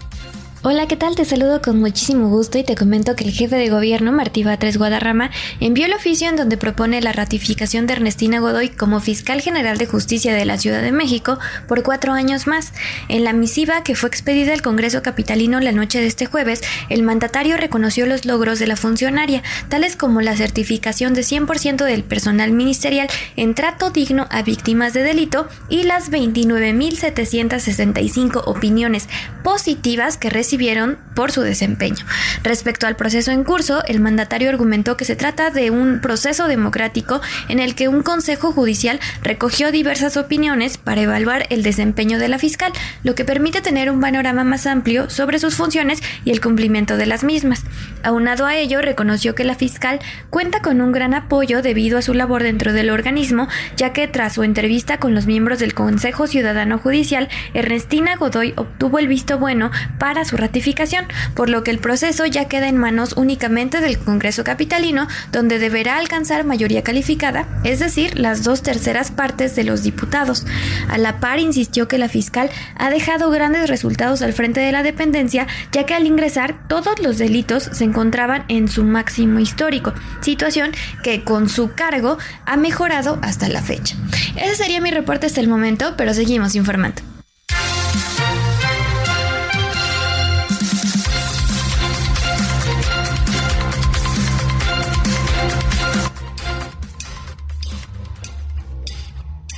Hola, 0.66 0.88
¿qué 0.88 0.96
tal? 0.96 1.14
Te 1.14 1.26
saludo 1.26 1.60
con 1.60 1.78
muchísimo 1.78 2.30
gusto 2.30 2.56
y 2.56 2.64
te 2.64 2.74
comento 2.74 3.14
que 3.14 3.24
el 3.24 3.32
jefe 3.32 3.56
de 3.56 3.68
gobierno, 3.68 4.12
Martí 4.12 4.44
Batres 4.44 4.78
Guadarrama, 4.78 5.30
envió 5.60 5.84
el 5.84 5.92
oficio 5.92 6.26
en 6.26 6.36
donde 6.36 6.56
propone 6.56 7.02
la 7.02 7.12
ratificación 7.12 7.86
de 7.86 7.92
Ernestina 7.92 8.38
Godoy 8.38 8.70
como 8.70 9.00
fiscal 9.00 9.42
general 9.42 9.76
de 9.76 9.84
justicia 9.84 10.34
de 10.34 10.46
la 10.46 10.56
Ciudad 10.56 10.80
de 10.80 10.90
México 10.90 11.38
por 11.68 11.82
cuatro 11.82 12.14
años 12.14 12.46
más. 12.46 12.72
En 13.10 13.24
la 13.24 13.34
misiva 13.34 13.82
que 13.82 13.94
fue 13.94 14.08
expedida 14.08 14.54
al 14.54 14.62
Congreso 14.62 15.02
Capitalino 15.02 15.60
la 15.60 15.70
noche 15.70 16.00
de 16.00 16.06
este 16.06 16.24
jueves, 16.24 16.62
el 16.88 17.02
mandatario 17.02 17.58
reconoció 17.58 18.06
los 18.06 18.24
logros 18.24 18.58
de 18.58 18.66
la 18.66 18.76
funcionaria, 18.76 19.42
tales 19.68 19.96
como 19.96 20.22
la 20.22 20.34
certificación 20.34 21.12
de 21.12 21.20
100% 21.20 21.84
del 21.84 22.04
personal 22.04 22.52
ministerial 22.52 23.08
en 23.36 23.54
trato 23.54 23.90
digno 23.90 24.28
a 24.30 24.40
víctimas 24.40 24.94
de 24.94 25.02
delito 25.02 25.46
y 25.68 25.82
las 25.82 26.10
29.765 26.10 28.44
opiniones 28.46 29.10
positivas 29.42 30.16
que 30.16 30.30
recibió 30.30 30.53
vieron 30.56 30.98
por 31.14 31.32
su 31.32 31.42
desempeño. 31.42 32.04
Respecto 32.42 32.86
al 32.86 32.96
proceso 32.96 33.30
en 33.30 33.44
curso, 33.44 33.82
el 33.86 34.00
mandatario 34.00 34.48
argumentó 34.48 34.96
que 34.96 35.04
se 35.04 35.16
trata 35.16 35.50
de 35.50 35.70
un 35.70 36.00
proceso 36.00 36.48
democrático 36.48 37.20
en 37.48 37.60
el 37.60 37.74
que 37.74 37.88
un 37.88 38.02
consejo 38.02 38.52
judicial 38.52 39.00
recogió 39.22 39.72
diversas 39.72 40.16
opiniones 40.16 40.78
para 40.78 41.02
evaluar 41.02 41.46
el 41.50 41.62
desempeño 41.62 42.18
de 42.18 42.28
la 42.28 42.38
fiscal, 42.38 42.72
lo 43.02 43.14
que 43.14 43.24
permite 43.24 43.60
tener 43.60 43.90
un 43.90 44.00
panorama 44.00 44.44
más 44.44 44.66
amplio 44.66 45.10
sobre 45.10 45.38
sus 45.38 45.54
funciones 45.54 46.00
y 46.24 46.30
el 46.30 46.40
cumplimiento 46.40 46.96
de 46.96 47.06
las 47.06 47.24
mismas. 47.24 47.62
Aunado 48.02 48.46
a 48.46 48.56
ello, 48.56 48.82
reconoció 48.82 49.34
que 49.34 49.44
la 49.44 49.54
fiscal 49.54 50.00
cuenta 50.30 50.60
con 50.60 50.80
un 50.80 50.92
gran 50.92 51.14
apoyo 51.14 51.62
debido 51.62 51.98
a 51.98 52.02
su 52.02 52.14
labor 52.14 52.42
dentro 52.42 52.72
del 52.72 52.90
organismo, 52.90 53.48
ya 53.76 53.92
que 53.92 54.08
tras 54.08 54.34
su 54.34 54.42
entrevista 54.42 54.98
con 54.98 55.14
los 55.14 55.26
miembros 55.26 55.58
del 55.58 55.74
Consejo 55.74 56.26
Ciudadano 56.26 56.78
Judicial, 56.78 57.28
Ernestina 57.54 58.16
Godoy 58.16 58.52
obtuvo 58.56 58.98
el 58.98 59.08
visto 59.08 59.38
bueno 59.38 59.70
para 59.98 60.24
su 60.24 60.36
ratificación, 60.44 61.06
por 61.34 61.48
lo 61.48 61.64
que 61.64 61.70
el 61.70 61.78
proceso 61.78 62.26
ya 62.26 62.46
queda 62.46 62.68
en 62.68 62.76
manos 62.76 63.14
únicamente 63.16 63.80
del 63.80 63.98
Congreso 63.98 64.44
Capitalino, 64.44 65.08
donde 65.32 65.58
deberá 65.58 65.96
alcanzar 65.96 66.44
mayoría 66.44 66.82
calificada, 66.82 67.48
es 67.64 67.78
decir, 67.78 68.18
las 68.18 68.44
dos 68.44 68.62
terceras 68.62 69.10
partes 69.10 69.56
de 69.56 69.64
los 69.64 69.82
diputados. 69.82 70.46
A 70.88 70.98
la 70.98 71.18
par 71.18 71.38
insistió 71.38 71.88
que 71.88 71.98
la 71.98 72.08
fiscal 72.08 72.50
ha 72.76 72.90
dejado 72.90 73.30
grandes 73.30 73.70
resultados 73.70 74.20
al 74.20 74.34
frente 74.34 74.60
de 74.60 74.72
la 74.72 74.82
dependencia, 74.82 75.46
ya 75.72 75.86
que 75.86 75.94
al 75.94 76.06
ingresar 76.06 76.68
todos 76.68 77.00
los 77.00 77.16
delitos 77.16 77.70
se 77.72 77.84
encontraban 77.84 78.44
en 78.48 78.68
su 78.68 78.84
máximo 78.84 79.38
histórico, 79.40 79.94
situación 80.20 80.72
que 81.02 81.24
con 81.24 81.48
su 81.48 81.72
cargo 81.72 82.18
ha 82.44 82.56
mejorado 82.56 83.18
hasta 83.22 83.48
la 83.48 83.62
fecha. 83.62 83.96
Ese 84.36 84.56
sería 84.56 84.80
mi 84.80 84.90
reporte 84.90 85.26
hasta 85.26 85.40
el 85.40 85.48
momento, 85.48 85.94
pero 85.96 86.12
seguimos 86.12 86.54
informando. 86.54 87.02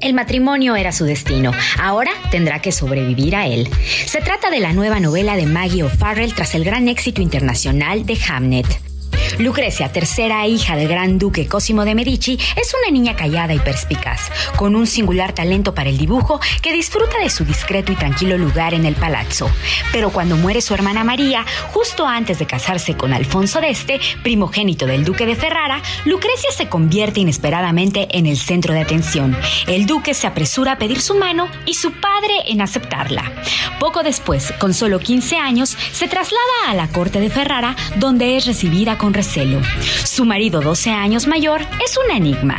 El 0.00 0.14
matrimonio 0.14 0.76
era 0.76 0.92
su 0.92 1.04
destino. 1.04 1.52
Ahora 1.78 2.10
tendrá 2.30 2.60
que 2.60 2.72
sobrevivir 2.72 3.36
a 3.36 3.46
él. 3.46 3.68
Se 4.06 4.20
trata 4.20 4.50
de 4.50 4.60
la 4.60 4.72
nueva 4.72 4.98
novela 4.98 5.36
de 5.36 5.44
Maggie 5.44 5.82
O'Farrell 5.82 6.34
tras 6.34 6.54
el 6.54 6.64
gran 6.64 6.88
éxito 6.88 7.20
internacional 7.20 8.06
de 8.06 8.18
Hamnet. 8.28 8.89
Lucrecia, 9.38 9.92
tercera 9.92 10.46
hija 10.46 10.76
del 10.76 10.88
gran 10.88 11.18
duque 11.18 11.46
Cosimo 11.46 11.84
de 11.84 11.94
Medici, 11.94 12.38
es 12.56 12.74
una 12.82 12.92
niña 12.92 13.16
callada 13.16 13.54
y 13.54 13.58
perspicaz, 13.58 14.30
con 14.56 14.76
un 14.76 14.86
singular 14.86 15.32
talento 15.32 15.74
para 15.74 15.90
el 15.90 15.98
dibujo 15.98 16.40
que 16.62 16.72
disfruta 16.72 17.18
de 17.18 17.30
su 17.30 17.44
discreto 17.44 17.92
y 17.92 17.96
tranquilo 17.96 18.36
lugar 18.38 18.74
en 18.74 18.84
el 18.86 18.94
palazzo. 18.94 19.50
Pero 19.92 20.10
cuando 20.10 20.36
muere 20.36 20.60
su 20.60 20.74
hermana 20.74 21.04
María, 21.04 21.44
justo 21.72 22.06
antes 22.06 22.38
de 22.38 22.46
casarse 22.46 22.96
con 22.96 23.12
Alfonso 23.12 23.60
d'Este, 23.60 24.00
primogénito 24.22 24.86
del 24.86 25.04
duque 25.04 25.26
de 25.26 25.36
Ferrara, 25.36 25.82
Lucrecia 26.04 26.50
se 26.52 26.68
convierte 26.68 27.20
inesperadamente 27.20 28.08
en 28.16 28.26
el 28.26 28.38
centro 28.38 28.74
de 28.74 28.80
atención. 28.80 29.36
El 29.66 29.86
duque 29.86 30.14
se 30.14 30.26
apresura 30.26 30.72
a 30.72 30.78
pedir 30.78 31.00
su 31.00 31.14
mano 31.14 31.48
y 31.66 31.74
su 31.74 31.92
padre 31.92 32.34
en 32.46 32.60
aceptarla. 32.60 33.32
Poco 33.78 34.02
después, 34.02 34.52
con 34.58 34.74
solo 34.74 34.98
15 34.98 35.36
años, 35.36 35.76
se 35.92 36.08
traslada 36.08 36.40
a 36.68 36.74
la 36.74 36.88
corte 36.88 37.20
de 37.20 37.30
Ferrara, 37.30 37.76
donde 37.96 38.36
es 38.36 38.46
recibida 38.46 38.98
con 38.98 39.14
Su 39.22 40.24
marido, 40.24 40.60
12 40.60 40.90
años 40.90 41.26
mayor, 41.26 41.60
es 41.84 41.98
un 41.98 42.10
enigma. 42.10 42.56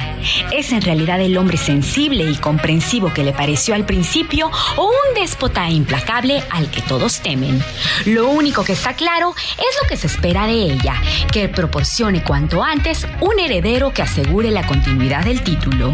¿Es 0.52 0.72
en 0.72 0.82
realidad 0.82 1.20
el 1.20 1.38
hombre 1.38 1.58
sensible 1.58 2.24
y 2.24 2.36
comprensivo 2.36 3.12
que 3.14 3.24
le 3.24 3.34
pareció 3.34 3.74
al 3.74 3.86
principio 3.86 4.52
o 4.78 4.86
un 4.86 5.16
déspota 5.16 5.70
implacable 5.70 6.44
al 6.52 6.70
que 6.70 6.82
todos 6.82 7.20
temen? 7.22 7.64
Lo 8.06 8.30
único 8.30 8.64
que 8.64 8.74
está 8.74 8.94
claro 8.94 9.34
es 9.54 9.82
lo 9.82 9.88
que 9.90 9.98
se 9.98 10.08
espera 10.08 10.46
de 10.46 10.54
ella, 10.54 10.96
que 11.32 11.50
proporcione 11.50 12.24
cuanto 12.24 12.64
antes 12.64 13.08
un 13.22 13.40
heredero 13.40 13.92
que 13.92 14.04
asegure 14.04 14.52
la 14.52 14.66
continuidad 14.68 15.24
del 15.24 15.42
título. 15.42 15.94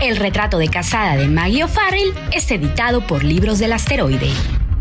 El 0.00 0.16
retrato 0.16 0.58
de 0.58 0.68
casada 0.68 1.16
de 1.16 1.28
Maggie 1.28 1.64
O'Farrell 1.64 2.14
es 2.32 2.50
editado 2.50 3.06
por 3.06 3.22
Libros 3.22 3.58
del 3.58 3.72
Asteroide. 3.72 4.32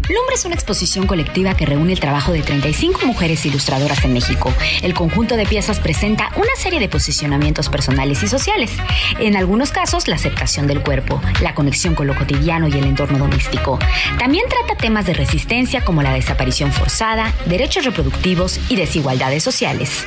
Lumbre 0.09 0.35
es 0.35 0.43
una 0.43 0.55
exposición 0.55 1.07
colectiva 1.07 1.55
que 1.55 1.65
reúne 1.65 1.93
el 1.93 1.99
trabajo 2.01 2.33
de 2.33 2.41
35 2.41 3.05
mujeres 3.05 3.45
ilustradoras 3.45 4.03
en 4.03 4.11
México. 4.11 4.53
El 4.81 4.93
conjunto 4.93 5.37
de 5.37 5.45
piezas 5.45 5.79
presenta 5.79 6.29
una 6.35 6.53
serie 6.57 6.81
de 6.81 6.89
posicionamientos 6.89 7.69
personales 7.69 8.21
y 8.21 8.27
sociales. 8.27 8.71
En 9.19 9.37
algunos 9.37 9.71
casos, 9.71 10.09
la 10.09 10.15
aceptación 10.15 10.67
del 10.67 10.81
cuerpo, 10.81 11.21
la 11.41 11.55
conexión 11.55 11.95
con 11.95 12.07
lo 12.07 12.15
cotidiano 12.15 12.67
y 12.67 12.73
el 12.73 12.83
entorno 12.83 13.17
doméstico. 13.17 13.79
También 14.19 14.43
trata 14.49 14.75
temas 14.75 15.05
de 15.05 15.13
resistencia 15.13 15.85
como 15.85 16.03
la 16.03 16.13
desaparición 16.13 16.73
forzada, 16.73 17.33
derechos 17.45 17.85
reproductivos 17.85 18.59
y 18.67 18.75
desigualdades 18.75 19.41
sociales. 19.41 20.05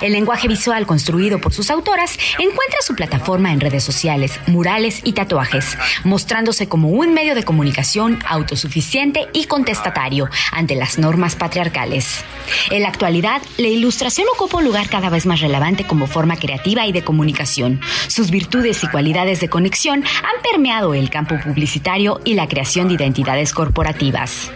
El 0.00 0.12
lenguaje 0.12 0.48
visual 0.48 0.86
construido 0.86 1.40
por 1.40 1.52
sus 1.52 1.70
autoras 1.70 2.18
encuentra 2.38 2.78
su 2.80 2.94
plataforma 2.94 3.52
en 3.52 3.60
redes 3.60 3.84
sociales, 3.84 4.38
murales 4.46 5.00
y 5.04 5.12
tatuajes, 5.12 5.76
mostrándose 6.04 6.68
como 6.68 6.88
un 6.88 7.14
medio 7.14 7.34
de 7.34 7.44
comunicación 7.44 8.18
autosuficiente 8.26 9.26
y 9.34 9.44
contestatario 9.44 10.30
ante 10.52 10.74
las 10.74 10.98
normas 10.98 11.36
patriarcales. 11.36 12.24
En 12.70 12.82
la 12.82 12.88
actualidad, 12.88 13.42
la 13.58 13.68
ilustración 13.68 14.26
ocupa 14.34 14.58
un 14.58 14.64
lugar 14.64 14.88
cada 14.88 15.10
vez 15.10 15.26
más 15.26 15.40
relevante 15.40 15.84
como 15.84 16.06
forma 16.06 16.36
creativa 16.36 16.86
y 16.86 16.92
de 16.92 17.04
comunicación. 17.04 17.80
Sus 18.08 18.30
virtudes 18.30 18.82
y 18.82 18.88
cualidades 18.88 19.40
de 19.40 19.50
conexión 19.50 20.02
han 20.02 20.42
permeado 20.42 20.94
el 20.94 21.10
campo 21.10 21.36
publicitario 21.44 22.20
y 22.24 22.34
la 22.34 22.48
creación 22.48 22.88
de 22.88 22.94
identidades 22.94 23.52
corporativas. 23.52 24.50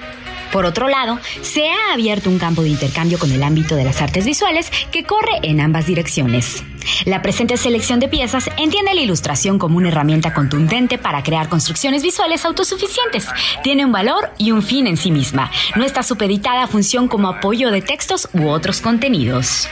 Por 0.53 0.65
otro 0.65 0.89
lado, 0.89 1.19
se 1.43 1.69
ha 1.69 1.93
abierto 1.93 2.31
un 2.31 2.39
campo 2.39 2.63
de 2.63 2.71
intercambio 2.71 3.19
con 3.19 3.31
el 3.31 3.43
ámbito 3.43 3.77
de 3.77 3.85
las 3.85 4.01
artes 4.01 4.25
visuales 4.25 4.71
que 4.91 5.05
corre 5.05 5.39
en 5.43 5.61
ambas 5.61 5.87
direcciones. 5.87 6.65
La 7.05 7.23
presente 7.23 7.57
selección 7.57 8.01
de 8.01 8.09
piezas 8.09 8.51
entiende 8.57 8.95
la 8.95 9.01
ilustración 9.01 9.59
como 9.59 9.77
una 9.77 9.89
herramienta 9.89 10.33
contundente 10.33 10.99
para 10.99 11.23
crear 11.23 11.49
construcciones 11.49 12.03
visuales 12.03 12.45
autosuficientes. 12.45 13.27
Tiene 13.63 13.85
un 13.85 13.93
valor 13.93 14.31
y 14.39 14.53
un 14.53 14.63
fin 14.63 14.87
en 14.87 14.97
sí 14.97 15.11
misma. 15.11 15.51
No 15.77 15.85
está 15.85 16.03
supeditada 16.03 16.65
a 16.65 16.67
función 16.67 17.09
como 17.09 17.29
apoyo 17.29 17.71
de 17.71 17.83
textos 17.83 18.29
u 18.33 18.49
otros 18.49 18.81
contenidos. 18.81 19.69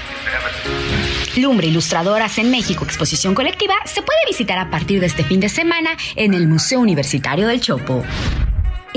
Lumbre 1.36 1.66
Ilustradoras 1.66 2.38
en 2.38 2.50
México 2.50 2.84
Exposición 2.84 3.34
Colectiva 3.34 3.74
se 3.84 4.02
puede 4.02 4.18
visitar 4.26 4.58
a 4.58 4.70
partir 4.70 5.00
de 5.00 5.06
este 5.06 5.24
fin 5.24 5.40
de 5.40 5.48
semana 5.48 5.90
en 6.14 6.34
el 6.34 6.48
Museo 6.48 6.80
Universitario 6.80 7.46
del 7.46 7.60
Chopo. 7.60 8.04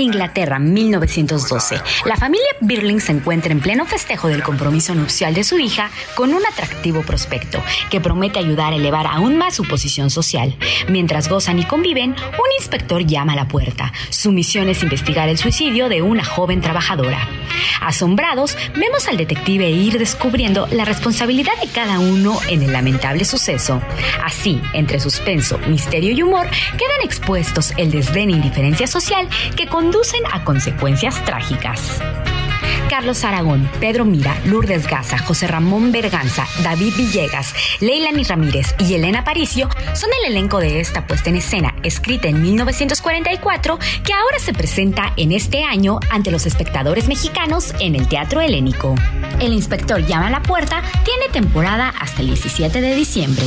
Inglaterra, 0.00 0.58
1912. 0.58 1.80
La 2.06 2.16
familia 2.16 2.48
Birling 2.60 3.00
se 3.00 3.12
encuentra 3.12 3.52
en 3.52 3.60
pleno 3.60 3.84
festejo 3.86 4.28
del 4.28 4.42
compromiso 4.42 4.94
nupcial 4.94 5.34
de 5.34 5.44
su 5.44 5.58
hija 5.58 5.90
con 6.14 6.32
un 6.32 6.44
atractivo 6.46 7.02
prospecto 7.02 7.62
que 7.90 8.00
promete 8.00 8.38
ayudar 8.38 8.72
a 8.72 8.76
elevar 8.76 9.06
aún 9.06 9.36
más 9.36 9.54
su 9.54 9.64
posición 9.64 10.10
social. 10.10 10.56
Mientras 10.88 11.28
gozan 11.28 11.58
y 11.58 11.64
conviven, 11.64 12.10
un 12.10 12.52
inspector 12.58 13.04
llama 13.04 13.34
a 13.34 13.36
la 13.36 13.48
puerta. 13.48 13.92
Su 14.10 14.32
misión 14.32 14.68
es 14.68 14.82
investigar 14.82 15.28
el 15.28 15.38
suicidio 15.38 15.88
de 15.88 16.02
una 16.02 16.24
joven 16.24 16.60
trabajadora. 16.60 17.28
Asombrados, 17.80 18.56
vemos 18.76 19.08
al 19.08 19.16
detective 19.16 19.70
ir 19.70 19.98
descubriendo 19.98 20.66
la 20.70 20.84
responsabilidad 20.84 21.52
de 21.60 21.68
cada 21.68 21.98
uno 21.98 22.38
en 22.48 22.62
el 22.62 22.72
lamentable 22.72 23.24
suceso. 23.24 23.80
Así, 24.24 24.60
entre 24.72 25.00
suspenso, 25.00 25.58
misterio 25.58 26.12
y 26.12 26.22
humor, 26.22 26.46
quedan 26.78 27.00
expuestos 27.04 27.72
el 27.76 27.90
desdén 27.90 28.30
e 28.30 28.32
indiferencia 28.32 28.86
social 28.86 29.28
que 29.56 29.66
conducen 29.90 30.22
a 30.30 30.44
consecuencias 30.44 31.24
trágicas. 31.24 32.00
Carlos 32.88 33.24
Aragón, 33.24 33.68
Pedro 33.80 34.04
Mira, 34.04 34.38
Lourdes 34.44 34.86
Gaza, 34.86 35.18
José 35.18 35.48
Ramón 35.48 35.90
Berganza, 35.90 36.46
David 36.62 36.94
Villegas, 36.96 37.52
Leilani 37.80 38.22
Ramírez 38.22 38.72
y 38.78 38.94
Elena 38.94 39.24
Paricio 39.24 39.68
son 39.94 40.10
el 40.20 40.30
elenco 40.30 40.60
de 40.60 40.78
esta 40.78 41.08
puesta 41.08 41.30
en 41.30 41.36
escena, 41.36 41.74
escrita 41.82 42.28
en 42.28 42.40
1944, 42.40 43.80
que 44.04 44.12
ahora 44.12 44.38
se 44.38 44.52
presenta 44.52 45.12
en 45.16 45.32
este 45.32 45.64
año 45.64 45.98
ante 46.08 46.30
los 46.30 46.46
espectadores 46.46 47.08
mexicanos 47.08 47.74
en 47.80 47.96
el 47.96 48.06
Teatro 48.06 48.40
Helénico. 48.40 48.94
El 49.40 49.52
inspector 49.52 50.06
llama 50.06 50.28
a 50.28 50.30
la 50.30 50.42
puerta, 50.42 50.84
tiene 51.04 51.28
temporada 51.32 51.92
hasta 51.98 52.20
el 52.20 52.28
17 52.28 52.80
de 52.80 52.94
diciembre. 52.94 53.46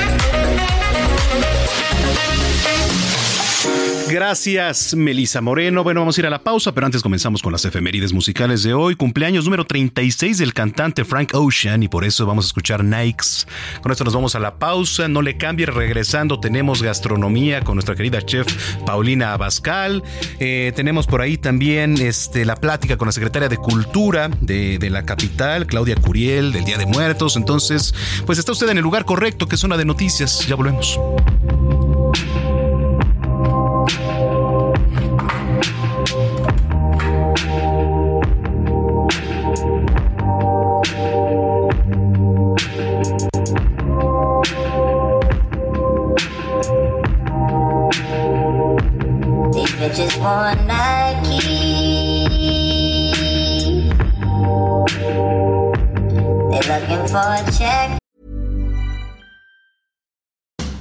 Gracias, 4.11 4.93
Melisa 4.93 5.39
Moreno. 5.39 5.85
Bueno, 5.85 6.01
vamos 6.01 6.17
a 6.17 6.21
ir 6.21 6.27
a 6.27 6.29
la 6.29 6.43
pausa, 6.43 6.73
pero 6.73 6.85
antes 6.85 7.01
comenzamos 7.01 7.41
con 7.41 7.53
las 7.53 7.63
efemérides 7.63 8.11
musicales 8.11 8.61
de 8.61 8.73
hoy. 8.73 8.95
Cumpleaños 8.95 9.45
número 9.45 9.65
36 9.65 10.37
del 10.37 10.53
cantante 10.53 11.05
Frank 11.05 11.33
Ocean 11.33 11.81
y 11.81 11.87
por 11.87 12.03
eso 12.03 12.25
vamos 12.25 12.43
a 12.43 12.47
escuchar 12.47 12.83
Nikes. 12.83 13.47
Con 13.81 13.89
esto 13.89 14.03
nos 14.03 14.13
vamos 14.13 14.35
a 14.35 14.39
la 14.39 14.59
pausa. 14.59 15.07
No 15.07 15.21
le 15.21 15.37
cambie, 15.37 15.65
regresando 15.65 16.41
tenemos 16.41 16.83
gastronomía 16.83 17.61
con 17.61 17.75
nuestra 17.75 17.95
querida 17.95 18.21
chef 18.21 18.47
Paulina 18.85 19.31
Abascal. 19.31 20.03
Eh, 20.41 20.73
tenemos 20.75 21.07
por 21.07 21.21
ahí 21.21 21.37
también 21.37 21.95
este, 21.97 22.43
la 22.43 22.57
plática 22.57 22.97
con 22.97 23.05
la 23.05 23.13
secretaria 23.13 23.47
de 23.47 23.55
Cultura 23.55 24.29
de, 24.41 24.77
de 24.77 24.89
la 24.89 25.05
capital, 25.05 25.67
Claudia 25.67 25.95
Curiel, 25.95 26.51
del 26.51 26.65
Día 26.65 26.77
de 26.77 26.85
Muertos. 26.85 27.37
Entonces, 27.37 27.95
pues 28.25 28.39
está 28.39 28.51
usted 28.51 28.67
en 28.67 28.77
el 28.77 28.83
lugar 28.83 29.05
correcto, 29.05 29.47
que 29.47 29.55
es 29.55 29.61
zona 29.61 29.77
de 29.77 29.85
noticias. 29.85 30.45
Ya 30.47 30.55
volvemos. 30.55 30.99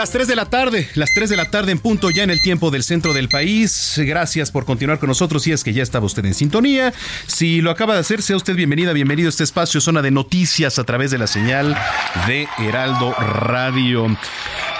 Las 0.00 0.12
3 0.12 0.28
de 0.28 0.34
la 0.34 0.46
tarde, 0.46 0.88
las 0.94 1.12
3 1.12 1.28
de 1.28 1.36
la 1.36 1.50
tarde 1.50 1.72
en 1.72 1.78
punto 1.78 2.08
ya 2.08 2.22
en 2.22 2.30
el 2.30 2.40
tiempo 2.40 2.70
del 2.70 2.82
centro 2.84 3.12
del 3.12 3.28
país. 3.28 3.96
Gracias 3.98 4.50
por 4.50 4.64
continuar 4.64 4.98
con 4.98 5.08
nosotros 5.08 5.42
si 5.42 5.52
es 5.52 5.62
que 5.62 5.74
ya 5.74 5.82
estaba 5.82 6.06
usted 6.06 6.24
en 6.24 6.32
sintonía. 6.32 6.94
Si 7.26 7.60
lo 7.60 7.70
acaba 7.70 7.92
de 7.92 8.00
hacer, 8.00 8.22
sea 8.22 8.36
usted 8.36 8.56
bienvenida, 8.56 8.94
bienvenido 8.94 9.28
a 9.28 9.28
este 9.28 9.44
espacio, 9.44 9.78
zona 9.78 10.00
de 10.00 10.10
noticias 10.10 10.78
a 10.78 10.84
través 10.84 11.10
de 11.10 11.18
la 11.18 11.26
señal 11.26 11.76
de 12.26 12.48
Heraldo 12.60 13.12
Radio. 13.12 14.06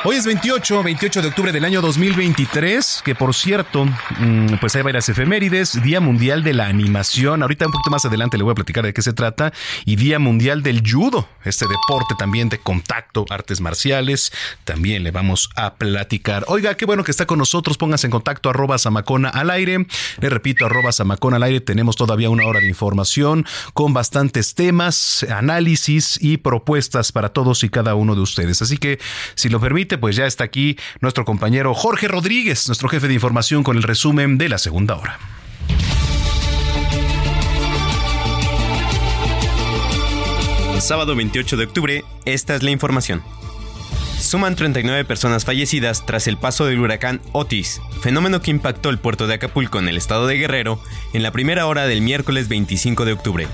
Hoy 0.03 0.17
es 0.17 0.25
28, 0.25 0.83
28 0.83 1.21
de 1.21 1.29
octubre 1.29 1.53
del 1.53 1.63
año 1.63 1.83
2023, 1.83 3.03
que 3.05 3.15
por 3.15 3.35
cierto, 3.35 3.85
mm, 3.85 4.55
pues 4.59 4.75
hay 4.75 4.81
varias 4.81 5.11
efemérides, 5.11 5.83
Día 5.83 6.01
Mundial 6.01 6.43
de 6.43 6.55
la 6.55 6.69
Animación, 6.69 7.43
ahorita 7.43 7.67
un 7.67 7.73
poquito 7.73 7.91
más 7.91 8.07
adelante 8.07 8.39
le 8.39 8.45
voy 8.45 8.53
a 8.53 8.55
platicar 8.55 8.83
de 8.83 8.95
qué 8.95 9.03
se 9.03 9.13
trata, 9.13 9.53
y 9.85 9.97
Día 9.97 10.19
Mundial 10.19 10.63
del 10.63 10.83
Judo, 10.91 11.29
este 11.45 11.67
deporte 11.67 12.15
también 12.19 12.49
de 12.49 12.57
contacto, 12.57 13.27
artes 13.29 13.61
marciales, 13.61 14.33
también 14.65 15.05
le 15.05 15.11
vamos 15.11 15.51
a 15.55 15.75
platicar. 15.75 16.47
Oiga, 16.49 16.79
qué 16.79 16.87
bueno 16.87 17.05
que 17.05 17.11
está 17.11 17.27
con 17.27 17.39
nosotros, 17.39 17.77
póngase 17.77 18.07
en 18.07 18.11
contacto 18.11 18.49
arroba 18.49 18.79
Samacona 18.79 19.29
al 19.29 19.51
aire, 19.51 19.87
le 20.19 20.31
repito, 20.31 20.65
arroba 20.65 20.93
Samacona 20.93 21.37
al 21.37 21.43
aire, 21.43 21.61
tenemos 21.61 21.97
todavía 21.97 22.31
una 22.31 22.47
hora 22.47 22.61
de 22.61 22.69
información 22.69 23.45
con 23.75 23.93
bastantes 23.93 24.55
temas, 24.55 25.27
análisis 25.29 26.19
y 26.23 26.39
propuestas 26.39 27.13
para 27.13 27.29
todos 27.29 27.65
y 27.65 27.69
cada 27.69 27.95
uno 27.95 28.15
de 28.15 28.23
ustedes. 28.23 28.63
Así 28.63 28.79
que, 28.79 28.99
si 29.35 29.51
lo 29.51 29.61
permite, 29.61 29.90
pues 29.99 30.17
ya 30.17 30.27
está 30.27 30.45
aquí 30.45 30.77
nuestro 31.01 31.25
compañero 31.25 31.75
Jorge 31.75 32.09
Rodríguez, 32.09 32.69
nuestro 32.69 32.89
jefe 32.89 33.09
de 33.09 33.15
información 33.15 33.63
con 33.63 33.77
el 33.77 33.83
resumen 33.83 34.39
de 34.39 34.49
la 34.49 34.59
segunda 34.59 34.97
hora. 34.97 35.19
Sábado 40.81 41.15
28 41.15 41.57
de 41.57 41.65
octubre, 41.65 42.05
esta 42.25 42.55
es 42.55 42.63
la 42.63 42.71
información. 42.71 43.23
Suman 44.19 44.57
39 44.57 45.05
personas 45.05 45.45
fallecidas 45.45 46.05
tras 46.05 46.27
el 46.27 46.37
paso 46.37 46.67
del 46.67 46.79
huracán 46.79 47.21
Otis, 47.33 47.81
fenómeno 48.01 48.41
que 48.43 48.51
impactó 48.51 48.91
el 48.91 48.99
puerto 48.99 49.27
de 49.27 49.35
Acapulco 49.35 49.79
en 49.79 49.89
el 49.89 49.97
estado 49.97 50.27
de 50.27 50.37
Guerrero 50.37 50.81
en 51.13 51.23
la 51.23 51.33
primera 51.33 51.67
hora 51.67 51.87
del 51.87 52.01
miércoles 52.03 52.49
25 52.49 53.05
de 53.05 53.13
octubre. 53.13 53.49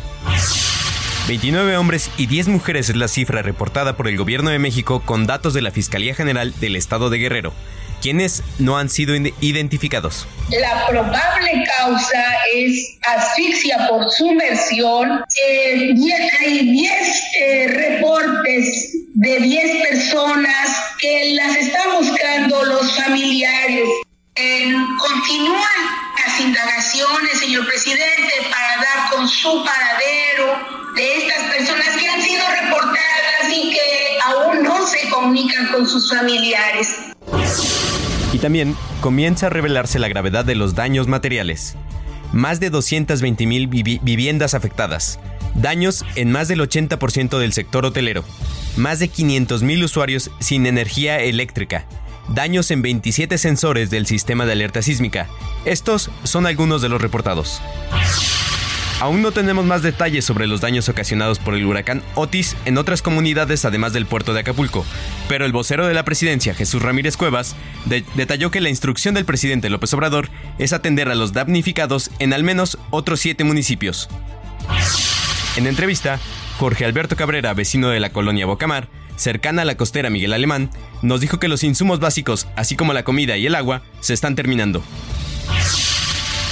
29 1.28 1.76
hombres 1.76 2.08
y 2.16 2.26
10 2.26 2.46
mujeres 2.46 2.88
es 2.88 2.94
la 2.94 3.08
cifra 3.08 3.42
reportada 3.42 3.96
por 3.96 4.06
el 4.06 4.16
gobierno 4.16 4.50
de 4.50 4.60
México 4.60 5.02
con 5.04 5.26
datos 5.26 5.54
de 5.54 5.62
la 5.62 5.72
Fiscalía 5.72 6.14
General 6.14 6.54
del 6.60 6.76
Estado 6.76 7.10
de 7.10 7.18
Guerrero, 7.18 7.52
quienes 8.00 8.44
no 8.60 8.78
han 8.78 8.88
sido 8.88 9.16
identificados. 9.40 10.28
La 10.50 10.86
probable 10.86 11.64
causa 11.78 12.24
es 12.54 12.96
asfixia 13.04 13.88
por 13.88 14.08
sumersión. 14.08 15.24
Eh, 15.48 15.94
hay 16.40 16.70
10 16.70 16.92
eh, 17.40 17.68
reportes 17.74 18.96
de 19.14 19.40
10 19.40 19.88
personas 19.88 20.76
que 21.00 21.34
las 21.34 21.56
están 21.56 21.88
buscando 21.98 22.64
los 22.66 22.96
familiares. 22.96 23.88
Eh, 24.36 24.72
continúan 24.96 25.80
las 26.24 26.40
indagaciones, 26.40 27.40
señor 27.40 27.66
presidente, 27.66 28.32
para 28.48 28.76
dar 28.76 29.10
con 29.10 29.26
su 29.26 29.64
paradero 29.64 30.85
de 30.96 31.18
estas 31.18 31.54
personas 31.54 31.96
que 32.00 32.08
han 32.08 32.22
sido 32.22 32.42
reportadas 32.62 33.52
y 33.52 33.70
que 33.70 34.18
aún 34.24 34.62
no 34.62 34.86
se 34.86 35.08
comunican 35.10 35.68
con 35.68 35.86
sus 35.86 36.08
familiares. 36.08 36.96
Y 38.32 38.38
también 38.38 38.74
comienza 39.00 39.46
a 39.46 39.50
revelarse 39.50 39.98
la 39.98 40.08
gravedad 40.08 40.44
de 40.44 40.54
los 40.54 40.74
daños 40.74 41.06
materiales. 41.06 41.76
Más 42.32 42.60
de 42.60 42.70
220 42.70 43.46
mil 43.46 43.66
viviendas 43.68 44.54
afectadas. 44.54 45.20
Daños 45.54 46.04
en 46.16 46.32
más 46.32 46.48
del 46.48 46.60
80% 46.60 47.38
del 47.38 47.52
sector 47.52 47.84
hotelero. 47.84 48.24
Más 48.76 48.98
de 48.98 49.08
500 49.08 49.62
mil 49.62 49.84
usuarios 49.84 50.30
sin 50.40 50.66
energía 50.66 51.20
eléctrica. 51.20 51.86
Daños 52.28 52.70
en 52.70 52.82
27 52.82 53.38
sensores 53.38 53.90
del 53.90 54.06
sistema 54.06 54.46
de 54.46 54.52
alerta 54.52 54.82
sísmica. 54.82 55.28
Estos 55.64 56.10
son 56.24 56.46
algunos 56.46 56.82
de 56.82 56.88
los 56.88 57.00
reportados. 57.00 57.62
Aún 58.98 59.20
no 59.20 59.30
tenemos 59.30 59.66
más 59.66 59.82
detalles 59.82 60.24
sobre 60.24 60.46
los 60.46 60.62
daños 60.62 60.88
ocasionados 60.88 61.38
por 61.38 61.54
el 61.54 61.66
huracán 61.66 62.02
Otis 62.14 62.56
en 62.64 62.78
otras 62.78 63.02
comunidades 63.02 63.66
además 63.66 63.92
del 63.92 64.06
puerto 64.06 64.32
de 64.32 64.40
Acapulco, 64.40 64.86
pero 65.28 65.44
el 65.44 65.52
vocero 65.52 65.86
de 65.86 65.92
la 65.92 66.04
presidencia, 66.04 66.54
Jesús 66.54 66.80
Ramírez 66.80 67.18
Cuevas, 67.18 67.56
detalló 68.14 68.50
que 68.50 68.62
la 68.62 68.70
instrucción 68.70 69.14
del 69.14 69.26
presidente 69.26 69.68
López 69.68 69.92
Obrador 69.92 70.30
es 70.58 70.72
atender 70.72 71.10
a 71.10 71.14
los 71.14 71.34
damnificados 71.34 72.10
en 72.20 72.32
al 72.32 72.42
menos 72.42 72.78
otros 72.90 73.20
siete 73.20 73.44
municipios. 73.44 74.08
En 75.56 75.66
entrevista, 75.66 76.18
Jorge 76.58 76.86
Alberto 76.86 77.16
Cabrera, 77.16 77.52
vecino 77.52 77.90
de 77.90 78.00
la 78.00 78.10
colonia 78.10 78.46
Bocamar, 78.46 78.88
cercana 79.16 79.62
a 79.62 79.66
la 79.66 79.76
costera 79.76 80.08
Miguel 80.08 80.32
Alemán, 80.32 80.70
nos 81.02 81.20
dijo 81.20 81.38
que 81.38 81.48
los 81.48 81.64
insumos 81.64 82.00
básicos, 82.00 82.48
así 82.56 82.76
como 82.76 82.94
la 82.94 83.04
comida 83.04 83.36
y 83.36 83.46
el 83.46 83.56
agua, 83.56 83.82
se 84.00 84.14
están 84.14 84.36
terminando. 84.36 84.82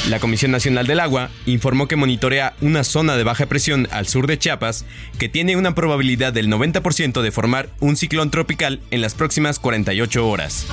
La 0.09 0.21
Comisión 0.21 0.51
Nacional 0.51 0.87
del 0.87 1.01
Agua 1.01 1.31
informó 1.47 1.89
que 1.89 1.97
monitorea 1.97 2.55
una 2.61 2.85
zona 2.85 3.17
de 3.17 3.25
baja 3.25 3.47
presión 3.47 3.89
al 3.91 4.07
sur 4.07 4.27
de 4.27 4.39
Chiapas 4.39 4.85
que 5.19 5.31
tiene 5.31 5.57
una 5.57 5.75
probabilidad 5.75 6.33
del 6.33 6.49
90% 6.49 7.23
de 7.23 7.33
formar 7.33 7.71
un 7.81 7.97
ciclón 7.97 8.31
tropical 8.31 8.81
en 8.91 9.01
las 9.01 9.15
próximas 9.15 9.59
48 9.59 10.29
horas. 10.29 10.67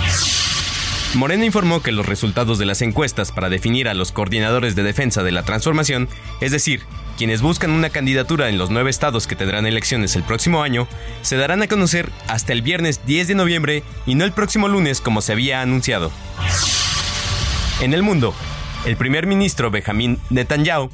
Morena 1.13 1.45
informó 1.45 1.81
que 1.81 1.93
los 1.93 2.05
resultados 2.05 2.57
de 2.57 2.65
las 2.65 2.81
encuestas 2.81 3.31
para 3.31 3.49
definir 3.49 3.87
a 3.87 3.93
los 3.93 4.11
coordinadores 4.11 4.75
de 4.75 4.83
defensa 4.83 5.23
de 5.23 5.31
la 5.31 5.43
transformación, 5.43 6.09
es 6.41 6.51
decir, 6.51 6.81
quienes 7.17 7.41
buscan 7.41 7.71
una 7.71 7.89
candidatura 7.89 8.49
en 8.49 8.57
los 8.57 8.69
nueve 8.69 8.89
estados 8.89 9.27
que 9.27 9.35
tendrán 9.35 9.65
elecciones 9.65 10.15
el 10.17 10.23
próximo 10.23 10.61
año, 10.61 10.87
se 11.21 11.37
darán 11.37 11.61
a 11.61 11.67
conocer 11.67 12.09
hasta 12.27 12.51
el 12.51 12.61
viernes 12.61 13.05
10 13.05 13.29
de 13.29 13.35
noviembre 13.35 13.83
y 14.05 14.15
no 14.15 14.25
el 14.25 14.33
próximo 14.33 14.67
lunes 14.67 14.99
como 14.99 15.21
se 15.21 15.33
había 15.33 15.61
anunciado. 15.61 16.11
En 17.81 17.93
el 17.93 18.03
mundo, 18.03 18.33
el 18.85 18.97
primer 18.97 19.27
ministro 19.27 19.69
Benjamin 19.69 20.17
Netanyahu 20.29 20.89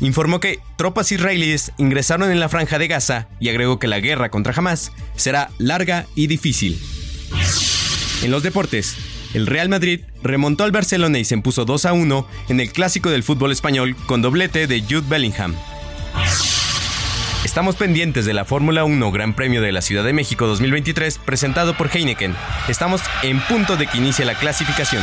informó 0.00 0.40
que 0.40 0.60
tropas 0.76 1.12
israelíes 1.12 1.72
ingresaron 1.76 2.30
en 2.30 2.40
la 2.40 2.48
franja 2.48 2.78
de 2.78 2.88
Gaza 2.88 3.28
y 3.40 3.48
agregó 3.48 3.78
que 3.78 3.88
la 3.88 4.00
guerra 4.00 4.30
contra 4.30 4.54
Hamas 4.56 4.92
será 5.16 5.50
larga 5.58 6.06
y 6.14 6.26
difícil. 6.26 6.80
En 8.22 8.30
los 8.30 8.42
deportes, 8.42 8.96
el 9.34 9.46
Real 9.46 9.68
Madrid 9.68 10.00
remontó 10.22 10.64
al 10.64 10.72
Barcelona 10.72 11.18
y 11.18 11.24
se 11.24 11.34
impuso 11.34 11.64
2 11.64 11.84
a 11.86 11.92
1 11.92 12.26
en 12.48 12.60
el 12.60 12.72
clásico 12.72 13.10
del 13.10 13.22
fútbol 13.22 13.52
español 13.52 13.96
con 14.06 14.22
doblete 14.22 14.66
de 14.66 14.80
Jude 14.80 15.04
Bellingham. 15.08 15.54
Estamos 17.44 17.76
pendientes 17.76 18.24
de 18.24 18.34
la 18.34 18.44
Fórmula 18.44 18.84
1 18.84 19.12
Gran 19.12 19.34
Premio 19.34 19.62
de 19.62 19.72
la 19.72 19.82
Ciudad 19.82 20.04
de 20.04 20.12
México 20.12 20.46
2023 20.46 21.18
presentado 21.18 21.76
por 21.76 21.88
Heineken. 21.94 22.34
Estamos 22.68 23.00
en 23.22 23.40
punto 23.40 23.76
de 23.76 23.86
que 23.86 23.98
inicie 23.98 24.24
la 24.24 24.34
clasificación. 24.34 25.02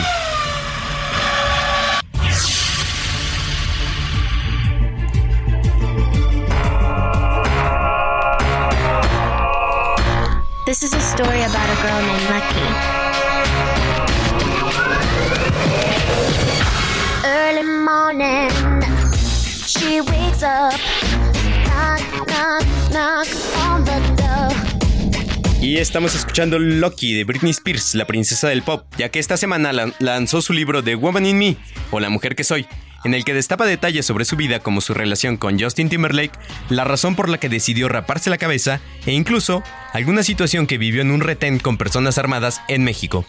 Up, 20.46 20.80
knock, 21.66 22.28
knock, 22.28 22.64
knock 22.92 23.28
on 23.68 23.84
the 23.84 24.00
door. 24.22 24.54
Y 25.62 25.78
estamos 25.78 26.14
escuchando 26.14 26.60
Lucky 26.60 27.16
de 27.16 27.24
Britney 27.24 27.50
Spears, 27.52 27.96
la 27.96 28.06
princesa 28.06 28.50
del 28.50 28.62
pop, 28.62 28.86
ya 28.98 29.10
que 29.10 29.18
esta 29.18 29.38
semana 29.38 29.72
lanzó 30.00 30.42
su 30.42 30.54
libro 30.54 30.84
The 30.84 30.96
Woman 30.96 31.26
in 31.26 31.40
Me, 31.40 31.58
o 31.90 32.00
La 32.00 32.10
mujer 32.10 32.36
que 32.36 32.44
soy, 32.44 32.68
en 33.04 33.16
el 33.16 33.26
que 33.26 33.34
destapa 33.34 33.66
detalles 33.66 34.06
sobre 34.06 34.26
su 34.26 34.36
vida 34.36 34.60
como 34.60 34.82
su 34.82 34.94
relación 34.94 35.38
con 35.38 35.60
Justin 35.60 35.90
Timberlake, 35.90 36.38
la 36.70 36.84
razón 36.84 37.16
por 37.16 37.30
la 37.30 37.40
que 37.40 37.50
decidió 37.50 37.90
raparse 37.90 38.30
la 38.30 38.38
cabeza 38.38 38.80
e 39.08 39.14
incluso 39.14 39.64
alguna 39.94 40.22
situación 40.22 40.68
que 40.68 40.78
vivió 40.78 41.02
en 41.02 41.10
un 41.10 41.22
retén 41.22 41.58
con 41.58 41.78
personas 41.78 42.20
armadas 42.20 42.62
en 42.68 42.84
México. 42.84 43.26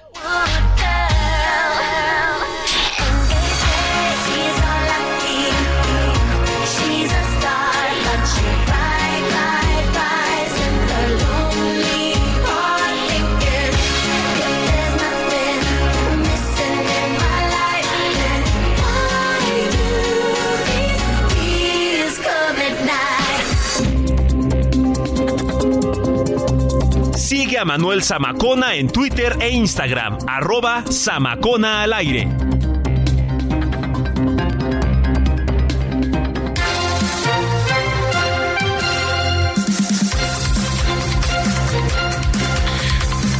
Sigue 27.26 27.58
a 27.58 27.64
Manuel 27.64 28.04
Zamacona 28.04 28.76
en 28.76 28.86
Twitter 28.86 29.36
e 29.40 29.50
Instagram, 29.50 30.16
arroba 30.28 30.84
Zamacona 30.88 31.82
al 31.82 31.92
aire. 31.92 32.28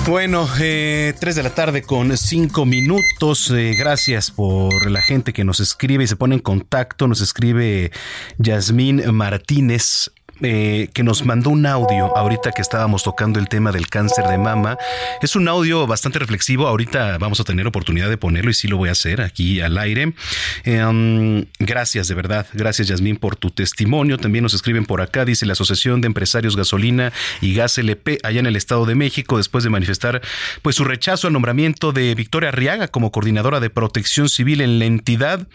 Bueno, 0.04 0.48
eh, 0.58 1.14
3 1.20 1.36
de 1.36 1.42
la 1.44 1.54
tarde 1.54 1.82
con 1.82 2.16
5 2.16 2.64
minutos. 2.64 3.52
Eh, 3.52 3.76
gracias 3.78 4.32
por 4.32 4.90
la 4.90 5.00
gente 5.00 5.32
que 5.32 5.44
nos 5.44 5.60
escribe 5.60 6.02
y 6.02 6.06
se 6.08 6.16
pone 6.16 6.34
en 6.34 6.40
contacto. 6.40 7.06
Nos 7.06 7.20
escribe 7.20 7.92
Yasmín 8.38 9.02
Martínez 9.14 10.10
eh, 10.42 10.88
que 10.92 11.02
nos 11.02 11.24
mandó 11.24 11.50
un 11.50 11.64
audio 11.64 12.16
ahorita 12.16 12.52
que 12.52 12.60
estábamos 12.60 13.02
tocando 13.02 13.40
el 13.40 13.48
tema 13.48 13.72
del 13.72 13.88
cáncer 13.88 14.26
de 14.26 14.36
mama. 14.36 14.76
Es 15.22 15.34
un 15.34 15.48
audio 15.48 15.86
bastante 15.86 16.18
reflexivo. 16.18 16.66
Ahorita 16.66 17.18
vamos 17.18 17.40
a 17.40 17.44
tener 17.44 17.66
oportunidad 17.66 18.08
de 18.08 18.16
ponerlo 18.16 18.50
y 18.50 18.54
sí 18.54 18.68
lo 18.68 18.76
voy 18.76 18.90
a 18.90 18.92
hacer 18.92 19.20
aquí 19.22 19.60
al 19.60 19.78
aire. 19.78 20.12
Em, 20.64 21.46
gracias, 21.58 22.08
de 22.08 22.14
verdad. 22.14 22.46
Gracias, 22.52 22.88
Yasmín, 22.88 23.16
por 23.16 23.36
tu 23.36 23.50
testimonio. 23.50 24.18
También 24.18 24.42
nos 24.42 24.54
escriben 24.54 24.84
por 24.84 25.00
acá, 25.00 25.24
dice 25.24 25.46
la 25.46 25.52
Asociación 25.52 26.00
de 26.00 26.06
Empresarios 26.06 26.56
Gasolina 26.56 27.12
y 27.40 27.54
Gas 27.54 27.78
LP 27.78 28.18
allá 28.22 28.40
en 28.40 28.46
el 28.46 28.56
Estado 28.56 28.84
de 28.84 28.94
México, 28.94 29.38
después 29.38 29.64
de 29.64 29.70
manifestar 29.70 30.20
pues 30.62 30.76
su 30.76 30.84
rechazo 30.84 31.28
al 31.28 31.32
nombramiento 31.32 31.92
de 31.92 32.14
Victoria 32.14 32.50
Arriaga 32.50 32.88
como 32.88 33.10
coordinadora 33.10 33.60
de 33.60 33.70
protección 33.70 34.28
civil 34.28 34.60
en 34.60 34.78
la 34.78 34.84
entidad, 34.84 35.46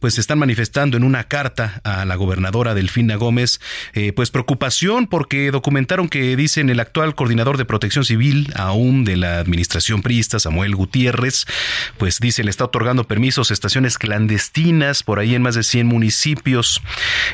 pues 0.00 0.14
se 0.14 0.20
están 0.20 0.38
manifestando 0.38 0.96
en 0.96 1.04
una 1.04 1.24
carta 1.24 1.80
a 1.84 2.04
la 2.04 2.16
gobernadora 2.16 2.74
Delfina 2.74 3.16
Gómez, 3.16 3.60
eh, 3.94 4.12
pues 4.12 4.27
preocupación 4.30 5.06
porque 5.06 5.50
documentaron 5.50 6.08
que 6.08 6.36
dicen 6.36 6.70
el 6.70 6.80
actual 6.80 7.14
coordinador 7.14 7.58
de 7.58 7.64
protección 7.64 8.04
civil, 8.04 8.52
aún 8.56 9.04
de 9.04 9.16
la 9.16 9.38
administración 9.38 10.02
prista, 10.02 10.38
Samuel 10.38 10.74
Gutiérrez, 10.74 11.46
pues 11.96 12.20
dice 12.20 12.44
le 12.44 12.50
está 12.50 12.64
otorgando 12.64 13.04
permisos 13.04 13.50
a 13.50 13.54
estaciones 13.54 13.98
clandestinas 13.98 15.02
por 15.02 15.18
ahí 15.18 15.34
en 15.34 15.42
más 15.42 15.54
de 15.54 15.62
100 15.62 15.86
municipios. 15.86 16.82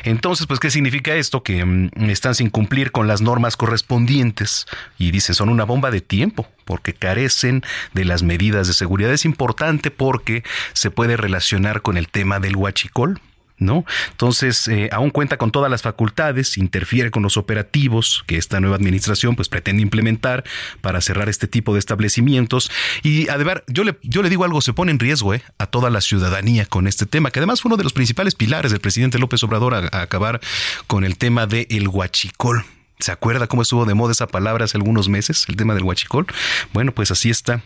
Entonces, 0.03 0.47
pues, 0.47 0.59
¿qué 0.59 0.71
significa 0.71 1.15
esto? 1.15 1.43
Que 1.43 1.63
mm, 1.63 2.09
están 2.09 2.35
sin 2.35 2.49
cumplir 2.49 2.91
con 2.91 3.07
las 3.07 3.21
normas 3.21 3.57
correspondientes 3.57 4.65
y 4.97 5.11
dice 5.11 5.33
son 5.33 5.49
una 5.49 5.63
bomba 5.63 5.91
de 5.91 6.01
tiempo 6.01 6.47
porque 6.65 6.93
carecen 6.93 7.63
de 7.93 8.05
las 8.05 8.23
medidas 8.23 8.67
de 8.67 8.73
seguridad. 8.73 9.11
Es 9.11 9.25
importante 9.25 9.91
porque 9.91 10.43
se 10.73 10.91
puede 10.91 11.17
relacionar 11.17 11.81
con 11.81 11.97
el 11.97 12.07
tema 12.07 12.39
del 12.39 12.55
huachicol. 12.55 13.19
¿No? 13.57 13.85
Entonces, 14.11 14.67
eh, 14.67 14.89
aún 14.91 15.09
cuenta 15.09 15.37
con 15.37 15.51
todas 15.51 15.71
las 15.71 15.81
facultades, 15.81 16.57
interfiere 16.57 17.11
con 17.11 17.23
los 17.23 17.37
operativos 17.37 18.23
que 18.27 18.37
esta 18.37 18.59
nueva 18.59 18.75
administración 18.75 19.35
pues 19.35 19.49
pretende 19.49 19.81
implementar 19.81 20.43
para 20.81 21.01
cerrar 21.01 21.29
este 21.29 21.47
tipo 21.47 21.73
de 21.73 21.79
establecimientos. 21.79 22.71
Y 23.03 23.29
además, 23.29 23.63
yo 23.67 23.83
le, 23.83 23.97
yo 24.03 24.21
le 24.21 24.29
digo 24.29 24.43
algo, 24.43 24.61
se 24.61 24.73
pone 24.73 24.91
en 24.91 24.99
riesgo 24.99 25.33
eh, 25.33 25.43
a 25.57 25.67
toda 25.67 25.89
la 25.89 26.01
ciudadanía 26.01 26.65
con 26.65 26.87
este 26.87 27.05
tema, 27.05 27.31
que 27.31 27.39
además 27.39 27.61
fue 27.61 27.69
uno 27.69 27.77
de 27.77 27.83
los 27.83 27.93
principales 27.93 28.35
pilares 28.35 28.71
del 28.71 28.81
presidente 28.81 29.19
López 29.19 29.43
Obrador 29.43 29.73
a, 29.73 30.01
acabar 30.01 30.41
con 30.87 31.03
el 31.03 31.17
tema 31.17 31.47
del 31.47 31.67
el 31.69 31.87
huachicol. 31.87 32.65
¿Se 32.99 33.11
acuerda 33.11 33.47
cómo 33.47 33.61
estuvo 33.61 33.85
de 33.85 33.93
moda 33.93 34.13
esa 34.13 34.27
palabra 34.27 34.65
hace 34.65 34.77
algunos 34.77 35.09
meses, 35.09 35.45
el 35.49 35.57
tema 35.57 35.73
del 35.73 35.83
huachicol? 35.83 36.27
Bueno, 36.73 36.93
pues 36.93 37.11
así 37.11 37.29
está 37.29 37.61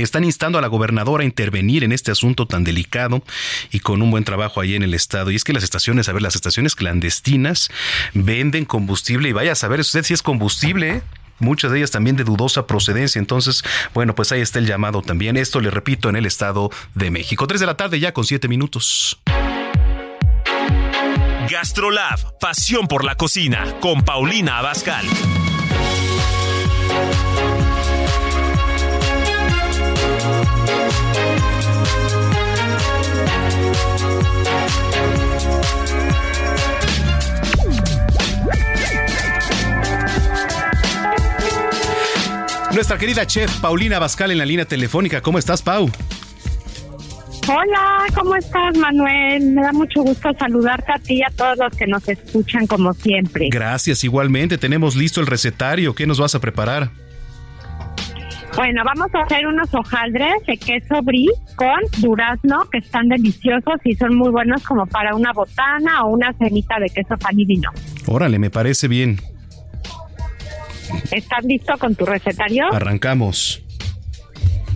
están 0.00 0.24
instando 0.24 0.58
a 0.58 0.62
la 0.62 0.68
gobernadora 0.68 1.22
a 1.22 1.26
intervenir 1.26 1.84
en 1.84 1.92
este 1.92 2.10
asunto 2.10 2.46
tan 2.46 2.64
delicado 2.64 3.22
y 3.70 3.80
con 3.80 4.00
un 4.00 4.10
buen 4.10 4.24
trabajo 4.24 4.60
ahí 4.60 4.74
en 4.74 4.82
el 4.82 4.94
estado. 4.94 5.30
Y 5.30 5.36
es 5.36 5.44
que 5.44 5.52
las 5.52 5.64
estaciones, 5.64 6.08
a 6.08 6.12
ver, 6.12 6.22
las 6.22 6.34
estaciones 6.34 6.74
clandestinas 6.74 7.70
venden 8.14 8.64
combustible 8.64 9.28
y 9.28 9.32
vaya 9.32 9.52
a 9.52 9.56
saber 9.56 9.80
usted 9.80 10.04
si 10.04 10.14
es 10.14 10.22
combustible. 10.22 10.90
¿eh? 10.90 11.02
muchas 11.42 11.72
de 11.72 11.78
ellas 11.78 11.90
también 11.90 12.16
de 12.16 12.24
dudosa 12.24 12.66
procedencia. 12.66 13.18
Entonces, 13.18 13.62
bueno, 13.92 14.14
pues 14.14 14.32
ahí 14.32 14.40
está 14.40 14.58
el 14.58 14.66
llamado 14.66 15.02
también. 15.02 15.36
Esto 15.36 15.60
le 15.60 15.70
repito 15.70 16.08
en 16.08 16.16
el 16.16 16.24
Estado 16.24 16.70
de 16.94 17.10
México. 17.10 17.46
Tres 17.46 17.60
de 17.60 17.66
la 17.66 17.76
tarde 17.76 18.00
ya 18.00 18.12
con 18.12 18.24
siete 18.24 18.48
minutos. 18.48 19.20
Gastrolab, 21.50 22.38
pasión 22.38 22.86
por 22.86 23.04
la 23.04 23.16
cocina, 23.16 23.66
con 23.80 24.02
Paulina 24.02 24.58
Abascal. 24.58 25.04
Nuestra 42.74 42.96
querida 42.96 43.26
chef 43.26 43.60
Paulina 43.60 43.98
Bascal 43.98 44.30
en 44.30 44.38
la 44.38 44.46
línea 44.46 44.64
telefónica. 44.64 45.20
¿Cómo 45.20 45.38
estás, 45.38 45.60
Pau? 45.60 45.90
Hola, 47.46 48.06
¿cómo 48.14 48.34
estás, 48.34 48.78
Manuel? 48.78 49.50
Me 49.50 49.62
da 49.62 49.72
mucho 49.72 50.02
gusto 50.02 50.30
saludarte 50.38 50.92
a 50.92 50.98
ti 50.98 51.18
y 51.18 51.22
a 51.22 51.30
todos 51.36 51.58
los 51.58 51.76
que 51.76 51.86
nos 51.86 52.08
escuchan 52.08 52.66
como 52.66 52.94
siempre. 52.94 53.48
Gracias, 53.50 54.04
igualmente. 54.04 54.56
Tenemos 54.56 54.96
listo 54.96 55.20
el 55.20 55.26
recetario. 55.26 55.94
¿Qué 55.94 56.06
nos 56.06 56.18
vas 56.18 56.34
a 56.34 56.40
preparar? 56.40 56.90
Bueno, 58.56 58.82
vamos 58.84 59.14
a 59.14 59.22
hacer 59.22 59.46
unos 59.46 59.68
hojaldres 59.74 60.34
de 60.46 60.56
queso 60.56 61.02
brie 61.02 61.28
con 61.56 61.78
durazno 61.98 62.68
que 62.70 62.78
están 62.78 63.08
deliciosos 63.08 63.74
y 63.84 63.94
son 63.96 64.14
muy 64.14 64.30
buenos 64.30 64.62
como 64.62 64.86
para 64.86 65.14
una 65.14 65.32
botana 65.32 66.04
o 66.04 66.10
una 66.10 66.32
cenita 66.34 66.78
de 66.78 66.88
queso 66.88 67.16
panivino. 67.18 67.70
Órale, 68.06 68.38
me 68.38 68.50
parece 68.50 68.88
bien. 68.88 69.18
¿Estás 71.10 71.44
listo 71.44 71.74
con 71.78 71.94
tu 71.94 72.04
recetario? 72.06 72.72
Arrancamos. 72.72 73.62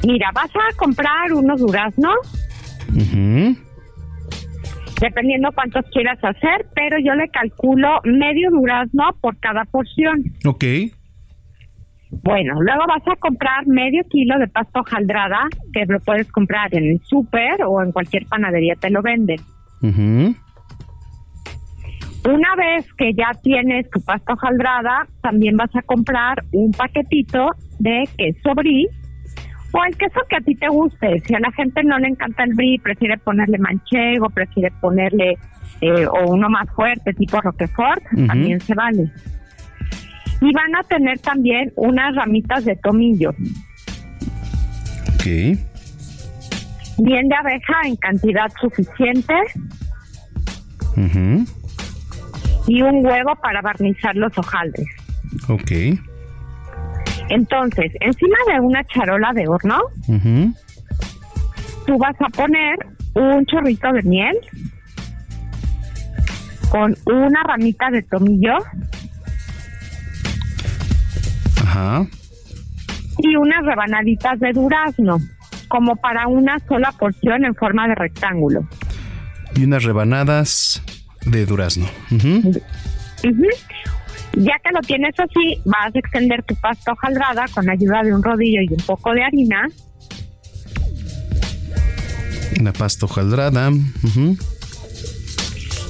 Mira, 0.06 0.30
vas 0.34 0.50
a 0.50 0.76
comprar 0.76 1.32
unos 1.32 1.60
duraznos, 1.60 2.16
dependiendo 5.00 5.50
cuántos 5.54 5.84
quieras 5.90 6.18
hacer, 6.22 6.66
pero 6.74 6.98
yo 6.98 7.14
le 7.14 7.28
calculo 7.28 8.00
medio 8.04 8.50
durazno 8.50 9.04
por 9.20 9.38
cada 9.38 9.64
porción. 9.64 10.22
Ok. 10.44 10.64
Bueno, 12.22 12.60
luego 12.60 12.84
vas 12.86 13.02
a 13.06 13.16
comprar 13.16 13.66
medio 13.66 14.02
kilo 14.08 14.38
de 14.38 14.46
pasta 14.48 14.80
hojaldrada, 14.80 15.48
que 15.72 15.84
lo 15.86 15.98
puedes 16.00 16.30
comprar 16.30 16.72
en 16.74 16.84
el 16.84 17.00
súper 17.04 17.62
o 17.66 17.82
en 17.82 17.92
cualquier 17.92 18.26
panadería 18.26 18.74
te 18.76 18.90
lo 18.90 19.02
venden. 19.02 19.38
Una 22.26 22.56
vez 22.56 22.86
que 22.98 23.12
ya 23.14 23.30
tienes 23.42 23.88
tu 23.90 24.00
pasta 24.00 24.32
hojaldrada, 24.32 25.06
también 25.22 25.56
vas 25.56 25.70
a 25.76 25.82
comprar 25.82 26.42
un 26.52 26.72
paquetito 26.72 27.50
de 27.78 28.08
queso 28.16 28.54
brie 28.54 28.86
o 29.72 29.84
el 29.84 29.96
queso 29.96 30.20
que 30.28 30.36
a 30.36 30.40
ti 30.40 30.54
te 30.56 30.68
guste. 30.68 31.20
Si 31.26 31.34
a 31.34 31.38
la 31.40 31.52
gente 31.52 31.84
no 31.84 31.98
le 31.98 32.08
encanta 32.08 32.42
el 32.44 32.54
brie, 32.54 32.80
prefiere 32.82 33.16
ponerle 33.18 33.58
manchego, 33.58 34.28
prefiere 34.30 34.72
ponerle 34.80 35.34
eh, 35.82 36.06
o 36.06 36.32
uno 36.32 36.48
más 36.48 36.68
fuerte, 36.74 37.12
tipo 37.12 37.40
Roquefort, 37.40 38.02
también 38.26 38.60
se 38.60 38.74
vale. 38.74 39.10
Y 40.40 40.52
van 40.52 40.74
a 40.76 40.82
tener 40.88 41.18
también 41.20 41.72
unas 41.76 42.14
ramitas 42.16 42.64
de 42.64 42.74
tomillo, 42.76 43.30
Ok. 45.14 45.24
bien 46.98 47.28
de 47.28 47.34
abeja 47.34 47.74
en 47.84 47.96
cantidad 47.96 48.50
suficiente 48.60 49.34
Ujú. 50.96 51.44
Y 52.66 52.82
un 52.82 53.04
huevo 53.04 53.34
para 53.42 53.60
barnizar 53.62 54.14
los 54.16 54.36
hojaldres. 54.36 54.86
Ok. 55.48 55.70
Entonces, 57.28 57.92
encima 58.00 58.36
de 58.52 58.60
una 58.60 58.84
charola 58.84 59.32
de 59.34 59.48
horno, 59.48 59.78
tú 61.86 61.98
vas 61.98 62.16
a 62.20 62.28
poner 62.28 62.76
un 63.14 63.44
chorrito 63.46 63.92
de 63.92 64.02
miel 64.02 64.36
con 66.70 66.94
una 67.06 67.42
ramita 67.44 67.90
de 67.90 68.02
tomillo 68.02 68.56
Ajá. 71.62 72.06
y 73.18 73.36
unas 73.36 73.64
rebanaditas 73.64 74.38
de 74.40 74.52
durazno, 74.52 75.18
como 75.68 75.96
para 75.96 76.28
una 76.28 76.58
sola 76.68 76.92
porción 76.98 77.44
en 77.44 77.54
forma 77.54 77.88
de 77.88 77.94
rectángulo. 77.94 78.60
Y 79.54 79.64
unas 79.64 79.84
rebanadas 79.84 80.82
de 81.26 81.46
durazno. 81.46 81.86
Ujú. 82.10 82.38
Ujú. 82.38 83.46
Ya 84.38 84.52
que 84.62 84.70
lo 84.74 84.80
tienes 84.80 85.14
así, 85.18 85.60
vas 85.64 85.94
a 85.94 85.98
extender 85.98 86.42
tu 86.42 86.54
pasta 86.56 86.92
hojaldrada 86.92 87.46
con 87.54 87.68
ayuda 87.70 88.02
de 88.02 88.14
un 88.14 88.22
rodillo 88.22 88.60
y 88.62 88.68
un 88.72 88.84
poco 88.86 89.12
de 89.14 89.22
harina 89.22 89.66
La 92.62 92.72
pasta 92.72 93.06
hojaldrada. 93.06 93.70
Ujú. 93.70 94.36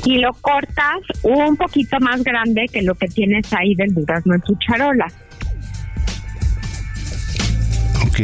y 0.05 0.19
lo 0.19 0.33
cortas 0.35 1.01
un 1.25 1.57
poquito 1.57 1.99
más 2.01 2.23
grande 2.23 2.67
que 2.73 2.83
lo 2.83 2.95
que 2.95 3.09
tienes 3.09 3.53
ahí 3.53 3.75
del 3.75 3.93
durazno 3.93 4.35
en 4.37 4.41
tu 4.43 4.55
charola. 4.57 5.07
Ok. 8.07 8.21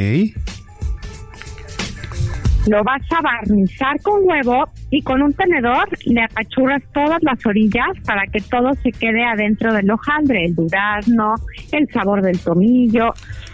Lo 2.69 2.85
vas 2.85 3.03
a 3.11 3.21
barnizar 3.21 4.01
con 4.03 4.21
huevo 4.23 4.71
y 4.91 5.03
con 5.03 5.21
un 5.21 5.33
tenedor 5.33 5.89
le 6.07 6.23
apachurras 6.23 6.81
todas 6.95 7.19
las 7.23 7.45
orillas 7.45 7.89
para 8.07 8.25
que 8.27 8.41
todo 8.41 8.73
se 8.83 8.93
quede 8.93 9.25
adentro 9.25 9.73
del 9.73 9.91
hojaldre, 9.91 10.45
el 10.45 10.55
durazno, 10.55 11.35
el 11.73 11.89
sabor 11.93 12.23
del 12.23 12.39
tomillo. 12.39 13.13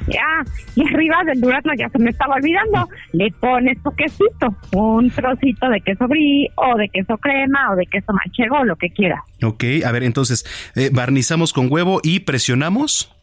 Ah, 0.08 0.44
y 0.74 0.86
arriba 0.86 1.22
del 1.24 1.40
durazno 1.40 1.72
ya 1.74 1.88
se 1.88 1.98
me 1.98 2.10
estaba 2.10 2.34
olvidando, 2.34 2.88
le 3.12 3.30
pones 3.40 3.82
tu 3.82 3.90
quesito, 3.92 4.54
un 4.72 5.10
trocito 5.10 5.68
de 5.70 5.80
queso 5.80 6.06
brie 6.06 6.50
o 6.56 6.76
de 6.76 6.88
queso 6.90 7.16
crema 7.16 7.72
o 7.72 7.76
de 7.76 7.86
queso 7.86 8.12
manchego, 8.12 8.64
lo 8.64 8.76
que 8.76 8.90
quieras. 8.90 9.20
Ok. 9.42 9.64
A 9.86 9.92
ver, 9.92 10.02
entonces, 10.02 10.44
eh, 10.76 10.90
barnizamos 10.92 11.52
con 11.52 11.72
huevo 11.72 12.00
y 12.02 12.20
presionamos. 12.20 13.14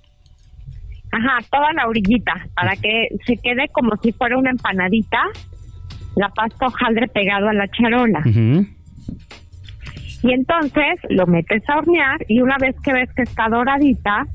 Ajá, 1.12 1.46
toda 1.50 1.72
la 1.74 1.88
orillita 1.88 2.34
para 2.56 2.76
que 2.76 3.08
se 3.26 3.38
quede 3.38 3.70
como 3.72 3.96
si 4.02 4.12
fuera 4.12 4.38
una 4.38 4.50
empanadita, 4.50 5.22
la 6.16 6.30
pasta 6.30 6.68
hojaldre 6.68 7.08
pegado 7.08 7.50
a 7.50 7.54
la 7.54 7.68
charola. 7.68 8.24
Y 10.24 10.32
entonces 10.34 11.00
lo 11.10 11.28
metes 11.28 11.62
a 11.70 11.78
hornear 11.78 12.26
y 12.28 12.42
una 12.42 12.58
vez 12.58 12.76
que 12.84 12.94
ves 12.94 13.10
que 13.16 13.24
está 13.24 13.48
doradita, 13.48 14.26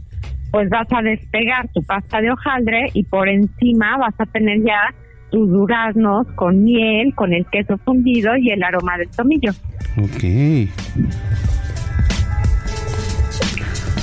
pues 0.53 0.69
vas 0.69 0.87
a 0.93 1.03
despegar 1.03 1.69
tu 1.73 1.83
pasta 1.83 2.21
de 2.21 2.31
hojaldre 2.31 2.91
y 2.95 3.05
por 3.05 3.29
encima 3.29 3.97
vas 3.99 4.15
a 4.19 4.27
tener 4.27 4.63
ya 4.63 4.95
tus 5.31 5.49
duraznos 5.49 6.27
con 6.35 6.63
miel, 6.65 7.15
con 7.15 7.33
el 7.33 7.47
queso 7.47 7.79
fundido 7.79 8.37
y 8.37 8.51
el 8.51 8.63
aroma 8.63 8.99
del 8.99 9.09
tomillo. 9.11 9.53
Ok. 9.97 10.25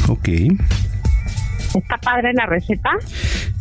Ok. 0.10 0.30
¿Está 1.76 1.98
padre 1.98 2.34
la 2.34 2.46
receta? 2.46 2.92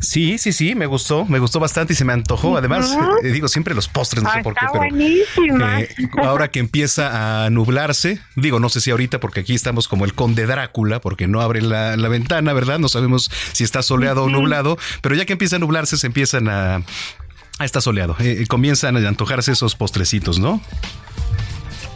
Sí, 0.00 0.36
sí, 0.38 0.52
sí, 0.52 0.74
me 0.74 0.86
gustó, 0.86 1.24
me 1.24 1.38
gustó 1.38 1.58
bastante 1.58 1.94
y 1.94 1.96
se 1.96 2.04
me 2.04 2.12
antojó. 2.12 2.56
Además, 2.56 2.96
eh, 3.22 3.28
digo, 3.28 3.48
siempre 3.48 3.74
los 3.74 3.88
postres, 3.88 4.22
no 4.22 4.28
Ah, 4.30 4.34
sé 4.34 4.42
por 4.42 4.54
qué, 4.54 4.66
pero 4.70 5.70
eh, 5.78 5.88
ahora 6.22 6.48
que 6.50 6.58
empieza 6.58 7.44
a 7.44 7.50
nublarse, 7.50 8.20
digo, 8.36 8.60
no 8.60 8.68
sé 8.68 8.80
si 8.80 8.90
ahorita, 8.90 9.20
porque 9.20 9.40
aquí 9.40 9.54
estamos 9.54 9.88
como 9.88 10.04
el 10.04 10.14
conde 10.14 10.46
Drácula, 10.46 11.00
porque 11.00 11.26
no 11.26 11.40
abre 11.40 11.62
la, 11.62 11.96
la 11.96 12.08
ventana, 12.08 12.52
¿verdad? 12.52 12.78
No 12.78 12.88
sabemos 12.88 13.30
si 13.52 13.64
está 13.64 13.82
soleado 13.82 14.24
o 14.24 14.28
nublado, 14.28 14.78
pero 15.00 15.14
ya 15.14 15.24
que 15.24 15.32
empieza 15.32 15.56
a 15.56 15.58
nublarse, 15.60 15.96
se 15.96 16.06
empiezan 16.06 16.48
a... 16.48 16.82
Ah, 17.58 17.64
está 17.64 17.80
soleado. 17.80 18.16
Eh, 18.18 18.44
comienzan 18.48 18.96
a 18.98 19.08
antojarse 19.08 19.52
esos 19.52 19.76
postrecitos, 19.76 20.38
¿no? 20.38 20.60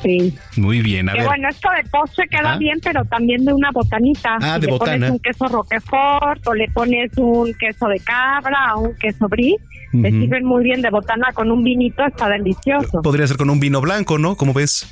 Sí. 0.03 0.35
Muy 0.57 0.81
bien, 0.83 1.09
a 1.09 1.13
que 1.13 1.19
ver. 1.19 1.27
bueno, 1.29 1.49
esto 1.49 1.69
de 1.77 1.89
postre 1.91 2.27
queda 2.29 2.51
Ajá. 2.51 2.59
bien, 2.59 2.79
pero 2.83 3.05
también 3.05 3.45
de 3.45 3.53
una 3.53 3.71
botanita. 3.71 4.37
Ah, 4.41 4.55
Si 4.55 4.61
de 4.63 4.67
le 4.67 4.73
botana. 4.73 4.93
pones 4.93 5.11
un 5.11 5.19
queso 5.19 5.49
roquefort 5.49 6.47
o 6.47 6.55
le 6.55 6.69
pones 6.69 7.11
un 7.17 7.53
queso 7.55 7.87
de 7.89 8.01
cabra 8.01 8.75
o 8.77 8.81
un 8.89 8.95
queso 8.97 9.29
brie, 9.29 9.57
te 9.93 9.99
Ujú. 9.99 10.09
sirven 10.21 10.45
muy 10.45 10.65
bien 10.65 10.83
de 10.83 10.91
botana 10.91 11.29
con 11.35 11.51
un 11.51 11.63
vinito, 11.65 12.05
está 12.07 12.29
delicioso. 12.29 13.03
Podría 13.03 13.27
ser 13.27 13.37
con 13.37 13.51
un 13.51 13.61
vino 13.61 13.81
blanco, 13.81 14.19
¿no? 14.19 14.37
¿Cómo 14.37 14.53
ves? 14.55 14.87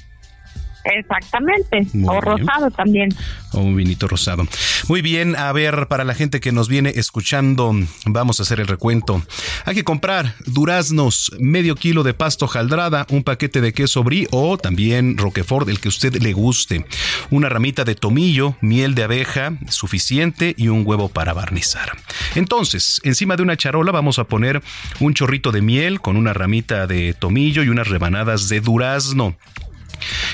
Exactamente. 0.96 1.86
Muy 1.92 2.08
o 2.08 2.20
bien. 2.20 2.22
rosado 2.22 2.70
también. 2.70 3.14
O 3.52 3.60
un 3.60 3.76
vinito 3.76 4.08
rosado. 4.08 4.46
Muy 4.88 5.02
bien, 5.02 5.36
a 5.36 5.52
ver, 5.52 5.86
para 5.88 6.04
la 6.04 6.14
gente 6.14 6.40
que 6.40 6.52
nos 6.52 6.68
viene 6.68 6.92
escuchando, 6.94 7.72
vamos 8.06 8.40
a 8.40 8.42
hacer 8.42 8.60
el 8.60 8.66
recuento. 8.66 9.22
Hay 9.64 9.74
que 9.74 9.84
comprar 9.84 10.34
duraznos, 10.46 11.32
medio 11.38 11.74
kilo 11.74 12.02
de 12.02 12.14
pasto 12.14 12.46
jaldrada, 12.46 13.06
un 13.10 13.22
paquete 13.22 13.60
de 13.60 13.72
queso 13.72 14.02
brie 14.02 14.28
o 14.30 14.58
también 14.58 15.18
roquefort, 15.18 15.68
el 15.68 15.80
que 15.80 15.88
usted 15.88 16.14
le 16.16 16.32
guste, 16.32 16.84
una 17.30 17.48
ramita 17.48 17.84
de 17.84 17.94
tomillo, 17.94 18.56
miel 18.60 18.94
de 18.94 19.04
abeja 19.04 19.52
suficiente 19.68 20.54
y 20.56 20.68
un 20.68 20.82
huevo 20.86 21.08
para 21.08 21.32
barnizar. 21.32 21.92
Entonces, 22.34 23.00
encima 23.04 23.36
de 23.36 23.42
una 23.42 23.56
charola 23.56 23.92
vamos 23.92 24.18
a 24.18 24.24
poner 24.24 24.62
un 25.00 25.14
chorrito 25.14 25.52
de 25.52 25.62
miel 25.62 26.00
con 26.00 26.16
una 26.16 26.32
ramita 26.32 26.86
de 26.86 27.14
tomillo 27.14 27.62
y 27.62 27.68
unas 27.68 27.88
rebanadas 27.88 28.48
de 28.48 28.60
durazno. 28.60 29.36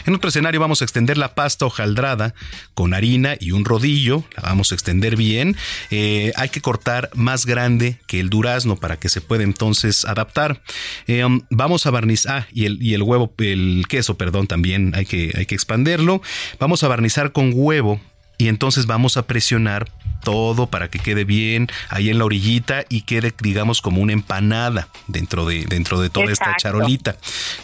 En 0.06 0.14
otro 0.14 0.28
escenario 0.28 0.60
vamos 0.60 0.82
a 0.82 0.84
extender 0.84 1.18
la 1.18 1.34
pasta 1.34 1.66
hojaldrada 1.66 2.34
con 2.74 2.94
harina 2.94 3.36
y 3.38 3.52
un 3.52 3.64
rodillo, 3.64 4.24
la 4.36 4.42
vamos 4.42 4.72
a 4.72 4.74
extender 4.74 5.16
bien. 5.16 5.56
Eh, 5.90 6.32
hay 6.36 6.48
que 6.48 6.60
cortar 6.60 7.10
más 7.14 7.46
grande 7.46 7.98
que 8.06 8.20
el 8.20 8.30
durazno 8.30 8.76
para 8.76 8.98
que 8.98 9.08
se 9.08 9.20
pueda 9.20 9.44
entonces 9.44 10.04
adaptar. 10.04 10.62
Eh, 11.06 11.24
um, 11.24 11.42
vamos 11.50 11.86
a 11.86 11.90
barnizar, 11.90 12.42
ah, 12.42 12.46
y 12.52 12.66
el, 12.66 12.82
y 12.82 12.94
el 12.94 13.02
huevo, 13.02 13.32
el 13.38 13.84
queso, 13.88 14.16
perdón, 14.16 14.46
también 14.46 14.92
hay 14.94 15.06
que, 15.06 15.32
hay 15.36 15.46
que 15.46 15.54
expanderlo. 15.54 16.22
Vamos 16.58 16.82
a 16.82 16.88
barnizar 16.88 17.32
con 17.32 17.52
huevo 17.54 18.00
y 18.38 18.48
entonces 18.48 18.86
vamos 18.86 19.16
a 19.16 19.26
presionar 19.26 19.90
todo 20.24 20.66
para 20.66 20.88
que 20.88 20.98
quede 20.98 21.24
bien 21.24 21.68
ahí 21.88 22.10
en 22.10 22.18
la 22.18 22.24
orillita 22.24 22.84
y 22.88 23.02
quede 23.02 23.32
digamos 23.40 23.80
como 23.80 24.00
una 24.00 24.12
empanada 24.12 24.88
dentro 25.06 25.46
de 25.46 25.64
dentro 25.66 26.00
de 26.00 26.10
toda 26.10 26.32
esta 26.32 26.56
charolita, 26.56 27.16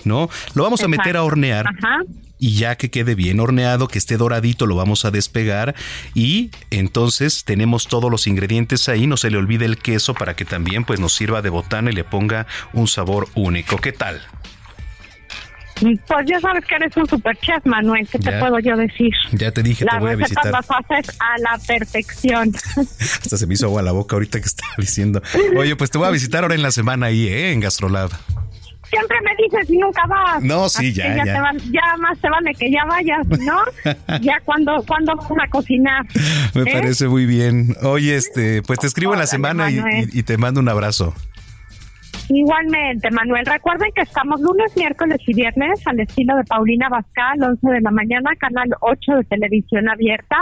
¿no? 0.05 0.29
Lo 0.55 0.63
vamos 0.63 0.83
a 0.83 0.89
meter 0.89 1.17
a 1.17 1.25
hornear. 1.25 1.67
Y 2.43 2.55
ya 2.55 2.77
que 2.77 2.91
quede 2.91 3.15
bien 3.15 3.39
horneado, 3.39 3.87
que 3.87 3.99
esté 3.99 4.17
doradito, 4.17 4.65
lo 4.65 4.75
vamos 4.75 5.05
a 5.05 5.11
despegar 5.11 5.75
y 6.15 6.51
entonces 6.71 7.45
tenemos 7.45 7.87
todos 7.87 8.11
los 8.11 8.27
ingredientes 8.27 8.89
ahí, 8.89 9.07
no 9.07 9.19
se 9.19 9.31
le 9.31 9.37
olvide 9.37 9.67
el 9.67 9.77
queso 9.77 10.15
para 10.15 10.35
que 10.35 10.47
también 10.47 10.85
pues 10.85 11.01
nos 11.01 11.13
sirva 11.13 11.43
de 11.43 11.51
botana 11.51 11.91
y 11.91 11.95
le 11.95 12.03
ponga 12.03 12.47
un 12.73 12.89
sabor 12.89 13.29
único. 13.35 13.77
¿Qué 13.77 13.93
tal? 13.93 14.23
Pues 15.81 16.27
ya 16.27 16.41
sabes 16.41 16.65
que 16.65 16.75
eres 16.75 16.97
un 16.97 17.07
super 17.07 17.37
chef, 17.39 17.65
Manuel. 17.65 18.07
¿Qué 18.09 18.19
te 18.19 18.39
puedo 18.39 18.59
yo 18.59 18.77
decir? 18.77 19.13
Ya 19.33 19.51
te 19.51 19.63
dije, 19.63 19.85
te 19.85 19.99
voy 19.99 20.13
a 20.13 20.17
visitar. 20.17 20.51
Las 20.51 20.67
haces 20.71 21.17
a 21.19 21.39
la 21.39 21.59
perfección. 21.67 22.53
Hasta 22.77 23.37
se 23.37 23.47
me 23.47 23.55
hizo 23.55 23.67
agua 23.67 23.83
la 23.83 23.93
boca 23.93 24.17
ahorita 24.17 24.41
que 24.41 24.47
estaba 24.47 24.75
diciendo. 24.79 25.23
Oye, 25.57 25.77
pues 25.77 25.91
te 25.91 25.99
voy 25.99 26.09
a 26.09 26.11
visitar 26.11 26.43
ahora 26.43 26.55
en 26.55 26.63
la 26.63 26.71
semana 26.71 27.07
ahí, 27.07 27.27
¿eh? 27.29 27.53
En 27.53 27.61
Gastrolab. 27.61 28.11
Siempre 28.91 29.19
me 29.23 29.31
dices 29.45 29.71
y 29.71 29.79
nunca 29.79 30.05
vas. 30.09 30.43
No, 30.43 30.69
sí, 30.69 30.93
ya, 30.93 31.17
ya. 31.17 31.25
Ya. 31.25 31.53
ya 31.71 31.97
más 31.99 32.19
te 32.19 32.29
vale 32.29 32.53
que 32.55 32.71
ya 32.73 32.85
vayas, 32.87 33.27
¿no? 33.29 33.63
ya 34.21 34.41
cuando, 34.45 34.85
cuando 34.87 35.15
vamos 35.15 35.39
a 35.41 35.49
cocinar. 35.49 36.05
Me 36.55 36.63
¿eh? 36.63 36.73
parece 36.73 37.07
muy 37.07 37.25
bien. 37.25 37.77
Oye, 37.83 38.17
este, 38.17 38.63
pues 38.63 38.81
te 38.81 38.89
escribo 38.89 39.13
en 39.13 39.21
la 39.21 39.29
semana 39.29 39.71
y, 39.71 39.81
y 40.13 40.23
te 40.25 40.37
mando 40.37 40.59
un 40.61 40.69
abrazo. 40.69 41.15
Igualmente, 42.33 43.11
Manuel. 43.11 43.45
Recuerden 43.45 43.91
que 43.93 44.03
estamos 44.03 44.41
lunes, 44.41 44.77
miércoles 44.77 45.19
y 45.27 45.35
viernes 45.35 45.85
al 45.85 45.99
estilo 45.99 46.37
de 46.37 46.45
Paulina 46.45 46.89
Bascal, 46.89 47.43
11 47.43 47.69
de 47.69 47.81
la 47.81 47.91
mañana, 47.91 48.31
canal 48.39 48.69
8 48.81 49.17
de 49.17 49.25
televisión 49.25 49.89
abierta, 49.89 50.37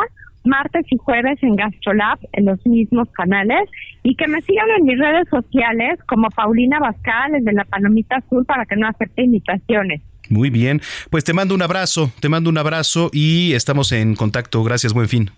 martes 0.44 0.84
y 0.90 0.98
jueves 0.98 1.42
en 1.42 1.56
Gastrolab, 1.56 2.18
en 2.32 2.44
los 2.44 2.64
mismos 2.66 3.08
canales, 3.12 3.70
y 4.02 4.16
que 4.16 4.28
me 4.28 4.42
sigan 4.42 4.68
en 4.78 4.84
mis 4.84 4.98
redes 4.98 5.28
sociales 5.30 5.98
como 6.06 6.28
Paulina 6.28 6.78
Bascal, 6.78 7.34
el 7.34 7.44
de 7.44 7.54
la 7.54 7.64
Palomita 7.64 8.16
Azul, 8.16 8.44
para 8.44 8.66
que 8.66 8.76
no 8.76 8.86
acepte 8.86 9.22
invitaciones. 9.22 10.02
Muy 10.28 10.50
bien, 10.50 10.82
pues 11.08 11.24
te 11.24 11.32
mando 11.32 11.54
un 11.54 11.62
abrazo, 11.62 12.12
te 12.20 12.28
mando 12.28 12.50
un 12.50 12.58
abrazo 12.58 13.08
y 13.14 13.54
estamos 13.54 13.92
en 13.92 14.14
contacto. 14.14 14.62
Gracias, 14.62 14.92
buen 14.92 15.08
fin. 15.08 15.30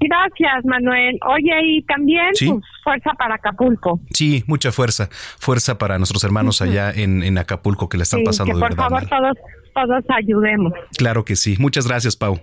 Gracias, 0.00 0.64
Manuel. 0.64 1.18
Oye, 1.28 1.52
y 1.62 1.82
también 1.84 2.26
pues, 2.38 2.64
fuerza 2.82 3.10
para 3.18 3.36
Acapulco. 3.36 4.00
Sí, 4.12 4.44
mucha 4.46 4.72
fuerza. 4.72 5.08
Fuerza 5.10 5.78
para 5.78 5.98
nuestros 5.98 6.22
hermanos 6.24 6.60
allá 6.62 6.90
en, 6.90 7.22
en 7.22 7.38
Acapulco 7.38 7.88
que 7.88 7.96
le 7.96 8.02
están 8.04 8.20
Sí, 8.20 8.24
pasando 8.26 8.52
que 8.52 8.56
de 8.56 8.60
por 8.60 8.70
verdad. 8.70 8.84
favor 8.88 9.10
mal. 9.10 9.34
todos, 9.34 9.36
todos 9.74 10.04
ayudemos. 10.16 10.72
Claro 10.96 11.24
que 11.24 11.36
sí. 11.36 11.56
Muchas 11.58 11.86
gracias, 11.86 12.16
Pau. 12.16 12.40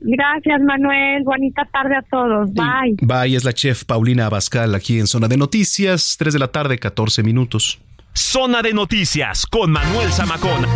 Gracias, 0.00 0.60
Manuel. 0.62 1.22
Bonita 1.24 1.64
tarde 1.72 1.96
a 1.96 2.02
todos. 2.10 2.50
Bye. 2.54 2.96
Bye, 3.02 3.34
es 3.36 3.44
la 3.44 3.52
chef 3.52 3.84
Paulina 3.84 4.26
Abascal 4.26 4.74
aquí 4.74 5.00
en 5.00 5.06
Zona 5.08 5.26
de 5.26 5.36
Noticias, 5.36 6.16
3 6.18 6.32
de 6.34 6.38
la 6.38 6.48
tarde, 6.48 6.78
14 6.78 7.22
minutos. 7.24 7.80
Zona 8.14 8.62
de 8.62 8.72
Noticias 8.72 9.46
con 9.46 9.72
Manuel 9.72 10.10
Zamacona. 10.12 10.68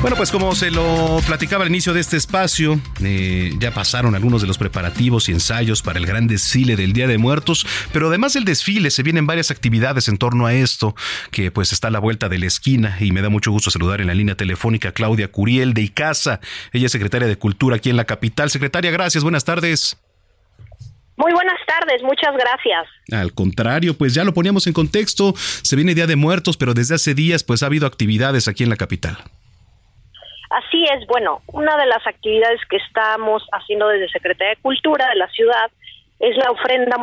Bueno, 0.00 0.16
pues 0.16 0.30
como 0.30 0.54
se 0.54 0.70
lo 0.70 1.20
platicaba 1.26 1.62
al 1.62 1.68
inicio 1.68 1.92
de 1.92 2.00
este 2.00 2.16
espacio, 2.16 2.80
eh, 3.04 3.52
ya 3.58 3.70
pasaron 3.70 4.14
algunos 4.14 4.40
de 4.40 4.46
los 4.46 4.56
preparativos 4.56 5.28
y 5.28 5.32
ensayos 5.32 5.82
para 5.82 5.98
el 5.98 6.06
gran 6.06 6.26
desfile 6.26 6.74
del 6.74 6.94
Día 6.94 7.06
de 7.06 7.18
Muertos, 7.18 7.66
pero 7.92 8.08
además 8.08 8.32
del 8.32 8.46
desfile 8.46 8.90
se 8.90 9.02
vienen 9.02 9.26
varias 9.26 9.50
actividades 9.50 10.08
en 10.08 10.16
torno 10.16 10.46
a 10.46 10.54
esto, 10.54 10.94
que 11.30 11.50
pues 11.50 11.74
está 11.74 11.88
a 11.88 11.90
la 11.90 11.98
vuelta 11.98 12.30
de 12.30 12.38
la 12.38 12.46
esquina 12.46 12.96
y 12.98 13.12
me 13.12 13.20
da 13.20 13.28
mucho 13.28 13.50
gusto 13.50 13.70
saludar 13.70 14.00
en 14.00 14.06
la 14.06 14.14
línea 14.14 14.36
telefónica 14.36 14.88
a 14.88 14.92
Claudia 14.92 15.30
Curiel 15.30 15.74
de 15.74 15.82
Icasa, 15.82 16.40
ella 16.72 16.86
es 16.86 16.92
secretaria 16.92 17.28
de 17.28 17.36
Cultura 17.36 17.76
aquí 17.76 17.90
en 17.90 17.98
la 17.98 18.06
capital. 18.06 18.48
Secretaria, 18.48 18.90
gracias, 18.90 19.22
buenas 19.22 19.44
tardes. 19.44 19.98
Muy 21.18 21.32
buenas 21.34 21.60
tardes, 21.66 22.02
muchas 22.02 22.32
gracias. 22.32 22.86
Al 23.12 23.34
contrario, 23.34 23.98
pues 23.98 24.14
ya 24.14 24.24
lo 24.24 24.32
poníamos 24.32 24.66
en 24.66 24.72
contexto, 24.72 25.34
se 25.36 25.76
viene 25.76 25.94
Día 25.94 26.06
de 26.06 26.16
Muertos, 26.16 26.56
pero 26.56 26.72
desde 26.72 26.94
hace 26.94 27.14
días 27.14 27.44
pues 27.44 27.62
ha 27.62 27.66
habido 27.66 27.86
actividades 27.86 28.48
aquí 28.48 28.64
en 28.64 28.70
la 28.70 28.76
capital. 28.76 29.18
Así 30.50 30.84
es, 30.84 31.06
bueno, 31.06 31.42
una 31.52 31.76
de 31.76 31.86
las 31.86 32.04
actividades 32.06 32.60
que 32.68 32.76
estamos 32.76 33.46
haciendo 33.52 33.88
desde 33.88 34.08
Secretaría 34.08 34.56
de 34.56 34.60
Cultura 34.60 35.08
de 35.08 35.16
la 35.16 35.28
ciudad 35.28 35.70
es 36.18 36.36
la 36.36 36.50
ofrenda 36.50 36.96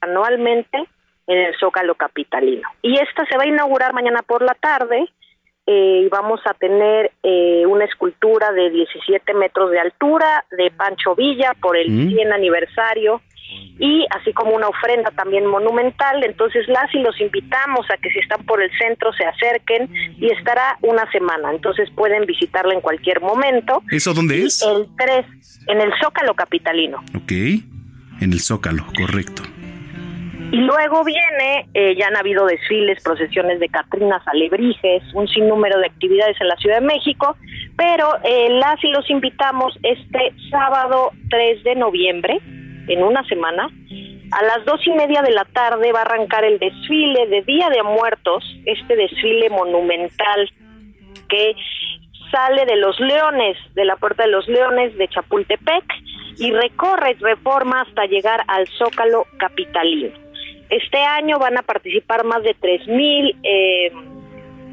anualmente 0.00 0.84
en 1.26 1.38
el 1.38 1.54
Zócalo 1.58 1.94
Capitalino. 1.94 2.68
Y 2.82 2.98
esta 2.98 3.24
se 3.26 3.36
va 3.36 3.44
a 3.44 3.46
inaugurar 3.46 3.94
mañana 3.94 4.20
por 4.22 4.42
la 4.42 4.54
tarde 4.54 5.08
eh, 5.66 6.02
y 6.04 6.08
vamos 6.08 6.40
a 6.44 6.54
tener 6.54 7.12
eh, 7.22 7.64
una 7.66 7.84
escultura 7.84 8.52
de 8.52 8.68
17 8.70 9.32
metros 9.34 9.70
de 9.70 9.80
altura 9.80 10.44
de 10.50 10.70
Pancho 10.70 11.14
Villa 11.14 11.54
por 11.60 11.76
el 11.76 11.90
Mm. 11.90 12.08
100 12.10 12.32
aniversario 12.32 13.22
y 13.78 14.06
así 14.10 14.32
como 14.32 14.54
una 14.54 14.68
ofrenda 14.68 15.10
también 15.10 15.46
monumental. 15.46 16.22
Entonces 16.24 16.66
las 16.68 16.92
y 16.94 16.98
los 17.00 17.20
invitamos 17.20 17.86
a 17.90 17.96
que 17.96 18.10
si 18.10 18.18
están 18.18 18.44
por 18.44 18.62
el 18.62 18.70
centro 18.78 19.12
se 19.12 19.24
acerquen 19.24 19.88
y 20.18 20.30
estará 20.30 20.78
una 20.82 21.10
semana. 21.10 21.52
Entonces 21.52 21.88
pueden 21.94 22.26
visitarla 22.26 22.74
en 22.74 22.80
cualquier 22.80 23.20
momento. 23.20 23.82
¿Eso 23.90 24.14
dónde 24.14 24.42
es? 24.42 24.62
El 24.62 24.86
3 24.96 25.26
en 25.68 25.80
el 25.80 25.92
Zócalo 26.00 26.34
Capitalino. 26.34 27.02
Ok, 27.16 27.32
en 27.32 28.32
el 28.32 28.40
Zócalo, 28.40 28.84
correcto. 28.96 29.42
Y 30.52 30.58
luego 30.58 31.02
viene, 31.02 31.66
eh, 31.72 31.96
ya 31.96 32.08
han 32.08 32.16
habido 32.16 32.44
desfiles, 32.44 33.02
procesiones 33.02 33.58
de 33.58 33.70
Catrinas, 33.70 34.22
alebrijes, 34.26 35.02
un 35.14 35.26
sinnúmero 35.26 35.78
de 35.78 35.86
actividades 35.86 36.38
en 36.42 36.48
la 36.48 36.56
Ciudad 36.56 36.80
de 36.80 36.86
México, 36.86 37.36
pero 37.74 38.06
eh, 38.22 38.50
las 38.50 38.76
y 38.84 38.90
los 38.90 39.08
invitamos 39.08 39.74
este 39.82 40.34
sábado 40.50 41.12
3 41.30 41.64
de 41.64 41.74
noviembre, 41.76 42.38
en 42.88 43.02
una 43.02 43.22
semana, 43.24 43.68
a 44.32 44.44
las 44.44 44.64
dos 44.64 44.80
y 44.86 44.92
media 44.92 45.22
de 45.22 45.30
la 45.30 45.44
tarde 45.44 45.92
va 45.92 46.00
a 46.00 46.02
arrancar 46.02 46.44
el 46.44 46.58
desfile 46.58 47.26
de 47.26 47.42
Día 47.42 47.68
de 47.68 47.82
Muertos, 47.82 48.44
este 48.64 48.96
desfile 48.96 49.50
monumental 49.50 50.50
que 51.28 51.54
sale 52.30 52.64
de 52.64 52.76
los 52.76 52.98
Leones, 52.98 53.58
de 53.74 53.84
la 53.84 53.96
Puerta 53.96 54.24
de 54.24 54.30
los 54.30 54.48
Leones 54.48 54.96
de 54.96 55.08
Chapultepec 55.08 55.84
y 56.38 56.50
recorre 56.50 57.16
Reforma 57.20 57.82
hasta 57.82 58.06
llegar 58.06 58.42
al 58.48 58.66
Zócalo 58.78 59.26
Capitalino. 59.36 60.10
Este 60.70 60.98
año 60.98 61.38
van 61.38 61.58
a 61.58 61.62
participar 61.62 62.24
más 62.24 62.42
de 62.42 62.56
3.000 62.56 63.36
eh, 63.42 63.92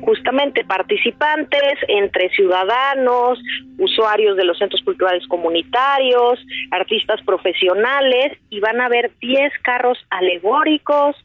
justamente 0.02 0.64
participantes 0.64 1.76
entre 1.88 2.30
ciudadanos, 2.30 3.40
usuarios 3.78 4.38
de 4.38 4.46
los 4.46 4.58
centros 4.58 4.82
culturales 4.84 5.26
comunitarios, 5.28 6.40
artistas 6.72 7.22
profesionales 7.24 8.38
y 8.50 8.60
van 8.60 8.82
a 8.82 8.86
haber 8.86 9.12
10 9.20 9.52
carros 9.64 9.98
alegóricos, 10.10 11.16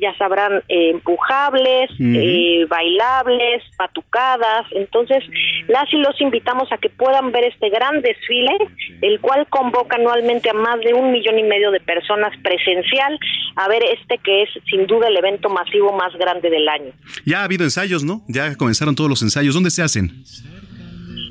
ya 0.00 0.16
sabrán, 0.16 0.62
eh, 0.68 0.90
empujables, 0.90 1.90
eh, 1.98 2.66
bailables, 2.68 3.62
patucadas. 3.76 4.66
Entonces, 4.72 5.24
las 5.68 5.92
y 5.92 5.96
los 5.96 6.20
invitamos 6.20 6.70
a 6.72 6.78
que 6.78 6.88
puedan 6.88 7.32
ver 7.32 7.44
este 7.44 7.68
gran 7.70 8.00
desfile, 8.02 8.56
el 9.02 9.20
cual 9.20 9.46
convoca 9.48 9.96
anualmente 9.96 10.50
a 10.50 10.54
más 10.54 10.80
de 10.80 10.94
un 10.94 11.12
millón 11.12 11.38
y 11.38 11.42
medio 11.42 11.70
de 11.70 11.80
personas 11.80 12.32
presencial 12.42 13.18
a 13.56 13.68
ver 13.68 13.82
este 13.82 14.18
que 14.18 14.42
es 14.42 14.50
sin 14.70 14.86
duda 14.86 15.08
el 15.08 15.16
evento 15.16 15.48
masivo 15.48 15.92
más 15.92 16.14
grande 16.14 16.50
del 16.50 16.68
año. 16.68 16.92
Ya 17.24 17.40
ha 17.40 17.44
habido 17.44 17.64
ensayos, 17.64 18.04
¿no? 18.04 18.22
Ya 18.28 18.54
comenzaron 18.56 18.94
todos 18.94 19.10
los 19.10 19.22
ensayos. 19.22 19.54
¿Dónde 19.54 19.70
se 19.70 19.82
hacen? 19.82 20.24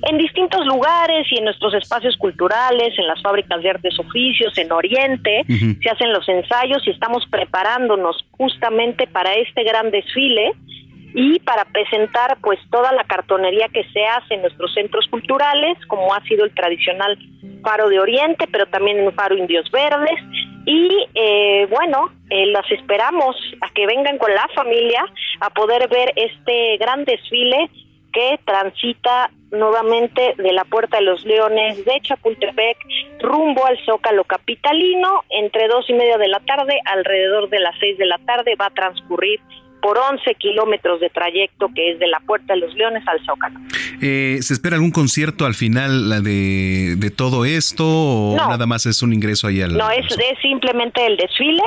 En 0.10 0.18
distintos 0.18 0.66
lugares 0.66 1.28
y 1.30 1.38
en 1.38 1.46
nuestros 1.46 1.74
espacios 1.74 2.16
culturales, 2.18 2.98
en 2.98 3.08
las 3.08 3.22
fábricas 3.22 3.62
de 3.62 3.70
artes 3.70 4.00
oficios, 4.00 4.58
en 4.58 4.72
Oriente, 4.72 5.44
se 5.48 5.90
hacen 5.90 6.14
los 6.14 6.28
ensayos 6.30 6.86
y 6.88 6.92
estamos 6.92 7.26
preparándonos 7.30 8.26
justamente 8.32 9.06
para 9.08 9.34
este 9.34 9.64
gran 9.64 9.92
desfile 9.92 10.54
y 11.14 11.40
para 11.40 11.66
presentar 11.66 12.38
pues 12.42 12.60
toda 12.70 12.94
la 12.94 13.04
cartonería 13.04 13.68
que 13.70 13.84
se 13.92 14.06
hace 14.06 14.36
en 14.36 14.44
nuestros 14.44 14.74
centros 14.74 15.08
culturales, 15.08 15.78
como 15.88 16.14
ha 16.14 16.22
sido 16.24 16.46
el 16.46 16.54
tradicional 16.54 17.18
Faro 17.62 17.90
de 17.90 18.00
Oriente, 18.00 18.48
pero 18.50 18.66
también 18.68 19.00
en 19.00 19.14
Faro 19.14 19.36
Indios 19.36 19.70
Verdes. 19.72 20.20
Y 20.66 20.90
eh, 21.16 21.68
bueno, 21.70 22.12
eh, 22.30 22.46
las 22.48 22.70
esperamos 22.72 23.36
a 23.62 23.70
que 23.74 23.88
vengan 23.88 24.18
con 24.18 24.34
la 24.34 24.48
familia 24.54 25.06
a 25.42 25.50
poder 25.50 25.90
ver 25.90 26.14
este 26.16 26.78
gran 26.78 27.04
desfile 27.04 27.70
que 28.14 28.40
transita 28.46 29.32
nuevamente 29.52 30.34
de 30.38 30.52
la 30.52 30.66
Puerta 30.66 30.98
de 30.98 31.04
los 31.04 31.24
Leones 31.26 31.84
de 31.86 32.00
Chapultepec 32.02 32.78
rumbo 33.22 33.66
al 33.66 33.78
Zócalo 33.86 34.24
Capitalino 34.26 35.24
entre 35.30 35.68
dos 35.68 35.90
y 35.90 35.94
media 35.94 36.18
de 36.18 36.28
la 36.28 36.40
tarde, 36.42 36.80
alrededor 36.86 37.50
de 37.50 37.60
las 37.60 37.76
seis 37.80 37.98
de 37.98 38.06
la 38.06 38.18
tarde 38.20 38.56
va 38.60 38.68
a 38.68 38.70
transcurrir 38.72 39.40
por 39.82 39.98
11 39.98 40.36
kilómetros 40.36 41.00
de 41.00 41.10
trayecto 41.10 41.70
que 41.74 41.92
es 41.92 42.00
de 42.00 42.08
la 42.08 42.20
Puerta 42.22 42.54
de 42.56 42.60
los 42.60 42.74
Leones 42.74 43.08
al 43.08 43.24
Zócalo. 43.26 43.60
Eh, 44.02 44.38
¿Se 44.42 44.54
espera 44.54 44.76
algún 44.76 44.92
concierto 44.92 45.46
al 45.46 45.54
final 45.54 46.10
la 46.10 46.20
de, 46.20 46.96
de 46.98 47.10
todo 47.12 47.46
esto 47.46 47.86
o 47.88 48.36
No. 48.36 48.50
nada 48.50 48.66
más 48.66 48.86
es 48.86 49.02
un 49.02 49.14
ingreso 49.14 49.48
ahí 49.48 49.62
al... 49.62 49.78
No, 49.78 49.90
es, 49.92 50.06
es 50.06 50.40
simplemente 50.42 51.06
el 51.06 51.16
desfile, 51.18 51.62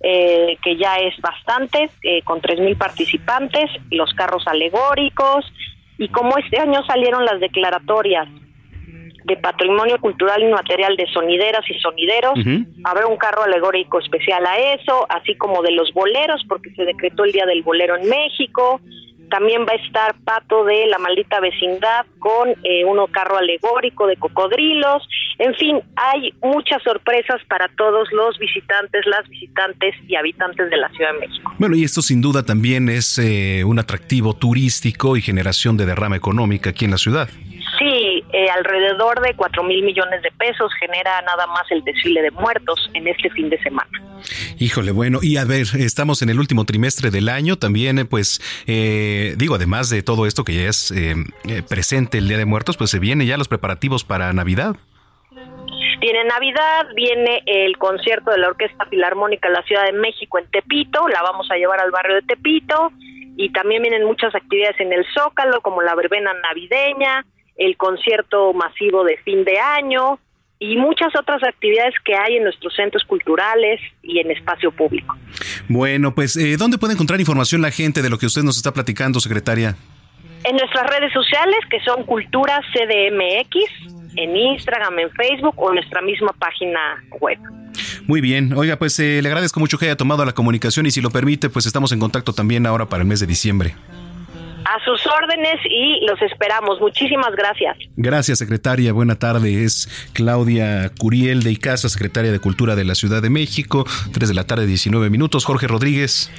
eh, 0.00 0.56
que 0.62 0.76
ya 0.76 0.96
es 0.96 1.18
bastante, 1.20 1.90
eh, 2.02 2.22
con 2.22 2.40
3.000 2.40 2.76
participantes, 2.76 3.70
los 3.90 4.12
carros 4.14 4.46
alegóricos, 4.46 5.44
y 5.98 6.08
como 6.08 6.38
este 6.38 6.58
año 6.58 6.82
salieron 6.86 7.24
las 7.24 7.40
declaratorias 7.40 8.28
de 9.24 9.36
patrimonio 9.36 10.00
cultural 10.00 10.42
inmaterial 10.42 10.96
de 10.96 11.06
sonideras 11.12 11.68
y 11.68 11.78
sonideros, 11.80 12.32
habrá 12.84 13.06
un 13.06 13.18
carro 13.18 13.42
alegórico 13.42 13.98
especial 13.98 14.46
a 14.46 14.56
eso, 14.56 15.06
así 15.10 15.34
como 15.36 15.60
de 15.60 15.72
los 15.72 15.92
boleros, 15.92 16.42
porque 16.48 16.70
se 16.70 16.84
decretó 16.84 17.24
el 17.24 17.32
Día 17.32 17.44
del 17.44 17.62
Bolero 17.62 17.96
en 17.96 18.08
México. 18.08 18.80
También 19.30 19.62
va 19.62 19.72
a 19.72 19.86
estar 19.86 20.14
Pato 20.24 20.64
de 20.64 20.86
la 20.86 20.98
maldita 20.98 21.40
vecindad 21.40 22.06
con 22.18 22.50
eh, 22.64 22.84
uno 22.84 23.06
carro 23.08 23.36
alegórico 23.36 24.06
de 24.06 24.16
cocodrilos. 24.16 25.06
En 25.38 25.54
fin, 25.54 25.80
hay 25.96 26.32
muchas 26.42 26.82
sorpresas 26.82 27.40
para 27.48 27.68
todos 27.76 28.08
los 28.12 28.38
visitantes, 28.38 29.06
las 29.06 29.28
visitantes 29.28 29.94
y 30.06 30.16
habitantes 30.16 30.70
de 30.70 30.76
la 30.76 30.88
Ciudad 30.90 31.12
de 31.14 31.20
México. 31.20 31.52
Bueno, 31.58 31.76
y 31.76 31.84
esto 31.84 32.02
sin 32.02 32.20
duda 32.20 32.42
también 32.44 32.88
es 32.88 33.18
eh, 33.18 33.64
un 33.64 33.78
atractivo 33.78 34.34
turístico 34.34 35.16
y 35.16 35.22
generación 35.22 35.76
de 35.76 35.86
derrama 35.86 36.16
económica 36.16 36.70
aquí 36.70 36.84
en 36.84 36.92
la 36.92 36.98
ciudad. 36.98 37.28
Sí, 37.78 38.24
eh, 38.32 38.50
alrededor 38.50 39.20
de 39.20 39.34
4 39.34 39.62
mil 39.62 39.84
millones 39.84 40.22
de 40.22 40.30
pesos 40.32 40.72
genera 40.80 41.22
nada 41.22 41.46
más 41.46 41.70
el 41.70 41.84
desfile 41.84 42.22
de 42.22 42.30
muertos 42.32 42.90
en 42.94 43.06
este 43.06 43.30
fin 43.30 43.48
de 43.50 43.58
semana. 43.62 43.90
Híjole, 44.58 44.90
bueno, 44.90 45.20
y 45.22 45.36
a 45.36 45.44
ver, 45.44 45.66
estamos 45.78 46.22
en 46.22 46.30
el 46.30 46.40
último 46.40 46.64
trimestre 46.64 47.10
del 47.10 47.28
año 47.28 47.56
también, 47.56 47.98
eh, 47.98 48.04
pues 48.04 48.40
eh, 48.66 49.34
digo, 49.36 49.54
además 49.54 49.90
de 49.90 50.02
todo 50.02 50.26
esto 50.26 50.44
que 50.44 50.54
ya 50.54 50.68
es 50.68 50.90
eh, 50.90 51.14
eh, 51.48 51.62
presente 51.68 52.18
el 52.18 52.28
Día 52.28 52.38
de 52.38 52.44
Muertos, 52.44 52.76
pues 52.76 52.90
se 52.90 52.98
vienen 52.98 53.26
ya 53.26 53.36
los 53.36 53.48
preparativos 53.48 54.04
para 54.04 54.32
Navidad. 54.32 54.74
Viene 56.00 56.24
Navidad, 56.24 56.86
viene 56.94 57.42
el 57.46 57.76
concierto 57.76 58.30
de 58.30 58.38
la 58.38 58.48
Orquesta 58.48 58.86
Filarmónica 58.86 59.48
de 59.48 59.54
la 59.54 59.62
Ciudad 59.62 59.84
de 59.84 59.92
México 59.92 60.38
en 60.38 60.50
Tepito, 60.50 61.08
la 61.08 61.22
vamos 61.22 61.48
a 61.50 61.56
llevar 61.56 61.80
al 61.80 61.90
barrio 61.90 62.16
de 62.16 62.22
Tepito, 62.22 62.92
y 63.36 63.50
también 63.50 63.82
vienen 63.82 64.04
muchas 64.04 64.34
actividades 64.34 64.78
en 64.80 64.92
el 64.92 65.04
Zócalo, 65.14 65.60
como 65.60 65.82
la 65.82 65.94
verbena 65.94 66.32
navideña, 66.34 67.24
el 67.58 67.76
concierto 67.76 68.54
masivo 68.54 69.04
de 69.04 69.18
fin 69.18 69.44
de 69.44 69.58
año 69.58 70.18
y 70.60 70.76
muchas 70.76 71.14
otras 71.18 71.42
actividades 71.42 71.94
que 72.04 72.14
hay 72.14 72.36
en 72.36 72.44
nuestros 72.44 72.74
centros 72.74 73.04
culturales 73.04 73.80
y 74.02 74.18
en 74.18 74.30
espacio 74.30 74.72
público. 74.72 75.16
Bueno, 75.68 76.14
pues, 76.14 76.36
eh, 76.36 76.56
¿dónde 76.56 76.78
puede 76.78 76.94
encontrar 76.94 77.20
información 77.20 77.62
la 77.62 77.70
gente 77.70 78.02
de 78.02 78.10
lo 78.10 78.18
que 78.18 78.26
usted 78.26 78.42
nos 78.42 78.56
está 78.56 78.72
platicando, 78.72 79.20
secretaria? 79.20 79.76
En 80.44 80.56
nuestras 80.56 80.88
redes 80.88 81.12
sociales, 81.12 81.58
que 81.70 81.80
son 81.80 82.04
Cultura 82.04 82.60
CDMX, 82.72 84.16
en 84.16 84.36
Instagram, 84.36 84.98
en 84.98 85.10
Facebook 85.10 85.54
o 85.56 85.68
en 85.70 85.76
nuestra 85.76 86.00
misma 86.00 86.32
página 86.32 87.04
web. 87.20 87.38
Muy 88.06 88.20
bien, 88.20 88.52
oiga, 88.54 88.76
pues 88.76 88.98
eh, 88.98 89.20
le 89.22 89.28
agradezco 89.28 89.60
mucho 89.60 89.78
que 89.78 89.84
haya 89.86 89.96
tomado 89.96 90.24
la 90.24 90.32
comunicación 90.32 90.86
y 90.86 90.90
si 90.90 91.00
lo 91.00 91.10
permite, 91.10 91.50
pues 91.50 91.66
estamos 91.66 91.92
en 91.92 92.00
contacto 92.00 92.32
también 92.32 92.66
ahora 92.66 92.86
para 92.86 93.02
el 93.02 93.08
mes 93.08 93.20
de 93.20 93.26
diciembre. 93.26 93.74
A 94.68 94.84
sus 94.84 95.00
órdenes 95.06 95.56
y 95.64 96.04
los 96.06 96.20
esperamos. 96.20 96.78
Muchísimas 96.78 97.34
gracias. 97.34 97.78
Gracias, 97.96 98.38
secretaria. 98.38 98.92
Buena 98.92 99.18
tarde. 99.18 99.64
Es 99.64 99.88
Claudia 100.12 100.90
Curiel 100.98 101.42
de 101.42 101.52
Icaza, 101.52 101.88
secretaria 101.88 102.30
de 102.30 102.38
Cultura 102.38 102.76
de 102.76 102.84
la 102.84 102.94
Ciudad 102.94 103.22
de 103.22 103.30
México. 103.30 103.86
3 104.12 104.28
de 104.28 104.34
la 104.34 104.44
tarde, 104.44 104.66
19 104.66 105.08
minutos. 105.08 105.46
Jorge 105.46 105.68
Rodríguez. 105.68 106.30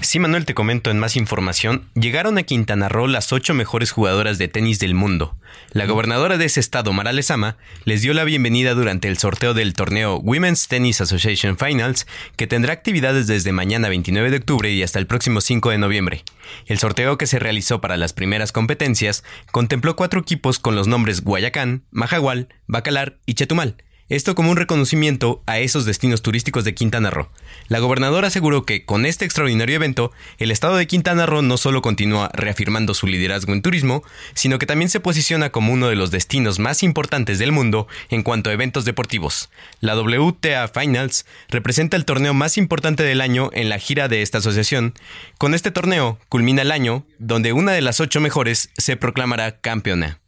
Sí, 0.00 0.20
Manuel, 0.20 0.46
te 0.46 0.54
comento 0.54 0.90
en 0.90 0.98
más 0.98 1.16
información. 1.16 1.88
Llegaron 1.94 2.38
a 2.38 2.44
Quintana 2.44 2.88
Roo 2.88 3.08
las 3.08 3.32
ocho 3.32 3.52
mejores 3.52 3.90
jugadoras 3.90 4.38
de 4.38 4.48
tenis 4.48 4.78
del 4.78 4.94
mundo. 4.94 5.36
La 5.72 5.86
gobernadora 5.86 6.38
de 6.38 6.46
ese 6.46 6.60
estado, 6.60 6.92
Mara 6.92 7.12
Lezama, 7.12 7.56
les 7.84 8.00
dio 8.00 8.14
la 8.14 8.24
bienvenida 8.24 8.74
durante 8.74 9.08
el 9.08 9.18
sorteo 9.18 9.54
del 9.54 9.74
torneo 9.74 10.18
Women's 10.18 10.68
Tennis 10.68 11.00
Association 11.00 11.58
Finals, 11.58 12.06
que 12.36 12.46
tendrá 12.46 12.72
actividades 12.72 13.26
desde 13.26 13.52
mañana 13.52 13.88
29 13.88 14.30
de 14.30 14.36
octubre 14.38 14.70
y 14.70 14.82
hasta 14.82 14.98
el 14.98 15.06
próximo 15.06 15.40
5 15.40 15.70
de 15.70 15.78
noviembre. 15.78 16.24
El 16.66 16.78
sorteo 16.78 17.18
que 17.18 17.26
se 17.26 17.40
realizó 17.40 17.80
para 17.80 17.96
las 17.96 18.12
primeras 18.12 18.52
competencias 18.52 19.24
contempló 19.50 19.96
cuatro 19.96 20.20
equipos 20.20 20.58
con 20.58 20.76
los 20.76 20.86
nombres 20.86 21.22
Guayacán, 21.22 21.84
Majagual, 21.90 22.48
Bacalar 22.66 23.18
y 23.26 23.34
Chetumal. 23.34 23.76
Esto 24.10 24.34
como 24.34 24.50
un 24.50 24.56
reconocimiento 24.56 25.42
a 25.44 25.58
esos 25.58 25.84
destinos 25.84 26.22
turísticos 26.22 26.64
de 26.64 26.74
Quintana 26.74 27.10
Roo. 27.10 27.28
La 27.68 27.78
gobernadora 27.78 28.28
aseguró 28.28 28.64
que 28.64 28.86
con 28.86 29.04
este 29.04 29.26
extraordinario 29.26 29.76
evento, 29.76 30.12
el 30.38 30.50
estado 30.50 30.76
de 30.76 30.86
Quintana 30.86 31.26
Roo 31.26 31.42
no 31.42 31.58
solo 31.58 31.82
continúa 31.82 32.30
reafirmando 32.32 32.94
su 32.94 33.06
liderazgo 33.06 33.52
en 33.52 33.60
turismo, 33.60 34.02
sino 34.32 34.58
que 34.58 34.64
también 34.64 34.88
se 34.88 35.00
posiciona 35.00 35.50
como 35.50 35.74
uno 35.74 35.88
de 35.88 35.96
los 35.96 36.10
destinos 36.10 36.58
más 36.58 36.82
importantes 36.82 37.38
del 37.38 37.52
mundo 37.52 37.86
en 38.08 38.22
cuanto 38.22 38.48
a 38.48 38.54
eventos 38.54 38.86
deportivos. 38.86 39.50
La 39.80 39.94
WTA 39.94 40.68
Finals 40.68 41.26
representa 41.50 41.98
el 41.98 42.06
torneo 42.06 42.32
más 42.32 42.56
importante 42.56 43.02
del 43.02 43.20
año 43.20 43.50
en 43.52 43.68
la 43.68 43.78
gira 43.78 44.08
de 44.08 44.22
esta 44.22 44.38
asociación. 44.38 44.94
Con 45.36 45.52
este 45.52 45.70
torneo 45.70 46.18
culmina 46.30 46.62
el 46.62 46.72
año 46.72 47.04
donde 47.18 47.52
una 47.52 47.72
de 47.72 47.82
las 47.82 48.00
ocho 48.00 48.22
mejores 48.22 48.70
se 48.78 48.96
proclamará 48.96 49.60
campeona. 49.60 50.18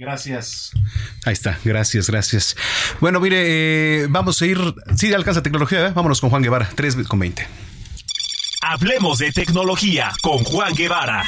Gracias. 0.00 0.72
Ahí 1.26 1.34
está, 1.34 1.58
gracias, 1.62 2.08
gracias. 2.08 2.56
Bueno, 3.00 3.20
mire, 3.20 4.04
eh, 4.04 4.06
vamos 4.08 4.40
a 4.40 4.46
ir. 4.46 4.58
Sí, 4.96 5.12
alcanza 5.12 5.42
tecnología, 5.42 5.88
¿eh? 5.88 5.92
vámonos 5.94 6.22
con 6.22 6.30
Juan 6.30 6.42
Guevara, 6.42 6.70
3 6.74 7.06
con 7.06 7.18
20. 7.18 7.46
Hablemos 8.62 9.18
de 9.18 9.30
tecnología 9.30 10.10
con 10.22 10.42
Juan 10.42 10.74
Guevara. 10.74 11.22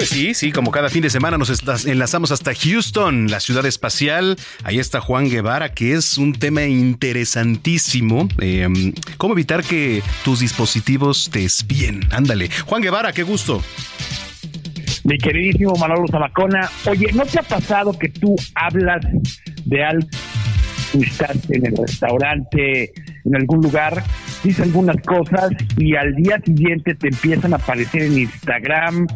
Pues 0.00 0.08
sí, 0.08 0.32
sí, 0.32 0.50
como 0.50 0.70
cada 0.70 0.88
fin 0.88 1.02
de 1.02 1.10
semana 1.10 1.36
nos 1.36 1.84
enlazamos 1.84 2.32
hasta 2.32 2.54
Houston, 2.54 3.30
la 3.30 3.38
ciudad 3.38 3.66
espacial. 3.66 4.38
Ahí 4.64 4.78
está 4.78 4.98
Juan 4.98 5.28
Guevara, 5.28 5.74
que 5.74 5.92
es 5.92 6.16
un 6.16 6.32
tema 6.32 6.64
interesantísimo. 6.64 8.26
Eh, 8.40 8.66
¿Cómo 9.18 9.34
evitar 9.34 9.62
que 9.62 10.02
tus 10.24 10.40
dispositivos 10.40 11.28
te 11.30 11.44
espíen? 11.44 12.00
Ándale. 12.12 12.48
Juan 12.64 12.80
Guevara, 12.80 13.12
qué 13.12 13.24
gusto. 13.24 13.62
Mi 15.04 15.18
queridísimo 15.18 15.74
Manolo 15.74 16.08
Zamacona, 16.10 16.70
oye, 16.86 17.12
¿no 17.12 17.26
te 17.26 17.38
ha 17.38 17.42
pasado 17.42 17.92
que 17.98 18.08
tú 18.08 18.34
hablas 18.54 19.04
de 19.66 19.84
algo, 19.84 20.08
estás 20.98 21.36
en 21.50 21.66
el 21.66 21.76
restaurante, 21.76 22.90
en 23.26 23.36
algún 23.36 23.60
lugar, 23.60 24.02
dices 24.42 24.62
algunas 24.62 24.96
cosas 25.02 25.50
y 25.76 25.94
al 25.94 26.14
día 26.14 26.40
siguiente 26.42 26.94
te 26.94 27.08
empiezan 27.08 27.52
a 27.52 27.56
aparecer 27.56 28.04
en 28.04 28.20
Instagram 28.20 29.06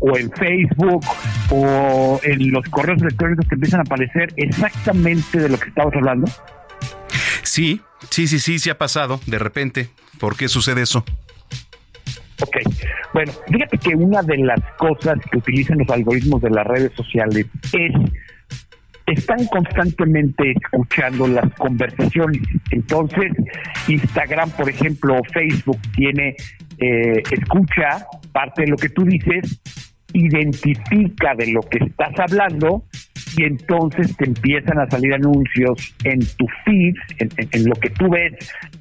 o 0.00 0.16
en 0.16 0.30
Facebook 0.32 1.04
o 1.50 2.20
en 2.22 2.50
los 2.50 2.64
correos 2.68 3.00
electrónicos 3.00 3.46
te 3.48 3.54
empiezan 3.54 3.80
a 3.80 3.82
aparecer 3.82 4.32
exactamente 4.36 5.38
de 5.38 5.48
lo 5.48 5.58
que 5.58 5.68
estabas 5.68 5.94
hablando? 5.94 6.26
Sí, 7.42 7.80
sí, 8.10 8.26
sí, 8.26 8.38
sí, 8.38 8.58
sí 8.58 8.70
ha 8.70 8.78
pasado 8.78 9.20
de 9.26 9.38
repente. 9.38 9.88
¿Por 10.18 10.36
qué 10.36 10.48
sucede 10.48 10.82
eso? 10.82 11.04
Ok, 12.42 12.56
bueno, 13.12 13.32
fíjate 13.50 13.78
que 13.78 13.94
una 13.94 14.22
de 14.22 14.38
las 14.38 14.60
cosas 14.78 15.18
que 15.30 15.38
utilizan 15.38 15.78
los 15.78 15.90
algoritmos 15.90 16.40
de 16.40 16.50
las 16.50 16.66
redes 16.66 16.92
sociales 16.94 17.46
es 17.72 17.92
están 19.06 19.44
constantemente 19.46 20.52
escuchando 20.52 21.26
las 21.26 21.52
conversaciones. 21.54 22.42
Entonces, 22.70 23.32
Instagram, 23.88 24.50
por 24.50 24.68
ejemplo, 24.68 25.16
o 25.16 25.22
Facebook 25.32 25.80
tiene, 25.94 26.36
eh, 26.78 27.22
escucha 27.30 28.06
parte 28.32 28.62
de 28.62 28.68
lo 28.68 28.76
que 28.76 28.88
tú 28.90 29.04
dices, 29.04 29.60
identifica 30.12 31.34
de 31.36 31.52
lo 31.52 31.60
que 31.62 31.78
estás 31.84 32.18
hablando 32.18 32.84
y 33.36 33.44
entonces 33.44 34.16
te 34.16 34.26
empiezan 34.26 34.78
a 34.78 34.90
salir 34.90 35.14
anuncios 35.14 35.94
en 36.04 36.20
tu 36.36 36.46
feed, 36.64 36.94
en, 37.18 37.64
lo 37.68 37.74
que 37.76 37.90
tú 37.90 38.08
ves 38.08 38.32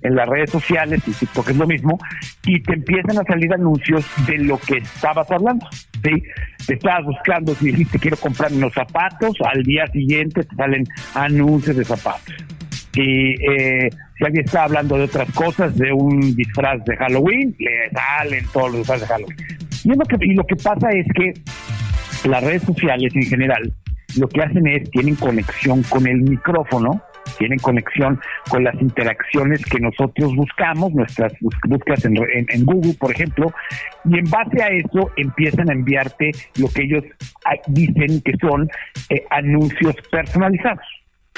en 0.02 0.16
las 0.16 0.28
redes 0.28 0.50
sociales, 0.50 1.02
y 1.08 1.12
TikTok 1.12 1.50
es 1.50 1.58
lo 1.58 1.68
mismo, 1.68 2.00
y 2.46 2.62
te 2.62 2.74
empiezan 2.74 3.20
a 3.20 3.24
salir 3.24 3.54
anuncios 3.54 4.06
de 4.26 4.38
lo 4.40 4.58
que 4.58 4.78
estabas 4.78 5.30
hablando. 5.32 5.68
¿sí? 6.04 6.24
Te 6.66 6.74
estabas 6.74 7.06
buscando, 7.06 7.54
si 7.56 7.68
dijiste 7.68 8.00
quiero 8.00 8.18
comprarme 8.18 8.58
unos 8.58 8.74
zapatos, 8.74 9.36
al 9.46 9.64
día 9.64 9.86
siguiente 9.88 10.44
te 10.44 10.56
salen 10.56 10.84
anuncios 11.14 11.76
de 11.76 11.86
zapatos. 11.86 12.34
Y 12.96 13.34
eh, 13.50 13.90
si 14.18 14.26
alguien 14.26 14.46
está 14.46 14.64
hablando 14.64 14.98
de 14.98 15.04
otras 15.04 15.32
cosas, 15.34 15.78
de 15.78 15.94
un 15.94 16.36
disfraz 16.36 16.84
de 16.86 16.98
Halloween, 16.98 17.56
le 17.60 17.90
salen 17.92 18.46
todos 18.52 18.72
los 18.72 18.78
disfraces 18.80 19.08
de 19.08 19.14
Halloween. 19.14 19.69
Y, 19.84 19.92
es 19.92 19.98
lo 19.98 20.06
que, 20.06 20.18
y 20.26 20.34
lo 20.34 20.46
que 20.46 20.56
pasa 20.56 20.90
es 20.90 21.06
que 21.14 21.34
las 22.28 22.44
redes 22.44 22.64
sociales 22.64 23.14
en 23.16 23.24
general 23.24 23.74
lo 24.18 24.28
que 24.28 24.42
hacen 24.42 24.68
es, 24.68 24.90
tienen 24.92 25.16
conexión 25.16 25.84
con 25.84 26.08
el 26.08 26.22
micrófono 26.22 27.02
tienen 27.38 27.60
conexión 27.60 28.20
con 28.50 28.64
las 28.64 28.76
interacciones 28.82 29.64
que 29.66 29.80
nosotros 29.80 30.36
buscamos, 30.36 30.94
nuestras 30.94 31.34
búsquedas 31.40 32.06
en, 32.06 32.18
en 32.50 32.66
Google, 32.66 32.94
por 33.00 33.12
ejemplo, 33.12 33.52
y 34.06 34.20
en 34.20 34.30
base 34.30 34.62
a 34.62 34.68
eso 34.68 35.12
empiezan 35.16 35.70
a 35.70 35.74
enviarte 35.74 36.32
lo 36.58 36.68
que 36.70 36.84
ellos 36.84 37.04
ah, 37.46 37.56
dicen 37.68 38.22
que 38.22 38.34
son 38.40 38.70
eh, 39.10 39.24
anuncios 39.30 39.96
personalizados. 40.12 40.86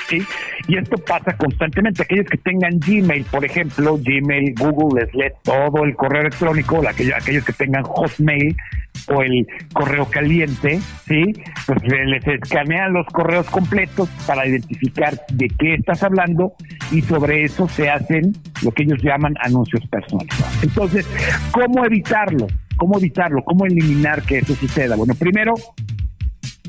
¿Sí? 0.10 0.22
Y 0.68 0.78
esto 0.78 0.98
pasa 0.98 1.36
constantemente. 1.38 2.04
Aquellos 2.04 2.28
que 2.28 2.38
tengan 2.38 2.80
Gmail, 2.80 3.24
por 3.26 3.46
ejemplo, 3.46 3.98
Gmail, 3.98 4.54
Google 4.58 5.02
les 5.02 5.14
lee 5.14 5.32
todo 5.44 5.84
el 5.84 5.96
correo 5.96 6.22
electrónico, 6.22 6.82
aquellos, 6.88 7.16
aquellos 7.16 7.46
que 7.46 7.54
tengan 7.54 7.84
Hotmail 7.84 8.56
o 9.08 9.22
el 9.22 9.48
correo 9.74 10.06
caliente, 10.06 10.80
¿sí? 11.08 11.34
Pues 11.66 11.80
les 11.84 12.28
escanean 12.28 12.94
los 12.94 13.06
correos 13.08 13.50
completos 13.50 14.10
para 14.28 14.46
identificar 14.46 15.20
de 15.32 15.48
qué 15.60 15.76
estás 15.76 16.04
hablando 16.04 16.54
y 16.92 17.02
sobre 17.02 17.44
eso 17.44 17.68
se 17.68 17.90
hacen 17.90 18.34
lo 18.62 18.72
que 18.72 18.84
ellos 18.84 19.02
llaman 19.02 19.34
anuncios 19.42 19.86
personalizados. 19.88 20.64
Entonces, 20.64 21.08
¿cómo 21.52 21.86
evitarlo? 21.86 22.48
¿Cómo 22.78 22.98
evitarlo? 22.98 23.44
¿Cómo 23.44 23.66
eliminar 23.66 24.24
que 24.24 24.40
eso 24.40 24.56
suceda? 24.56 24.96
Bueno, 24.96 25.14
primero, 25.16 25.54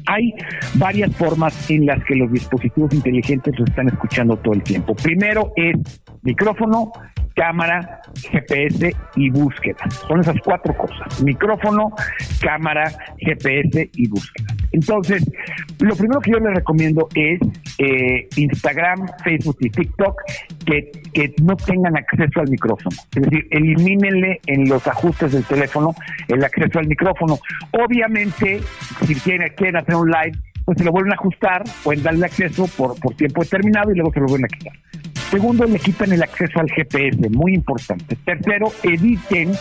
hay 0.07 0.35
varias 0.75 1.15
formas 1.17 1.71
en 1.71 1.87
las 1.87 2.03
que 2.05 2.15
los 2.15 2.31
dispositivos 2.33 2.93
inteligentes 2.93 3.59
los 3.59 3.69
están 3.69 3.89
escuchando 3.89 4.37
todo 4.37 4.55
el 4.55 4.63
tiempo. 4.63 4.95
Primero 4.95 5.53
es 5.57 5.77
micrófono, 6.23 6.93
cámara, 7.35 8.01
GPS 8.31 8.95
y 9.17 9.31
búsqueda. 9.31 9.77
Son 10.09 10.21
esas 10.21 10.37
cuatro 10.45 10.75
cosas. 10.77 11.23
Micrófono, 11.23 11.91
cámara, 12.41 12.91
GPS 13.19 13.91
y 13.95 14.09
búsqueda. 14.09 14.55
Entonces, 14.73 15.25
lo 15.81 15.95
primero 15.95 16.21
que 16.21 16.33
yo 16.33 16.39
les 16.39 16.55
recomiendo 16.55 17.09
es 17.15 17.41
eh, 17.79 18.29
Instagram, 18.37 19.07
Facebook 19.23 19.57
y 19.61 19.71
TikTok 19.71 20.15
que, 20.65 20.91
que 21.13 21.35
no 21.43 21.57
tengan 21.57 21.97
acceso 21.97 22.41
al 22.41 22.49
micrófono. 22.49 22.97
Es 23.15 23.23
decir, 23.23 23.47
elimínenle 23.51 24.41
en 24.47 24.69
los 24.69 24.87
ajustes 24.87 25.33
del 25.33 25.45
teléfono 25.45 25.95
el 26.29 26.43
acceso 26.43 26.79
al 26.79 26.87
micrófono. 26.87 27.39
Obviamente, 27.73 28.61
si 29.07 29.15
quieren, 29.17 29.53
quieren 29.57 29.77
hacer 29.77 29.95
un 29.95 30.11
live, 30.11 30.39
pues 30.65 30.79
se 30.79 30.85
lo 30.85 30.93
vuelven 30.93 31.13
a 31.13 31.17
ajustar, 31.17 31.65
pueden 31.83 32.03
darle 32.03 32.27
acceso 32.27 32.67
por, 32.77 32.99
por 33.01 33.15
tiempo 33.15 33.43
determinado 33.43 33.91
y 33.91 33.97
luego 33.97 34.13
se 34.13 34.21
lo 34.21 34.27
vuelven 34.27 34.45
a 34.47 34.49
quitar. 34.49 34.73
Segundo, 35.33 35.65
le 35.65 35.79
quitan 35.79 36.13
el 36.13 36.23
acceso 36.23 36.61
al 36.61 36.71
GPS, 36.71 37.31
muy 37.31 37.55
importante. 37.55 38.17
Tercero, 38.17 38.71
eviten 38.83 39.53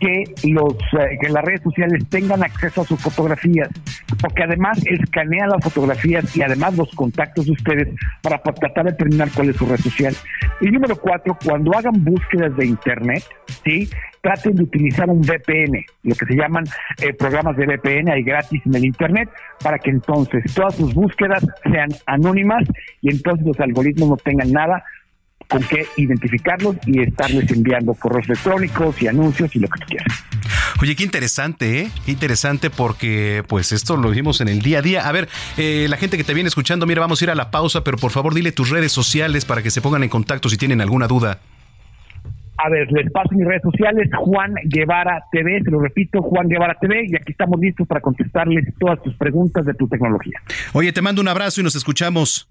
que 0.00 0.24
los 0.48 0.72
eh, 0.72 1.18
que 1.20 1.28
las 1.28 1.44
redes 1.44 1.60
sociales 1.60 2.08
tengan 2.08 2.42
acceso 2.42 2.80
a 2.80 2.84
sus 2.84 2.98
fotografías, 2.98 3.68
porque 4.22 4.44
además 4.44 4.80
escanean 4.86 5.50
las 5.50 5.62
fotografías 5.62 6.34
y 6.34 6.40
además 6.40 6.78
los 6.78 6.90
contactos 6.94 7.44
de 7.44 7.52
ustedes 7.52 7.88
para 8.22 8.38
tratar 8.38 8.86
de 8.86 8.92
determinar 8.92 9.28
cuál 9.34 9.50
es 9.50 9.56
su 9.56 9.66
red 9.66 9.76
social. 9.76 10.14
Y 10.62 10.70
número 10.70 10.96
cuatro, 10.96 11.36
cuando 11.44 11.76
hagan 11.76 12.02
búsquedas 12.02 12.56
de 12.56 12.64
internet, 12.64 13.22
sí, 13.64 13.86
traten 14.22 14.54
de 14.54 14.62
utilizar 14.62 15.10
un 15.10 15.20
VPN, 15.20 15.84
lo 16.04 16.14
que 16.14 16.24
se 16.24 16.36
llaman 16.36 16.64
eh, 17.02 17.12
programas 17.12 17.54
de 17.58 17.66
VPN, 17.66 18.12
hay 18.12 18.22
gratis 18.22 18.62
en 18.64 18.76
el 18.76 18.84
internet, 18.86 19.28
para 19.62 19.78
que 19.78 19.90
entonces 19.90 20.42
todas 20.54 20.74
sus 20.74 20.94
búsquedas 20.94 21.44
sean 21.70 21.90
anónimas 22.06 22.64
y 23.02 23.10
entonces 23.10 23.46
los 23.46 23.60
algoritmos 23.60 24.08
no 24.08 24.16
tengan 24.16 24.52
nada 24.52 24.82
con 25.48 25.62
qué 25.62 25.86
identificarlos 25.96 26.76
y 26.86 27.00
estarles 27.00 27.50
enviando 27.50 27.94
correos 27.94 28.26
electrónicos 28.28 29.00
y 29.02 29.08
anuncios 29.08 29.54
y 29.56 29.58
lo 29.58 29.68
que 29.68 29.80
tú 29.80 29.86
quieras. 29.86 30.24
Oye, 30.80 30.94
qué 30.94 31.02
interesante, 31.02 31.80
¿eh? 31.80 31.90
Qué 32.04 32.12
interesante 32.12 32.70
porque 32.70 33.42
pues 33.48 33.72
esto 33.72 33.96
lo 33.96 34.10
vimos 34.10 34.40
en 34.40 34.48
el 34.48 34.60
día 34.60 34.78
a 34.78 34.82
día. 34.82 35.08
A 35.08 35.12
ver, 35.12 35.28
eh, 35.56 35.86
la 35.88 35.96
gente 35.96 36.16
que 36.16 36.24
te 36.24 36.34
viene 36.34 36.48
escuchando, 36.48 36.86
mira, 36.86 37.00
vamos 37.00 37.20
a 37.20 37.24
ir 37.24 37.30
a 37.30 37.34
la 37.34 37.50
pausa, 37.50 37.82
pero 37.82 37.96
por 37.96 38.10
favor 38.10 38.34
dile 38.34 38.52
tus 38.52 38.70
redes 38.70 38.92
sociales 38.92 39.44
para 39.44 39.62
que 39.62 39.70
se 39.70 39.80
pongan 39.80 40.02
en 40.02 40.08
contacto 40.08 40.48
si 40.48 40.56
tienen 40.56 40.80
alguna 40.80 41.08
duda. 41.08 41.40
A 42.60 42.68
ver, 42.70 42.90
les 42.90 43.10
paso 43.12 43.28
mis 43.32 43.46
redes 43.46 43.62
sociales, 43.62 44.10
Juan 44.18 44.52
Guevara 44.64 45.22
TV, 45.30 45.62
se 45.62 45.70
lo 45.70 45.80
repito, 45.80 46.20
Juan 46.22 46.48
Guevara 46.48 46.76
TV, 46.80 47.06
y 47.08 47.14
aquí 47.14 47.30
estamos 47.30 47.58
listos 47.60 47.86
para 47.86 48.00
contestarles 48.00 48.64
todas 48.80 49.00
tus 49.00 49.16
preguntas 49.16 49.64
de 49.64 49.74
tu 49.74 49.86
tecnología. 49.86 50.40
Oye, 50.72 50.92
te 50.92 51.00
mando 51.00 51.22
un 51.22 51.28
abrazo 51.28 51.60
y 51.60 51.64
nos 51.64 51.76
escuchamos. 51.76 52.48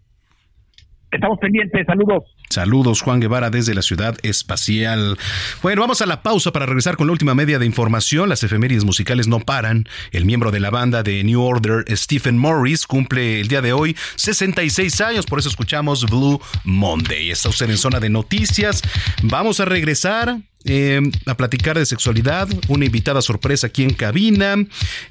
Estamos 1.12 1.40
pendientes, 1.40 1.86
saludos. 1.88 2.24
Saludos, 2.50 3.02
Juan 3.02 3.22
Guevara, 3.22 3.50
desde 3.50 3.74
la 3.74 3.82
ciudad 3.82 4.18
espacial. 4.24 5.18
Bueno, 5.62 5.82
vamos 5.82 6.02
a 6.02 6.06
la 6.06 6.22
pausa 6.22 6.52
para 6.52 6.66
regresar 6.66 6.98
con 6.98 7.08
la 7.08 7.14
última 7.14 7.34
media 7.34 7.60
de 7.60 7.66
información. 7.66 8.28
Las 8.28 8.44
efemérides 8.44 8.84
musicales 8.84 9.28
no 9.28 9.40
paran. 9.40 9.86
El 10.12 10.26
miembro 10.26 10.52
de 10.52 10.60
la 10.60 10.70
banda 10.70 11.04
de 11.04 11.24
New 11.24 11.42
Order, 11.42 11.86
Stephen 11.96 12.38
Morris, 12.38 12.86
cumple 12.86 13.40
el 13.40 13.48
día 13.48 13.62
de 13.62 13.72
hoy 13.72 13.96
66 14.16 15.00
años, 15.02 15.26
por 15.26 15.40
eso 15.40 15.48
escuchamos 15.48 16.06
Blue 16.10 16.42
Monday. 16.66 17.32
Está 17.32 17.50
usted 17.50 17.70
en 17.70 17.78
zona 17.78 18.00
de 18.02 18.10
noticias. 18.10 18.82
Vamos 19.24 19.60
a 19.60 19.66
regresar. 19.66 20.38
Eh, 20.70 21.00
a 21.26 21.38
platicar 21.38 21.78
de 21.78 21.86
sexualidad, 21.86 22.50
una 22.68 22.84
invitada 22.84 23.22
sorpresa 23.22 23.68
aquí 23.68 23.84
en 23.84 23.94
cabina. 23.94 24.56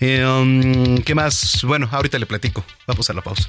Eh, 0.01 1.03
¿Qué 1.07 1.15
más? 1.15 1.65
Bueno, 1.65 1.89
ahorita 1.91 2.19
le 2.19 2.27
platico. 2.27 2.63
Vamos 2.87 3.09
a 3.09 3.15
la 3.15 3.23
pausa. 3.23 3.49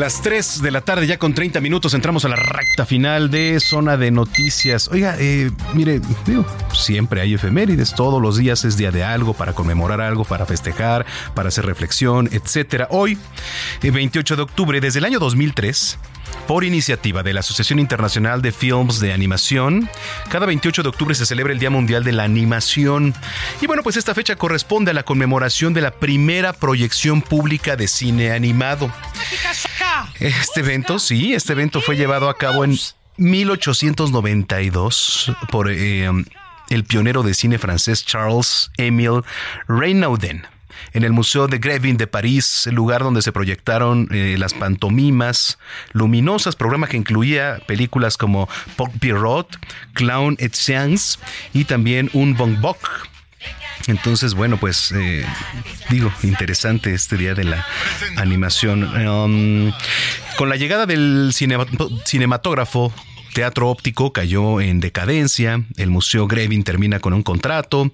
Las 0.00 0.22
3 0.22 0.62
de 0.62 0.70
la 0.70 0.80
tarde, 0.80 1.06
ya 1.06 1.18
con 1.18 1.34
30 1.34 1.60
minutos, 1.60 1.92
entramos 1.92 2.24
a 2.24 2.28
la 2.28 2.36
recta 2.36 2.86
final 2.86 3.30
de 3.30 3.60
Zona 3.60 3.98
de 3.98 4.10
Noticias. 4.10 4.88
Oiga, 4.88 5.14
eh, 5.18 5.50
mire, 5.74 6.00
siempre 6.72 7.20
hay 7.20 7.34
efemérides, 7.34 7.94
todos 7.94 8.22
los 8.22 8.38
días 8.38 8.64
es 8.64 8.78
día 8.78 8.90
de 8.92 9.04
algo, 9.04 9.34
para 9.34 9.52
conmemorar 9.52 10.00
algo, 10.00 10.24
para 10.24 10.46
festejar, 10.46 11.04
para 11.34 11.48
hacer 11.48 11.66
reflexión, 11.66 12.30
etcétera. 12.32 12.88
Hoy, 12.90 13.18
28 13.82 14.32
eh, 14.32 14.36
de 14.38 14.42
octubre, 14.42 14.80
desde 14.80 15.00
el 15.00 15.04
año 15.04 15.18
2003, 15.18 15.98
por 16.46 16.64
iniciativa 16.64 17.22
de 17.22 17.34
la 17.34 17.40
Asociación 17.40 17.78
Internacional 17.78 18.40
de 18.40 18.52
Films 18.52 19.00
de 19.00 19.12
Animación, 19.12 19.90
cada 20.30 20.46
28 20.46 20.82
de 20.82 20.88
octubre 20.88 21.14
se 21.14 21.26
celebra 21.26 21.52
el 21.52 21.58
Día 21.58 21.68
Mundial 21.68 22.04
de 22.04 22.12
la 22.12 22.24
Animación. 22.24 23.12
Y 23.60 23.66
bueno, 23.66 23.82
pues 23.82 23.98
esta 23.98 24.14
fecha 24.14 24.36
corresponde 24.36 24.92
a 24.92 24.94
la 24.94 25.02
conmemoración 25.02 25.74
de 25.74 25.82
la 25.82 25.90
primera 25.90 26.54
proyección 26.54 27.20
pública 27.20 27.76
de 27.76 27.86
cine 27.86 28.30
animado. 28.30 28.90
Este 30.18 30.60
evento, 30.60 30.98
sí, 30.98 31.34
este 31.34 31.52
evento 31.52 31.80
fue 31.80 31.96
llevado 31.96 32.28
a 32.28 32.36
cabo 32.36 32.64
en 32.64 32.76
1892 33.16 35.32
por 35.50 35.70
eh, 35.70 36.10
el 36.70 36.84
pionero 36.84 37.22
de 37.22 37.34
cine 37.34 37.58
francés 37.58 38.04
Charles 38.04 38.72
Émile 38.76 39.22
Reynaudin 39.68 40.44
en 40.92 41.04
el 41.04 41.12
Museo 41.12 41.46
de 41.46 41.58
Grevin 41.58 41.96
de 41.96 42.06
París, 42.06 42.66
el 42.66 42.74
lugar 42.74 43.02
donde 43.02 43.22
se 43.22 43.32
proyectaron 43.32 44.08
eh, 44.10 44.36
las 44.38 44.54
pantomimas 44.54 45.58
luminosas, 45.92 46.56
programa 46.56 46.86
que 46.86 46.96
incluía 46.96 47.60
películas 47.66 48.16
como 48.16 48.48
Poc 48.76 48.90
Pierrot, 48.98 49.48
Clown 49.94 50.36
et 50.38 50.54
Science 50.54 51.18
y 51.52 51.64
también 51.64 52.10
Un 52.12 52.36
Bon 52.36 52.60
Boc. 52.60 52.78
Entonces, 53.86 54.34
bueno, 54.34 54.58
pues 54.58 54.92
eh, 54.92 55.24
digo, 55.88 56.12
interesante 56.22 56.92
este 56.94 57.16
día 57.16 57.34
de 57.34 57.44
la 57.44 57.66
animación. 58.16 58.84
Um, 59.06 59.72
con 60.36 60.48
la 60.48 60.56
llegada 60.56 60.86
del 60.86 61.32
cinematógrafo 62.04 62.92
Teatro 63.32 63.68
Óptico 63.68 64.12
cayó 64.12 64.60
en 64.60 64.80
decadencia, 64.80 65.64
el 65.76 65.90
Museo 65.90 66.26
Grevin 66.26 66.64
termina 66.64 67.00
con 67.00 67.12
un 67.12 67.22
contrato 67.22 67.92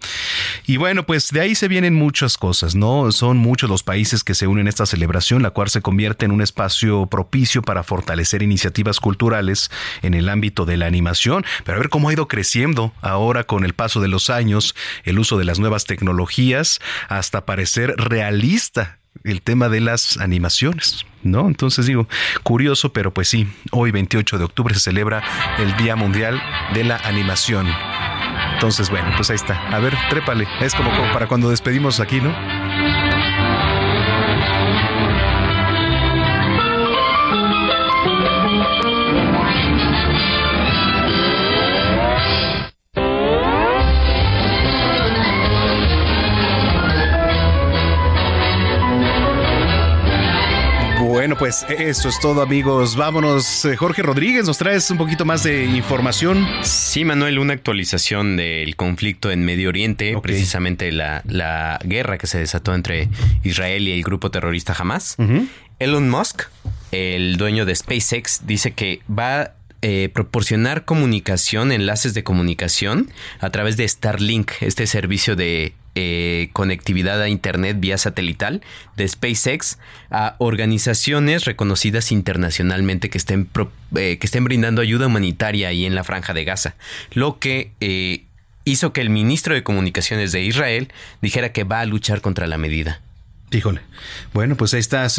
y 0.67 0.77
bueno, 0.77 1.05
pues 1.05 1.31
de 1.31 1.41
ahí 1.41 1.55
se 1.55 1.69
vienen 1.69 1.95
muchas 1.95 2.39
cosas, 2.39 2.75
¿no? 2.75 3.13
Son 3.13 3.37
muchos 3.37 3.69
los 3.69 3.83
países 3.83 4.25
que 4.25 4.35
se 4.35 4.47
unen 4.47 4.67
a 4.67 4.71
esta 4.71 4.87
celebración, 4.87 5.43
la 5.43 5.51
cual 5.51 5.69
se 5.69 5.83
convierte 5.83 6.25
en 6.25 6.33
un 6.33 6.43
espacio 6.43 7.07
propicio 7.07 7.63
para 7.63 7.83
fortalecer 7.83 8.43
iniciativas 8.43 9.01
culturales 9.01 9.71
en 10.03 10.15
el 10.15 10.29
ámbito 10.29 10.65
de 10.65 10.77
la 10.77 10.87
animación, 10.87 11.45
pero 11.65 11.77
a 11.77 11.81
ver 11.81 11.89
cómo 11.89 12.09
ha 12.09 12.13
ido 12.13 12.29
creciendo 12.29 12.93
ahora 13.01 13.45
con 13.45 13.65
el 13.65 13.75
paso 13.75 14.01
de 14.01 14.09
los 14.09 14.31
años, 14.31 14.75
el 15.05 15.19
uso 15.19 15.39
de 15.39 15.45
las 15.45 15.59
nuevas 15.59 15.85
tecnologías, 15.85 16.81
hasta 17.09 17.47
parecer 17.47 17.95
realista 17.97 18.99
el 19.25 19.43
tema 19.43 19.69
de 19.69 19.81
las 19.81 20.19
animaciones, 20.19 21.07
¿no? 21.23 21.47
Entonces 21.47 21.87
digo, 21.87 22.09
curioso, 22.43 22.93
pero 22.93 23.13
pues 23.13 23.29
sí, 23.29 23.49
hoy 23.73 23.91
28 23.91 24.39
de 24.39 24.45
octubre 24.45 24.75
se 24.75 24.81
celebra 24.81 25.23
el 25.59 25.77
Día 25.77 25.97
Mundial 25.97 26.41
de 26.75 26.85
la 26.85 26.97
Animación. 26.99 27.67
Entonces, 28.55 28.89
bueno, 28.89 29.13
pues 29.17 29.29
ahí 29.31 29.37
está. 29.37 29.69
A 29.69 29.79
ver, 29.81 29.95
trépale. 30.09 30.49
Es 30.61 30.75
como, 30.75 30.91
para 31.13 31.29
cuando 31.29 31.51
despedimos 31.51 32.01
aquí, 32.01 32.21
¿no? 32.21 32.35
Bueno, 51.27 51.41
pues 51.41 51.67
eso 51.69 52.09
es 52.09 52.21
todo, 52.21 52.41
amigos. 52.41 52.95
Vámonos. 52.95 53.65
Eh, 53.65 53.75
Jorge 53.75 54.01
Rodríguez, 54.01 54.47
¿nos 54.47 54.59
traes 54.59 54.89
un 54.93 54.97
poquito 54.97 55.25
más 55.25 55.43
de 55.43 55.65
información? 55.65 56.47
Sí, 56.63 57.05
Manuel, 57.05 57.41
una 57.41 57.53
actualización 57.53 58.37
del 58.37 58.77
conflicto 58.77 59.33
en 59.33 59.45
Medio 59.45 59.71
Oriente, 59.71 60.17
precisamente 60.23 60.93
la, 60.93 61.23
la, 61.27 61.81
guerra 61.83 62.17
que 62.17 62.29
se 62.29 62.39
desató 62.39 62.77
entre 62.77 63.09
Israel 63.43 63.89
y 63.89 63.91
el 63.91 64.05
grupo 64.05 64.31
terrorista 64.31 64.73
Hamas. 64.79 65.17
Elon 65.81 66.09
Musk, 66.09 66.43
el 66.93 67.39
dueño 67.39 67.67
de 67.67 67.75
SpaceX, 67.75 68.47
dice 68.47 68.75
que 68.75 69.01
va 69.11 69.41
a 69.41 69.53
eh, 69.83 70.09
proporcionar 70.15 70.85
comunicación, 70.85 71.73
enlaces 71.73 72.15
de 72.15 72.23
comunicación 72.23 73.11
a 73.41 73.51
través 73.51 73.77
de 73.77 73.89
Starlink, 73.89 74.53
este 74.61 74.87
servicio 74.87 75.35
de 75.35 75.75
eh, 75.99 76.51
conectividad 76.53 77.23
a 77.23 77.31
Internet 77.31 77.79
vía 77.81 77.97
satelital 77.97 78.61
de 78.97 79.09
SpaceX 79.09 79.79
a 80.11 80.37
organizaciones 80.39 81.47
reconocidas 81.47 82.13
internacionalmente 82.13 83.09
que 83.09 83.17
estén, 83.17 83.49
eh, 83.97 84.19
que 84.19 84.27
estén 84.27 84.45
brindando 84.45 84.83
ayuda 84.83 85.07
humanitaria 85.07 85.69
ahí 85.69 85.87
en 85.87 85.95
la 85.95 86.05
franja 86.05 86.35
de 86.35 86.45
Gaza. 86.45 86.75
Lo 87.13 87.39
que 87.39 87.73
eh, 87.81 88.25
hizo 88.65 88.93
que 88.93 89.01
el 89.01 89.09
ministro 89.09 89.55
de 89.55 89.63
Comunicaciones 89.63 90.33
de 90.33 90.43
Israel 90.45 90.93
dijera 91.23 91.53
que 91.53 91.65
va 91.65 91.81
a 91.81 91.87
luchar 91.87 92.21
contra 92.21 92.47
la 92.47 92.59
medida. 92.59 93.01
Híjole. 93.51 93.81
Bueno, 94.35 94.55
pues 94.55 94.75
ahí 94.75 94.81
estás 94.81 95.19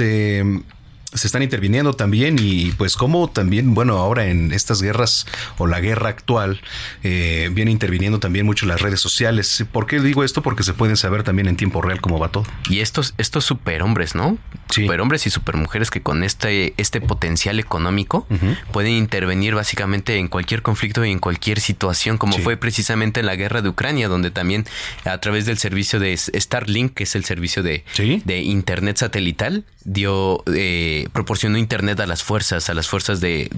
se 1.14 1.28
están 1.28 1.42
interviniendo 1.42 1.94
también 1.94 2.38
y 2.40 2.72
pues 2.72 2.96
como 2.96 3.30
también, 3.30 3.74
bueno, 3.74 3.98
ahora 3.98 4.28
en 4.28 4.52
estas 4.52 4.82
guerras 4.82 5.26
o 5.58 5.68
la 5.68 5.80
guerra 5.80 6.10
actual 6.10 6.62
eh, 7.04 7.50
viene 7.54 7.72
interviniendo 7.72 8.20
también 8.20 8.46
mucho 8.46 8.66
las 8.66 8.82
redes 8.82 9.00
sociales. 9.00 9.66
¿Por 9.72 9.88
qué 9.88 10.00
digo 10.02 10.24
esto? 10.24 10.42
Porque 10.42 10.64
se 10.64 10.74
pueden 10.74 10.98
saber 10.98 11.24
también 11.24 11.48
en 11.48 11.56
tiempo 11.56 11.82
real 11.82 12.02
cómo 12.02 12.20
va 12.20 12.30
todo. 12.30 12.46
Y 12.70 12.80
estos, 12.80 13.14
estos 13.18 13.46
superhombres, 13.46 14.16
¿no? 14.16 14.38
Superhombres 14.70 15.26
y 15.28 15.30
supermujeres 15.30 15.90
que 15.92 16.02
con 16.02 16.24
este, 16.24 16.74
este 16.78 17.00
potencial 17.00 17.60
económico 17.60 18.28
pueden 18.74 18.94
intervenir 18.94 19.56
básicamente 19.56 20.18
en 20.18 20.28
cualquier 20.28 20.62
conflicto 20.62 21.06
y 21.06 21.12
en 21.12 21.20
cualquier 21.20 21.62
situación, 21.62 22.18
como 22.18 22.38
fue 22.40 22.58
precisamente 22.58 23.22
en 23.22 23.28
la 23.28 23.36
guerra 23.36 23.62
de 23.62 23.70
Ucrania, 23.70 24.10
donde 24.10 24.30
también 24.30 24.66
a 25.06 25.18
través 25.20 25.46
del 25.46 25.58
servicio 25.58 26.00
de 26.00 26.18
Starlink, 26.18 26.94
que 26.94 27.04
es 27.04 27.16
el 27.16 27.24
servicio 27.24 27.64
de, 27.64 27.86
de 28.26 28.42
internet 28.42 28.98
satelital, 28.98 29.64
dio... 29.86 30.44
Eh, 30.54 30.97
proporcionó 31.14 31.57
Internet 31.57 31.99
a 31.99 32.07
las 32.07 32.24
fuerzas, 32.24 32.69
a 32.69 32.74
las 32.74 32.88
fuerzas 32.88 33.22
de, 33.22 33.49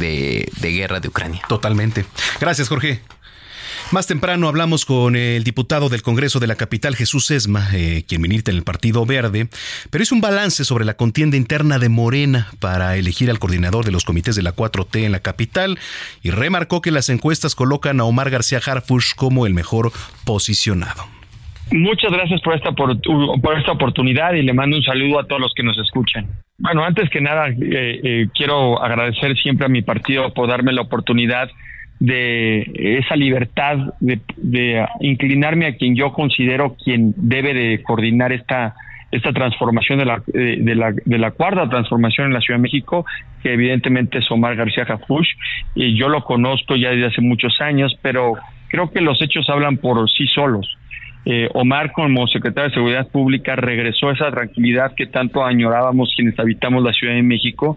guerra 0.62 1.00
de 1.00 1.08
Ucrania. 1.08 1.42
Totalmente. 1.48 2.06
Gracias, 2.40 2.70
Jorge. 2.70 3.02
Más 3.92 4.06
temprano 4.06 4.48
hablamos 4.48 4.86
con 4.86 5.16
el 5.16 5.44
diputado 5.44 5.90
del 5.90 6.04
Congreso 6.04 6.40
de 6.40 6.46
la 6.46 6.56
capital, 6.56 6.96
Jesús 6.96 7.32
Esma, 7.32 7.70
eh, 7.74 8.04
quien 8.08 8.22
milita 8.22 8.52
en 8.52 8.58
el 8.58 8.64
Partido 8.64 9.04
Verde, 9.04 9.48
pero 9.90 10.04
hizo 10.04 10.14
un 10.14 10.22
balance 10.22 10.64
sobre 10.64 10.86
la 10.86 10.94
contienda 10.94 11.38
interna 11.38 11.80
de 11.80 11.90
Morena 11.90 12.50
para 12.60 12.98
elegir 12.98 13.32
al 13.32 13.40
coordinador 13.40 13.86
de 13.86 13.92
los 13.92 14.06
comités 14.06 14.36
de 14.36 14.44
la 14.44 14.56
4T 14.56 15.06
en 15.06 15.12
la 15.12 15.22
capital 15.22 15.80
y 16.22 16.30
remarcó 16.30 16.82
que 16.82 16.92
las 16.92 17.10
encuestas 17.10 17.56
colocan 17.56 18.00
a 18.00 18.04
Omar 18.04 18.30
García 18.30 18.62
Harfush 18.64 19.16
como 19.16 19.48
el 19.48 19.56
mejor 19.56 19.92
posicionado. 20.24 21.20
Muchas 21.72 22.12
gracias 22.12 22.42
por 22.42 22.56
esta, 22.56 22.72
por, 22.72 22.92
esta 23.58 23.72
oportunidad 23.72 24.34
y 24.34 24.42
le 24.42 24.54
mando 24.54 24.78
un 24.78 24.84
saludo 24.84 25.20
a 25.20 25.28
todos 25.28 25.42
los 25.42 25.54
que 25.54 25.64
nos 25.64 25.78
escuchan. 25.78 26.28
Bueno, 26.60 26.84
antes 26.84 27.10
que 27.10 27.22
nada, 27.22 27.48
eh, 27.50 27.56
eh, 27.62 28.28
quiero 28.36 28.84
agradecer 28.84 29.36
siempre 29.38 29.66
a 29.66 29.70
mi 29.70 29.82
partido 29.82 30.34
por 30.34 30.50
darme 30.50 30.74
la 30.74 30.82
oportunidad 30.82 31.50
de 32.00 32.98
esa 33.00 33.16
libertad 33.16 33.78
de, 34.00 34.20
de, 34.38 34.86
inclinarme 35.02 35.68
a 35.68 35.76
quien 35.76 35.96
yo 35.96 36.14
considero 36.14 36.76
quien 36.82 37.14
debe 37.18 37.54
de 37.54 37.84
coordinar 37.84 38.32
esta 38.32 38.76
esta 39.12 39.34
transformación 39.34 39.98
de 39.98 40.06
la, 40.06 40.22
de, 40.28 40.76
la, 40.76 40.92
de 40.92 41.18
la 41.18 41.32
cuarta 41.32 41.68
transformación 41.68 42.28
en 42.28 42.34
la 42.34 42.42
Ciudad 42.42 42.60
de 42.60 42.64
México, 42.64 43.06
que 43.42 43.54
evidentemente 43.54 44.20
es 44.20 44.30
Omar 44.30 44.56
García 44.56 44.86
Jafush, 44.86 45.30
y 45.74 45.98
yo 45.98 46.10
lo 46.10 46.24
conozco 46.24 46.76
ya 46.76 46.92
desde 46.92 47.08
hace 47.08 47.22
muchos 47.22 47.60
años, 47.60 47.98
pero 48.04 48.34
creo 48.68 48.92
que 48.92 49.02
los 49.02 49.20
hechos 49.22 49.50
hablan 49.50 49.78
por 49.78 50.08
sí 50.12 50.28
solos. 50.28 50.78
Eh, 51.26 51.50
Omar 51.54 51.92
como 51.92 52.28
secretario 52.28 52.70
de 52.70 52.76
Seguridad 52.76 53.08
Pública 53.08 53.56
regresó 53.56 54.10
esa 54.12 54.32
tranquilidad 54.32 54.94
que 54.96 55.06
tanto 55.06 55.44
añorábamos 55.44 56.14
quienes 56.16 56.40
habitamos 56.40 56.84
la 56.84 56.94
Ciudad 56.94 57.14
de 57.14 57.24
México 57.24 57.76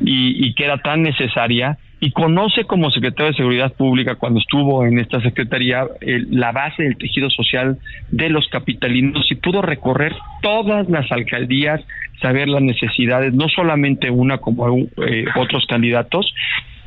y, 0.00 0.54
que 0.54 0.64
era 0.64 0.78
tan 0.78 1.02
necesaria. 1.02 1.78
Y 2.00 2.12
conoce 2.12 2.64
como 2.64 2.90
secretario 2.90 3.32
de 3.32 3.36
Seguridad 3.36 3.72
Pública 3.72 4.14
cuando 4.14 4.38
estuvo 4.38 4.86
en 4.86 5.00
esta 5.00 5.20
secretaría 5.20 5.84
la 6.00 6.52
base 6.52 6.84
del 6.84 6.96
tejido 6.96 7.28
social 7.28 7.78
de 8.10 8.30
los 8.30 8.46
capitalinos 8.48 9.30
y 9.30 9.34
pudo 9.34 9.62
recorrer 9.62 10.14
todas 10.40 10.88
las 10.88 11.10
alcaldías, 11.10 11.80
saber 12.22 12.48
las 12.48 12.62
necesidades, 12.62 13.34
no 13.34 13.48
solamente 13.48 14.10
una 14.10 14.38
como 14.38 14.76
eh, 14.76 15.24
otros 15.34 15.66
candidatos. 15.66 16.32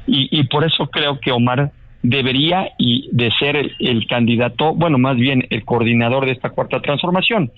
Y 0.07 0.43
por 0.45 0.65
eso 0.65 0.87
creo 0.87 1.19
que 1.19 1.31
Omar 1.31 1.71
debería 2.03 2.69
y 2.77 3.09
de 3.11 3.31
ser 3.39 3.55
el, 3.79 4.07
candidato, 4.07 4.73
bueno, 4.73 4.97
más 4.97 5.17
bien 5.17 5.45
el 5.49 5.63
coordinador 5.63 6.25
de 6.25 6.31
esta 6.31 6.49
cuarta 6.49 6.81
transformación. 6.81 7.51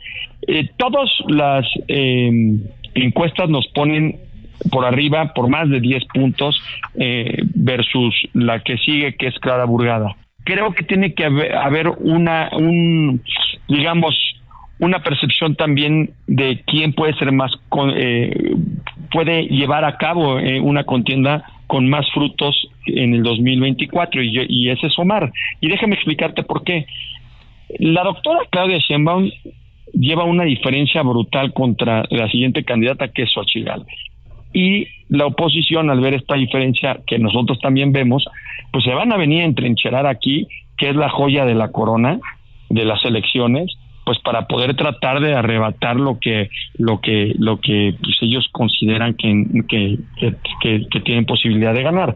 Eh, 0.48 0.70
todas 0.78 1.10
las 1.28 1.66
em, 1.88 2.62
encuestas 2.94 3.50
nos 3.50 3.68
ponen 3.68 4.20
por 4.72 4.86
arriba 4.86 5.34
por 5.34 5.50
más 5.50 5.70
de 5.70 5.80
10 5.80 6.06
puntos 6.14 6.62
eh, 6.96 7.38
versus 7.56 8.16
la 8.34 8.60
que 8.60 8.78
sigue, 8.78 9.16
que 9.16 9.28
es 9.28 9.40
Clara 9.40 9.66
Burgada. 9.66 10.16
Creo 10.44 10.74
que 10.74 10.84
tiene 10.84 11.14
que 11.14 11.26
haber, 11.26 11.90
una, 11.90 12.50
un, 12.54 13.22
digamos, 13.68 14.16
una 14.80 15.02
percepción 15.02 15.56
también 15.56 16.12
de 16.28 16.62
quién 16.66 16.94
puede 16.94 17.14
ser 17.14 17.32
más, 17.32 17.54
eh, 17.96 18.56
puede 19.12 19.44
llevar 19.44 19.86
a 19.86 19.98
cabo 19.98 20.40
eh, 20.40 20.60
una 20.60 20.84
contienda 20.84 21.46
con 21.74 21.90
más 21.90 22.06
frutos 22.12 22.70
en 22.86 23.16
el 23.16 23.24
2024 23.24 24.22
y, 24.22 24.46
y 24.48 24.70
ese 24.70 24.86
es 24.86 25.00
Omar. 25.00 25.34
Y 25.60 25.70
déjame 25.70 25.96
explicarte 25.96 26.44
por 26.44 26.64
qué. 26.64 26.86
La 27.80 28.04
doctora 28.04 28.42
Claudia 28.52 28.78
Sheinbaum 28.78 29.32
lleva 29.92 30.24
una 30.24 30.44
diferencia 30.44 31.02
brutal 31.02 31.52
contra 31.52 32.04
la 32.12 32.30
siguiente 32.30 32.64
candidata 32.64 33.08
que 33.08 33.24
es 33.24 33.32
Xochitl 33.32 33.88
Y 34.54 34.86
la 35.10 35.26
oposición, 35.26 35.90
al 35.90 36.00
ver 36.00 36.14
esta 36.14 36.36
diferencia 36.36 37.00
que 37.08 37.18
nosotros 37.18 37.58
también 37.60 37.92
vemos, 37.92 38.24
pues 38.72 38.84
se 38.84 38.94
van 38.94 39.12
a 39.12 39.18
venir 39.18 39.42
a 39.42 39.46
entrencherar 39.46 40.06
aquí, 40.06 40.46
que 40.78 40.90
es 40.90 40.96
la 40.96 41.10
joya 41.10 41.44
de 41.44 41.56
la 41.56 41.72
corona 41.72 42.20
de 42.70 42.86
las 42.86 43.04
elecciones, 43.04 43.76
pues 44.06 44.20
para 44.20 44.48
poder 44.48 44.76
tratar 44.76 45.20
de 45.20 45.34
arrebatar 45.34 45.96
lo 45.96 46.20
que 46.20 46.50
lo 46.78 47.00
que 47.00 47.34
lo 47.38 47.60
que 47.60 47.96
pues, 48.02 48.18
ellos 48.22 48.48
consideran 48.52 49.14
que, 49.16 49.46
que, 49.68 50.00
que, 50.62 51.00
tienen 51.02 51.26
posibilidad 51.26 51.74
de 51.74 51.84
ganar 51.84 52.16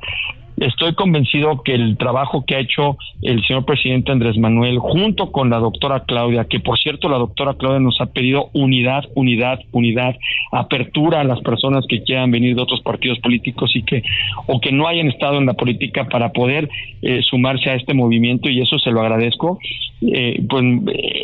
estoy 0.58 0.96
convencido 0.96 1.62
que 1.64 1.74
el 1.74 1.98
trabajo 1.98 2.44
que 2.46 2.56
ha 2.56 2.60
hecho 2.60 2.98
el 3.22 3.46
señor 3.46 3.66
presidente 3.66 4.12
Andrés 4.12 4.38
Manuel 4.38 4.80
junto 4.80 5.32
con 5.32 5.50
la 5.50 5.60
doctora 5.60 6.04
Claudia, 6.06 6.46
que 6.46 6.60
por 6.60 6.80
cierto 6.80 7.10
la 7.10 7.18
doctora 7.18 7.54
Claudia 7.54 7.80
nos 7.80 8.00
ha 8.02 8.08
pedido 8.08 8.50
unidad, 8.54 9.06
unidad, 9.16 9.60
unidad, 9.72 10.16
apertura 10.52 11.22
a 11.22 11.24
las 11.24 11.42
personas 11.42 11.86
que 11.88 12.04
quieran 12.04 12.32
venir 12.32 12.56
de 12.56 12.62
otros 12.62 12.82
partidos 12.82 13.20
políticos 13.20 13.72
y 13.76 13.84
que 13.84 14.04
o 14.48 14.60
que 14.60 14.72
no 14.72 14.88
hayan 14.88 15.08
estado 15.08 15.38
en 15.38 15.46
la 15.46 15.54
política 15.54 16.06
para 16.06 16.32
poder 16.32 16.70
eh, 17.02 17.22
sumarse 17.22 17.70
a 17.70 17.76
este 17.76 17.94
movimiento 17.94 18.50
y 18.50 18.62
eso 18.62 18.80
se 18.80 18.92
lo 18.92 19.02
agradezco. 19.02 19.60
Eh, 20.02 20.44
pues 20.50 20.64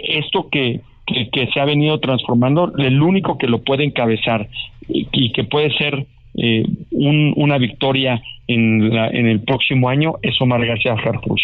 esto 0.07 0.49
que, 0.51 0.81
que, 1.05 1.47
se 1.53 1.59
ha 1.59 1.65
venido 1.65 1.99
transformando, 1.99 2.73
el 2.77 3.01
único 3.01 3.37
que 3.37 3.47
lo 3.47 3.63
puede 3.63 3.83
encabezar 3.83 4.47
y 4.87 5.31
que 5.31 5.43
puede 5.43 5.71
ser 5.77 6.07
eh, 6.35 6.65
una 6.91 7.57
victoria 7.57 8.21
en, 8.47 8.91
en 8.93 9.27
el 9.27 9.41
próximo 9.41 9.89
año 9.89 10.15
es 10.21 10.39
Omar 10.41 10.65
García 10.65 10.93
Harfuch. 10.93 11.41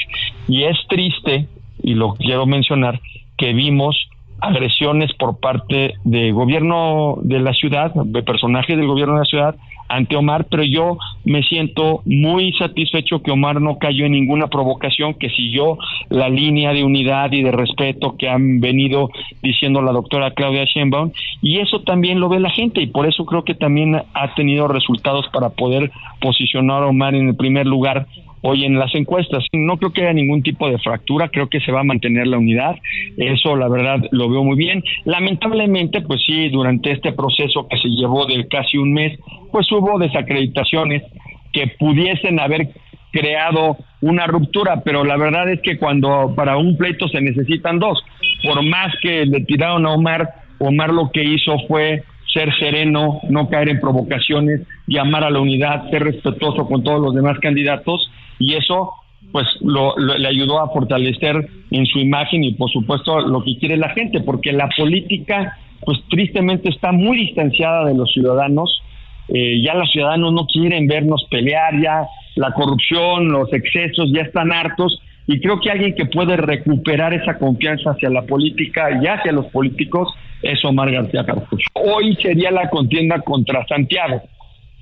Y 0.48 0.64
es 0.64 0.78
triste, 0.88 1.48
y 1.82 1.94
lo 1.94 2.14
quiero 2.14 2.46
mencionar, 2.46 3.00
que 3.38 3.54
vimos 3.54 4.10
agresiones 4.42 5.14
por 5.14 5.40
parte 5.40 5.96
del 6.04 6.34
gobierno 6.34 7.18
de 7.22 7.40
la 7.40 7.54
ciudad, 7.54 7.94
de 7.94 8.24
personajes 8.24 8.78
del 8.78 8.88
gobierno 8.88 9.16
de 9.16 9.20
la 9.20 9.26
ciudad, 9.26 9.56
ante 9.90 10.16
Omar, 10.16 10.46
pero 10.50 10.64
yo 10.64 10.98
me 11.26 11.44
siento 11.44 12.02
muy 12.06 12.54
satisfecho 12.54 13.22
que 13.22 13.32
Omar 13.32 13.60
no 13.60 13.78
cayó 13.78 14.06
en 14.06 14.14
ninguna 14.14 14.48
provocación, 14.48 15.16
que 15.16 15.30
siguió 15.30 15.78
la 16.10 16.30
línea 16.30 16.74
de 16.74 16.84
unidad 16.84 17.32
y 17.32 17.42
de 17.42 17.52
respeto 17.52 18.16
que 18.18 18.30
han 18.30 18.60
venido 18.60 19.10
diciendo 19.42 19.82
la 19.82 19.92
doctora 19.92 20.32
Claudia 20.32 20.66
Sheinbaum, 20.66 21.12
y 21.42 21.60
eso 21.60 21.82
también 21.82 22.20
lo 22.20 22.30
ve 22.30 22.40
la 22.40 22.52
gente, 22.52 22.82
y 22.82 22.88
por 22.88 23.08
eso 23.08 23.26
creo 23.26 23.44
que 23.44 23.56
también 23.56 23.96
ha 23.96 24.34
tenido 24.36 24.68
resultados 24.68 25.26
para 25.34 25.50
poder 25.50 25.92
posicionar 26.22 26.84
a 26.84 26.88
Omar 26.88 27.16
en 27.16 27.30
el 27.30 27.36
primer 27.36 27.66
lugar 27.66 28.08
hoy 28.42 28.66
en 28.66 28.78
las 28.78 28.94
encuestas. 28.96 29.46
No 29.54 29.78
creo 29.78 29.92
que 29.92 30.02
haya 30.02 30.14
ningún 30.14 30.44
tipo 30.44 30.70
de 30.70 30.78
fractura, 30.80 31.30
creo 31.30 31.50
que 31.50 31.60
se 31.60 31.72
va 31.72 31.82
a 31.82 31.84
mantener 31.86 32.28
la 32.28 32.38
unidad, 32.38 32.76
eso 33.18 33.56
la 33.56 33.68
verdad 33.68 34.00
lo 34.12 34.30
veo 34.30 34.44
muy 34.44 34.58
bien. 34.58 34.84
Lamentablemente, 35.06 36.02
pues 36.02 36.22
sí, 36.26 36.50
durante 36.50 36.92
este 36.92 37.14
proceso 37.14 37.68
que 37.68 37.78
se 37.78 37.90
llevó 37.90 38.26
de 38.26 38.48
casi 38.48 38.78
un 38.78 38.94
mes, 38.94 39.18
pues 39.52 39.72
hubo 39.72 40.00
desacreditaciones 40.00 41.04
que 41.52 41.68
pudiesen 41.80 42.40
haber 42.40 42.70
creado 43.12 43.78
una 44.02 44.28
ruptura, 44.28 44.82
pero 44.84 45.04
la 45.04 45.18
verdad 45.18 45.50
es 45.50 45.62
que 45.62 45.78
cuando 45.78 46.34
para 46.36 46.58
un 46.58 46.78
pleito 46.78 47.08
se 47.08 47.22
necesitan 47.22 47.80
dos, 47.80 48.04
por 48.44 48.64
más 48.64 48.94
que 49.02 49.26
le 49.26 49.42
tiraron 49.42 49.86
a 49.86 49.94
Omar, 49.94 50.30
Omar 50.60 50.92
lo 50.92 51.10
que 51.12 51.24
hizo 51.24 51.58
fue 51.68 52.04
ser 52.32 52.54
sereno, 52.60 53.20
no 53.30 53.50
caer 53.50 53.70
en 53.70 53.80
provocaciones, 53.80 54.62
llamar 54.86 55.24
a 55.24 55.32
la 55.32 55.40
unidad, 55.40 55.90
ser 55.90 56.04
respetuoso 56.04 56.68
con 56.68 56.84
todos 56.84 57.02
los 57.02 57.16
demás 57.16 57.40
candidatos 57.40 58.12
y 58.40 58.56
eso 58.56 58.94
pues 59.32 59.46
lo, 59.62 59.96
le 59.98 60.28
ayudó 60.28 60.60
a 60.60 60.70
fortalecer 60.70 61.50
en 61.70 61.86
su 61.86 62.00
imagen 62.00 62.44
y 62.44 62.54
por 62.54 62.72
supuesto 62.72 63.20
lo 63.20 63.44
que 63.44 63.58
quiere 63.58 63.78
la 63.78 63.90
gente, 63.90 64.22
porque 64.22 64.52
la 64.52 64.70
política 64.76 65.58
pues 65.86 66.00
tristemente 66.10 66.70
está 66.70 66.92
muy 66.92 67.18
distanciada 67.18 67.86
de 67.86 67.94
los 67.94 68.12
ciudadanos, 68.12 68.82
eh, 69.28 69.62
ya 69.64 69.76
los 69.76 69.92
ciudadanos 69.92 70.34
no 70.34 70.46
quieren 70.48 70.88
vernos 70.88 71.26
pelear, 71.30 71.80
ya 71.82 72.08
la 72.36 72.52
corrupción, 72.52 73.32
los 73.32 73.52
excesos 73.54 74.12
ya 74.14 74.22
están 74.22 74.52
hartos. 74.52 75.00
Y 75.28 75.40
creo 75.40 75.60
que 75.60 75.70
alguien 75.70 75.94
que 75.94 76.08
puede 76.08 76.38
recuperar 76.38 77.14
esa 77.14 77.38
confianza 77.38 77.92
hacia 77.92 78.10
la 78.10 78.24
política 78.24 78.90
y 79.00 79.06
hacia 79.06 79.32
los 79.32 79.46
políticos 79.48 80.12
es 80.42 80.64
Omar 80.66 80.92
García 80.92 81.24
Carlos. 81.24 81.48
Hoy 81.76 82.16
sería 82.16 82.50
la 82.50 82.68
contienda 82.70 83.20
contra 83.22 83.66
Santiago, 83.68 84.24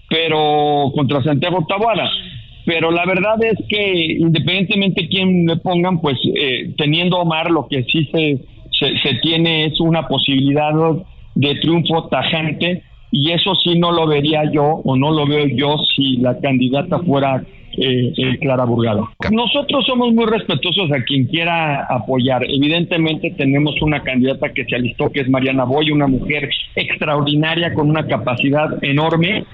pero 0.10 0.90
contra 0.96 1.22
Santiago 1.22 1.66
Taboada 1.68 2.10
pero 2.68 2.92
la 2.92 3.06
verdad 3.06 3.42
es 3.46 3.58
que 3.70 4.18
independientemente 4.20 5.04
de 5.04 5.08
quién 5.08 5.46
le 5.46 5.56
pongan, 5.56 6.02
pues 6.02 6.20
eh, 6.36 6.74
teniendo 6.78 7.18
Omar 7.18 7.50
lo 7.50 7.66
que 7.70 7.84
sí 7.84 8.10
se, 8.12 8.40
se, 8.78 9.14
tiene 9.22 9.68
es 9.68 9.80
una 9.80 10.06
posibilidad 10.06 10.74
de 11.36 11.56
triunfo 11.56 12.10
tajante 12.10 12.84
y 13.10 13.32
eso 13.32 13.56
sí 13.56 13.80
no 13.80 13.94
lo 13.94 14.06
vería 14.06 14.52
yo 14.52 14.82
o 14.84 14.98
no 14.98 15.12
lo 15.12 15.26
veo 15.26 15.48
yo 15.48 15.78
si 15.96 16.18
la 16.18 16.38
candidata 16.42 17.00
fuera 17.00 17.42
eh, 17.78 18.12
eh, 18.18 18.38
Clara 18.42 18.66
Burgado. 18.66 19.08
Nosotros 19.32 19.86
somos 19.86 20.14
muy 20.14 20.26
respetuosos 20.26 20.92
a 20.92 21.06
quien 21.06 21.24
quiera 21.24 21.86
apoyar. 21.86 22.44
Evidentemente 22.44 23.32
tenemos 23.38 23.82
una 23.82 24.04
candidata 24.04 24.50
que 24.50 24.66
se 24.66 24.76
alistó, 24.76 25.10
que 25.10 25.22
es 25.22 25.30
Mariana 25.30 25.64
Boy, 25.64 25.92
una 25.92 26.08
mujer 26.08 26.50
extraordinaria 26.76 27.74
con 27.74 27.90
una 27.90 28.06
capacidad 28.08 28.84
enorme 28.84 29.46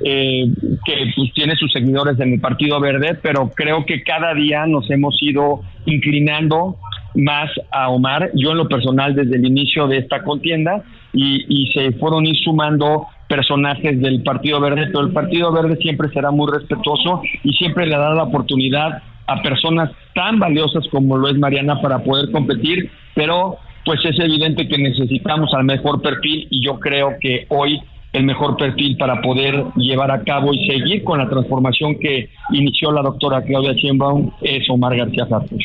eh, 0.00 0.46
que 0.84 1.12
pues, 1.14 1.32
tiene 1.34 1.54
sus 1.56 1.72
seguidores 1.72 2.18
en 2.20 2.34
el 2.34 2.40
Partido 2.40 2.80
Verde, 2.80 3.18
pero 3.22 3.50
creo 3.54 3.84
que 3.84 4.02
cada 4.02 4.34
día 4.34 4.66
nos 4.66 4.90
hemos 4.90 5.16
ido 5.22 5.62
inclinando 5.86 6.76
más 7.14 7.50
a 7.70 7.90
Omar, 7.90 8.30
yo 8.34 8.52
en 8.52 8.58
lo 8.58 8.68
personal 8.68 9.14
desde 9.14 9.36
el 9.36 9.44
inicio 9.44 9.86
de 9.86 9.98
esta 9.98 10.22
contienda, 10.22 10.82
y, 11.12 11.44
y 11.48 11.72
se 11.72 11.92
fueron 11.92 12.26
ir 12.26 12.36
sumando 12.36 13.06
personajes 13.28 14.00
del 14.00 14.22
Partido 14.22 14.60
Verde, 14.60 14.86
pero 14.86 15.00
el 15.00 15.12
Partido 15.12 15.52
Verde 15.52 15.76
siempre 15.76 16.08
será 16.10 16.30
muy 16.30 16.50
respetuoso 16.50 17.22
y 17.42 17.52
siempre 17.52 17.86
le 17.86 17.96
da 17.96 18.14
la 18.14 18.24
oportunidad 18.24 19.02
a 19.26 19.42
personas 19.42 19.90
tan 20.14 20.38
valiosas 20.38 20.84
como 20.90 21.16
lo 21.16 21.28
es 21.28 21.38
Mariana 21.38 21.80
para 21.80 22.00
poder 22.00 22.30
competir, 22.30 22.90
pero 23.14 23.56
pues 23.84 24.00
es 24.04 24.18
evidente 24.18 24.68
que 24.68 24.78
necesitamos 24.78 25.52
al 25.54 25.64
mejor 25.64 26.02
perfil 26.02 26.46
y 26.50 26.64
yo 26.64 26.78
creo 26.78 27.16
que 27.20 27.46
hoy 27.48 27.80
el 28.12 28.24
mejor 28.24 28.56
perfil 28.56 28.96
para 28.98 29.20
poder 29.22 29.64
llevar 29.76 30.10
a 30.10 30.22
cabo 30.22 30.52
y 30.52 30.66
seguir 30.66 31.02
con 31.02 31.18
la 31.18 31.28
transformación 31.28 31.98
que 31.98 32.28
inició 32.50 32.92
la 32.92 33.02
doctora 33.02 33.42
Claudia 33.42 33.72
Sheinbaum 33.72 34.30
es 34.42 34.68
Omar 34.68 34.96
García 34.96 35.26
Farfus. 35.26 35.64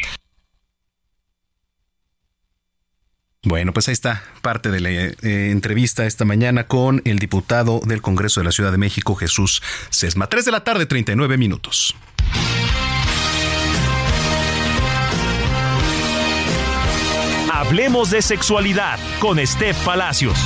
Bueno, 3.44 3.72
pues 3.72 3.88
ahí 3.88 3.94
está 3.94 4.24
parte 4.42 4.72
de 4.72 4.82
la 4.82 4.90
eh, 4.90 5.14
entrevista 5.52 6.06
esta 6.06 6.26
mañana 6.26 6.66
con 6.66 7.02
el 7.06 7.20
diputado 7.20 7.80
del 7.86 8.02
Congreso 8.02 8.42
de 8.42 8.46
la 8.46 8.52
Ciudad 8.52 8.72
de 8.72 8.78
México, 8.78 9.16
Jesús 9.16 9.62
Sesma. 9.90 10.28
3 10.28 10.44
de 10.46 10.52
la 10.52 10.64
tarde, 10.64 10.86
39 10.86 11.38
minutos. 11.38 11.96
Hablemos 17.54 18.12
de 18.12 18.22
sexualidad 18.22 19.00
con 19.20 19.46
Steph 19.46 19.78
Palacios. 19.86 20.38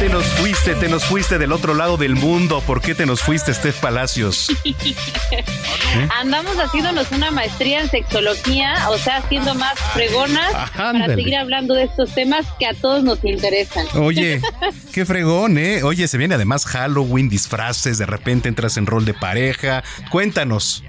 Te 0.00 0.08
nos 0.08 0.26
fuiste, 0.26 0.74
te 0.74 0.88
nos 0.88 1.04
fuiste 1.04 1.38
del 1.38 1.52
otro 1.52 1.74
lado 1.74 1.96
del 1.96 2.16
mundo. 2.16 2.60
¿Por 2.66 2.80
qué 2.80 2.94
te 2.96 3.06
nos 3.06 3.20
fuiste, 3.20 3.54
Steph 3.54 3.78
Palacios? 3.78 4.48
Andamos 6.18 6.56
haciéndonos 6.56 7.10
una 7.12 7.30
maestría 7.30 7.80
en 7.80 7.90
sexología, 7.90 8.88
o 8.90 8.98
sea, 8.98 9.18
haciendo 9.18 9.54
más 9.54 9.78
fregonas 9.92 10.52
para 10.76 11.14
seguir 11.14 11.36
hablando 11.36 11.74
de 11.74 11.84
estos 11.84 12.10
temas 12.12 12.44
que 12.58 12.66
a 12.66 12.74
todos 12.74 13.04
nos 13.04 13.22
interesan. 13.24 13.86
Oye, 13.94 14.40
qué 14.92 15.06
fregón, 15.06 15.58
¿eh? 15.58 15.82
Oye, 15.84 16.08
se 16.08 16.18
viene 16.18 16.34
además 16.34 16.66
Halloween, 16.66 17.28
disfraces, 17.28 17.98
de 17.98 18.06
repente 18.06 18.48
entras 18.48 18.76
en 18.76 18.86
rol 18.86 19.04
de 19.04 19.14
pareja. 19.14 19.84
Cuéntanos. 20.10 20.82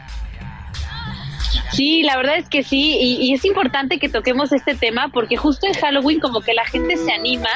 Sí, 1.71 2.03
la 2.03 2.17
verdad 2.17 2.37
es 2.37 2.49
que 2.49 2.63
sí, 2.63 2.97
y, 2.99 3.33
es 3.33 3.45
importante 3.45 3.99
que 3.99 4.09
toquemos 4.09 4.51
este 4.51 4.75
tema 4.75 5.09
porque 5.13 5.37
justo 5.37 5.67
en 5.67 5.73
Halloween 5.73 6.19
como 6.19 6.41
que 6.41 6.53
la 6.53 6.65
gente 6.65 6.97
se 6.97 7.11
anima 7.11 7.49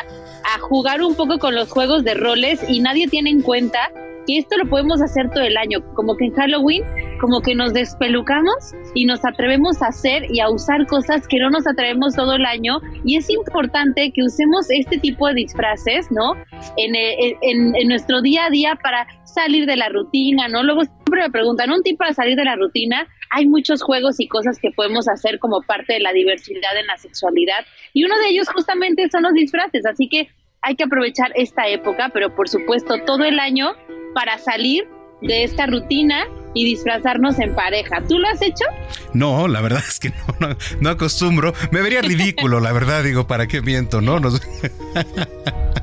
a 0.55 0.59
jugar 0.59 1.01
un 1.01 1.15
poco 1.15 1.39
con 1.39 1.55
los 1.55 1.71
juegos 1.71 2.03
de 2.03 2.13
roles 2.13 2.63
y 2.69 2.79
nadie 2.79 3.07
tiene 3.07 3.29
en 3.29 3.41
cuenta 3.41 3.91
que 4.25 4.37
esto 4.37 4.57
lo 4.57 4.69
podemos 4.69 5.01
hacer 5.01 5.29
todo 5.31 5.43
el 5.43 5.57
año, 5.57 5.79
como 5.95 6.15
que 6.15 6.25
en 6.25 6.33
Halloween 6.33 6.83
como 7.19 7.41
que 7.41 7.55
nos 7.55 7.73
despelucamos 7.73 8.73
y 8.93 9.05
nos 9.05 9.23
atrevemos 9.23 9.81
a 9.81 9.87
hacer 9.87 10.23
y 10.29 10.41
a 10.41 10.49
usar 10.49 10.85
cosas 10.87 11.27
que 11.27 11.39
no 11.39 11.49
nos 11.49 11.65
atrevemos 11.65 12.15
todo 12.15 12.33
el 12.33 12.45
año 12.45 12.79
y 13.05 13.17
es 13.17 13.29
importante 13.29 14.11
que 14.11 14.23
usemos 14.23 14.65
este 14.69 14.97
tipo 14.97 15.27
de 15.27 15.35
disfraces, 15.35 16.11
¿no? 16.11 16.33
En, 16.77 16.95
eh, 16.95 17.37
en, 17.41 17.75
en 17.75 17.87
nuestro 17.87 18.21
día 18.21 18.45
a 18.45 18.49
día 18.49 18.77
para 18.81 19.07
salir 19.23 19.65
de 19.65 19.77
la 19.77 19.89
rutina, 19.89 20.47
¿no? 20.47 20.63
Luego 20.63 20.81
siempre 21.13 21.27
me 21.27 21.31
preguntan, 21.31 21.71
¿un 21.71 21.83
tip 21.83 21.97
para 21.97 22.13
salir 22.13 22.35
de 22.35 22.43
la 22.43 22.55
rutina? 22.55 23.07
Hay 23.29 23.47
muchos 23.47 23.81
juegos 23.83 24.19
y 24.19 24.27
cosas 24.27 24.57
que 24.59 24.71
podemos 24.71 25.07
hacer 25.07 25.39
como 25.39 25.61
parte 25.61 25.93
de 25.93 25.99
la 25.99 26.11
diversidad 26.11 26.77
en 26.79 26.87
la 26.87 26.97
sexualidad 26.97 27.65
y 27.93 28.03
uno 28.03 28.17
de 28.17 28.29
ellos 28.29 28.47
justamente 28.49 29.07
son 29.11 29.23
los 29.23 29.33
disfraces, 29.33 29.85
así 29.85 30.07
que 30.09 30.29
hay 30.61 30.75
que 30.75 30.85
aprovechar 30.85 31.31
esta 31.35 31.67
época, 31.67 32.09
pero 32.13 32.33
por 32.33 32.49
supuesto 32.49 32.95
todo 33.05 33.25
el 33.25 33.39
año 33.39 33.73
para 34.15 34.37
salir 34.37 34.85
de 35.21 35.43
esta 35.43 35.67
rutina 35.67 36.25
y 36.55 36.65
disfrazarnos 36.65 37.39
en 37.39 37.53
pareja. 37.55 38.01
¿Tú 38.07 38.17
lo 38.17 38.27
has 38.27 38.41
hecho? 38.41 38.65
No, 39.13 39.47
la 39.47 39.61
verdad 39.61 39.83
es 39.87 39.99
que 39.99 40.09
no, 40.09 40.55
no, 40.79 40.89
acostumbro. 40.89 41.53
Me 41.71 41.81
vería 41.81 42.01
ridículo, 42.01 42.59
la 42.59 42.71
verdad, 42.71 43.03
digo, 43.03 43.27
¿para 43.27 43.47
qué 43.47 43.61
miento, 43.61 44.01
no? 44.01 44.19
no 44.19 44.29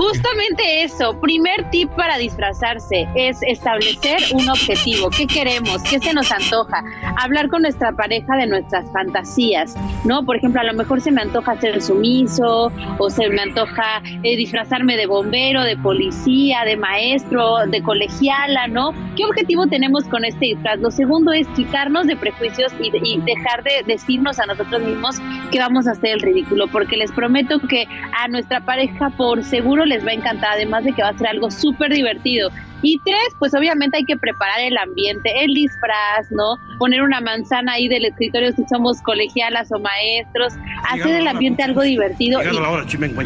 Justamente 0.00 0.82
eso, 0.82 1.20
primer 1.20 1.68
tip 1.70 1.90
para 1.90 2.16
disfrazarse 2.16 3.06
es 3.14 3.38
establecer 3.42 4.16
un 4.32 4.48
objetivo, 4.48 5.10
qué 5.10 5.26
queremos, 5.26 5.82
qué 5.82 5.98
se 5.98 6.14
nos 6.14 6.32
antoja, 6.32 6.82
hablar 7.18 7.50
con 7.50 7.60
nuestra 7.60 7.92
pareja 7.92 8.34
de 8.36 8.46
nuestras 8.46 8.90
fantasías, 8.94 9.74
¿no? 10.06 10.24
Por 10.24 10.36
ejemplo, 10.36 10.62
a 10.62 10.64
lo 10.64 10.72
mejor 10.72 11.02
se 11.02 11.10
me 11.10 11.20
antoja 11.20 11.60
ser 11.60 11.82
sumiso 11.82 12.72
o 12.96 13.10
se 13.10 13.28
me 13.28 13.42
antoja 13.42 14.00
eh, 14.22 14.36
disfrazarme 14.36 14.96
de 14.96 15.04
bombero, 15.04 15.64
de 15.64 15.76
policía, 15.76 16.64
de 16.64 16.78
maestro, 16.78 17.66
de 17.66 17.82
colegiala, 17.82 18.68
¿no? 18.68 18.94
¿Qué 19.16 19.26
objetivo 19.26 19.66
tenemos 19.66 20.04
con 20.04 20.24
este 20.24 20.46
disfraz? 20.46 20.78
Lo 20.78 20.90
segundo 20.90 21.30
es 21.34 21.46
quitarnos 21.48 22.06
de 22.06 22.16
prejuicios 22.16 22.72
y, 22.80 22.90
y 23.04 23.20
dejar 23.20 23.62
de 23.64 23.82
decirnos 23.86 24.38
a 24.38 24.46
nosotros 24.46 24.80
mismos 24.80 25.16
que 25.50 25.58
vamos 25.58 25.86
a 25.86 25.90
hacer 25.90 26.12
el 26.14 26.20
ridículo, 26.20 26.68
porque 26.68 26.96
les 26.96 27.12
prometo 27.12 27.58
que 27.58 27.86
a 28.18 28.28
nuestra 28.28 28.64
pareja 28.64 29.10
por 29.10 29.44
seguro 29.44 29.89
les 29.90 30.04
va 30.04 30.10
a 30.10 30.14
encantar, 30.14 30.52
además 30.52 30.84
de 30.84 30.92
que 30.92 31.02
va 31.02 31.10
a 31.10 31.18
ser 31.18 31.28
algo 31.28 31.50
súper 31.50 31.92
divertido. 31.92 32.50
Y 32.82 32.98
tres, 33.04 33.36
pues 33.38 33.54
obviamente 33.54 33.98
hay 33.98 34.04
que 34.04 34.16
preparar 34.16 34.58
el 34.60 34.78
ambiente, 34.78 35.30
el 35.44 35.52
disfraz, 35.52 36.30
¿no? 36.30 36.56
Poner 36.78 37.02
una 37.02 37.20
manzana 37.20 37.74
ahí 37.74 37.88
del 37.88 38.06
escritorio 38.06 38.52
si 38.52 38.64
somos 38.64 39.02
colegialas 39.02 39.70
o 39.70 39.78
maestros, 39.78 40.54
hacer 40.88 41.16
el 41.16 41.28
ambiente 41.28 41.62
algo 41.62 41.82
divertido. 41.82 42.40
Y, 42.42 42.46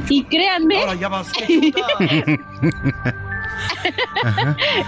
y 0.08 0.24
créanme, 0.24 0.74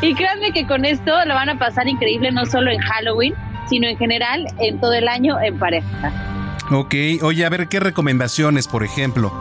y 0.03 0.15
créanme 0.15 0.51
que 0.53 0.66
con 0.66 0.85
esto 0.85 1.12
lo 1.27 1.35
van 1.35 1.51
a 1.51 1.59
pasar 1.59 1.86
increíble 1.86 2.32
no 2.32 2.44
solo 2.47 2.73
en 2.73 2.81
Halloween, 2.81 3.35
sino 3.69 3.86
en 3.86 3.97
general 3.97 4.48
en 4.59 4.81
todo 4.81 4.94
el 4.94 5.07
año 5.07 5.40
en 5.40 5.57
pareja. 5.59 6.12
Ok, 6.70 6.94
oye, 7.23 7.44
a 7.44 7.48
ver, 7.48 7.69
¿qué 7.69 7.78
recomendaciones, 7.78 8.66
por 8.66 8.82
ejemplo? 8.82 9.32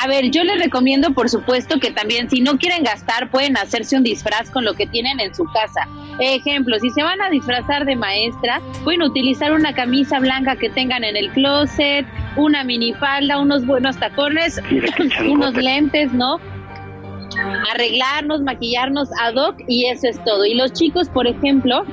A 0.00 0.06
ver, 0.06 0.30
yo 0.30 0.44
les 0.44 0.60
recomiendo, 0.60 1.12
por 1.12 1.28
supuesto, 1.28 1.80
que 1.80 1.90
también 1.90 2.30
si 2.30 2.40
no 2.40 2.56
quieren 2.56 2.84
gastar, 2.84 3.30
pueden 3.30 3.56
hacerse 3.56 3.96
un 3.96 4.04
disfraz 4.04 4.48
con 4.48 4.64
lo 4.64 4.74
que 4.74 4.86
tienen 4.86 5.18
en 5.18 5.34
su 5.34 5.44
casa. 5.46 5.88
Ejemplo, 6.20 6.78
si 6.78 6.90
se 6.90 7.02
van 7.02 7.20
a 7.20 7.28
disfrazar 7.30 7.84
de 7.84 7.96
maestra, 7.96 8.60
pueden 8.84 9.02
utilizar 9.02 9.52
una 9.52 9.74
camisa 9.74 10.20
blanca 10.20 10.54
que 10.54 10.70
tengan 10.70 11.02
en 11.02 11.16
el 11.16 11.30
closet, 11.30 12.06
una 12.36 12.62
minifalda, 12.62 13.40
unos 13.40 13.66
buenos 13.66 13.98
tacones, 13.98 14.62
unos 15.28 15.54
lentes, 15.54 16.12
¿no? 16.12 16.38
Arreglarnos, 17.72 18.42
maquillarnos 18.42 19.08
ad 19.20 19.34
hoc 19.34 19.56
y 19.66 19.86
eso 19.86 20.06
es 20.06 20.22
todo. 20.22 20.44
Y 20.44 20.54
los 20.54 20.72
chicos, 20.74 21.08
por 21.08 21.26
ejemplo, 21.26 21.84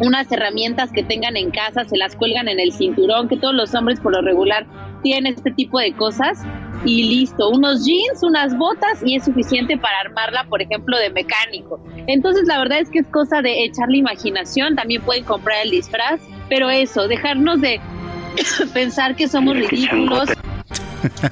unas 0.00 0.30
herramientas 0.30 0.92
que 0.92 1.02
tengan 1.02 1.38
en 1.38 1.50
casa, 1.50 1.84
se 1.84 1.96
las 1.96 2.16
cuelgan 2.16 2.48
en 2.48 2.60
el 2.60 2.72
cinturón, 2.72 3.28
que 3.28 3.38
todos 3.38 3.54
los 3.54 3.74
hombres 3.74 3.98
por 3.98 4.12
lo 4.12 4.20
regular 4.20 4.66
tienen 5.02 5.34
este 5.34 5.50
tipo 5.50 5.78
de 5.78 5.92
cosas 5.94 6.42
y 6.84 7.02
listo, 7.02 7.50
unos 7.50 7.84
jeans, 7.84 8.22
unas 8.22 8.56
botas 8.56 9.02
y 9.04 9.16
es 9.16 9.24
suficiente 9.24 9.76
para 9.76 10.00
armarla, 10.00 10.44
por 10.48 10.62
ejemplo, 10.62 10.96
de 10.98 11.10
mecánico. 11.10 11.82
Entonces 12.06 12.46
la 12.46 12.58
verdad 12.58 12.80
es 12.80 12.90
que 12.90 13.00
es 13.00 13.06
cosa 13.08 13.42
de 13.42 13.64
echarle 13.64 13.98
imaginación, 13.98 14.76
también 14.76 15.02
pueden 15.02 15.24
comprar 15.24 15.64
el 15.64 15.70
disfraz, 15.70 16.20
pero 16.48 16.70
eso, 16.70 17.06
dejarnos 17.08 17.60
de 17.60 17.80
pensar 18.74 19.16
que 19.16 19.28
somos 19.28 19.56
ridículos 19.56 20.30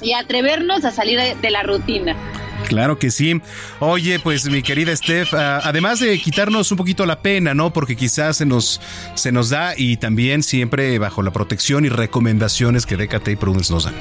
y 0.01 0.13
atrevernos 0.13 0.85
a 0.85 0.91
salir 0.91 1.19
de 1.19 1.51
la 1.51 1.63
rutina. 1.63 2.15
Claro 2.67 2.99
que 2.99 3.11
sí. 3.11 3.41
Oye, 3.79 4.19
pues 4.19 4.49
mi 4.49 4.61
querida 4.61 4.95
Steph, 4.95 5.33
ah, 5.33 5.61
además 5.63 5.99
de 5.99 6.19
quitarnos 6.19 6.71
un 6.71 6.77
poquito 6.77 7.05
la 7.05 7.21
pena, 7.21 7.53
¿no? 7.53 7.71
Porque 7.71 7.95
quizás 7.95 8.37
se 8.37 8.45
nos, 8.45 8.79
se 9.15 9.31
nos 9.31 9.49
da 9.49 9.73
y 9.75 9.97
también 9.97 10.43
siempre 10.43 10.99
bajo 10.99 11.23
la 11.23 11.31
protección 11.31 11.85
y 11.85 11.89
recomendaciones 11.89 12.85
que 12.85 12.95
DKT 12.95 13.29
y 13.29 13.35
Prudence 13.35 13.73
nos 13.73 13.85
dan. 13.85 13.95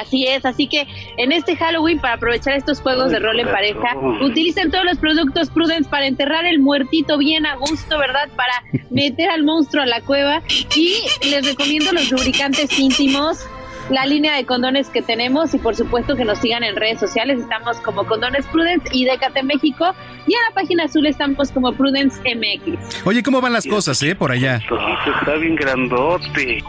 Así 0.00 0.26
es, 0.26 0.44
así 0.44 0.66
que 0.66 0.86
en 1.16 1.32
este 1.32 1.56
Halloween, 1.56 2.00
para 2.00 2.14
aprovechar 2.14 2.54
estos 2.54 2.80
juegos 2.80 3.10
de 3.10 3.18
rol 3.18 3.38
en 3.38 3.48
pareja, 3.48 3.96
utilicen 4.22 4.70
todos 4.70 4.84
los 4.84 4.98
productos 4.98 5.50
Prudence 5.50 5.88
para 5.88 6.06
enterrar 6.06 6.44
el 6.46 6.58
muertito 6.58 7.18
bien 7.18 7.46
a 7.46 7.56
gusto, 7.56 7.98
¿verdad? 7.98 8.28
Para 8.34 8.62
meter 8.90 9.30
al 9.30 9.44
monstruo 9.44 9.82
a 9.82 9.86
la 9.86 10.00
cueva. 10.00 10.42
Y 10.74 10.96
les 11.28 11.46
recomiendo 11.46 11.92
los 11.92 12.10
lubricantes 12.10 12.78
íntimos 12.78 13.46
la 13.90 14.06
línea 14.06 14.36
de 14.36 14.44
condones 14.44 14.88
que 14.88 15.02
tenemos 15.02 15.54
y 15.54 15.58
por 15.58 15.74
supuesto 15.74 16.16
que 16.16 16.24
nos 16.24 16.38
sigan 16.38 16.64
en 16.64 16.76
redes 16.76 17.00
sociales. 17.00 17.40
Estamos 17.40 17.78
como 17.78 18.04
Condones 18.04 18.46
Prudence 18.46 18.88
y 18.92 19.04
Décate 19.04 19.42
México 19.42 19.94
y 20.26 20.34
en 20.34 20.40
la 20.48 20.54
página 20.54 20.84
azul 20.84 21.06
estamos 21.06 21.50
como 21.50 21.72
Prudence 21.72 22.20
MX. 22.22 23.04
Oye, 23.06 23.22
¿cómo 23.22 23.40
van 23.40 23.52
las 23.52 23.66
cosas, 23.66 24.02
eh, 24.02 24.14
por 24.14 24.32
allá? 24.32 24.60
Está 25.20 25.34
bien 25.36 25.56
grandote. 25.56 26.62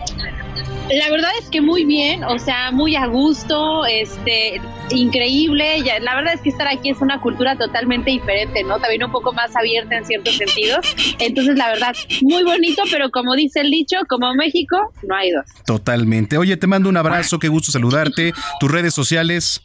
La 0.92 1.10
verdad 1.10 1.32
es 1.40 1.50
que 1.50 1.62
muy 1.62 1.86
bien, 1.86 2.24
o 2.26 2.38
sea, 2.38 2.72
muy 2.72 2.96
a 2.96 3.06
gusto, 3.08 3.86
este, 3.86 4.62
increíble. 4.92 5.82
Ya, 5.82 6.00
la 6.02 6.16
verdad 6.16 6.34
es 6.34 6.42
que 6.42 6.50
estar 6.50 6.68
aquí 6.68 6.90
es 6.90 7.02
una 7.02 7.22
cultura 7.22 7.56
totalmente 7.58 8.12
diferente, 8.12 8.64
¿no? 8.64 8.80
También 8.80 9.06
un 9.06 9.12
poco 9.12 9.32
más 9.32 9.56
abierta 9.56 9.98
en 9.98 10.06
ciertos 10.06 10.36
sentidos. 10.36 10.86
Entonces, 11.20 11.56
la 11.58 11.70
verdad, 11.70 11.96
muy 12.22 12.44
bonito, 12.44 12.84
pero 12.92 13.10
como 13.12 13.34
dice 13.34 13.62
el 13.62 13.72
dicho, 13.72 13.96
como 14.10 14.34
México, 14.36 14.78
no 15.08 15.16
hay 15.16 15.32
dos. 15.32 15.46
Totalmente. 15.66 16.38
Oye, 16.38 16.58
te 16.58 16.68
mando 16.68 16.90
un 16.90 16.98
abrazo, 17.06 17.40
qué 17.40 17.48
gusto 17.48 17.72
saludarte. 17.72 18.34
Tus 18.60 18.72
redes 18.72 18.94
sociales. 18.94 19.62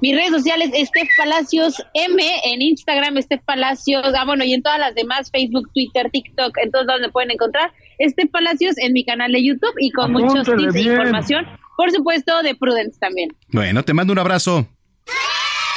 Mis 0.00 0.16
redes 0.16 0.30
sociales, 0.30 0.70
Steph 0.88 1.08
Palacios 1.16 1.76
M, 1.94 2.22
en 2.44 2.60
Instagram, 2.60 3.22
Steph 3.22 3.42
Palacios, 3.44 4.04
ah, 4.18 4.24
bueno, 4.24 4.42
y 4.42 4.52
en 4.52 4.60
todas 4.60 4.80
las 4.80 4.96
demás, 4.96 5.30
Facebook, 5.30 5.70
Twitter, 5.72 6.10
TikTok, 6.10 6.58
en 6.58 6.72
todos 6.72 6.86
lados 6.86 7.02
me 7.02 7.08
pueden 7.10 7.30
encontrar. 7.30 7.72
Steph 8.00 8.30
Palacios 8.32 8.76
en 8.78 8.92
mi 8.94 9.04
canal 9.04 9.30
de 9.30 9.44
YouTube 9.44 9.74
y 9.78 9.92
con 9.92 10.10
muchos 10.10 10.44
tips 10.44 10.74
e 10.74 10.80
información, 10.82 11.46
por 11.76 11.92
supuesto, 11.92 12.42
de 12.42 12.56
Prudence 12.56 12.98
también. 12.98 13.28
Bueno, 13.52 13.84
te 13.84 13.94
mando 13.94 14.12
un 14.12 14.18
abrazo. 14.18 14.66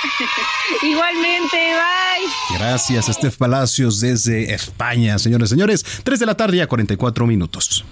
Igualmente, 0.82 1.58
bye. 1.58 2.58
Gracias, 2.58 3.06
Steph 3.06 3.38
Palacios 3.38 4.00
desde 4.00 4.54
España, 4.54 5.20
señores, 5.20 5.50
señores. 5.50 5.86
3 6.04 6.20
de 6.20 6.26
la 6.26 6.36
tarde 6.36 6.62
a 6.62 6.68
44 6.68 7.28
minutos. 7.28 7.86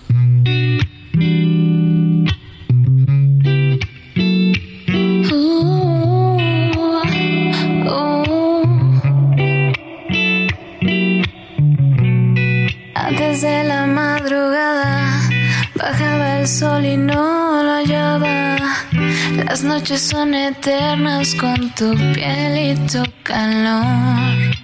Antes 12.96 13.42
de 13.42 13.64
la 13.66 13.86
madrugada 13.86 15.22
bajaba 15.76 16.40
el 16.40 16.48
sol 16.48 16.84
y 16.84 16.98
no 16.98 17.62
lo 17.62 17.74
hallaba. 17.74 18.58
Las 19.46 19.64
noches 19.64 20.02
son 20.02 20.34
eternas 20.34 21.36
con 21.36 21.70
tu 21.76 21.94
piel 22.14 22.72
y 22.72 22.76
tu 22.88 23.04
calor. 23.22 24.56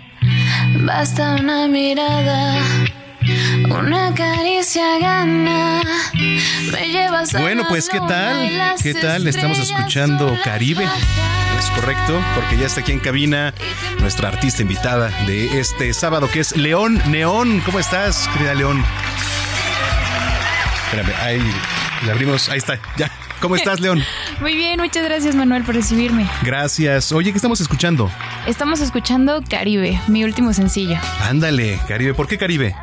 Basta 0.84 1.36
una 1.36 1.68
mirada, 1.68 2.56
una 3.70 4.14
caricia 4.14 5.00
gana. 5.00 5.82
Me 6.14 6.90
llevas 6.90 7.34
a 7.36 7.40
Bueno, 7.40 7.64
pues, 7.68 7.90
¿qué 7.90 8.00
tal? 8.00 8.76
¿Qué 8.82 8.94
tal? 8.94 9.28
Estamos 9.28 9.60
escuchando 9.60 10.38
Caribe. 10.44 10.86
Es 11.58 11.70
correcto, 11.72 12.22
porque 12.36 12.58
ya 12.58 12.68
está 12.68 12.82
aquí 12.82 12.92
en 12.92 13.00
cabina 13.00 13.54
nuestra 14.00 14.30
artista 14.30 14.62
invitada 14.62 15.10
de 15.26 15.60
este 15.60 15.94
sábado, 15.94 16.30
que 16.32 16.40
es 16.40 16.56
León 16.56 17.02
Neón. 17.08 17.62
¿Cómo 17.66 17.80
estás, 17.80 18.28
querida 18.34 18.54
León? 18.54 18.84
Espérame, 20.86 21.14
ahí 21.22 21.54
le 22.06 22.12
abrimos. 22.12 22.50
Ahí 22.50 22.58
está, 22.60 22.80
ya. 22.98 23.12
¿Cómo 23.42 23.56
estás, 23.56 23.80
León? 23.80 24.04
Muy 24.42 24.56
bien, 24.56 24.80
muchas 24.80 25.04
gracias 25.04 25.36
Manuel 25.36 25.64
por 25.64 25.76
recibirme. 25.76 26.28
Gracias. 26.44 27.12
Oye, 27.12 27.32
¿qué 27.32 27.38
estamos 27.38 27.62
escuchando? 27.62 28.12
Estamos 28.48 28.82
escuchando 28.82 29.42
Caribe, 29.50 30.00
mi 30.08 30.24
último 30.24 30.54
sencillo, 30.54 30.98
Ándale, 31.22 31.80
Caribe. 31.88 32.14
¿Por 32.14 32.28
qué 32.28 32.38
Caribe? 32.38 32.76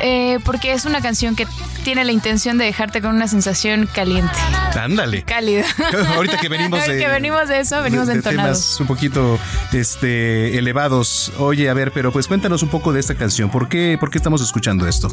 Eh, 0.00 0.38
porque 0.44 0.72
es 0.72 0.84
una 0.84 1.00
canción 1.00 1.34
que 1.36 1.46
tiene 1.84 2.04
la 2.04 2.12
intención 2.12 2.58
de 2.58 2.64
dejarte 2.64 3.00
con 3.00 3.14
una 3.14 3.28
sensación 3.28 3.86
caliente, 3.92 4.34
Ándale. 4.78 5.22
cálida. 5.22 5.64
Ahorita 6.16 6.38
que 6.38 6.48
venimos 6.48 6.84
de, 6.86 6.98
que 6.98 7.08
venimos 7.08 7.48
de 7.48 7.60
eso, 7.60 7.80
venimos 7.82 8.06
de- 8.08 8.14
de 8.14 8.18
entonados. 8.18 8.58
temas 8.58 8.80
un 8.80 8.86
poquito 8.88 9.38
este 9.72 10.58
elevados. 10.58 11.32
Oye, 11.38 11.68
a 11.70 11.74
ver, 11.74 11.92
pero 11.92 12.12
pues 12.12 12.26
cuéntanos 12.26 12.62
un 12.62 12.68
poco 12.70 12.92
de 12.92 13.00
esta 13.00 13.14
canción. 13.14 13.50
¿Por 13.50 13.68
qué, 13.68 13.96
por 13.98 14.10
qué 14.10 14.18
estamos 14.18 14.42
escuchando 14.42 14.86
esto? 14.88 15.08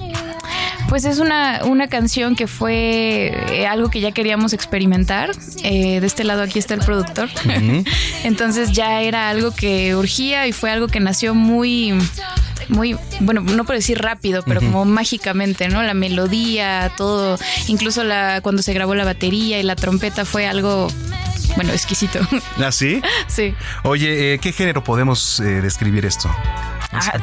Pues 0.93 1.05
es 1.05 1.17
una, 1.17 1.61
una 1.65 1.87
canción 1.87 2.35
que 2.35 2.45
fue 2.45 3.33
eh, 3.49 3.65
algo 3.65 3.89
que 3.89 3.99
ya 3.99 4.11
queríamos 4.11 4.53
experimentar. 4.53 5.31
Eh, 5.63 5.99
de 5.99 6.05
este 6.05 6.23
lado 6.23 6.43
aquí 6.43 6.59
está 6.59 6.75
el 6.75 6.81
productor. 6.81 7.29
Entonces 8.23 8.73
ya 8.73 9.01
era 9.01 9.27
algo 9.29 9.49
que 9.55 9.95
urgía 9.95 10.45
y 10.45 10.51
fue 10.51 10.69
algo 10.69 10.87
que 10.87 10.99
nació 10.99 11.33
muy, 11.33 11.95
muy, 12.69 12.95
bueno, 13.21 13.41
no 13.41 13.65
puedo 13.65 13.79
decir 13.79 14.03
rápido, 14.03 14.43
pero 14.45 14.59
como 14.61 14.85
mágicamente, 14.85 15.67
¿no? 15.67 15.81
La 15.81 15.95
melodía, 15.95 16.91
todo, 16.95 17.39
incluso 17.65 18.03
la, 18.03 18.41
cuando 18.41 18.61
se 18.61 18.71
grabó 18.73 18.93
la 18.93 19.03
batería 19.03 19.59
y 19.59 19.63
la 19.63 19.75
trompeta 19.75 20.25
fue 20.25 20.45
algo, 20.45 20.89
bueno, 21.55 21.71
exquisito. 21.71 22.19
¿Ah, 22.63 22.71
sí? 22.71 23.01
sí. 23.27 23.55
Oye, 23.83 24.33
eh, 24.33 24.39
¿qué 24.39 24.51
género 24.51 24.83
podemos 24.83 25.39
eh, 25.39 25.61
describir 25.61 26.05
esto? 26.05 26.29
Ah, 26.91 27.13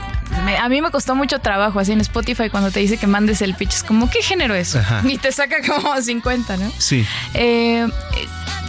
me- 0.45 0.57
a 0.57 0.69
mí 0.69 0.81
me 0.83 0.91
costó 0.91 1.15
mucho 1.15 1.39
trabajo 1.39 1.79
así 1.79 1.93
en 1.93 2.01
Spotify 2.01 2.51
cuando 2.51 2.71
te 2.71 2.81
dice 2.81 2.97
que 2.99 3.07
mandes 3.07 3.41
el 3.43 3.55
pitch. 3.55 3.75
Es 3.75 3.83
como, 3.85 4.11
¿qué 4.11 4.23
género 4.23 4.55
es? 4.55 4.75
Ajá. 4.77 5.03
Y 5.09 5.19
te 5.19 5.31
saca 5.33 5.57
como 5.67 5.97
50, 6.03 6.57
¿no? 6.57 6.73
Sí. 6.79 7.07
Eh, 7.35 7.87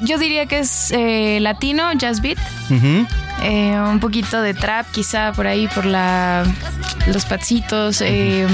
yo 0.04 0.18
diría 0.18 0.46
que 0.46 0.60
es 0.60 0.92
eh, 0.92 1.40
latino, 1.42 1.92
jazz 1.94 2.22
beat. 2.22 2.38
Eh, 3.44 3.76
un 3.80 4.00
poquito 4.00 4.42
de 4.42 4.54
trap, 4.54 4.86
quizá 4.92 5.32
por 5.34 5.48
ahí, 5.48 5.68
por 5.70 5.86
la 5.86 6.44
los 7.08 7.26
patsitos. 7.26 8.02
eh, 8.02 8.46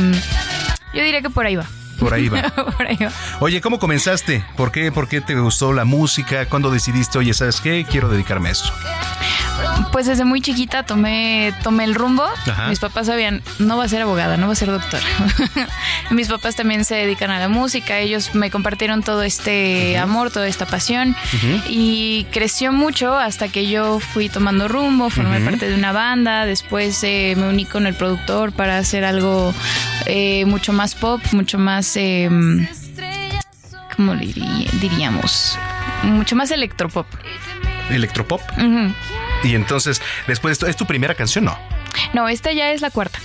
yo 0.94 1.04
diría 1.04 1.22
que 1.22 1.30
por 1.30 1.46
ahí 1.46 1.56
va. 1.58 1.66
Por 2.00 2.14
ahí 2.14 2.30
va. 2.30 2.42
por 2.78 2.86
ahí 2.86 2.98
va. 2.98 3.12
Oye, 3.40 3.62
¿cómo 3.62 3.80
comenzaste? 3.80 4.46
¿Por 4.56 4.72
qué, 4.72 4.92
¿Por 4.92 5.08
qué 5.08 5.22
te 5.22 5.36
gustó 5.36 5.74
la 5.74 5.86
música? 5.86 6.46
¿Cuándo 6.48 6.72
decidiste, 6.72 7.18
oye, 7.18 7.34
¿sabes 7.34 7.62
qué? 7.62 7.86
Quiero 7.90 8.10
dedicarme 8.10 8.50
a 8.50 8.52
esto. 8.54 8.72
Pues 9.92 10.06
desde 10.06 10.26
muy 10.26 10.42
chiquita 10.42 10.84
tomé, 10.84 11.54
tomé 11.64 11.84
el 11.84 11.96
rumbo. 11.96 12.24
Ajá. 12.24 12.68
Mis 12.68 12.80
papás 12.80 13.08
sabían, 13.08 13.42
no 13.60 13.78
va 13.78 13.86
a 13.86 13.88
ser 13.88 14.02
abogada, 14.02 14.38
no 14.38 14.48
va 14.48 14.54
a 14.54 14.56
ser 14.56 14.70
doctora. 14.70 15.04
Mis 16.12 16.28
papás 16.28 16.56
también 16.56 16.86
se 16.86 16.96
dedican 16.96 17.32
a 17.32 17.40
la 17.40 17.50
música. 17.50 18.00
Ellos 18.00 18.36
me 18.36 18.52
compartieron 18.52 19.02
todo 19.02 19.24
este 19.24 19.98
amor, 19.98 20.32
toda 20.32 20.48
esta 20.48 20.66
pasión. 20.66 21.16
Y 21.68 22.26
creció 22.32 22.72
mucho 22.72 23.18
hasta 23.18 23.48
que 23.48 23.68
yo 23.68 24.00
fui 24.00 24.30
tomando 24.30 24.68
rumbo, 24.68 25.10
formé 25.10 25.40
parte 25.42 25.68
de 25.68 25.76
una 25.76 25.92
banda. 25.92 26.46
Después 26.46 27.04
eh, 27.04 27.34
me 27.38 27.50
uní 27.50 27.66
con 27.66 27.88
el 27.88 27.94
productor 27.94 28.52
para 28.52 28.78
hacer 28.78 29.04
algo 29.04 29.54
eh, 30.06 30.46
mucho 30.46 30.74
más 30.74 30.96
pop, 30.96 31.22
mucho 31.32 31.58
más. 31.58 31.96
Eh, 31.96 32.30
¿Cómo 33.96 34.16
diríamos? 34.16 35.58
Mucho 36.04 36.36
más 36.36 36.52
electropop. 36.52 37.08
Electropop. 37.90 38.42
Y 39.44 39.56
entonces, 39.56 40.02
después, 40.28 40.54
¿esto 40.54 40.68
¿es 40.68 40.76
tu 40.76 40.86
primera 40.86 41.16
canción? 41.16 41.46
No. 41.46 41.58
No, 42.14 42.28
esta 42.28 42.52
ya 42.52 42.72
es 42.72 42.82
la 42.82 42.90
cuarta. 42.92 43.20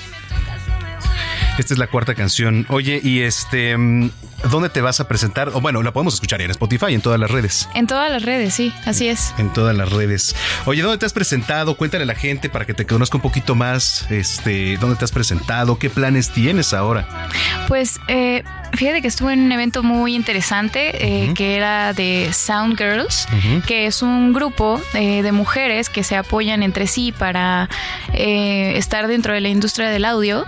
Esta 1.58 1.74
es 1.74 1.78
la 1.78 1.86
cuarta 1.86 2.14
canción. 2.14 2.64
Oye, 2.70 2.98
y 3.02 3.20
este, 3.20 3.76
mm, 3.76 4.10
¿dónde 4.50 4.70
te 4.70 4.80
vas 4.80 5.00
a 5.00 5.08
presentar? 5.08 5.50
O 5.50 5.60
bueno, 5.60 5.82
la 5.82 5.92
podemos 5.92 6.14
escuchar 6.14 6.40
en 6.40 6.50
Spotify, 6.50 6.94
en 6.94 7.02
todas 7.02 7.20
las 7.20 7.30
redes. 7.30 7.68
En 7.74 7.86
todas 7.86 8.10
las 8.10 8.22
redes, 8.22 8.54
sí, 8.54 8.72
así 8.86 9.08
es. 9.08 9.34
En 9.36 9.52
todas 9.52 9.76
las 9.76 9.92
redes. 9.92 10.34
Oye, 10.64 10.80
¿dónde 10.80 10.96
te 10.96 11.04
has 11.04 11.12
presentado? 11.12 11.76
Cuéntale 11.76 12.04
a 12.04 12.06
la 12.06 12.14
gente 12.14 12.48
para 12.48 12.64
que 12.64 12.72
te 12.72 12.86
conozca 12.86 13.18
un 13.18 13.22
poquito 13.22 13.54
más. 13.54 14.06
Este, 14.10 14.78
¿dónde 14.78 14.96
te 14.96 15.04
has 15.04 15.12
presentado? 15.12 15.78
¿Qué 15.78 15.90
planes 15.90 16.30
tienes 16.30 16.72
ahora? 16.72 17.28
Pues 17.68 18.00
eh, 18.08 18.44
fíjate 18.72 19.02
que 19.02 19.08
estuve 19.08 19.32
en 19.34 19.40
un 19.40 19.52
evento 19.52 19.82
muy 19.82 20.14
interesante 20.14 20.90
eh, 21.26 21.34
que 21.34 21.56
era 21.56 21.92
de 21.92 22.30
Sound 22.32 22.76
Girls, 22.76 23.26
que 23.66 23.86
es 23.86 24.02
un 24.02 24.32
grupo 24.32 24.80
eh, 24.94 25.22
de 25.22 25.32
mujeres 25.32 25.88
que 25.88 26.02
se 26.04 26.16
apoyan 26.16 26.62
entre 26.62 26.86
sí 26.86 27.12
para 27.12 27.68
eh, 28.12 28.74
estar 28.76 29.06
dentro 29.08 29.34
de 29.34 29.40
la 29.40 29.48
industria 29.48 29.88
del 29.90 30.04
audio. 30.04 30.44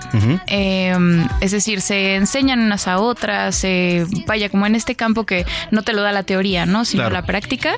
Eh, 0.47 0.97
es 1.41 1.51
decir, 1.51 1.81
se 1.81 2.15
enseñan 2.17 2.61
unas 2.61 2.89
a 2.89 2.99
otras, 2.99 3.63
eh, 3.65 4.07
vaya, 4.27 4.49
como 4.49 4.67
en 4.67 4.75
este 4.75 4.95
campo 4.95 5.25
que 5.27 5.45
no 5.71 5.83
te 5.83 5.93
lo 5.93 6.03
da 6.03 6.13
la 6.13 6.23
teoría, 6.23 6.67
¿no? 6.67 6.85
Sino 6.85 7.03
Claro. 7.05 7.15
la 7.15 7.23
práctica. 7.27 7.75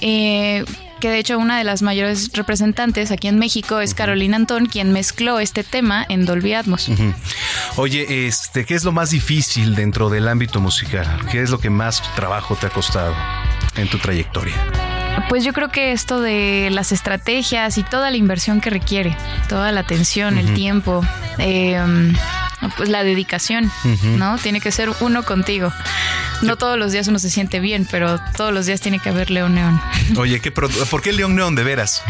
Eh, 0.00 0.64
que 1.02 1.10
de 1.10 1.18
hecho 1.18 1.36
una 1.36 1.58
de 1.58 1.64
las 1.64 1.82
mayores 1.82 2.30
representantes 2.32 3.10
aquí 3.10 3.26
en 3.26 3.36
México 3.36 3.80
es 3.80 3.92
Carolina 3.92 4.36
Antón, 4.36 4.66
quien 4.66 4.92
mezcló 4.92 5.40
este 5.40 5.64
tema 5.64 6.06
en 6.08 6.26
Dolby 6.26 6.54
Atmos. 6.54 6.88
Oye, 7.74 8.28
este, 8.28 8.64
¿qué 8.64 8.76
es 8.76 8.84
lo 8.84 8.92
más 8.92 9.10
difícil 9.10 9.74
dentro 9.74 10.10
del 10.10 10.28
ámbito 10.28 10.60
musical? 10.60 11.08
¿Qué 11.28 11.42
es 11.42 11.50
lo 11.50 11.58
que 11.58 11.70
más 11.70 12.04
trabajo 12.14 12.54
te 12.54 12.68
ha 12.68 12.70
costado 12.70 13.16
en 13.74 13.88
tu 13.88 13.98
trayectoria? 13.98 14.54
Pues 15.28 15.42
yo 15.42 15.52
creo 15.52 15.70
que 15.70 15.90
esto 15.90 16.20
de 16.20 16.68
las 16.70 16.92
estrategias 16.92 17.78
y 17.78 17.82
toda 17.82 18.12
la 18.12 18.16
inversión 18.16 18.60
que 18.60 18.70
requiere, 18.70 19.16
toda 19.48 19.72
la 19.72 19.80
atención, 19.80 20.38
el 20.38 20.54
tiempo, 20.54 21.04
eh, 21.38 21.82
pues 22.76 22.88
la 22.88 23.02
dedicación. 23.04 23.70
¿no? 24.04 24.38
Tiene 24.38 24.60
que 24.60 24.70
ser 24.72 24.90
uno 25.00 25.22
contigo. 25.24 25.72
No 26.42 26.56
todos 26.56 26.76
los 26.78 26.90
días 26.92 27.06
uno 27.08 27.18
se 27.20 27.30
siente 27.30 27.60
bien, 27.60 27.86
pero 27.90 28.18
todos 28.36 28.52
los 28.52 28.66
días 28.66 28.80
tiene 28.80 28.98
que 28.98 29.08
haber 29.10 29.30
León 29.30 29.54
Neón. 29.54 29.80
Oye, 30.16 30.40
¿qué 30.40 30.50
pro- 30.50 30.68
¿por 30.90 31.00
qué 31.02 31.12
León 31.12 31.36
Neón 31.36 31.54
de 31.54 31.62
veras? 31.62 32.02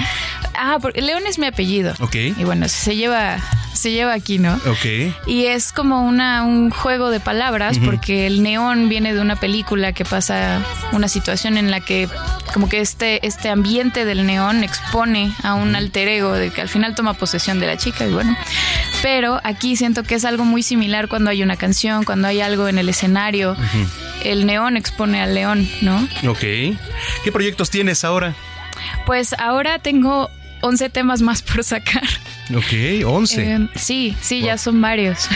Ah, 0.54 0.78
porque 0.80 1.02
León 1.02 1.22
es 1.28 1.38
mi 1.38 1.46
apellido. 1.46 1.94
Ok. 2.00 2.14
Y 2.14 2.44
bueno, 2.44 2.66
se 2.68 2.96
lleva, 2.96 3.38
se 3.74 3.90
lleva 3.92 4.12
aquí, 4.14 4.38
¿no? 4.38 4.54
Ok. 4.66 5.12
Y 5.26 5.46
es 5.46 5.72
como 5.72 6.02
una, 6.02 6.44
un 6.44 6.70
juego 6.70 7.10
de 7.10 7.20
palabras 7.20 7.78
porque 7.84 8.26
el 8.26 8.42
neón 8.42 8.88
viene 8.88 9.12
de 9.12 9.20
una 9.20 9.36
película 9.36 9.92
que 9.92 10.04
pasa 10.04 10.64
una 10.92 11.08
situación 11.08 11.58
en 11.58 11.70
la 11.70 11.80
que 11.80 12.08
como 12.54 12.68
que 12.68 12.80
este, 12.80 13.26
este 13.26 13.48
ambiente 13.50 14.04
del 14.04 14.24
neón 14.26 14.62
expone 14.64 15.32
a 15.42 15.54
un 15.54 15.74
alter 15.74 16.08
ego 16.08 16.32
de 16.32 16.50
que 16.50 16.60
al 16.60 16.68
final 16.68 16.94
toma 16.94 17.14
posesión 17.14 17.60
de 17.60 17.66
la 17.66 17.76
chica 17.76 18.06
y 18.06 18.12
bueno. 18.12 18.36
Pero 19.02 19.40
aquí 19.42 19.74
siento 19.76 20.04
que 20.04 20.14
es 20.14 20.24
algo 20.24 20.41
muy 20.44 20.62
similar 20.62 21.08
cuando 21.08 21.30
hay 21.30 21.42
una 21.42 21.56
canción, 21.56 22.04
cuando 22.04 22.28
hay 22.28 22.40
algo 22.40 22.68
en 22.68 22.78
el 22.78 22.88
escenario. 22.88 23.56
El 24.24 24.46
neón 24.46 24.76
expone 24.76 25.20
al 25.20 25.34
león, 25.34 25.68
¿no? 25.80 26.08
Ok. 26.28 26.40
¿Qué 26.40 27.32
proyectos 27.32 27.70
tienes 27.70 28.04
ahora? 28.04 28.34
Pues 29.06 29.34
ahora 29.38 29.78
tengo 29.78 30.30
11 30.62 30.90
temas 30.90 31.22
más 31.22 31.42
por 31.42 31.64
sacar. 31.64 32.04
Ok, 32.54 33.06
11. 33.06 33.52
Eh, 33.54 33.68
sí, 33.76 34.16
sí, 34.20 34.42
ya 34.42 34.58
son 34.58 34.80
varios. 34.80 35.28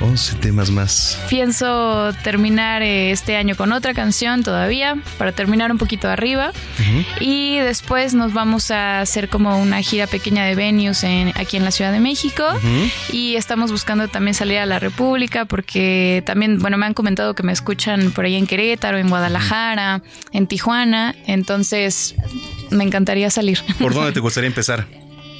11 0.00 0.36
temas 0.36 0.70
más. 0.70 1.18
Pienso 1.28 2.12
terminar 2.22 2.82
eh, 2.82 3.10
este 3.10 3.36
año 3.36 3.56
con 3.56 3.72
otra 3.72 3.94
canción 3.94 4.42
todavía, 4.42 4.96
para 5.18 5.32
terminar 5.32 5.70
un 5.70 5.78
poquito 5.78 6.08
arriba. 6.08 6.52
Y 7.20 7.58
después 7.58 8.14
nos 8.14 8.32
vamos 8.32 8.70
a 8.70 9.00
hacer 9.00 9.28
como 9.28 9.60
una 9.60 9.80
gira 9.82 10.06
pequeña 10.06 10.44
de 10.44 10.54
venues 10.54 11.04
en, 11.04 11.28
aquí 11.36 11.56
en 11.56 11.64
la 11.64 11.70
Ciudad 11.70 11.92
de 11.92 12.00
México. 12.00 12.44
Y 13.12 13.36
estamos 13.36 13.70
buscando 13.70 14.08
también 14.08 14.34
salir 14.34 14.58
a 14.58 14.66
la 14.66 14.78
República 14.78 15.44
porque 15.44 16.22
también, 16.26 16.58
bueno, 16.58 16.78
me 16.78 16.86
han 16.86 16.94
comentado 16.94 17.34
que 17.34 17.42
me 17.42 17.52
escuchan 17.52 18.10
por 18.12 18.24
ahí 18.24 18.36
en 18.36 18.46
Querétaro, 18.46 18.98
en 18.98 19.08
Guadalajara, 19.08 20.02
en 20.32 20.46
Tijuana. 20.46 21.14
Entonces, 21.26 22.14
me 22.70 22.84
encantaría 22.84 23.30
salir. 23.30 23.60
¿Por 23.78 23.94
dónde 23.94 24.12
te 24.12 24.20
gustaría 24.26 24.48
empezar? 24.48 24.86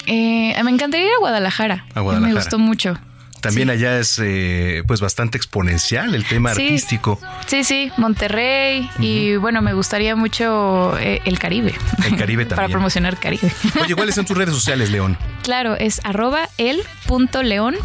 Eh, 0.07 0.55
me 0.65 0.71
encantaría 0.71 1.07
ir 1.07 1.13
a 1.13 1.21
Guadalajara. 1.21 1.87
A 1.95 2.01
Guadalajara. 2.01 2.35
Me 2.35 2.41
gustó 2.41 2.59
mucho. 2.59 2.99
También 3.43 3.69
allá 3.71 3.99
es 3.99 4.19
eh, 4.23 4.83
pues 4.87 5.01
bastante 5.03 5.37
exponencial 5.37 6.15
el 6.15 6.25
tema 6.25 6.55
Sí. 6.55 6.63
artístico. 6.63 7.21
Sí, 7.47 7.65
sí, 7.65 7.91
Monterrey 7.99 8.89
y 8.99 9.37
bueno, 9.37 9.61
me 9.61 9.75
gustaría 9.75 10.17
mucho 10.17 10.97
eh, 10.99 11.21
el 11.25 11.39
Caribe. 11.39 11.75
El 12.07 12.17
Caribe 12.17 12.45
Para 12.47 12.57
también. 12.57 12.73
promocionar 12.73 13.19
Caribe. 13.19 13.53
Oye, 13.83 13.95
¿cuáles 13.95 14.15
son 14.15 14.25
tus 14.25 14.37
redes 14.39 14.55
sociales, 14.55 14.91
León? 14.91 15.19
claro, 15.43 15.75
es 15.77 16.01
arroba 16.05 16.49
el.león.neón. 16.57 17.77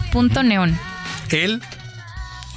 El 1.29 1.61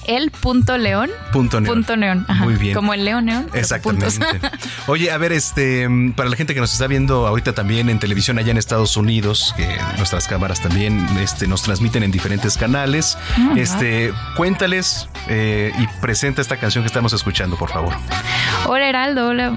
El.león. 0.06 1.10
punto 1.32 1.60
neón. 1.60 1.74
Punto 1.74 1.96
neón. 1.96 2.24
Ajá. 2.28 2.44
Muy 2.44 2.54
bien. 2.54 2.74
Como 2.74 2.94
el 2.94 3.04
león 3.04 3.26
neón. 3.26 3.46
Exactamente. 3.54 4.08
Oye, 4.86 5.10
a 5.10 5.18
ver, 5.18 5.32
este, 5.32 5.88
para 6.16 6.28
la 6.28 6.36
gente 6.36 6.54
que 6.54 6.60
nos 6.60 6.72
está 6.72 6.86
viendo 6.86 7.26
ahorita 7.26 7.52
también 7.52 7.88
en 7.88 7.98
televisión 7.98 8.38
allá 8.38 8.50
en 8.50 8.58
Estados 8.58 8.96
Unidos, 8.96 9.54
que 9.56 9.66
nuestras 9.96 10.26
cámaras 10.26 10.60
también 10.60 11.06
este, 11.18 11.46
nos 11.46 11.62
transmiten 11.62 12.02
en 12.02 12.10
diferentes 12.10 12.56
canales, 12.56 13.16
Ah, 13.36 13.54
este, 13.56 14.12
cuéntales 14.36 15.08
eh, 15.28 15.72
y 15.78 15.86
presenta 16.00 16.40
esta 16.40 16.56
canción 16.56 16.82
que 16.84 16.88
estamos 16.88 17.12
escuchando, 17.12 17.56
por 17.56 17.70
favor. 17.70 17.94
Hola 18.66 18.88
Heraldo, 18.88 19.28
hola 19.28 19.52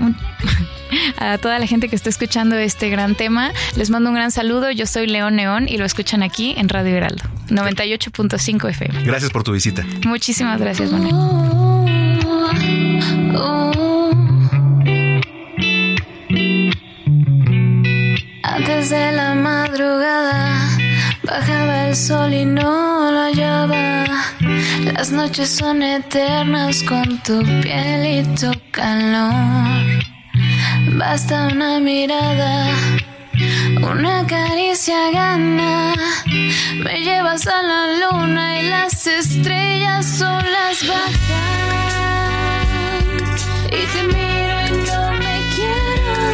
a 1.18 1.38
toda 1.38 1.60
la 1.60 1.68
gente 1.68 1.90
que 1.90 1.96
está 1.96 2.10
escuchando 2.10 2.56
este 2.58 2.90
gran 2.90 3.16
tema. 3.16 3.52
Les 3.76 3.90
mando 3.90 4.10
un 4.10 4.16
gran 4.16 4.32
saludo. 4.32 4.72
Yo 4.72 4.86
soy 4.86 5.08
León 5.08 5.36
Neón 5.36 5.68
y 5.68 5.78
lo 5.78 5.86
escuchan 5.86 6.24
aquí 6.24 6.54
en 6.58 6.70
Radio 6.70 6.96
Heraldo, 6.96 7.24
98.5 7.50 8.70
FM. 8.70 9.04
Gracias 9.04 9.32
por 9.32 9.44
tu 9.44 9.52
visita. 9.52 9.86
Muchísimas 10.06 10.60
gracias, 10.60 10.92
Manuel. 10.92 11.14
Antes 18.44 18.92
de 18.92 19.12
la 19.12 19.34
madrugada 19.34 20.70
bajaba 21.24 21.88
el 21.88 21.96
sol 21.96 22.34
y 22.34 22.46
no 22.46 23.12
lo 23.12 23.22
hallaba. 23.24 24.06
Las 24.94 25.12
noches 25.12 25.50
son 25.50 25.82
eternas 25.82 26.84
con 26.84 27.18
tu 27.24 27.42
piel 27.62 28.06
y 28.06 28.36
tu 28.36 28.52
calor. 28.72 29.73
Basta 30.92 31.48
una 31.48 31.80
mirada, 31.80 32.68
una 33.82 34.26
caricia 34.28 35.12
gana. 35.12 35.94
Me 36.84 37.02
llevas 37.02 37.48
a 37.48 37.62
la 37.62 37.88
luna 38.00 38.60
y 38.60 38.70
las 38.70 39.08
estrellas 39.08 40.06
solas 40.06 40.88
bajan. 40.88 41.14
Y 43.68 43.86
te 43.92 44.04
miro 44.04 44.56
y 44.68 44.72
no 44.88 45.12
me 45.14 45.42
quiero 45.56 46.34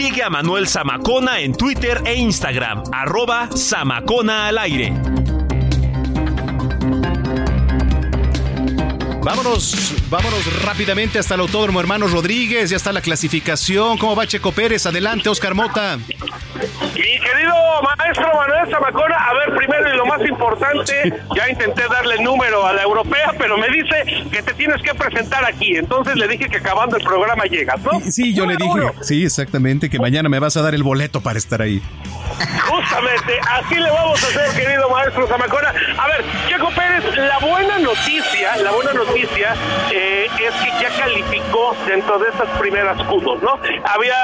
Sigue 0.00 0.22
a 0.22 0.30
Manuel 0.30 0.66
Zamacona 0.66 1.40
en 1.40 1.52
Twitter 1.52 2.00
e 2.06 2.14
Instagram, 2.14 2.84
arroba 2.90 3.50
Zamacona 3.54 4.46
al 4.46 4.56
aire. 4.56 4.94
Vámonos, 9.22 9.92
vámonos 10.08 10.62
rápidamente 10.64 11.18
hasta 11.18 11.34
el 11.34 11.42
Autódromo 11.42 11.80
Hermanos 11.80 12.12
Rodríguez. 12.12 12.70
Ya 12.70 12.78
está 12.78 12.94
la 12.94 13.02
clasificación. 13.02 13.98
¿Cómo 13.98 14.16
va 14.16 14.26
Checo 14.26 14.52
Pérez? 14.52 14.86
Adelante, 14.86 15.28
Oscar 15.28 15.54
Mota. 15.54 15.98
Mi 16.94 17.18
querido 17.20 17.54
maestro 17.82 18.26
Manuel 18.34 18.70
Zamacona, 18.70 19.16
a 19.16 19.34
ver, 19.34 19.56
primero 19.56 19.94
y 19.94 19.96
lo 19.96 20.06
más 20.06 20.20
importante, 20.26 21.22
ya 21.34 21.48
intenté 21.48 21.82
darle 21.88 22.16
el 22.16 22.24
número 22.24 22.66
a 22.66 22.72
la 22.72 22.82
europea, 22.82 23.32
pero 23.38 23.56
me 23.56 23.68
dice 23.68 24.26
que 24.30 24.42
te 24.42 24.52
tienes 24.54 24.82
que 24.82 24.94
presentar 24.94 25.44
aquí. 25.44 25.76
Entonces 25.76 26.16
le 26.16 26.26
dije 26.28 26.48
que 26.48 26.58
acabando 26.58 26.96
el 26.96 27.04
programa 27.04 27.44
llegas, 27.44 27.80
¿no? 27.82 28.00
Sí, 28.00 28.34
yo 28.34 28.46
le 28.46 28.56
dije, 28.56 28.92
sí, 29.02 29.24
exactamente, 29.24 29.88
que 29.88 29.98
mañana 29.98 30.28
me 30.28 30.38
vas 30.38 30.56
a 30.56 30.62
dar 30.62 30.74
el 30.74 30.82
boleto 30.82 31.20
para 31.20 31.38
estar 31.38 31.62
ahí. 31.62 31.80
Justamente, 32.68 33.38
así 33.50 33.74
le 33.74 33.90
vamos 33.90 34.22
a 34.22 34.26
hacer, 34.26 34.62
querido 34.62 34.88
maestro 34.90 35.26
Zamacona. 35.26 35.68
A 35.98 36.08
ver, 36.08 36.24
Checo 36.48 36.70
Pérez, 36.70 37.04
la 37.16 37.38
buena 37.38 37.78
noticia, 37.78 38.56
la 38.56 38.70
buena 38.70 38.92
noticia 38.92 39.54
eh, 39.92 40.26
es 40.26 40.54
que 40.54 40.82
ya 40.82 40.88
calificó 40.98 41.76
dentro 41.86 42.18
de 42.18 42.28
estas 42.28 42.48
primeras 42.58 42.96
Q2, 42.98 43.42
¿no? 43.42 43.58
Había 43.84 44.16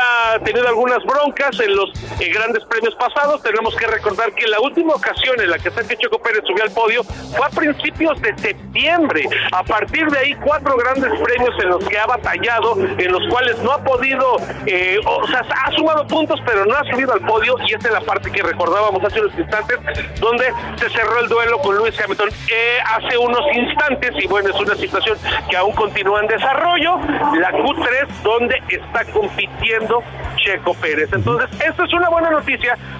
tenido 0.44 0.66
algunas 0.68 1.04
broncas 1.04 1.58
en 1.60 1.76
los 1.76 1.90
eh, 2.20 2.30
grandes 2.32 2.55
premios 2.64 2.94
pasados. 2.96 3.42
Tenemos 3.42 3.74
que 3.76 3.86
recordar 3.86 4.32
que 4.32 4.46
la 4.48 4.60
última 4.60 4.94
ocasión 4.94 5.40
en 5.40 5.50
la 5.50 5.58
que 5.58 5.70
Sergio 5.70 5.96
Checo 5.98 6.18
Pérez 6.18 6.42
subió 6.46 6.64
al 6.64 6.70
podio 6.70 7.04
fue 7.04 7.46
a 7.46 7.50
principios 7.50 8.20
de 8.22 8.36
septiembre. 8.38 9.28
A 9.52 9.62
partir 9.62 10.06
de 10.08 10.18
ahí, 10.18 10.34
cuatro 10.34 10.76
grandes 10.76 11.12
premios 11.20 11.54
en 11.62 11.68
los 11.68 11.86
que 11.86 11.98
ha 11.98 12.06
batallado, 12.06 12.76
en 12.78 13.12
los 13.12 13.22
cuales 13.28 13.58
no 13.58 13.72
ha 13.72 13.82
podido, 13.82 14.36
eh, 14.66 14.98
o 15.04 15.26
sea, 15.26 15.40
ha 15.40 15.70
sumado 15.72 16.06
puntos, 16.06 16.40
pero 16.46 16.64
no 16.64 16.74
ha 16.74 16.84
subido 16.84 17.12
al 17.12 17.20
podio. 17.20 17.56
Y 17.66 17.74
esta 17.74 17.88
es 17.88 17.94
la 17.94 18.00
parte 18.00 18.30
que 18.30 18.42
recordábamos 18.42 19.04
hace 19.04 19.20
unos 19.20 19.38
instantes, 19.38 19.78
donde 20.20 20.52
se 20.76 20.88
cerró 20.90 21.20
el 21.20 21.28
duelo 21.28 21.58
con 21.58 21.76
Luis 21.76 21.98
Hamilton 22.00 22.28
eh, 22.50 22.78
hace 22.84 23.18
unos 23.18 23.44
instantes. 23.54 24.12
Y 24.22 24.26
bueno, 24.26 24.50
es 24.50 24.60
una 24.60 24.74
situación 24.76 25.18
que 25.50 25.56
aún 25.56 25.74
continúa 25.74 26.20
en 26.20 26.28
desarrollo. 26.28 26.96
La 27.38 27.52
Q3, 27.52 28.06
donde 28.22 28.62
está 28.68 29.04
compitiendo 29.12 30.02
Checo 30.36 30.74
Pérez. 30.74 31.10
Entonces, 31.12 31.48
esto 31.60 31.84
es 31.84 31.92
una 31.92 32.08
buena 32.08 32.30
noticia 32.30 32.45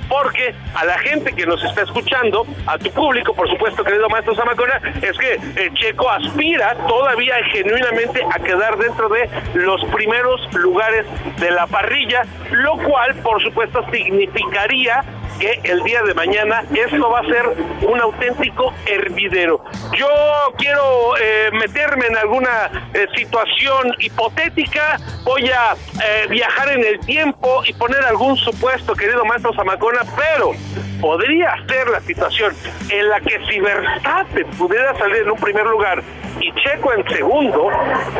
porque 0.08 0.54
a 0.74 0.84
la 0.84 0.98
gente 0.98 1.32
que 1.32 1.46
nos 1.46 1.62
está 1.64 1.82
escuchando, 1.82 2.46
a 2.66 2.78
tu 2.78 2.90
público, 2.90 3.34
por 3.34 3.48
supuesto, 3.48 3.84
querido 3.84 4.08
maestro 4.08 4.34
Zamacona, 4.34 4.80
es 5.02 5.16
que 5.18 5.34
eh, 5.34 5.70
Checo 5.74 6.10
aspira 6.10 6.74
todavía 6.86 7.36
genuinamente 7.52 8.24
a 8.32 8.38
quedar 8.38 8.76
dentro 8.76 9.08
de 9.08 9.28
los 9.54 9.84
primeros 9.86 10.40
lugares 10.54 11.06
de 11.38 11.50
la 11.50 11.66
parrilla, 11.66 12.22
lo 12.50 12.76
cual, 12.78 13.14
por 13.16 13.42
supuesto, 13.42 13.84
significaría 13.90 15.04
que 15.38 15.60
el 15.64 15.82
día 15.82 16.02
de 16.02 16.14
mañana 16.14 16.64
esto 16.74 17.10
va 17.10 17.20
a 17.20 17.24
ser 17.24 17.44
un 17.82 18.00
auténtico 18.00 18.72
hervidero. 18.86 19.64
Yo 19.96 20.08
quiero 20.56 21.16
eh, 21.20 21.50
meterme 21.52 22.06
en 22.06 22.16
alguna 22.16 22.90
eh, 22.94 23.06
situación 23.16 23.94
hipotética, 23.98 24.98
voy 25.24 25.48
a 25.50 25.74
eh, 25.74 26.26
viajar 26.28 26.70
en 26.70 26.84
el 26.84 27.00
tiempo 27.00 27.62
y 27.66 27.72
poner 27.74 28.04
algún 28.04 28.36
supuesto, 28.36 28.94
querido 28.94 29.24
maestro 29.24 29.52
Zamacona, 29.54 30.00
pero 30.16 30.52
podría 31.00 31.54
ser 31.68 31.88
la 31.88 32.00
situación 32.00 32.54
en 32.90 33.08
la 33.08 33.20
que 33.20 33.38
si 33.46 33.60
Verstappen 33.60 34.46
pudiera 34.58 34.96
salir 34.96 35.22
en 35.22 35.30
un 35.30 35.38
primer 35.38 35.66
lugar 35.66 36.02
y 36.40 36.52
Checo 36.54 36.92
en 36.92 37.06
segundo, 37.08 37.68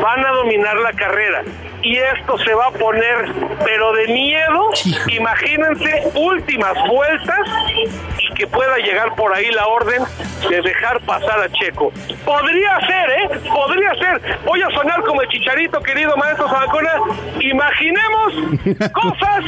van 0.01 0.27
a 0.27 0.31
dominar 0.33 0.77
la 0.77 0.93
carrera. 0.93 1.43
Y 1.87 1.95
esto 1.99 2.37
se 2.39 2.53
va 2.53 2.67
a 2.67 2.71
poner, 2.73 3.33
pero 3.65 3.93
de 3.93 4.09
miedo, 4.09 4.71
imagínense 5.07 6.03
últimas 6.17 6.75
vueltas 6.89 7.39
y 8.19 8.35
que 8.35 8.45
pueda 8.49 8.77
llegar 8.79 9.15
por 9.15 9.33
ahí 9.33 9.49
la 9.53 9.69
orden 9.69 10.03
de 10.51 10.63
dejar 10.63 11.01
pasar 11.03 11.39
a 11.39 11.49
Checo. 11.53 11.93
Podría 12.25 12.81
ser, 12.81 13.11
¿eh? 13.11 13.41
Podría 13.55 13.95
ser. 13.95 14.41
Voy 14.45 14.61
a 14.63 14.71
sonar 14.71 15.01
como 15.05 15.23
el 15.23 15.29
chicharito, 15.29 15.81
querido 15.81 16.17
maestro 16.17 16.49
Zamacona. 16.49 16.91
Imaginemos 17.41 18.35
cosas 18.93 19.45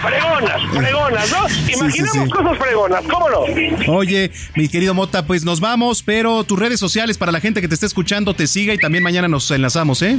fregonas, 0.00 0.62
fregonas, 0.72 1.30
¿no? 1.32 1.70
Imaginemos 1.70 2.30
cosas 2.30 2.56
fregonas, 2.56 3.04
¿cómo 3.10 3.28
no? 3.28 3.92
Oye, 3.92 4.30
mi 4.56 4.70
querido 4.70 4.94
Mota, 4.94 5.26
pues 5.26 5.44
nos 5.44 5.60
vamos, 5.60 6.02
pero 6.02 6.44
tus 6.44 6.58
redes 6.58 6.80
sociales 6.80 7.18
para 7.18 7.30
la 7.30 7.40
gente 7.40 7.60
que 7.60 7.68
te 7.68 7.74
esté 7.74 7.84
escuchando 7.84 8.32
te 8.32 8.46
siga 8.46 8.72
y 8.72 8.78
también 8.78 9.04
mañana 9.04 9.28
nos 9.28 9.50
enlazamos, 9.50 10.00
¿eh? 10.00 10.18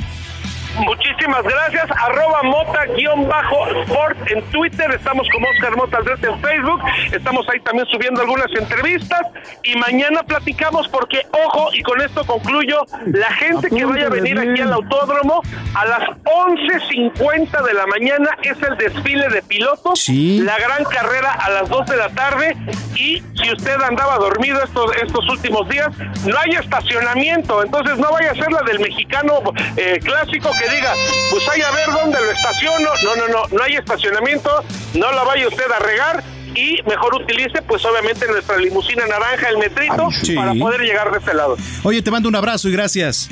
Muchísimas 0.77 1.43
gracias. 1.43 1.85
Arroba 1.91 2.43
mota-sport 2.43 4.17
en 4.31 4.41
Twitter. 4.51 4.91
Estamos 4.91 5.27
como 5.31 5.47
Oscar 5.49 5.75
Mota 5.75 5.97
Aldrete 5.97 6.27
en 6.27 6.39
Facebook. 6.41 6.81
Estamos 7.11 7.47
ahí 7.49 7.59
también 7.61 7.87
subiendo 7.87 8.21
algunas 8.21 8.47
entrevistas. 8.57 9.21
Y 9.63 9.75
mañana 9.75 10.23
platicamos 10.23 10.87
porque, 10.87 11.25
ojo, 11.31 11.69
y 11.73 11.81
con 11.81 12.01
esto 12.01 12.25
concluyo, 12.25 12.85
la 13.07 13.31
gente 13.33 13.69
que 13.69 13.85
vaya 13.85 14.07
a 14.07 14.09
venir 14.09 14.39
aquí 14.39 14.61
al 14.61 14.73
autódromo 14.73 15.41
a 15.75 15.85
las 15.85 16.01
11.50 16.23 17.63
de 17.63 17.73
la 17.73 17.85
mañana 17.87 18.29
es 18.43 18.57
el 18.61 18.77
desfile 18.77 19.27
de 19.29 19.41
pilotos. 19.41 20.07
La 20.09 20.57
gran 20.57 20.83
carrera 20.85 21.31
a 21.33 21.49
las 21.49 21.69
2 21.69 21.85
de 21.87 21.97
la 21.97 22.09
tarde. 22.09 22.55
Y 22.95 23.23
si 23.35 23.51
usted 23.51 23.81
andaba 23.81 24.17
dormido 24.17 24.61
estos, 24.63 24.95
estos 24.97 25.27
últimos 25.29 25.67
días, 25.69 25.89
no 26.25 26.37
hay 26.37 26.51
estacionamiento. 26.51 27.63
Entonces 27.63 27.97
no 27.97 28.11
vaya 28.11 28.31
a 28.31 28.35
ser 28.35 28.51
la 28.51 28.61
del 28.63 28.79
mexicano 28.79 29.41
eh, 29.77 29.99
clásico 30.03 30.51
que 30.59 30.69
diga, 30.75 30.93
pues 31.31 31.47
hay 31.49 31.61
a 31.61 31.71
ver 31.71 31.87
dónde 31.91 32.19
lo 32.19 32.31
estaciono. 32.31 32.89
No, 33.03 33.15
no, 33.15 33.27
no, 33.27 33.43
no 33.57 33.63
hay 33.63 33.75
estacionamiento, 33.75 34.63
no 34.93 35.11
la 35.11 35.23
vaya 35.23 35.47
usted 35.47 35.71
a 35.71 35.79
regar 35.79 36.23
y 36.55 36.81
mejor 36.87 37.15
utilice 37.15 37.61
pues 37.61 37.83
obviamente 37.85 38.27
nuestra 38.27 38.57
limusina 38.57 39.05
naranja, 39.07 39.49
el 39.49 39.57
metrito, 39.57 40.09
Sí. 40.11 40.35
para 40.35 40.53
poder 40.53 40.81
llegar 40.81 41.11
de 41.11 41.19
este 41.19 41.33
lado. 41.33 41.57
Oye, 41.83 42.01
te 42.01 42.11
mando 42.11 42.27
un 42.29 42.35
abrazo 42.35 42.67
y 42.69 42.71
gracias. 42.73 43.29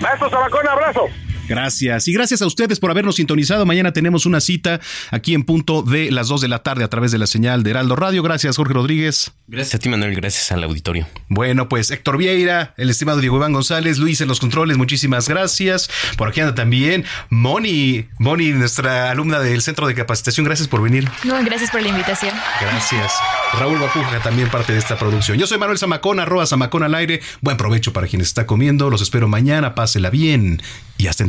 Maestro 0.00 0.28
Sabacón, 0.30 0.68
abrazo. 0.68 1.06
Gracias. 1.48 2.08
Y 2.08 2.12
gracias 2.12 2.42
a 2.42 2.46
ustedes 2.46 2.80
por 2.80 2.90
habernos 2.90 3.16
sintonizado. 3.16 3.66
Mañana 3.66 3.92
tenemos 3.92 4.26
una 4.26 4.40
cita 4.40 4.80
aquí 5.10 5.34
en 5.34 5.44
punto 5.44 5.82
de 5.82 6.10
las 6.10 6.28
2 6.28 6.40
de 6.40 6.48
la 6.48 6.62
tarde 6.62 6.84
a 6.84 6.88
través 6.88 7.12
de 7.12 7.18
la 7.18 7.26
señal 7.26 7.62
de 7.62 7.70
Heraldo 7.70 7.96
Radio. 7.96 8.22
Gracias, 8.22 8.56
Jorge 8.56 8.74
Rodríguez. 8.74 9.32
Gracias 9.46 9.74
a 9.74 9.78
ti, 9.78 9.88
Manuel. 9.88 10.14
Gracias 10.14 10.52
al 10.52 10.64
auditorio. 10.64 11.06
Bueno, 11.28 11.68
pues 11.68 11.90
Héctor 11.90 12.16
Vieira, 12.16 12.74
el 12.76 12.90
estimado 12.90 13.20
Diego 13.20 13.36
Iván 13.36 13.52
González, 13.52 13.98
Luis 13.98 14.20
en 14.20 14.28
los 14.28 14.40
controles, 14.40 14.76
muchísimas 14.76 15.28
gracias. 15.28 15.90
Por 16.16 16.28
aquí 16.28 16.40
anda 16.40 16.54
también 16.54 17.04
Moni, 17.30 18.06
Moni, 18.18 18.50
nuestra 18.50 19.10
alumna 19.10 19.40
del 19.40 19.62
Centro 19.62 19.86
de 19.86 19.94
Capacitación. 19.94 20.46
Gracias 20.46 20.68
por 20.68 20.82
venir. 20.82 21.08
No, 21.24 21.42
gracias 21.44 21.70
por 21.70 21.82
la 21.82 21.88
invitación. 21.88 22.34
Gracias. 22.60 23.12
Raúl 23.58 23.78
Bapuja 23.78 24.20
también 24.22 24.48
parte 24.48 24.72
de 24.72 24.78
esta 24.78 24.98
producción. 24.98 25.38
Yo 25.38 25.46
soy 25.46 25.58
Manuel 25.58 25.78
Zamacón, 25.78 26.20
arroba 26.20 26.46
Zamacón 26.46 26.82
al 26.82 26.94
aire. 26.94 27.20
Buen 27.40 27.56
provecho 27.56 27.92
para 27.92 28.06
quien 28.06 28.22
está 28.22 28.46
comiendo. 28.46 28.90
Los 28.90 29.02
espero 29.02 29.28
mañana. 29.28 29.74
Pásela 29.74 30.10
bien. 30.10 30.62
Y 30.96 31.08
hasta 31.08 31.24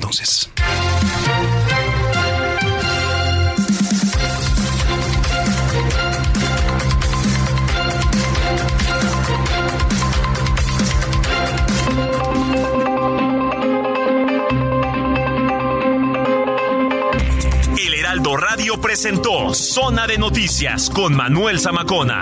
El 17.78 17.94
Heraldo 17.94 18.38
Radio 18.38 18.80
presentó 18.80 19.54
Zona 19.54 20.08
de 20.08 20.18
Noticias 20.18 20.90
con 20.90 21.16
Manuel 21.16 21.60
Zamacona. 21.60 22.22